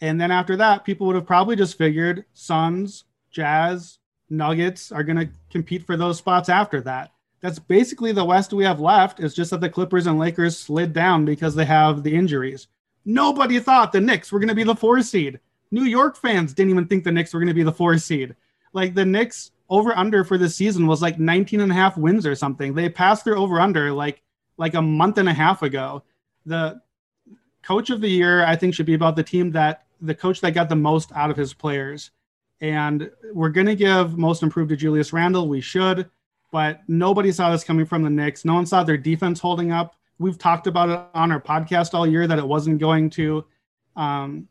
And 0.00 0.20
then 0.20 0.30
after 0.30 0.56
that, 0.56 0.84
people 0.84 1.06
would 1.06 1.16
have 1.16 1.26
probably 1.26 1.56
just 1.56 1.78
figured 1.78 2.24
Suns, 2.34 3.04
Jazz, 3.30 3.98
Nuggets 4.28 4.90
are 4.92 5.04
going 5.04 5.16
to 5.16 5.28
compete 5.50 5.86
for 5.86 5.96
those 5.96 6.18
spots 6.18 6.48
after 6.48 6.80
that. 6.82 7.12
That's 7.40 7.58
basically 7.58 8.12
the 8.12 8.24
West 8.24 8.52
we 8.52 8.64
have 8.64 8.80
left. 8.80 9.20
It's 9.20 9.34
just 9.34 9.50
that 9.50 9.60
the 9.60 9.68
Clippers 9.68 10.06
and 10.06 10.18
Lakers 10.18 10.58
slid 10.58 10.92
down 10.92 11.24
because 11.24 11.54
they 11.54 11.64
have 11.64 12.02
the 12.02 12.14
injuries. 12.14 12.66
Nobody 13.04 13.60
thought 13.60 13.92
the 13.92 14.00
Knicks 14.00 14.32
were 14.32 14.40
going 14.40 14.48
to 14.48 14.54
be 14.54 14.64
the 14.64 14.74
four 14.74 15.00
seed. 15.02 15.38
New 15.70 15.84
York 15.84 16.16
fans 16.16 16.54
didn't 16.54 16.70
even 16.70 16.86
think 16.86 17.04
the 17.04 17.12
Knicks 17.12 17.32
were 17.32 17.40
going 17.40 17.48
to 17.48 17.54
be 17.54 17.62
the 17.62 17.72
four 17.72 17.96
seed. 17.98 18.34
Like 18.72 18.94
the 18.94 19.04
Knicks 19.04 19.52
over 19.68 19.96
under 19.96 20.24
for 20.24 20.38
the 20.38 20.48
season 20.48 20.86
was 20.86 21.02
like 21.02 21.18
19 21.18 21.60
and 21.60 21.70
a 21.70 21.74
half 21.74 21.96
wins 21.96 22.26
or 22.26 22.34
something. 22.34 22.74
They 22.74 22.88
passed 22.88 23.24
their 23.24 23.36
over 23.36 23.60
under 23.60 23.92
like 23.92 24.22
like 24.58 24.74
a 24.74 24.82
month 24.82 25.18
and 25.18 25.28
a 25.28 25.34
half 25.34 25.62
ago. 25.62 26.02
The 26.46 26.80
coach 27.62 27.90
of 27.90 28.00
the 28.00 28.08
year, 28.08 28.44
I 28.44 28.56
think, 28.56 28.74
should 28.74 28.86
be 28.86 28.94
about 28.94 29.16
the 29.16 29.22
team 29.22 29.50
that 29.52 29.86
the 30.00 30.14
coach 30.14 30.40
that 30.40 30.52
got 30.52 30.68
the 30.68 30.76
most 30.76 31.12
out 31.12 31.30
of 31.30 31.36
his 31.36 31.52
players. 31.52 32.10
And 32.60 33.10
we're 33.34 33.50
going 33.50 33.66
to 33.66 33.74
give 33.74 34.16
most 34.16 34.42
improved 34.42 34.70
to 34.70 34.76
Julius 34.76 35.12
Randle. 35.12 35.48
We 35.48 35.60
should, 35.60 36.08
but 36.52 36.80
nobody 36.88 37.32
saw 37.32 37.50
this 37.50 37.64
coming 37.64 37.84
from 37.84 38.02
the 38.02 38.10
Knicks. 38.10 38.44
No 38.44 38.54
one 38.54 38.66
saw 38.66 38.82
their 38.82 38.96
defense 38.96 39.40
holding 39.40 39.72
up. 39.72 39.94
We've 40.18 40.38
talked 40.38 40.66
about 40.66 40.88
it 40.88 41.00
on 41.14 41.30
our 41.32 41.40
podcast 41.40 41.92
all 41.92 42.06
year 42.06 42.26
that 42.26 42.38
it 42.38 42.46
wasn't 42.46 42.78
going 42.78 43.10
to. 43.10 43.44
Um, 43.96 44.48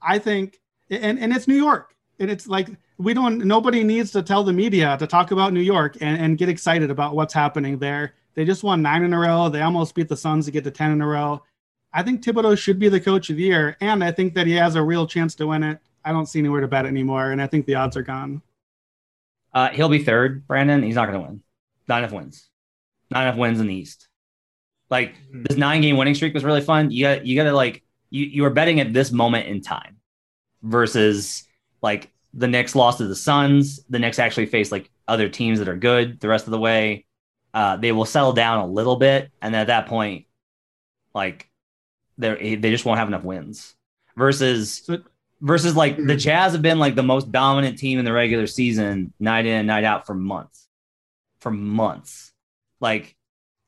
I 0.00 0.18
think, 0.18 0.60
and, 0.88 1.18
and 1.18 1.34
it's 1.34 1.48
New 1.48 1.56
York. 1.56 1.94
And 2.18 2.30
it's 2.30 2.46
like, 2.46 2.68
we 2.98 3.12
don't, 3.12 3.44
nobody 3.44 3.84
needs 3.84 4.10
to 4.12 4.22
tell 4.22 4.42
the 4.42 4.52
media 4.52 4.96
to 4.98 5.06
talk 5.06 5.30
about 5.32 5.52
New 5.52 5.60
York 5.60 5.98
and, 6.00 6.18
and 6.18 6.38
get 6.38 6.48
excited 6.48 6.90
about 6.90 7.14
what's 7.14 7.34
happening 7.34 7.78
there. 7.78 8.14
They 8.36 8.44
just 8.44 8.62
won 8.62 8.82
nine 8.82 9.02
in 9.02 9.12
a 9.12 9.18
row. 9.18 9.48
They 9.48 9.62
almost 9.62 9.94
beat 9.94 10.08
the 10.08 10.16
Suns 10.16 10.44
to 10.44 10.52
get 10.52 10.62
to 10.64 10.70
10 10.70 10.92
in 10.92 11.00
a 11.00 11.06
row. 11.06 11.42
I 11.92 12.02
think 12.02 12.22
Thibodeau 12.22 12.56
should 12.56 12.78
be 12.78 12.90
the 12.90 13.00
coach 13.00 13.30
of 13.30 13.36
the 13.36 13.42
year, 13.42 13.76
and 13.80 14.04
I 14.04 14.12
think 14.12 14.34
that 14.34 14.46
he 14.46 14.52
has 14.52 14.74
a 14.74 14.82
real 14.82 15.06
chance 15.06 15.34
to 15.36 15.46
win 15.46 15.62
it. 15.62 15.78
I 16.04 16.12
don't 16.12 16.26
see 16.26 16.38
anywhere 16.38 16.60
to 16.60 16.68
bet 16.68 16.84
anymore, 16.84 17.32
and 17.32 17.40
I 17.40 17.46
think 17.46 17.64
the 17.64 17.74
odds 17.76 17.96
are 17.96 18.02
gone. 18.02 18.42
Uh, 19.54 19.70
he'll 19.70 19.88
be 19.88 20.04
third, 20.04 20.46
Brandon. 20.46 20.82
He's 20.82 20.96
not 20.96 21.08
going 21.08 21.18
to 21.18 21.26
win. 21.26 21.42
Not 21.88 22.00
enough 22.00 22.12
wins. 22.12 22.50
Not 23.10 23.22
enough 23.22 23.38
wins 23.38 23.60
in 23.60 23.66
the 23.66 23.74
East. 23.74 24.08
Like 24.90 25.14
this 25.32 25.56
nine 25.56 25.80
game 25.80 25.96
winning 25.96 26.14
streak 26.14 26.34
was 26.34 26.44
really 26.44 26.60
fun. 26.60 26.90
You 26.90 27.04
got 27.04 27.26
you 27.26 27.34
got 27.34 27.44
to 27.44 27.52
like 27.52 27.82
you 28.10 28.26
you 28.26 28.44
are 28.44 28.50
betting 28.50 28.78
at 28.78 28.92
this 28.92 29.10
moment 29.10 29.48
in 29.48 29.62
time 29.62 29.96
versus 30.62 31.44
like 31.82 32.12
the 32.34 32.46
Knicks 32.46 32.74
lost 32.76 32.98
to 32.98 33.06
the 33.06 33.16
Suns. 33.16 33.80
The 33.88 33.98
Knicks 33.98 34.18
actually 34.18 34.46
face 34.46 34.70
like 34.70 34.90
other 35.08 35.28
teams 35.28 35.58
that 35.58 35.68
are 35.68 35.76
good 35.76 36.20
the 36.20 36.28
rest 36.28 36.46
of 36.46 36.50
the 36.50 36.58
way. 36.58 37.05
Uh, 37.56 37.74
they 37.78 37.90
will 37.90 38.04
settle 38.04 38.34
down 38.34 38.58
a 38.58 38.66
little 38.66 38.96
bit, 38.96 39.30
and 39.40 39.56
at 39.56 39.68
that 39.68 39.86
point, 39.86 40.26
like 41.14 41.48
they 42.18 42.56
they 42.56 42.70
just 42.70 42.84
won't 42.84 42.98
have 42.98 43.08
enough 43.08 43.24
wins. 43.24 43.74
Versus 44.14 44.86
versus 45.40 45.74
like 45.74 45.96
Hmm. 45.96 46.06
the 46.06 46.16
Jazz 46.16 46.52
have 46.52 46.60
been 46.60 46.78
like 46.78 46.96
the 46.96 47.02
most 47.02 47.32
dominant 47.32 47.78
team 47.78 47.98
in 47.98 48.04
the 48.04 48.12
regular 48.12 48.46
season, 48.46 49.14
night 49.18 49.46
in 49.46 49.54
and 49.54 49.66
night 49.66 49.84
out 49.84 50.06
for 50.06 50.12
months, 50.14 50.68
for 51.40 51.50
months. 51.50 52.30
Like 52.78 53.16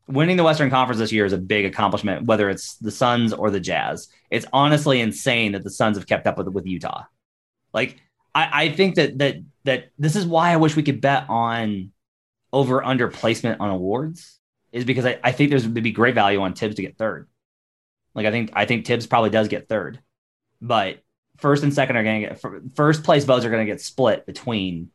winning 0.07 0.37
the 0.37 0.45
Western 0.45 0.69
Conference 0.69 0.99
this 0.99 1.11
year 1.13 1.25
is 1.25 1.33
a 1.33 1.39
big 1.39 1.65
accomplishment, 1.65 2.27
whether 2.27 2.51
it's 2.51 2.77
the 2.77 2.91
Suns 2.91 3.33
or 3.33 3.51
the 3.51 3.59
Jazz. 3.61 4.09
It's 4.31 4.45
honestly 4.53 5.01
insane 5.01 5.53
that 5.53 5.65
the 5.65 5.71
Suns 5.71 5.97
have 5.97 6.07
kept 6.07 6.27
up 6.27 6.37
with 6.37 6.49
with 6.49 6.67
Utah. 6.67 7.05
Like 7.73 7.97
I, 8.35 8.65
I 8.65 8.73
think 8.73 8.97
that 8.97 9.17
that 9.17 9.37
that 9.65 9.93
this 9.99 10.15
is 10.15 10.27
why 10.27 10.53
I 10.53 10.57
wish 10.57 10.77
we 10.77 10.83
could 10.83 11.01
bet 11.01 11.25
on 11.31 11.93
over 12.53 12.83
under 12.83 13.09
placement 13.09 13.61
on 13.61 13.71
awards 13.71 14.39
is 14.73 14.85
because 14.85 15.07
I, 15.07 15.19
I 15.23 15.33
think 15.33 15.51
there's 15.51 15.67
would 15.67 15.83
be 15.83 15.93
great 15.93 16.15
value 16.15 16.41
on 16.41 16.55
Thibs 16.55 16.77
to 16.77 16.83
get 16.83 16.97
third. 16.97 17.29
Like 18.15 18.27
I 18.27 18.31
think 18.31 18.51
I 18.55 18.65
think 18.65 18.87
Thibs 18.87 19.07
probably 19.07 19.31
does 19.31 19.49
get 19.49 19.69
third, 19.69 20.01
but 20.61 20.99
first 21.37 21.63
and 21.63 21.73
second 21.73 21.97
are 21.97 22.03
going 22.03 22.23
to 22.23 22.29
get 22.29 22.75
first 22.75 23.05
place 23.05 23.25
votes 23.25 23.45
are 23.45 23.51
going 23.51 23.65
to 23.67 23.71
get 23.73 23.81
split 23.81 24.27
between 24.27 24.91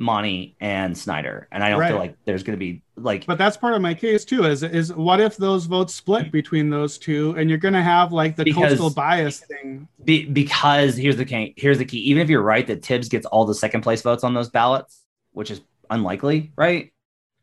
Monty 0.00 0.56
and 0.60 0.96
Snyder, 0.96 1.48
and 1.50 1.64
I 1.64 1.70
don't 1.70 1.84
feel 1.84 1.98
like 1.98 2.16
there's 2.24 2.44
going 2.44 2.56
to 2.56 2.64
be 2.64 2.82
like 2.96 3.26
But 3.26 3.36
that's 3.36 3.56
part 3.56 3.74
of 3.74 3.82
my 3.82 3.94
case 3.94 4.24
too. 4.24 4.44
Is 4.44 4.62
is 4.62 4.94
what 4.94 5.20
if 5.20 5.36
those 5.36 5.66
votes 5.66 5.92
split 5.92 6.30
between 6.30 6.70
those 6.70 6.98
two, 6.98 7.34
and 7.36 7.50
you're 7.50 7.58
going 7.58 7.74
to 7.74 7.82
have 7.82 8.12
like 8.12 8.36
the 8.36 8.44
Because- 8.44 8.70
coastal 8.70 8.90
bias 8.90 9.40
thing? 9.40 9.88
Be, 10.04 10.24
because 10.24 10.96
here's 10.96 11.16
the 11.16 11.24
key. 11.24 11.52
Here's 11.56 11.78
the 11.78 11.84
key. 11.84 11.98
Even 11.98 12.22
if 12.22 12.30
you're 12.30 12.42
right 12.42 12.64
that 12.68 12.84
Thibs 12.84 13.08
gets 13.08 13.26
all 13.26 13.44
the 13.44 13.54
second 13.54 13.80
place 13.80 14.00
votes 14.02 14.22
on 14.22 14.34
those 14.34 14.48
ballots, 14.48 15.02
which 15.32 15.50
is 15.50 15.60
unlikely, 15.90 16.52
right? 16.56 16.92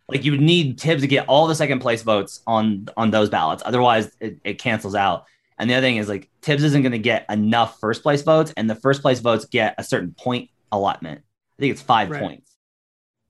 Like 0.08 0.24
you 0.24 0.32
would 0.32 0.42
need 0.42 0.80
Thibs 0.80 1.02
to 1.02 1.08
get 1.08 1.28
all 1.28 1.48
the 1.48 1.56
second 1.56 1.80
place 1.80 2.04
votes 2.04 2.42
on 2.46 2.88
on 2.96 3.12
those 3.12 3.30
ballots. 3.30 3.64
Otherwise, 3.66 4.12
it, 4.20 4.38
it 4.44 4.60
cancels 4.60 4.96
out. 4.96 5.26
And 5.58 5.70
the 5.70 5.74
other 5.76 5.88
thing 5.88 5.98
is 5.98 6.08
like 6.10 6.30
Thibs 6.42 6.64
isn't 6.64 6.82
going 6.82 6.92
to 6.92 7.00
get 7.00 7.26
enough 7.30 7.80
first 7.80 8.04
place 8.04 8.22
votes, 8.22 8.54
and 8.56 8.70
the 8.70 8.76
first 8.76 9.02
place 9.02 9.20
votes 9.20 9.46
get 9.46 9.76
a 9.78 9.84
certain 9.84 10.14
point 10.14 10.50
allotment. 10.72 11.22
I 11.58 11.62
think 11.62 11.72
it's 11.72 11.82
five 11.82 12.10
Right. 12.10 12.22
points, 12.22 12.56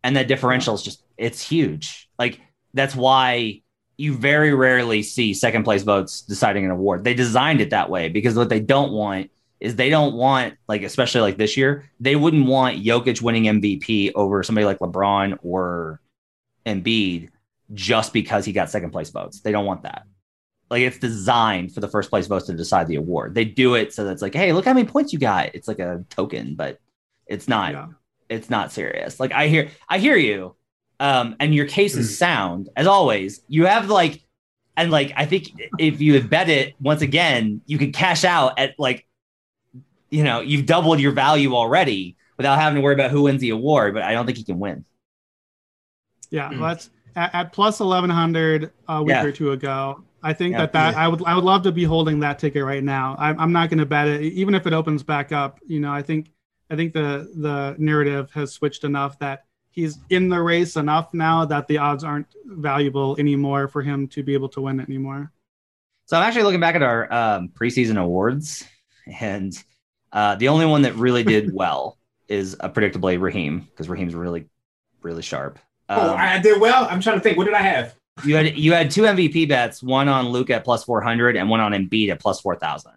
and 0.03 0.15
that 0.17 0.27
differential 0.27 0.73
is 0.75 0.81
just 0.81 1.03
it's 1.17 1.41
huge. 1.47 2.09
Like 2.19 2.41
that's 2.73 2.95
why 2.95 3.61
you 3.97 4.13
very 4.17 4.53
rarely 4.53 5.01
see 5.01 5.33
second 5.33 5.63
place 5.63 5.83
votes 5.83 6.21
deciding 6.23 6.65
an 6.65 6.71
award. 6.71 7.05
They 7.05 7.13
designed 7.13 7.61
it 7.61 7.69
that 7.69 7.89
way 7.89 8.09
because 8.09 8.35
what 8.35 8.49
they 8.49 8.59
don't 8.59 8.91
want 8.91 9.31
is 9.59 9.75
they 9.75 9.89
don't 9.89 10.15
want 10.15 10.55
like 10.67 10.83
especially 10.83 11.21
like 11.21 11.37
this 11.37 11.55
year 11.55 11.89
they 11.99 12.15
wouldn't 12.15 12.45
want 12.45 12.83
Jokic 12.83 13.21
winning 13.21 13.43
MVP 13.43 14.11
over 14.15 14.43
somebody 14.43 14.65
like 14.65 14.79
LeBron 14.79 15.37
or 15.43 16.01
Embiid 16.65 17.29
just 17.73 18.13
because 18.13 18.45
he 18.45 18.53
got 18.53 18.69
second 18.69 18.91
place 18.91 19.09
votes. 19.09 19.41
They 19.41 19.51
don't 19.51 19.65
want 19.65 19.83
that. 19.83 20.03
Like 20.69 20.81
it's 20.81 20.97
designed 20.97 21.73
for 21.73 21.79
the 21.79 21.87
first 21.87 22.09
place 22.09 22.27
votes 22.27 22.47
to 22.47 22.53
decide 22.53 22.87
the 22.87 22.95
award. 22.95 23.35
They 23.35 23.45
do 23.45 23.75
it 23.75 23.93
so 23.93 24.03
that's 24.03 24.21
like, 24.21 24.33
hey, 24.33 24.51
look 24.51 24.65
how 24.65 24.73
many 24.73 24.87
points 24.87 25.13
you 25.13 25.19
got. 25.19 25.53
It's 25.53 25.67
like 25.67 25.79
a 25.79 26.03
token, 26.09 26.55
but 26.55 26.79
it's 27.27 27.47
not. 27.47 27.73
Yeah. 27.73 27.87
It's 28.27 28.49
not 28.49 28.71
serious. 28.71 29.19
Like 29.19 29.31
I 29.31 29.47
hear, 29.47 29.69
I 29.87 29.99
hear 29.99 30.15
you, 30.17 30.55
um, 30.99 31.35
and 31.39 31.53
your 31.53 31.67
case 31.67 31.95
is 31.95 32.17
sound 32.17 32.69
as 32.75 32.87
always. 32.87 33.41
You 33.47 33.65
have 33.65 33.89
like, 33.89 34.23
and 34.77 34.91
like 34.91 35.13
I 35.15 35.25
think 35.25 35.51
if 35.77 36.01
you 36.01 36.19
bet 36.21 36.49
it 36.49 36.73
once 36.81 37.01
again, 37.01 37.61
you 37.65 37.77
could 37.77 37.93
cash 37.93 38.23
out 38.23 38.57
at 38.57 38.73
like, 38.79 39.04
you 40.09 40.23
know, 40.23 40.41
you've 40.41 40.65
doubled 40.65 40.99
your 40.99 41.11
value 41.11 41.55
already 41.55 42.17
without 42.37 42.59
having 42.59 42.75
to 42.75 42.81
worry 42.81 42.93
about 42.93 43.11
who 43.11 43.23
wins 43.23 43.41
the 43.41 43.49
award. 43.49 43.93
But 43.93 44.03
I 44.03 44.13
don't 44.13 44.25
think 44.25 44.37
he 44.37 44.43
can 44.43 44.59
win. 44.59 44.85
Yeah, 46.29 46.49
well, 46.51 46.69
that's 46.69 46.89
at, 47.15 47.33
at 47.33 47.53
plus 47.53 47.79
eleven 47.79 48.09
hundred 48.09 48.71
a 48.87 49.01
week 49.03 49.09
Yeah. 49.11 49.23
or 49.23 49.31
two 49.31 49.51
ago. 49.51 50.03
I 50.23 50.33
think 50.33 50.53
Yeah. 50.53 50.59
that 50.59 50.73
that 50.73 50.95
I 50.95 51.07
would 51.07 51.23
I 51.25 51.35
would 51.35 51.43
love 51.43 51.63
to 51.63 51.71
be 51.71 51.83
holding 51.83 52.19
that 52.21 52.39
ticket 52.39 52.63
right 52.63 52.83
now. 52.83 53.15
I'm, 53.19 53.39
I'm 53.39 53.51
not 53.51 53.69
going 53.69 53.77
to 53.79 53.85
bet 53.85 54.07
it, 54.07 54.21
even 54.23 54.55
if 54.55 54.65
it 54.65 54.73
opens 54.73 55.03
back 55.03 55.31
up. 55.31 55.59
You 55.67 55.79
know, 55.79 55.91
I 55.91 56.01
think 56.01 56.31
I 56.69 56.75
think 56.75 56.93
the 56.93 57.31
the 57.35 57.75
narrative 57.77 58.31
has 58.33 58.51
switched 58.51 58.83
enough 58.83 59.19
that 59.19 59.45
he's 59.69 59.99
in 60.09 60.29
the 60.29 60.41
race 60.41 60.77
enough 60.77 61.13
now 61.13 61.45
that 61.45 61.67
the 61.67 61.77
odds 61.77 62.03
aren't 62.03 62.27
valuable 62.45 63.15
anymore 63.19 63.67
for 63.67 63.81
him 63.81 64.07
to 64.07 64.23
be 64.23 64.33
able 64.33 64.49
to 64.49 64.61
win 64.61 64.79
it 64.79 64.89
anymore. 64.89 65.31
So 66.07 66.17
I'm 66.17 66.23
actually 66.23 66.43
looking 66.43 66.59
back 66.59 66.75
at 66.75 66.81
our 66.83 67.11
um, 67.13 67.49
preseason 67.49 68.01
awards, 68.01 68.63
and 69.19 69.53
uh, 70.15 70.33
the 70.35 70.47
only 70.47 70.65
one 70.65 70.81
that 70.81 70.95
really 70.95 71.23
did 71.23 71.53
well 71.61 71.97
is 72.27 72.55
uh, 72.59 72.69
predictably 72.69 73.21
Raheem 73.21 73.59
because 73.69 73.87
Raheem's 73.87 74.15
really, 74.15 74.45
really 75.03 75.21
sharp. 75.21 75.59
oh, 75.89 76.11
Um, 76.13 76.17
I 76.17 76.39
did 76.39 76.59
well. 76.59 76.87
I'm 76.89 77.01
trying 77.01 77.17
to 77.17 77.21
think. 77.21 77.37
What 77.37 77.45
did 77.45 77.53
I 77.53 77.61
have? 77.61 77.93
you 78.23 78.35
had 78.37 78.57
you 78.57 78.71
had 78.73 78.89
two 78.89 79.01
MVP 79.03 79.47
bets, 79.49 79.83
one 79.83 80.07
on 80.07 80.29
Luka 80.29 80.55
at 80.55 80.63
plus 80.63 80.83
four 80.85 81.01
hundred 81.01 81.35
and 81.35 81.49
one 81.49 81.59
on 81.59 81.73
Embiid 81.73 82.09
at 82.09 82.19
plus 82.19 82.39
four 82.41 82.55
thousand. 82.55 82.93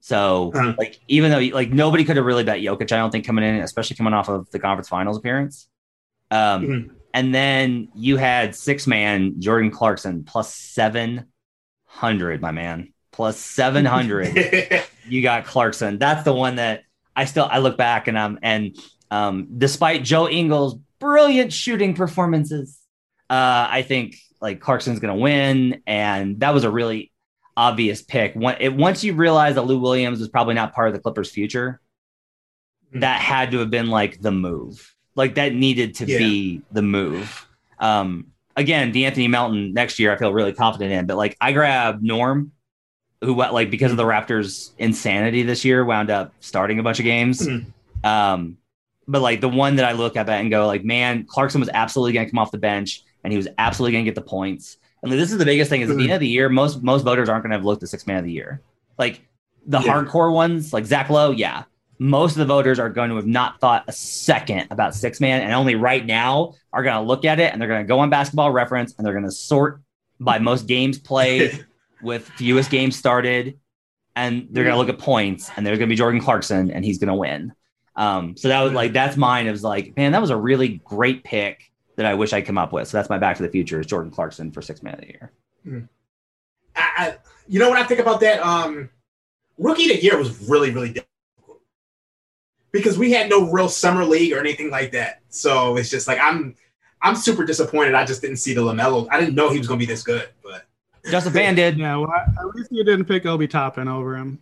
So 0.00 0.52
Uh-huh. 0.54 0.74
like 0.78 1.00
even 1.08 1.30
though 1.30 1.40
like 1.54 1.70
nobody 1.70 2.04
could 2.04 2.16
have 2.16 2.24
really 2.24 2.44
bet 2.44 2.60
Jokic, 2.60 2.92
I 2.92 2.96
don't 2.98 3.10
think 3.10 3.26
coming 3.26 3.44
in, 3.44 3.56
especially 3.56 3.96
coming 3.96 4.14
off 4.14 4.28
of 4.28 4.48
the 4.50 4.58
conference 4.60 4.88
finals 4.88 5.18
appearance. 5.18 5.68
Um, 6.30 6.62
Mhm. 6.66 6.90
and 7.14 7.34
then 7.34 7.88
you 7.96 8.16
had 8.16 8.54
six 8.54 8.86
man 8.86 9.40
Jordan 9.40 9.70
Clarkson 9.72 10.22
plus 10.24 10.54
seven 10.54 11.26
hundred, 11.86 12.40
my 12.40 12.52
man, 12.52 12.92
plus 13.18 13.36
seven 13.36 13.84
hundred. 13.84 14.32
you 15.08 15.22
got 15.22 15.44
Clarkson. 15.44 15.98
That's 15.98 16.22
the 16.22 16.32
one 16.32 16.54
that 16.54 16.84
I 17.16 17.24
still 17.24 17.48
I 17.50 17.58
look 17.58 17.76
back 17.76 18.06
and 18.06 18.16
I'm 18.16 18.38
and 18.44 18.76
um 19.10 19.48
despite 19.58 20.04
Joe 20.04 20.28
Ingles' 20.28 20.76
brilliant 21.00 21.52
shooting 21.52 21.94
performances, 21.94 22.78
uh 23.28 23.66
I 23.68 23.82
think 23.82 24.14
like 24.40 24.60
Clarkson's 24.60 25.00
gonna 25.00 25.16
win, 25.16 25.82
and 25.84 26.38
that 26.38 26.54
was 26.54 26.62
a 26.62 26.70
really 26.70 27.10
obvious 27.56 28.02
pick. 28.02 28.34
When, 28.34 28.56
it, 28.60 28.72
once 28.72 29.02
you 29.02 29.14
realize 29.14 29.56
that 29.56 29.62
Lou 29.62 29.80
Williams 29.80 30.20
was 30.20 30.28
probably 30.28 30.54
not 30.54 30.72
part 30.72 30.86
of 30.86 30.94
the 30.94 31.00
Clippers' 31.00 31.28
future, 31.32 31.80
that 32.92 33.20
had 33.20 33.50
to 33.50 33.58
have 33.58 33.70
been 33.70 33.88
like 33.88 34.20
the 34.20 34.30
move. 34.30 34.94
Like 35.16 35.34
that 35.34 35.52
needed 35.56 35.96
to 35.96 36.06
Yeah. 36.06 36.18
be 36.18 36.62
the 36.70 36.82
move. 36.82 37.48
Um 37.80 38.28
again, 38.54 38.92
De'Anthony 38.92 39.28
Melton 39.28 39.72
next 39.74 39.98
year, 39.98 40.12
I 40.12 40.16
feel 40.18 40.32
really 40.32 40.52
confident 40.52 40.92
in, 40.92 41.06
but 41.06 41.16
like 41.16 41.36
I 41.40 41.50
grabbed 41.50 42.04
Norm 42.04 42.52
who 43.22 43.34
like 43.34 43.70
because 43.70 43.90
of 43.90 43.96
the 43.96 44.04
Raptors 44.04 44.70
insanity 44.78 45.42
this 45.42 45.64
year 45.64 45.84
wound 45.84 46.10
up 46.10 46.32
starting 46.40 46.78
a 46.78 46.82
bunch 46.82 46.98
of 47.00 47.04
games. 47.04 47.46
Mhm. 47.46 47.66
Um, 48.04 48.56
but 49.08 49.22
like 49.22 49.40
the 49.40 49.48
one 49.48 49.76
that 49.76 49.84
I 49.84 49.92
look 49.92 50.16
at 50.16 50.28
and 50.28 50.50
go 50.50 50.66
like, 50.66 50.84
man, 50.84 51.24
Clarkson 51.24 51.60
was 51.60 51.70
absolutely 51.72 52.12
going 52.12 52.26
to 52.26 52.30
come 52.30 52.38
off 52.38 52.50
the 52.52 52.58
bench 52.58 53.02
and 53.24 53.32
he 53.32 53.36
was 53.36 53.48
absolutely 53.58 53.92
going 53.92 54.04
to 54.04 54.08
get 54.10 54.14
the 54.14 54.20
points. 54.28 54.76
And 55.02 55.10
this 55.12 55.32
is 55.32 55.38
the 55.38 55.44
biggest 55.44 55.70
thing 55.70 55.80
is 55.80 55.90
at 55.90 55.96
the 55.96 56.02
Mhm. 56.02 56.06
end 56.06 56.12
of 56.14 56.20
the 56.20 56.28
year, 56.28 56.48
most 56.48 56.82
most 56.82 57.02
voters 57.02 57.28
aren't 57.28 57.42
going 57.42 57.50
to 57.50 57.56
have 57.56 57.64
looked 57.64 57.82
at 57.82 57.88
six 57.88 58.06
man 58.06 58.18
of 58.18 58.24
the 58.24 58.32
year. 58.32 58.60
Like 58.98 59.22
the 59.66 59.80
Yeah. 59.80 59.92
hardcore 59.94 60.32
ones, 60.32 60.72
like 60.72 60.86
Zach 60.86 61.10
Lowe, 61.10 61.30
yeah. 61.30 61.64
Most 62.00 62.32
of 62.32 62.38
the 62.38 62.44
voters 62.44 62.78
are 62.78 62.88
going 62.88 63.10
to 63.10 63.16
have 63.16 63.26
not 63.26 63.60
thought 63.60 63.82
a 63.88 63.92
second 63.92 64.68
about 64.70 64.94
six 64.94 65.20
man, 65.20 65.42
and 65.42 65.52
only 65.52 65.74
right 65.74 66.06
now 66.06 66.54
are 66.72 66.82
going 66.84 66.94
to 66.94 67.02
look 67.02 67.24
at 67.24 67.40
it 67.40 67.52
and 67.52 67.60
they're 67.60 67.68
going 67.68 67.82
to 67.82 67.88
go 67.88 67.98
on 67.98 68.08
Basketball 68.10 68.52
Reference 68.52 68.94
and 68.96 69.04
they're 69.04 69.12
going 69.12 69.24
to 69.24 69.32
sort 69.32 69.80
by 70.20 70.38
most 70.38 70.66
games 70.68 70.98
played 70.98 71.64
with 72.02 72.28
fewest 72.30 72.70
games 72.70 72.96
started, 72.96 73.58
and 74.16 74.48
they're 74.50 74.64
gonna 74.64 74.76
look 74.76 74.88
at 74.88 74.98
points, 74.98 75.50
and 75.56 75.66
there's 75.66 75.78
gonna 75.78 75.88
be 75.88 75.96
Jordan 75.96 76.20
Clarkson, 76.20 76.70
and 76.70 76.84
he's 76.84 76.98
gonna 76.98 77.16
win. 77.16 77.52
Um, 77.96 78.36
so 78.36 78.48
that 78.48 78.62
was 78.62 78.72
like 78.72 78.92
that's 78.92 79.16
mine. 79.16 79.46
It 79.46 79.50
was 79.50 79.64
like, 79.64 79.96
man, 79.96 80.12
that 80.12 80.20
was 80.20 80.30
a 80.30 80.36
really 80.36 80.80
great 80.84 81.24
pick 81.24 81.72
that 81.96 82.06
I 82.06 82.14
wish 82.14 82.32
I'd 82.32 82.46
come 82.46 82.56
up 82.56 82.72
with. 82.72 82.86
So 82.86 82.96
that's 82.96 83.10
my 83.10 83.18
Back 83.18 83.36
to 83.38 83.42
the 83.42 83.48
Future 83.48 83.80
is 83.80 83.86
Jordan 83.86 84.12
Clarkson 84.12 84.52
for 84.52 84.62
six 84.62 84.84
man 84.84 84.94
of 84.94 85.00
the 85.00 85.08
year. 85.08 85.32
I, 86.76 86.90
I, 86.96 87.16
you 87.48 87.58
know 87.58 87.68
what 87.68 87.78
I 87.78 87.82
think 87.82 87.98
about 87.98 88.20
that? 88.20 88.40
Um, 88.40 88.88
rookie 89.58 89.90
of 89.90 89.96
the 89.96 90.02
year 90.02 90.16
was 90.16 90.48
really, 90.48 90.70
really 90.70 90.92
difficult 90.92 91.60
because 92.70 92.96
we 92.96 93.10
had 93.10 93.28
no 93.28 93.50
real 93.50 93.68
summer 93.68 94.04
league 94.04 94.32
or 94.32 94.38
anything 94.38 94.70
like 94.70 94.92
that. 94.92 95.22
So 95.28 95.76
it's 95.76 95.90
just 95.90 96.06
like 96.06 96.20
I'm, 96.20 96.54
I'm 97.02 97.16
super 97.16 97.44
disappointed. 97.44 97.94
I 97.94 98.04
just 98.04 98.22
didn't 98.22 98.36
see 98.36 98.54
the 98.54 98.60
LaMelo. 98.60 99.08
I 99.10 99.18
didn't 99.18 99.34
know 99.34 99.50
he 99.50 99.58
was 99.58 99.66
going 99.66 99.80
to 99.80 99.84
be 99.84 99.92
this 99.92 100.04
good, 100.04 100.28
but 100.40 100.67
Justin 101.10 101.32
Phan 101.32 101.54
did 101.54 101.78
Yeah, 101.78 101.96
well, 101.96 102.12
at 102.12 102.46
least 102.54 102.70
you 102.70 102.84
didn't 102.84 103.06
pick 103.06 103.26
Obi 103.26 103.48
Toppin 103.48 103.88
over 103.88 104.16
him. 104.16 104.38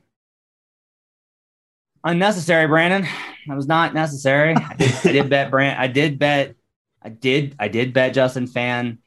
unnecessary, 2.05 2.67
Brandon. 2.67 3.07
That 3.47 3.57
was 3.57 3.67
not 3.67 3.95
necessary. 3.95 4.55
I 4.55 4.75
did, 4.75 4.93
I 5.05 5.13
did 5.13 5.31
bet 5.31 5.51
Brand. 5.51 5.81
I 5.81 5.87
did 5.87 6.19
bet. 6.19 6.55
I 7.03 7.09
did. 7.09 7.55
I 7.59 7.69
did 7.69 7.93
bet 7.93 8.15
Justin 8.15 8.47
Phan. 8.47 8.99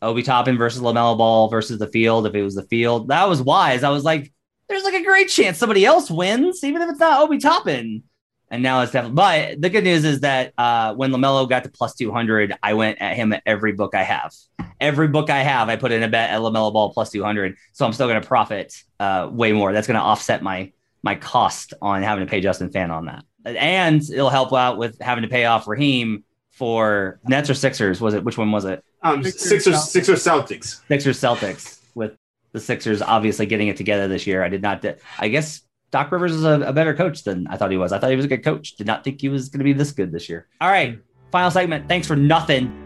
Obi 0.00 0.22
Toppin 0.22 0.56
versus 0.56 0.80
LaMelo 0.80 1.18
Ball 1.18 1.48
versus 1.48 1.78
the 1.80 1.88
field. 1.88 2.26
If 2.26 2.34
it 2.34 2.42
was 2.42 2.54
the 2.54 2.62
field, 2.62 3.08
that 3.08 3.28
was 3.28 3.42
wise. 3.42 3.82
I 3.82 3.90
was 3.90 4.04
like, 4.04 4.32
there's 4.68 4.84
like 4.84 4.94
a 4.94 5.04
great 5.04 5.28
chance 5.28 5.58
somebody 5.58 5.84
else 5.84 6.08
wins, 6.10 6.62
even 6.62 6.82
if 6.82 6.90
it's 6.90 7.00
not 7.00 7.20
Obi 7.20 7.38
Toppin. 7.38 8.04
And 8.50 8.62
now 8.62 8.80
it's 8.80 8.92
definitely. 8.92 9.16
But 9.16 9.60
the 9.60 9.68
good 9.68 9.84
news 9.84 10.04
is 10.04 10.20
that 10.20 10.54
uh, 10.56 10.94
when 10.94 11.10
LaMelo 11.10 11.48
got 11.48 11.64
to 11.64 11.70
plus 11.70 11.94
two 11.94 12.10
hundred, 12.10 12.54
I 12.62 12.72
went 12.74 12.98
at 13.00 13.14
him 13.14 13.32
at 13.32 13.42
every 13.44 13.72
book 13.72 13.94
I 13.94 14.02
have. 14.02 14.32
Every 14.80 15.08
book 15.08 15.28
I 15.28 15.42
have, 15.42 15.68
I 15.68 15.76
put 15.76 15.92
in 15.92 16.02
a 16.02 16.08
bet 16.08 16.30
at 16.30 16.40
LaMelo 16.40 16.72
Ball 16.72 16.92
plus 16.92 17.10
two 17.10 17.22
hundred. 17.22 17.56
So 17.72 17.84
I'm 17.84 17.92
still 17.92 18.08
going 18.08 18.20
to 18.20 18.26
profit 18.26 18.74
uh, 19.00 19.28
way 19.30 19.52
more. 19.52 19.72
That's 19.72 19.86
going 19.86 19.96
to 19.96 20.02
offset 20.02 20.42
my 20.42 20.72
my 21.02 21.14
cost 21.14 21.74
on 21.82 22.02
having 22.02 22.24
to 22.24 22.30
pay 22.30 22.40
Justin 22.40 22.70
Phan 22.70 22.90
on 22.90 23.06
that, 23.06 23.24
and 23.44 24.02
it'll 24.02 24.30
help 24.30 24.52
out 24.54 24.78
with 24.78 24.98
having 25.00 25.22
to 25.22 25.28
pay 25.28 25.44
off 25.44 25.68
Raheem 25.68 26.24
for 26.50 27.20
Nets 27.28 27.50
or 27.50 27.54
Sixers. 27.54 28.00
Was 28.00 28.14
it 28.14 28.24
which 28.24 28.38
one 28.38 28.50
was 28.50 28.64
it? 28.64 28.82
Um, 29.02 29.22
Sixers, 29.22 29.90
Sixers, 29.90 30.24
Celtics. 30.24 30.80
Sixers, 30.88 31.20
Celtics. 31.20 31.20
Sixers 31.20 31.20
Celtics 31.20 31.78
with 31.94 32.16
the 32.52 32.60
Sixers 32.60 33.02
obviously 33.02 33.46
getting 33.46 33.68
it 33.68 33.76
together 33.76 34.08
this 34.08 34.26
year. 34.26 34.42
I 34.42 34.48
did 34.48 34.62
not. 34.62 34.84
I 35.18 35.28
guess 35.28 35.60
Doc 35.90 36.12
Rivers 36.12 36.32
is 36.32 36.44
a, 36.44 36.60
a 36.60 36.72
better 36.72 36.94
coach 36.94 37.24
than 37.24 37.46
I 37.46 37.56
thought 37.56 37.70
he 37.70 37.78
was. 37.78 37.92
I 37.92 37.98
thought 37.98 38.10
he 38.10 38.16
was 38.16 38.26
a 38.26 38.28
good 38.28 38.44
coach. 38.44 38.76
Did 38.76 38.86
not 38.86 39.04
think 39.04 39.20
he 39.20 39.28
was 39.28 39.48
going 39.48 39.60
to 39.60 39.64
be 39.64 39.72
this 39.72 39.92
good 39.92 40.12
this 40.12 40.28
year. 40.28 40.46
All 40.60 40.68
right, 40.68 40.98
final 41.32 41.50
segment. 41.50 41.88
Thanks 41.88 42.06
for 42.06 42.16
nothing. 42.16 42.84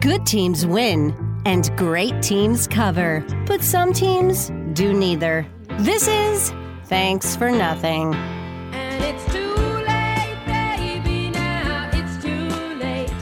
Good 0.00 0.24
teams 0.24 0.64
win, 0.66 1.42
and 1.44 1.76
great 1.76 2.22
teams 2.22 2.68
cover. 2.68 3.24
But 3.46 3.62
some 3.62 3.92
teams 3.92 4.52
do 4.74 4.92
neither. 4.92 5.44
This 5.80 6.06
is 6.06 6.52
Thanks 6.84 7.36
for 7.36 7.50
Nothing. 7.50 8.14
And 8.14 9.04
it's 9.04 9.24
too 9.32 9.54
late, 9.54 10.36
baby, 10.44 11.30
now 11.30 11.88
it's 11.92 12.22
too 12.22 12.48
late. 12.76 13.12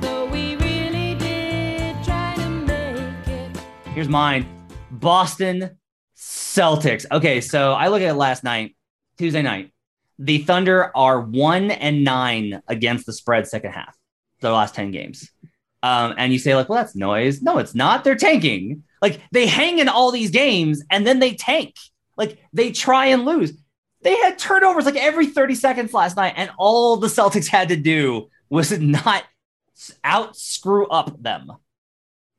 Though 0.00 0.26
we 0.26 0.56
really 0.56 1.14
did 1.16 1.96
try 2.04 2.34
to 2.36 2.48
make 2.48 3.28
it. 3.28 3.56
Here's 3.94 4.08
mine. 4.08 4.46
Boston 4.90 5.76
Celtics. 6.56 7.04
Okay, 7.12 7.40
so 7.40 7.72
I 7.72 7.88
look 7.88 8.00
at 8.00 8.08
it 8.08 8.14
last 8.14 8.42
night, 8.42 8.76
Tuesday 9.18 9.42
night. 9.42 9.72
The 10.18 10.38
Thunder 10.38 10.90
are 10.96 11.20
one 11.20 11.70
and 11.70 12.02
nine 12.02 12.62
against 12.66 13.04
the 13.04 13.12
spread 13.12 13.46
second 13.46 13.72
half, 13.72 13.94
the 14.40 14.50
last 14.50 14.74
10 14.74 14.90
games. 14.90 15.30
Um, 15.82 16.14
and 16.16 16.32
you 16.32 16.38
say, 16.38 16.54
like, 16.54 16.68
well, 16.68 16.78
that's 16.78 16.96
noise. 16.96 17.42
No, 17.42 17.58
it's 17.58 17.74
not. 17.74 18.02
They're 18.02 18.16
tanking. 18.16 18.84
Like 19.02 19.20
they 19.30 19.46
hang 19.46 19.78
in 19.78 19.88
all 19.88 20.10
these 20.10 20.30
games 20.30 20.82
and 20.90 21.06
then 21.06 21.18
they 21.18 21.34
tank. 21.34 21.74
Like 22.16 22.38
they 22.54 22.72
try 22.72 23.06
and 23.06 23.26
lose. 23.26 23.52
They 24.02 24.16
had 24.16 24.38
turnovers 24.38 24.86
like 24.86 24.96
every 24.96 25.26
30 25.26 25.54
seconds 25.54 25.92
last 25.92 26.16
night, 26.16 26.34
and 26.36 26.50
all 26.58 26.96
the 26.96 27.08
Celtics 27.08 27.48
had 27.48 27.68
to 27.68 27.76
do 27.76 28.30
was 28.48 28.70
not 28.80 29.24
out 30.02 30.36
screw 30.36 30.86
up 30.86 31.22
them. 31.22 31.52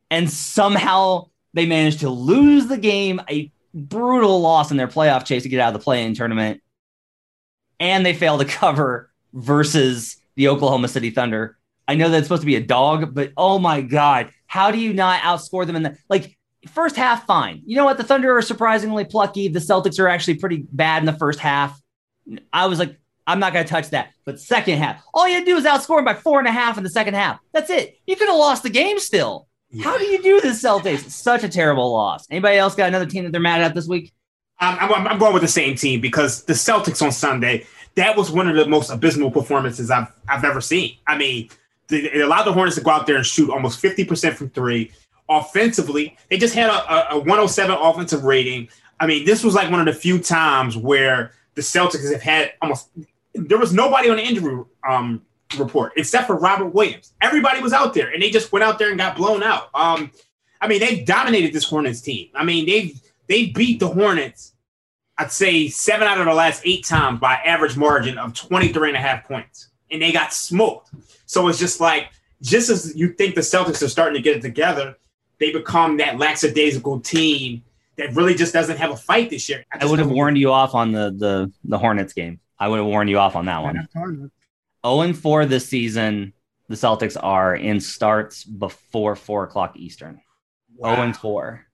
And 0.10 0.30
somehow 0.30 1.30
they 1.54 1.66
managed 1.66 2.00
to 2.00 2.10
lose 2.10 2.68
the 2.68 2.78
game, 2.78 3.22
a 3.30 3.52
brutal 3.78 4.42
loss 4.42 4.72
in 4.72 4.78
their 4.78 4.88
playoff 4.88 5.26
chase 5.26 5.44
to 5.44 5.50
get 5.50 5.60
out 5.60 5.74
of 5.74 5.80
the 5.80 5.84
play-in 5.84 6.16
tournament. 6.16 6.62
And 7.80 8.06
they 8.06 8.14
fail 8.14 8.38
to 8.38 8.46
cover 8.46 9.12
versus 9.34 10.18
the 10.36 10.48
Oklahoma 10.48 10.88
City 10.88 11.12
Thunder. 11.12 11.58
I 11.88 11.96
know 11.96 12.10
that 12.10 12.18
it's 12.18 12.28
supposed 12.28 12.42
to 12.42 12.48
be 12.48 12.56
a 12.56 12.62
dog, 12.62 13.14
but 13.14 13.32
oh 13.38 13.60
my 13.60 13.82
God, 13.82 14.32
how 14.46 14.72
do 14.72 14.80
you 14.80 14.94
not 14.94 15.22
outscore 15.22 15.66
them 15.66 15.76
in 15.76 15.84
the 15.84 15.98
like 16.10 16.38
first 16.68 16.96
half? 16.96 17.26
Fine. 17.26 17.62
You 17.66 17.78
know 17.78 17.86
what? 17.86 17.98
The 17.98 18.04
Thunder 18.04 18.36
are 18.36 18.42
surprisingly 18.42 19.06
plucky. 19.06 19.48
The 19.48 19.60
Celtics 19.60 20.00
are 20.00 20.08
actually 20.08 20.36
pretty 20.36 20.66
bad 20.72 21.02
in 21.02 21.06
the 21.06 21.14
first 21.14 21.40
half. 21.40 21.80
I 22.52 22.66
was 22.66 22.80
like, 22.80 22.98
I'm 23.26 23.40
not 23.40 23.54
going 23.54 23.66
to 23.66 23.70
touch 23.70 23.90
that. 23.92 24.12
But 24.26 24.40
second 24.40 24.78
half, 24.78 25.02
all 25.14 25.28
you 25.28 25.36
had 25.36 25.46
to 25.46 25.52
do 25.52 25.58
is 25.58 25.66
outscore 25.66 25.98
them 25.98 26.06
by 26.06 26.14
four 26.14 26.40
and 26.40 26.48
a 26.48 26.52
half 26.52 26.78
in 26.78 26.84
the 26.84 26.90
second 26.90 27.14
half. 27.14 27.40
That's 27.54 27.70
it. 27.70 28.00
You 28.06 28.16
could 28.16 28.28
have 28.28 28.38
lost 28.38 28.64
the 28.64 28.70
game 28.70 29.00
still. 29.00 29.47
How 29.84 29.98
do 29.98 30.06
you 30.06 30.22
do 30.22 30.42
this, 30.42 30.64
Celtics? 30.64 31.10
Such 31.10 31.44
a 31.44 31.50
terrible 31.50 31.92
loss. 31.92 32.26
Anybody 32.30 32.58
else 32.58 32.76
got 32.76 32.88
another 32.88 33.06
team 33.06 33.26
that 33.26 33.32
they're 33.32 33.42
mad 33.42 33.62
at 33.62 33.76
this 33.76 33.88
week? 33.88 34.14
Um, 34.60 34.78
I'm, 34.80 35.08
I'm 35.08 35.20
going 35.20 35.34
with 35.34 35.42
the 35.44 35.48
same 35.48 35.76
team 35.76 36.02
because 36.02 36.44
the 36.44 36.54
Celtics 36.54 37.02
on 37.02 37.12
Sunday, 37.12 37.66
that 37.96 38.16
was 38.16 38.32
one 38.32 38.48
of 38.48 38.56
the 38.56 38.68
most 38.68 38.90
abysmal 38.90 39.30
performances 39.30 39.92
I've 39.92 40.12
I've 40.28 40.44
ever 40.44 40.62
seen. 40.62 40.98
I 41.06 41.18
mean, 41.18 41.50
they, 41.90 41.98
it 41.98 42.22
allowed 42.22 42.44
the 42.44 42.54
Hornets 42.54 42.78
to 42.78 42.84
go 42.84 42.92
out 42.92 43.06
there 43.06 43.18
and 43.18 43.26
shoot 43.26 43.50
almost 43.50 43.82
50% 43.82 44.34
from 44.34 44.50
three. 44.52 44.92
Offensively, 45.30 46.18
they 46.30 46.38
just 46.38 46.56
had 46.56 46.70
a, 46.70 47.14
a, 47.14 47.18
a 47.18 47.20
107 47.20 47.76
offensive 47.80 48.24
rating. 48.24 48.70
I 49.00 49.06
mean, 49.06 49.26
this 49.26 49.44
was 49.44 49.54
like 49.54 49.70
one 49.70 49.80
of 49.80 49.86
the 49.86 50.00
few 50.00 50.20
times 50.20 50.78
where 50.78 51.34
the 51.56 51.62
Celtics 51.62 52.10
have 52.12 52.22
had 52.22 52.54
almost 52.62 52.90
there 53.34 53.58
was 53.58 53.74
nobody 53.74 54.10
on 54.10 54.18
the 54.18 54.24
injury 54.24 54.64
um, 54.90 55.22
report 55.58 55.94
except 55.96 56.28
for 56.28 56.36
Robert 56.38 56.74
Williams. 56.74 57.14
Everybody 57.22 57.62
was 57.62 57.74
out 57.74 57.94
there, 57.94 58.10
and 58.10 58.22
they 58.22 58.30
just 58.30 58.52
went 58.52 58.64
out 58.64 58.80
there 58.80 58.90
and 58.90 58.98
got 58.98 59.16
blown 59.16 59.44
out. 59.44 59.70
Um, 59.74 60.12
I 60.60 60.68
mean, 60.68 60.80
they 60.80 61.04
dominated 61.04 61.54
this 61.54 61.64
Hornets 61.64 62.02
team. 62.02 62.30
I 62.36 62.44
mean, 62.44 62.66
they 62.66 62.94
they 63.28 63.48
beat 63.48 63.80
the 63.80 63.88
Hornets. 63.88 64.54
I'd 65.18 65.32
say 65.32 65.68
seven 65.68 66.08
out 66.08 66.20
of 66.20 66.26
the 66.26 66.34
last 66.34 66.62
eight 66.66 66.86
times 66.86 67.20
by 67.20 67.36
average 67.36 67.76
margin 67.76 68.18
of 68.18 68.34
23 68.34 68.90
and 68.90 68.98
a 68.98 69.00
half 69.00 69.28
points, 69.28 69.70
and 69.90 70.02
they 70.02 70.12
got 70.12 70.32
smoked. 70.32 70.92
So 71.26 71.48
it's 71.48 71.58
just 71.58 71.80
like, 71.80 72.10
just 72.42 72.70
as 72.70 72.96
you 72.96 73.14
think 73.14 73.34
the 73.34 73.42
Celtics 73.42 73.82
are 73.82 73.88
starting 73.88 74.16
to 74.16 74.22
get 74.22 74.38
it 74.38 74.42
together, 74.42 74.96
they 75.40 75.52
become 75.52 75.98
that 75.98 76.20
lackadaisical 76.20 77.00
team 77.00 77.64
that 77.98 78.16
really 78.16 78.36
just 78.36 78.54
doesn't 78.54 78.78
have 78.78 78.92
a 78.92 78.96
fight 78.96 79.32
this 79.32 79.50
year. 79.50 79.66
I 79.80 79.86
would 79.86 80.00
have 80.00 80.12
warned 80.12 80.38
you 80.38 80.52
off 80.52 80.76
on 80.76 80.92
the 80.92 81.12
the 81.18 81.52
the 81.64 81.78
Hornets 81.78 82.14
game. 82.14 82.40
I 82.60 82.68
would 82.68 82.78
have 82.78 82.88
warned 82.88 83.10
you 83.10 83.20
off 83.20 83.36
on 83.36 83.46
that 83.46 83.62
one. 83.62 83.88
0 84.88 85.02
and 85.02 85.18
4 85.18 85.46
this 85.46 85.68
season. 85.68 86.34
The 86.70 86.76
Celtics 86.76 87.16
are 87.22 87.56
in 87.56 87.80
starts 87.80 88.44
before 88.44 89.16
four 89.16 89.44
o'clock 89.44 89.78
Eastern. 89.78 90.20
Oh 90.74 90.90
wow. 90.90 90.96
0 90.96 91.08
and 91.08 91.18
4. 91.18 91.66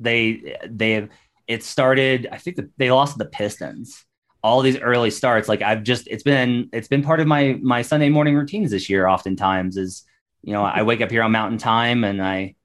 They 0.00 0.56
they 0.68 0.92
have 0.92 1.08
it 1.46 1.62
started. 1.62 2.28
I 2.30 2.38
think 2.38 2.56
that 2.56 2.70
they 2.76 2.90
lost 2.90 3.18
the 3.18 3.24
Pistons. 3.26 4.04
All 4.42 4.60
these 4.62 4.78
early 4.78 5.10
starts, 5.10 5.48
like 5.48 5.62
I've 5.62 5.82
just 5.82 6.06
it's 6.08 6.22
been 6.22 6.68
it's 6.72 6.88
been 6.88 7.02
part 7.02 7.20
of 7.20 7.26
my 7.26 7.58
my 7.62 7.82
Sunday 7.82 8.08
morning 8.08 8.36
routines 8.36 8.70
this 8.70 8.90
year. 8.90 9.08
Oftentimes 9.08 9.76
is 9.76 10.04
you 10.42 10.52
know 10.52 10.62
I 10.62 10.82
wake 10.82 11.00
up 11.00 11.10
here 11.10 11.22
on 11.22 11.32
Mountain 11.32 11.58
Time 11.58 12.04
and 12.04 12.22
I 12.22 12.56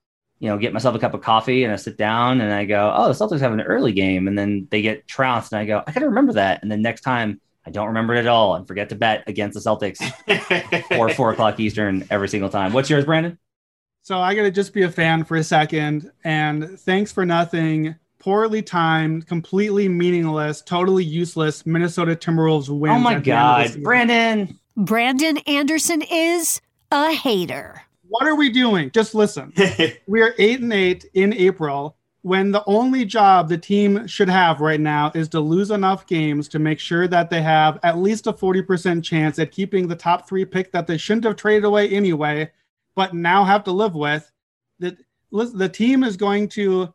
you 0.41 0.49
know, 0.49 0.57
get 0.57 0.73
myself 0.73 0.95
a 0.95 0.99
cup 0.99 1.13
of 1.13 1.21
coffee 1.21 1.63
and 1.63 1.71
I 1.71 1.75
sit 1.75 1.97
down 1.97 2.41
and 2.41 2.51
I 2.51 2.65
go, 2.65 2.91
oh, 2.95 3.07
the 3.07 3.13
Celtics 3.13 3.41
have 3.41 3.53
an 3.53 3.61
early 3.61 3.91
game. 3.91 4.27
And 4.27 4.35
then 4.35 4.67
they 4.71 4.81
get 4.81 5.07
trounced 5.07 5.53
and 5.53 5.59
I 5.59 5.65
go, 5.65 5.83
I 5.85 5.91
got 5.91 5.99
to 5.99 6.07
remember 6.07 6.33
that. 6.33 6.63
And 6.63 6.71
then 6.71 6.81
next 6.81 7.01
time 7.01 7.39
I 7.65 7.69
don't 7.69 7.87
remember 7.87 8.15
it 8.15 8.19
at 8.19 8.27
all 8.27 8.55
and 8.55 8.67
forget 8.67 8.89
to 8.89 8.95
bet 8.95 9.23
against 9.27 9.53
the 9.53 9.69
Celtics 9.69 10.01
or 10.97 11.09
four 11.09 11.31
o'clock 11.31 11.59
Eastern 11.59 12.07
every 12.09 12.27
single 12.27 12.49
time. 12.49 12.73
What's 12.73 12.89
yours, 12.89 13.05
Brandon? 13.05 13.37
So 14.01 14.19
I 14.19 14.33
got 14.33 14.43
to 14.43 14.51
just 14.51 14.73
be 14.73 14.81
a 14.81 14.89
fan 14.89 15.23
for 15.23 15.37
a 15.37 15.43
second. 15.43 16.11
And 16.23 16.79
thanks 16.79 17.11
for 17.11 17.25
nothing. 17.25 17.95
Poorly 18.17 18.61
timed, 18.61 19.27
completely 19.27 19.87
meaningless, 19.87 20.61
totally 20.61 21.03
useless. 21.03 21.65
Minnesota 21.65 22.15
Timberwolves 22.15 22.69
win. 22.69 22.91
Oh 22.91 22.99
my 22.99 23.19
God, 23.19 23.75
Brandon. 23.83 24.59
Brandon 24.75 25.37
Anderson 25.39 26.01
is 26.01 26.61
a 26.91 27.11
hater. 27.11 27.81
What 28.07 28.27
are 28.27 28.35
we 28.35 28.49
doing? 28.49 28.91
Just 28.91 29.15
listen. 29.15 29.53
we 30.07 30.21
are 30.21 30.33
eight 30.37 30.61
and 30.61 30.73
eight 30.73 31.05
in 31.13 31.33
April 31.33 31.95
when 32.23 32.51
the 32.51 32.63
only 32.67 33.03
job 33.03 33.49
the 33.49 33.57
team 33.57 34.05
should 34.05 34.29
have 34.29 34.61
right 34.61 34.79
now 34.79 35.11
is 35.15 35.27
to 35.29 35.39
lose 35.39 35.71
enough 35.71 36.05
games 36.05 36.47
to 36.49 36.59
make 36.59 36.79
sure 36.79 37.07
that 37.07 37.29
they 37.29 37.41
have 37.41 37.79
at 37.81 37.97
least 37.97 38.27
a 38.27 38.33
40% 38.33 39.03
chance 39.03 39.39
at 39.39 39.51
keeping 39.51 39.87
the 39.87 39.95
top 39.95 40.27
three 40.27 40.45
pick 40.45 40.71
that 40.71 40.85
they 40.85 40.97
shouldn't 40.97 41.23
have 41.23 41.35
traded 41.35 41.63
away 41.63 41.89
anyway, 41.89 42.51
but 42.95 43.15
now 43.15 43.43
have 43.43 43.63
to 43.63 43.71
live 43.71 43.95
with. 43.95 44.31
That 44.79 44.97
the 45.31 45.69
team 45.69 46.03
is 46.03 46.15
going 46.15 46.49
to 46.49 46.93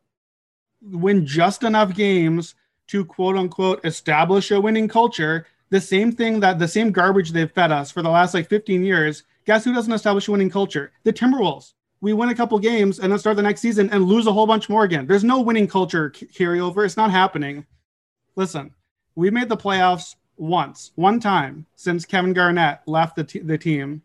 win 0.81 1.27
just 1.27 1.65
enough 1.65 1.94
games 1.94 2.55
to 2.89 3.05
quote 3.05 3.36
unquote 3.36 3.85
establish 3.85 4.53
a 4.53 4.61
winning 4.61 4.86
culture. 4.86 5.47
The 5.70 5.81
same 5.81 6.12
thing 6.12 6.39
that 6.40 6.61
the 6.61 6.69
same 6.69 6.93
garbage 6.93 7.32
they've 7.32 7.51
fed 7.51 7.73
us 7.73 7.90
for 7.90 8.03
the 8.03 8.11
last 8.11 8.32
like 8.32 8.48
15 8.48 8.85
years. 8.85 9.24
Guess 9.44 9.65
who 9.65 9.74
doesn't 9.74 9.93
establish 9.93 10.28
a 10.28 10.32
winning 10.32 10.51
culture? 10.51 10.93
The 11.03 11.12
Timberwolves. 11.12 11.73
We 12.01 12.12
win 12.12 12.28
a 12.28 12.35
couple 12.35 12.59
games 12.59 12.98
and 12.98 13.10
then 13.10 13.18
start 13.18 13.36
the 13.36 13.43
next 13.43 13.60
season 13.60 13.90
and 13.90 14.05
lose 14.05 14.27
a 14.27 14.32
whole 14.32 14.47
bunch 14.47 14.68
more 14.68 14.85
again. 14.85 15.06
There's 15.06 15.24
no 15.24 15.40
winning 15.40 15.66
culture 15.66 16.10
carryover. 16.10 16.85
It's 16.85 16.97
not 16.97 17.10
happening. 17.10 17.66
Listen, 18.36 18.74
we 19.14 19.31
made 19.31 19.48
the 19.48 19.56
playoffs 19.56 20.16
once, 20.36 20.93
one 20.97 21.20
time 21.20 21.66
since 21.74 22.05
Kevin 22.05 22.32
Garnett 22.32 22.81
left 22.86 23.16
the, 23.16 23.24
t- 23.24 23.39
the 23.39 23.56
team. 23.56 24.02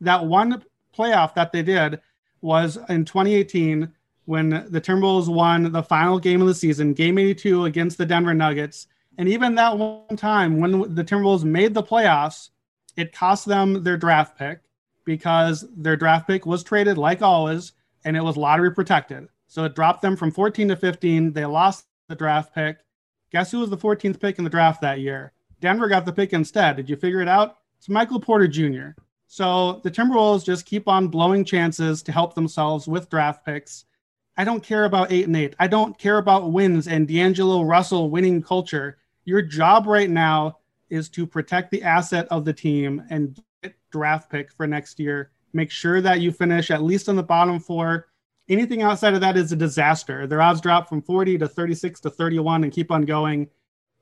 That 0.00 0.24
one 0.24 0.62
playoff 0.96 1.34
that 1.34 1.52
they 1.52 1.62
did 1.62 2.00
was 2.42 2.78
in 2.88 3.04
2018 3.04 3.90
when 4.26 4.50
the 4.68 4.80
Timberwolves 4.80 5.28
won 5.28 5.72
the 5.72 5.82
final 5.82 6.18
game 6.18 6.40
of 6.40 6.46
the 6.46 6.54
season, 6.54 6.92
game 6.92 7.18
82 7.18 7.64
against 7.64 7.98
the 7.98 8.06
Denver 8.06 8.34
Nuggets. 8.34 8.86
And 9.18 9.28
even 9.28 9.54
that 9.56 9.76
one 9.76 10.16
time 10.16 10.60
when 10.60 10.94
the 10.94 11.04
Timberwolves 11.04 11.44
made 11.44 11.74
the 11.74 11.82
playoffs, 11.82 12.50
it 12.96 13.12
cost 13.12 13.46
them 13.46 13.82
their 13.82 13.96
draft 13.96 14.38
pick 14.38 14.60
because 15.10 15.64
their 15.76 15.96
draft 15.96 16.28
pick 16.28 16.46
was 16.46 16.62
traded 16.62 16.96
like 16.96 17.20
always 17.20 17.72
and 18.04 18.16
it 18.16 18.22
was 18.22 18.36
lottery 18.36 18.70
protected. 18.70 19.26
So 19.48 19.64
it 19.64 19.74
dropped 19.74 20.02
them 20.02 20.14
from 20.14 20.30
14 20.30 20.68
to 20.68 20.76
15. 20.76 21.32
They 21.32 21.44
lost 21.46 21.86
the 22.06 22.14
draft 22.14 22.54
pick. 22.54 22.78
Guess 23.32 23.50
who 23.50 23.58
was 23.58 23.70
the 23.70 23.76
14th 23.76 24.20
pick 24.20 24.38
in 24.38 24.44
the 24.44 24.50
draft 24.50 24.80
that 24.82 25.00
year? 25.00 25.32
Denver 25.60 25.88
got 25.88 26.06
the 26.06 26.12
pick 26.12 26.32
instead. 26.32 26.76
Did 26.76 26.88
you 26.88 26.94
figure 26.94 27.20
it 27.20 27.26
out? 27.26 27.56
It's 27.76 27.88
Michael 27.88 28.20
Porter 28.20 28.46
Jr. 28.46 28.90
So 29.26 29.80
the 29.82 29.90
Timberwolves 29.90 30.44
just 30.44 30.64
keep 30.64 30.86
on 30.86 31.08
blowing 31.08 31.44
chances 31.44 32.04
to 32.04 32.12
help 32.12 32.36
themselves 32.36 32.86
with 32.86 33.10
draft 33.10 33.44
picks. 33.44 33.86
I 34.36 34.44
don't 34.44 34.62
care 34.62 34.84
about 34.84 35.10
eight 35.10 35.26
and 35.26 35.36
eight. 35.36 35.56
I 35.58 35.66
don't 35.66 35.98
care 35.98 36.18
about 36.18 36.52
wins 36.52 36.86
and 36.86 37.08
D'Angelo 37.08 37.64
Russell 37.64 38.10
winning 38.10 38.42
culture. 38.42 38.98
Your 39.24 39.42
job 39.42 39.88
right 39.88 40.08
now 40.08 40.58
is 40.88 41.08
to 41.08 41.26
protect 41.26 41.72
the 41.72 41.82
asset 41.82 42.28
of 42.30 42.44
the 42.44 42.52
team 42.52 43.02
and 43.10 43.42
draft 43.90 44.30
pick 44.30 44.52
for 44.52 44.66
next 44.66 44.98
year. 44.98 45.30
Make 45.52 45.70
sure 45.70 46.00
that 46.00 46.20
you 46.20 46.30
finish 46.32 46.70
at 46.70 46.82
least 46.82 47.08
on 47.08 47.16
the 47.16 47.22
bottom 47.22 47.58
four. 47.58 48.08
Anything 48.48 48.82
outside 48.82 49.14
of 49.14 49.20
that 49.20 49.36
is 49.36 49.52
a 49.52 49.56
disaster. 49.56 50.26
Their 50.26 50.42
odds 50.42 50.60
drop 50.60 50.88
from 50.88 51.02
40 51.02 51.38
to 51.38 51.48
36 51.48 52.00
to 52.00 52.10
31 52.10 52.64
and 52.64 52.72
keep 52.72 52.90
on 52.90 53.02
going. 53.02 53.48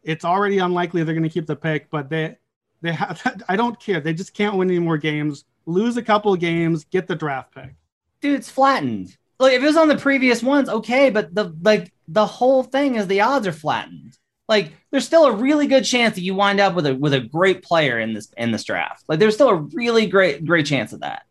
It's 0.02 0.24
already 0.24 0.58
unlikely 0.58 1.02
they're 1.04 1.14
going 1.14 1.22
to 1.22 1.28
keep 1.28 1.46
the 1.46 1.56
pick, 1.56 1.90
but 1.90 2.08
they 2.08 2.36
they 2.80 2.92
have 2.92 3.20
I 3.48 3.56
don't 3.56 3.78
care. 3.80 4.00
They 4.00 4.14
just 4.14 4.34
can't 4.34 4.56
win 4.56 4.70
any 4.70 4.78
more 4.78 4.98
games. 4.98 5.44
lose 5.66 5.96
a 5.96 6.02
couple 6.02 6.32
of 6.32 6.40
games, 6.40 6.84
get 6.84 7.06
the 7.06 7.16
draft 7.16 7.54
pick. 7.54 7.74
dude, 8.20 8.36
it's 8.36 8.50
flattened. 8.50 9.16
Like 9.38 9.52
if 9.52 9.62
it 9.62 9.66
was 9.66 9.76
on 9.76 9.88
the 9.88 9.96
previous 9.96 10.42
ones, 10.42 10.68
okay, 10.68 11.10
but 11.10 11.34
the 11.34 11.54
like 11.62 11.92
the 12.08 12.26
whole 12.26 12.62
thing 12.62 12.96
is 12.96 13.06
the 13.06 13.20
odds 13.20 13.46
are 13.46 13.52
flattened. 13.52 14.17
Like 14.48 14.72
there's 14.90 15.04
still 15.04 15.26
a 15.26 15.32
really 15.32 15.66
good 15.66 15.84
chance 15.84 16.14
that 16.14 16.22
you 16.22 16.34
wind 16.34 16.58
up 16.58 16.74
with 16.74 16.86
a 16.86 16.94
with 16.94 17.12
a 17.12 17.20
great 17.20 17.62
player 17.62 17.98
in 17.98 18.14
this 18.14 18.32
in 18.36 18.50
this 18.50 18.64
draft. 18.64 19.04
Like 19.08 19.18
there's 19.18 19.34
still 19.34 19.50
a 19.50 19.54
really 19.54 20.06
great 20.06 20.44
great 20.44 20.66
chance 20.66 20.92
of 20.92 21.00
that. 21.00 21.22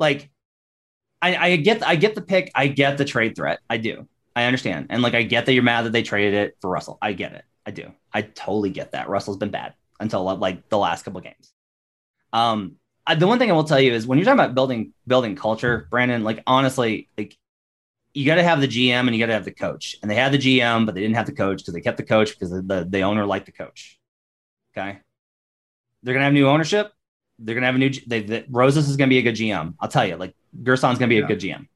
Like 0.00 0.30
I, 1.22 1.36
I 1.36 1.56
get 1.56 1.86
I 1.86 1.96
get 1.96 2.14
the 2.14 2.22
pick, 2.22 2.50
I 2.54 2.66
get 2.66 2.98
the 2.98 3.04
trade 3.04 3.36
threat. 3.36 3.60
I 3.70 3.76
do. 3.76 4.08
I 4.34 4.44
understand. 4.44 4.86
And 4.90 5.02
like 5.02 5.14
I 5.14 5.22
get 5.22 5.46
that 5.46 5.52
you're 5.52 5.62
mad 5.62 5.82
that 5.82 5.92
they 5.92 6.02
traded 6.02 6.34
it 6.34 6.56
for 6.60 6.68
Russell. 6.68 6.98
I 7.00 7.12
get 7.12 7.32
it. 7.32 7.44
I 7.64 7.70
do. 7.70 7.92
I 8.12 8.22
totally 8.22 8.70
get 8.70 8.92
that. 8.92 9.08
Russell's 9.08 9.36
been 9.36 9.50
bad 9.50 9.74
until 10.00 10.24
like 10.36 10.68
the 10.68 10.78
last 10.78 11.04
couple 11.04 11.20
games. 11.20 11.52
Um 12.32 12.76
I, 13.06 13.14
the 13.14 13.26
one 13.26 13.38
thing 13.38 13.50
I 13.50 13.54
will 13.54 13.64
tell 13.64 13.80
you 13.80 13.92
is 13.92 14.06
when 14.06 14.18
you're 14.18 14.24
talking 14.24 14.40
about 14.40 14.54
building 14.54 14.92
building 15.06 15.36
culture, 15.36 15.86
Brandon, 15.90 16.24
like 16.24 16.42
honestly, 16.46 17.08
like 17.16 17.36
you 18.14 18.24
got 18.24 18.36
to 18.36 18.42
have 18.44 18.60
the 18.60 18.68
GM 18.68 19.00
and 19.06 19.14
you 19.14 19.18
got 19.18 19.26
to 19.26 19.32
have 19.32 19.44
the 19.44 19.50
coach. 19.52 19.96
And 20.00 20.10
they 20.10 20.14
had 20.14 20.32
the 20.32 20.38
GM, 20.38 20.86
but 20.86 20.94
they 20.94 21.00
didn't 21.00 21.16
have 21.16 21.26
the 21.26 21.32
coach 21.32 21.58
because 21.58 21.74
they 21.74 21.80
kept 21.80 21.96
the 21.96 22.04
coach 22.04 22.30
because 22.30 22.50
the, 22.50 22.62
the, 22.62 22.86
the 22.88 23.00
owner 23.02 23.26
liked 23.26 23.46
the 23.46 23.52
coach. 23.52 23.98
Okay. 24.76 24.98
They're 26.02 26.14
going 26.14 26.20
to 26.20 26.24
have 26.24 26.32
new 26.32 26.46
ownership. 26.48 26.92
They're 27.40 27.54
going 27.54 27.62
to 27.62 27.66
have 27.66 27.74
a 27.74 27.78
new, 27.78 27.90
they, 28.06 28.22
the, 28.22 28.44
Rosas 28.48 28.88
is 28.88 28.96
going 28.96 29.08
to 29.08 29.12
be 29.14 29.18
a 29.18 29.22
good 29.22 29.34
GM. 29.34 29.74
I'll 29.80 29.88
tell 29.88 30.06
you, 30.06 30.16
like 30.16 30.34
Gersson's 30.62 30.98
going 30.98 31.08
to 31.10 31.14
be 31.14 31.16
Yeah. 31.16 31.24
a 31.24 31.26
good 31.26 31.40
GM. 31.40 31.66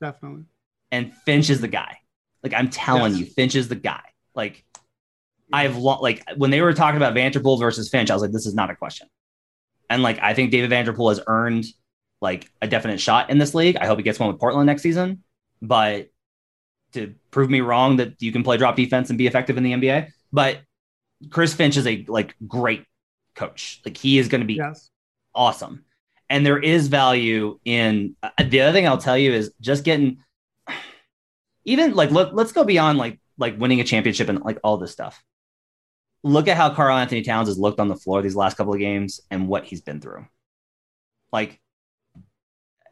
Definitely. 0.00 0.44
And 0.90 1.12
Finch 1.26 1.50
is 1.50 1.60
the 1.60 1.68
guy. 1.68 1.98
Like 2.42 2.54
I'm 2.54 2.70
telling 2.70 3.12
Yes. 3.12 3.20
you, 3.20 3.26
Finch 3.26 3.54
is 3.54 3.68
the 3.68 3.74
guy. 3.74 4.02
Like 4.34 4.64
I've 5.52 5.76
lo- 5.76 6.00
like 6.00 6.24
when 6.36 6.50
they 6.50 6.62
were 6.62 6.72
talking 6.72 6.96
about 6.96 7.12
Vanderpool 7.14 7.58
versus 7.58 7.88
Finch, 7.90 8.10
I 8.10 8.14
was 8.14 8.22
like, 8.22 8.32
this 8.32 8.46
is 8.46 8.54
not 8.54 8.70
a 8.70 8.76
question. 8.76 9.08
And 9.90 10.02
like 10.02 10.18
I 10.22 10.32
think 10.34 10.50
David 10.50 10.70
Vanderpool 10.70 11.08
has 11.10 11.20
earned 11.26 11.66
like 12.22 12.50
a 12.62 12.68
definite 12.68 13.00
shot 13.00 13.28
in 13.30 13.38
this 13.38 13.54
league. 13.54 13.76
I 13.76 13.86
hope 13.86 13.98
he 13.98 14.02
gets 14.04 14.18
one 14.18 14.30
with 14.30 14.38
Portland 14.40 14.66
next 14.66 14.82
season. 14.82 15.24
But 15.62 16.08
to 16.92 17.14
prove 17.30 17.50
me 17.50 17.60
wrong 17.60 17.96
that 17.96 18.20
you 18.20 18.32
can 18.32 18.42
play 18.42 18.56
drop 18.56 18.76
defense 18.76 19.10
and 19.10 19.18
be 19.18 19.26
effective 19.26 19.56
in 19.56 19.62
the 19.62 19.72
NBA. 19.72 20.08
But 20.32 20.60
Chris 21.30 21.52
Finch 21.54 21.76
is 21.76 21.86
a 21.86 22.04
like 22.08 22.34
great 22.46 22.84
coach. 23.34 23.80
Like 23.84 23.96
he 23.96 24.18
is 24.18 24.28
going 24.28 24.40
to 24.40 24.46
be 24.46 24.54
Yes. 24.54 24.90
awesome. 25.34 25.84
And 26.30 26.44
there 26.44 26.58
is 26.58 26.88
value 26.88 27.58
in 27.64 28.16
uh, 28.22 28.30
the 28.44 28.60
other 28.60 28.72
thing 28.72 28.86
I'll 28.86 28.98
tell 28.98 29.16
you 29.18 29.32
is 29.32 29.52
just 29.60 29.84
getting 29.84 30.18
even 31.64 31.94
like 31.94 32.10
look, 32.10 32.30
let's 32.32 32.52
go 32.52 32.64
beyond 32.64 32.98
like 32.98 33.20
like 33.36 33.58
winning 33.58 33.80
a 33.80 33.84
championship 33.84 34.28
and 34.28 34.40
like 34.42 34.58
all 34.64 34.76
this 34.78 34.92
stuff. 34.92 35.22
Look 36.24 36.48
at 36.48 36.56
how 36.56 36.74
Karl-Anthony 36.74 37.22
Towns 37.22 37.46
has 37.48 37.58
looked 37.58 37.78
on 37.78 37.88
the 37.88 37.94
floor 37.96 38.22
these 38.22 38.34
last 38.34 38.56
couple 38.56 38.72
of 38.74 38.80
games 38.80 39.20
and 39.30 39.46
what 39.48 39.64
he's 39.64 39.80
been 39.80 40.00
through. 40.00 40.26
Like 41.32 41.60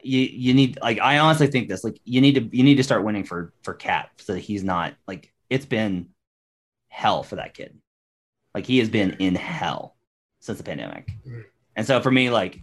you 0.07 0.21
you 0.21 0.55
need 0.55 0.79
like 0.81 1.01
I 1.01 1.19
honestly 1.19 1.49
think 1.49 1.69
this 1.69 1.85
like 1.85 2.01
you 2.05 2.21
need 2.21 2.35
to 2.37 2.57
you 2.57 2.63
need 2.63 2.77
to 2.77 2.83
start 2.83 3.05
winning 3.05 3.25
for 3.25 3.53
for 3.63 3.75
KAT 3.75 4.11
so 4.17 4.35
that 4.35 4.41
he's 4.41 4.65
not 4.65 4.95
like 5.07 5.33
it's 5.51 5.67
been 5.67 6.09
hell 6.89 7.23
for 7.23 7.37
that 7.37 7.55
kid. 7.55 7.79
Like 8.55 8.67
he 8.67 8.79
has 8.79 8.89
been 8.89 9.13
in 9.19 9.35
hell 9.35 9.97
since 10.41 10.59
the 10.59 10.65
pandemic. 10.65 11.11
And 11.75 11.87
so 11.87 12.01
for 12.01 12.11
me, 12.11 12.31
like 12.31 12.63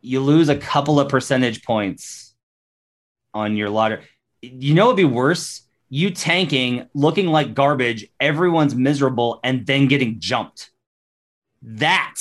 you 0.00 0.20
lose 0.20 0.48
a 0.48 0.56
couple 0.56 0.98
of 0.98 1.08
percentage 1.08 1.62
points 1.62 2.34
on 3.34 3.56
your 3.56 3.70
lottery. 3.70 4.02
You 4.40 4.74
know, 4.74 4.86
it'd 4.86 4.96
be 4.96 5.04
worse. 5.04 5.62
You 5.88 6.10
tanking, 6.10 6.88
looking 6.94 7.26
like 7.26 7.54
garbage, 7.54 8.06
everyone's 8.18 8.74
miserable, 8.74 9.40
and 9.44 9.66
then 9.66 9.88
getting 9.88 10.20
jumped. 10.20 10.70
That 11.60 12.14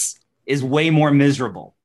is 0.46 0.64
way 0.64 0.90
more 0.90 1.12
miserable. 1.12 1.76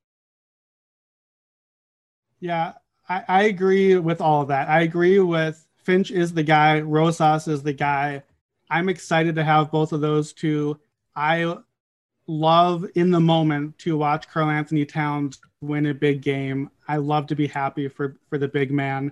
Yeah, 2.47 2.75
I, 3.09 3.25
I 3.27 3.43
agree 3.45 3.97
with 3.97 4.21
all 4.21 4.43
of 4.43 4.49
that. 4.49 4.69
I 4.69 4.83
agree 4.83 5.19
with 5.19 5.67
Finch 5.79 6.13
is 6.13 6.33
the 6.33 6.45
guy, 6.45 6.81
Rosas 6.81 7.49
is 7.49 7.65
the 7.65 7.73
guy. 7.73 8.23
I'm 8.71 8.89
excited 8.89 9.35
to 9.35 9.43
have 9.43 9.73
both 9.73 9.93
of 9.93 10.01
those 10.01 10.33
two. 10.33 10.79
I 11.17 11.57
love 12.29 12.87
in 12.95 13.11
the 13.11 13.19
moment 13.19 13.77
to 13.79 13.97
watch 13.97 14.29
Karl-Anthony 14.29 14.85
Towns 14.85 15.41
win 15.61 15.87
a 15.87 15.95
big 15.95 16.23
game. 16.23 16.71
I 16.87 16.99
love 16.99 17.27
to 17.29 17.35
be 17.35 17.49
happy 17.49 17.89
for 17.89 18.17
for 18.29 18.39
the 18.39 18.47
big 18.47 18.71
man. 18.71 19.11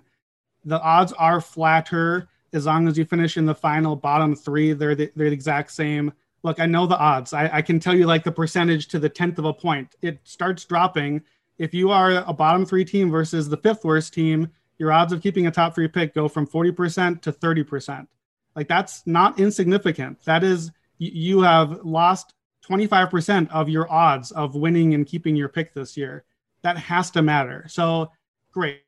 The 0.64 0.80
odds 0.80 1.12
are 1.14 1.40
flatter 1.40 2.28
as 2.52 2.66
long 2.66 2.86
as 2.86 2.96
you 2.96 3.04
finish 3.04 3.36
in 3.36 3.46
the 3.46 3.54
final 3.54 3.96
bottom 3.96 4.36
three. 4.36 4.74
They're 4.74 4.94
the, 4.94 5.10
they're 5.16 5.28
the 5.28 5.34
exact 5.34 5.72
same. 5.72 6.12
Look, 6.44 6.60
I 6.60 6.66
know 6.66 6.86
the 6.86 6.98
odds. 6.98 7.32
I, 7.32 7.50
I 7.52 7.62
can 7.62 7.80
tell 7.80 7.96
you 7.96 8.06
like 8.06 8.22
the 8.22 8.30
percentage 8.30 8.86
to 8.88 9.00
the 9.00 9.08
tenth 9.08 9.40
of 9.40 9.44
a 9.44 9.52
point. 9.52 9.96
It 10.02 10.20
starts 10.22 10.64
dropping 10.64 11.22
if 11.58 11.74
you 11.74 11.90
are 11.90 12.24
a 12.26 12.32
bottom 12.32 12.66
three 12.66 12.84
team 12.84 13.10
versus 13.10 13.48
the 13.48 13.56
fifth 13.56 13.84
worst 13.84 14.12
team, 14.12 14.50
your 14.78 14.92
odds 14.92 15.12
of 15.12 15.22
keeping 15.22 15.46
a 15.46 15.50
top 15.50 15.74
three 15.74 15.88
pick 15.88 16.14
go 16.14 16.28
from 16.28 16.46
40% 16.46 17.22
to 17.22 17.32
30%. 17.32 18.06
Like 18.56 18.68
that's 18.68 19.06
not 19.06 19.38
insignificant. 19.38 20.24
That 20.24 20.44
is, 20.44 20.70
you 20.98 21.42
have 21.42 21.84
lost 21.84 22.34
25% 22.68 23.50
of 23.50 23.68
your 23.68 23.90
odds 23.90 24.30
of 24.32 24.54
winning 24.54 24.94
and 24.94 25.06
keeping 25.06 25.36
your 25.36 25.48
pick 25.48 25.74
this 25.74 25.96
year. 25.96 26.24
That 26.62 26.78
has 26.78 27.10
to 27.12 27.22
matter. 27.22 27.66
So 27.68 28.10
great. 28.52 28.80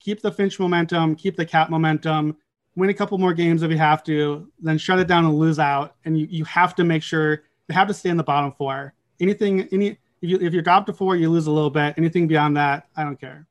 Keep 0.00 0.22
the 0.22 0.32
Finch 0.32 0.58
momentum, 0.58 1.14
keep 1.14 1.36
the 1.36 1.44
cap 1.44 1.70
momentum, 1.70 2.36
win 2.74 2.90
a 2.90 2.94
couple 2.94 3.18
more 3.18 3.34
games 3.34 3.62
if 3.62 3.70
you 3.70 3.78
have 3.78 4.02
to, 4.04 4.50
then 4.60 4.78
shut 4.78 4.98
it 4.98 5.06
down 5.06 5.24
and 5.24 5.38
lose 5.38 5.58
out. 5.58 5.96
And 6.04 6.18
you, 6.18 6.26
you 6.30 6.44
have 6.44 6.74
to 6.76 6.84
make 6.84 7.02
sure 7.02 7.42
you 7.68 7.74
have 7.74 7.88
to 7.88 7.94
stay 7.94 8.08
in 8.08 8.16
the 8.16 8.24
bottom 8.24 8.52
four. 8.52 8.94
Anything, 9.20 9.68
any, 9.70 9.98
if 10.22 10.30
you 10.30 10.38
if 10.40 10.54
you 10.54 10.62
drop 10.62 10.86
to 10.86 10.92
four, 10.92 11.16
you 11.16 11.30
lose 11.30 11.46
a 11.46 11.50
little 11.50 11.70
bit. 11.70 11.94
Anything 11.96 12.26
beyond 12.26 12.56
that, 12.56 12.88
I 12.96 13.04
don't 13.04 13.20
care. 13.20 13.46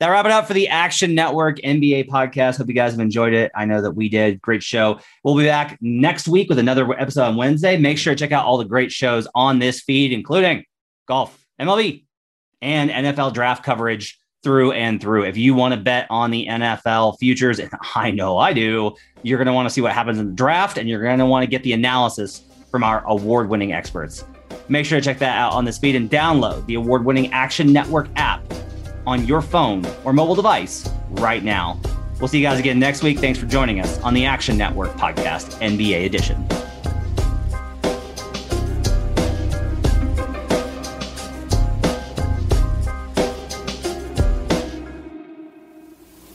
That 0.00 0.08
wrap 0.08 0.26
it 0.26 0.32
up 0.32 0.46
for 0.46 0.54
the 0.54 0.68
Action 0.68 1.14
Network 1.14 1.58
NBA 1.58 2.08
podcast. 2.08 2.58
Hope 2.58 2.66
you 2.66 2.74
guys 2.74 2.92
have 2.92 3.00
enjoyed 3.00 3.32
it. 3.32 3.52
I 3.54 3.64
know 3.64 3.80
that 3.80 3.92
we 3.92 4.08
did. 4.08 4.42
Great 4.42 4.62
show. 4.62 4.98
We'll 5.22 5.36
be 5.36 5.44
back 5.44 5.78
next 5.80 6.26
week 6.26 6.48
with 6.48 6.58
another 6.58 6.92
episode 7.00 7.22
on 7.22 7.36
Wednesday. 7.36 7.76
Make 7.76 7.98
sure 7.98 8.12
to 8.12 8.18
check 8.18 8.32
out 8.32 8.44
all 8.44 8.58
the 8.58 8.64
great 8.64 8.90
shows 8.90 9.28
on 9.34 9.60
this 9.60 9.80
feed, 9.80 10.12
including 10.12 10.64
golf, 11.06 11.46
MLB, 11.60 12.04
and 12.60 12.90
NFL 12.90 13.34
draft 13.34 13.64
coverage 13.64 14.18
through 14.42 14.72
and 14.72 15.00
through. 15.00 15.24
If 15.24 15.36
you 15.36 15.54
want 15.54 15.74
to 15.74 15.80
bet 15.80 16.06
on 16.10 16.30
the 16.30 16.46
NFL 16.48 17.18
futures, 17.18 17.60
and 17.60 17.70
I 17.94 18.10
know 18.10 18.36
I 18.36 18.52
do, 18.52 18.96
you're 19.22 19.38
going 19.38 19.46
to 19.46 19.52
want 19.52 19.68
to 19.68 19.72
see 19.72 19.80
what 19.80 19.92
happens 19.92 20.18
in 20.18 20.26
the 20.26 20.32
draft 20.32 20.76
and 20.76 20.88
you're 20.88 21.02
going 21.02 21.18
to 21.18 21.26
want 21.26 21.44
to 21.44 21.46
get 21.46 21.62
the 21.62 21.72
analysis 21.72 22.42
from 22.70 22.82
our 22.82 23.04
award 23.06 23.48
winning 23.48 23.72
experts. 23.72 24.24
Make 24.68 24.86
sure 24.86 24.98
to 24.98 25.04
check 25.04 25.18
that 25.18 25.36
out 25.36 25.52
on 25.52 25.64
this 25.64 25.78
feed 25.78 25.94
and 25.94 26.10
download 26.10 26.64
the 26.66 26.74
award 26.74 27.04
winning 27.04 27.32
Action 27.32 27.72
Network 27.72 28.08
app 28.16 28.42
on 29.06 29.26
your 29.26 29.42
phone 29.42 29.84
or 30.04 30.12
mobile 30.12 30.34
device 30.34 30.88
right 31.10 31.44
now. 31.44 31.78
We'll 32.18 32.28
see 32.28 32.38
you 32.38 32.44
guys 32.44 32.58
again 32.58 32.78
next 32.78 33.02
week. 33.02 33.18
Thanks 33.18 33.38
for 33.38 33.46
joining 33.46 33.80
us 33.80 34.00
on 34.00 34.14
the 34.14 34.24
Action 34.24 34.56
Network 34.56 34.92
podcast, 34.92 35.58
NBA 35.60 36.06
edition. 36.06 36.46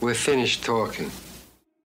We're 0.02 0.14
finished 0.14 0.64
talking. 0.64 1.12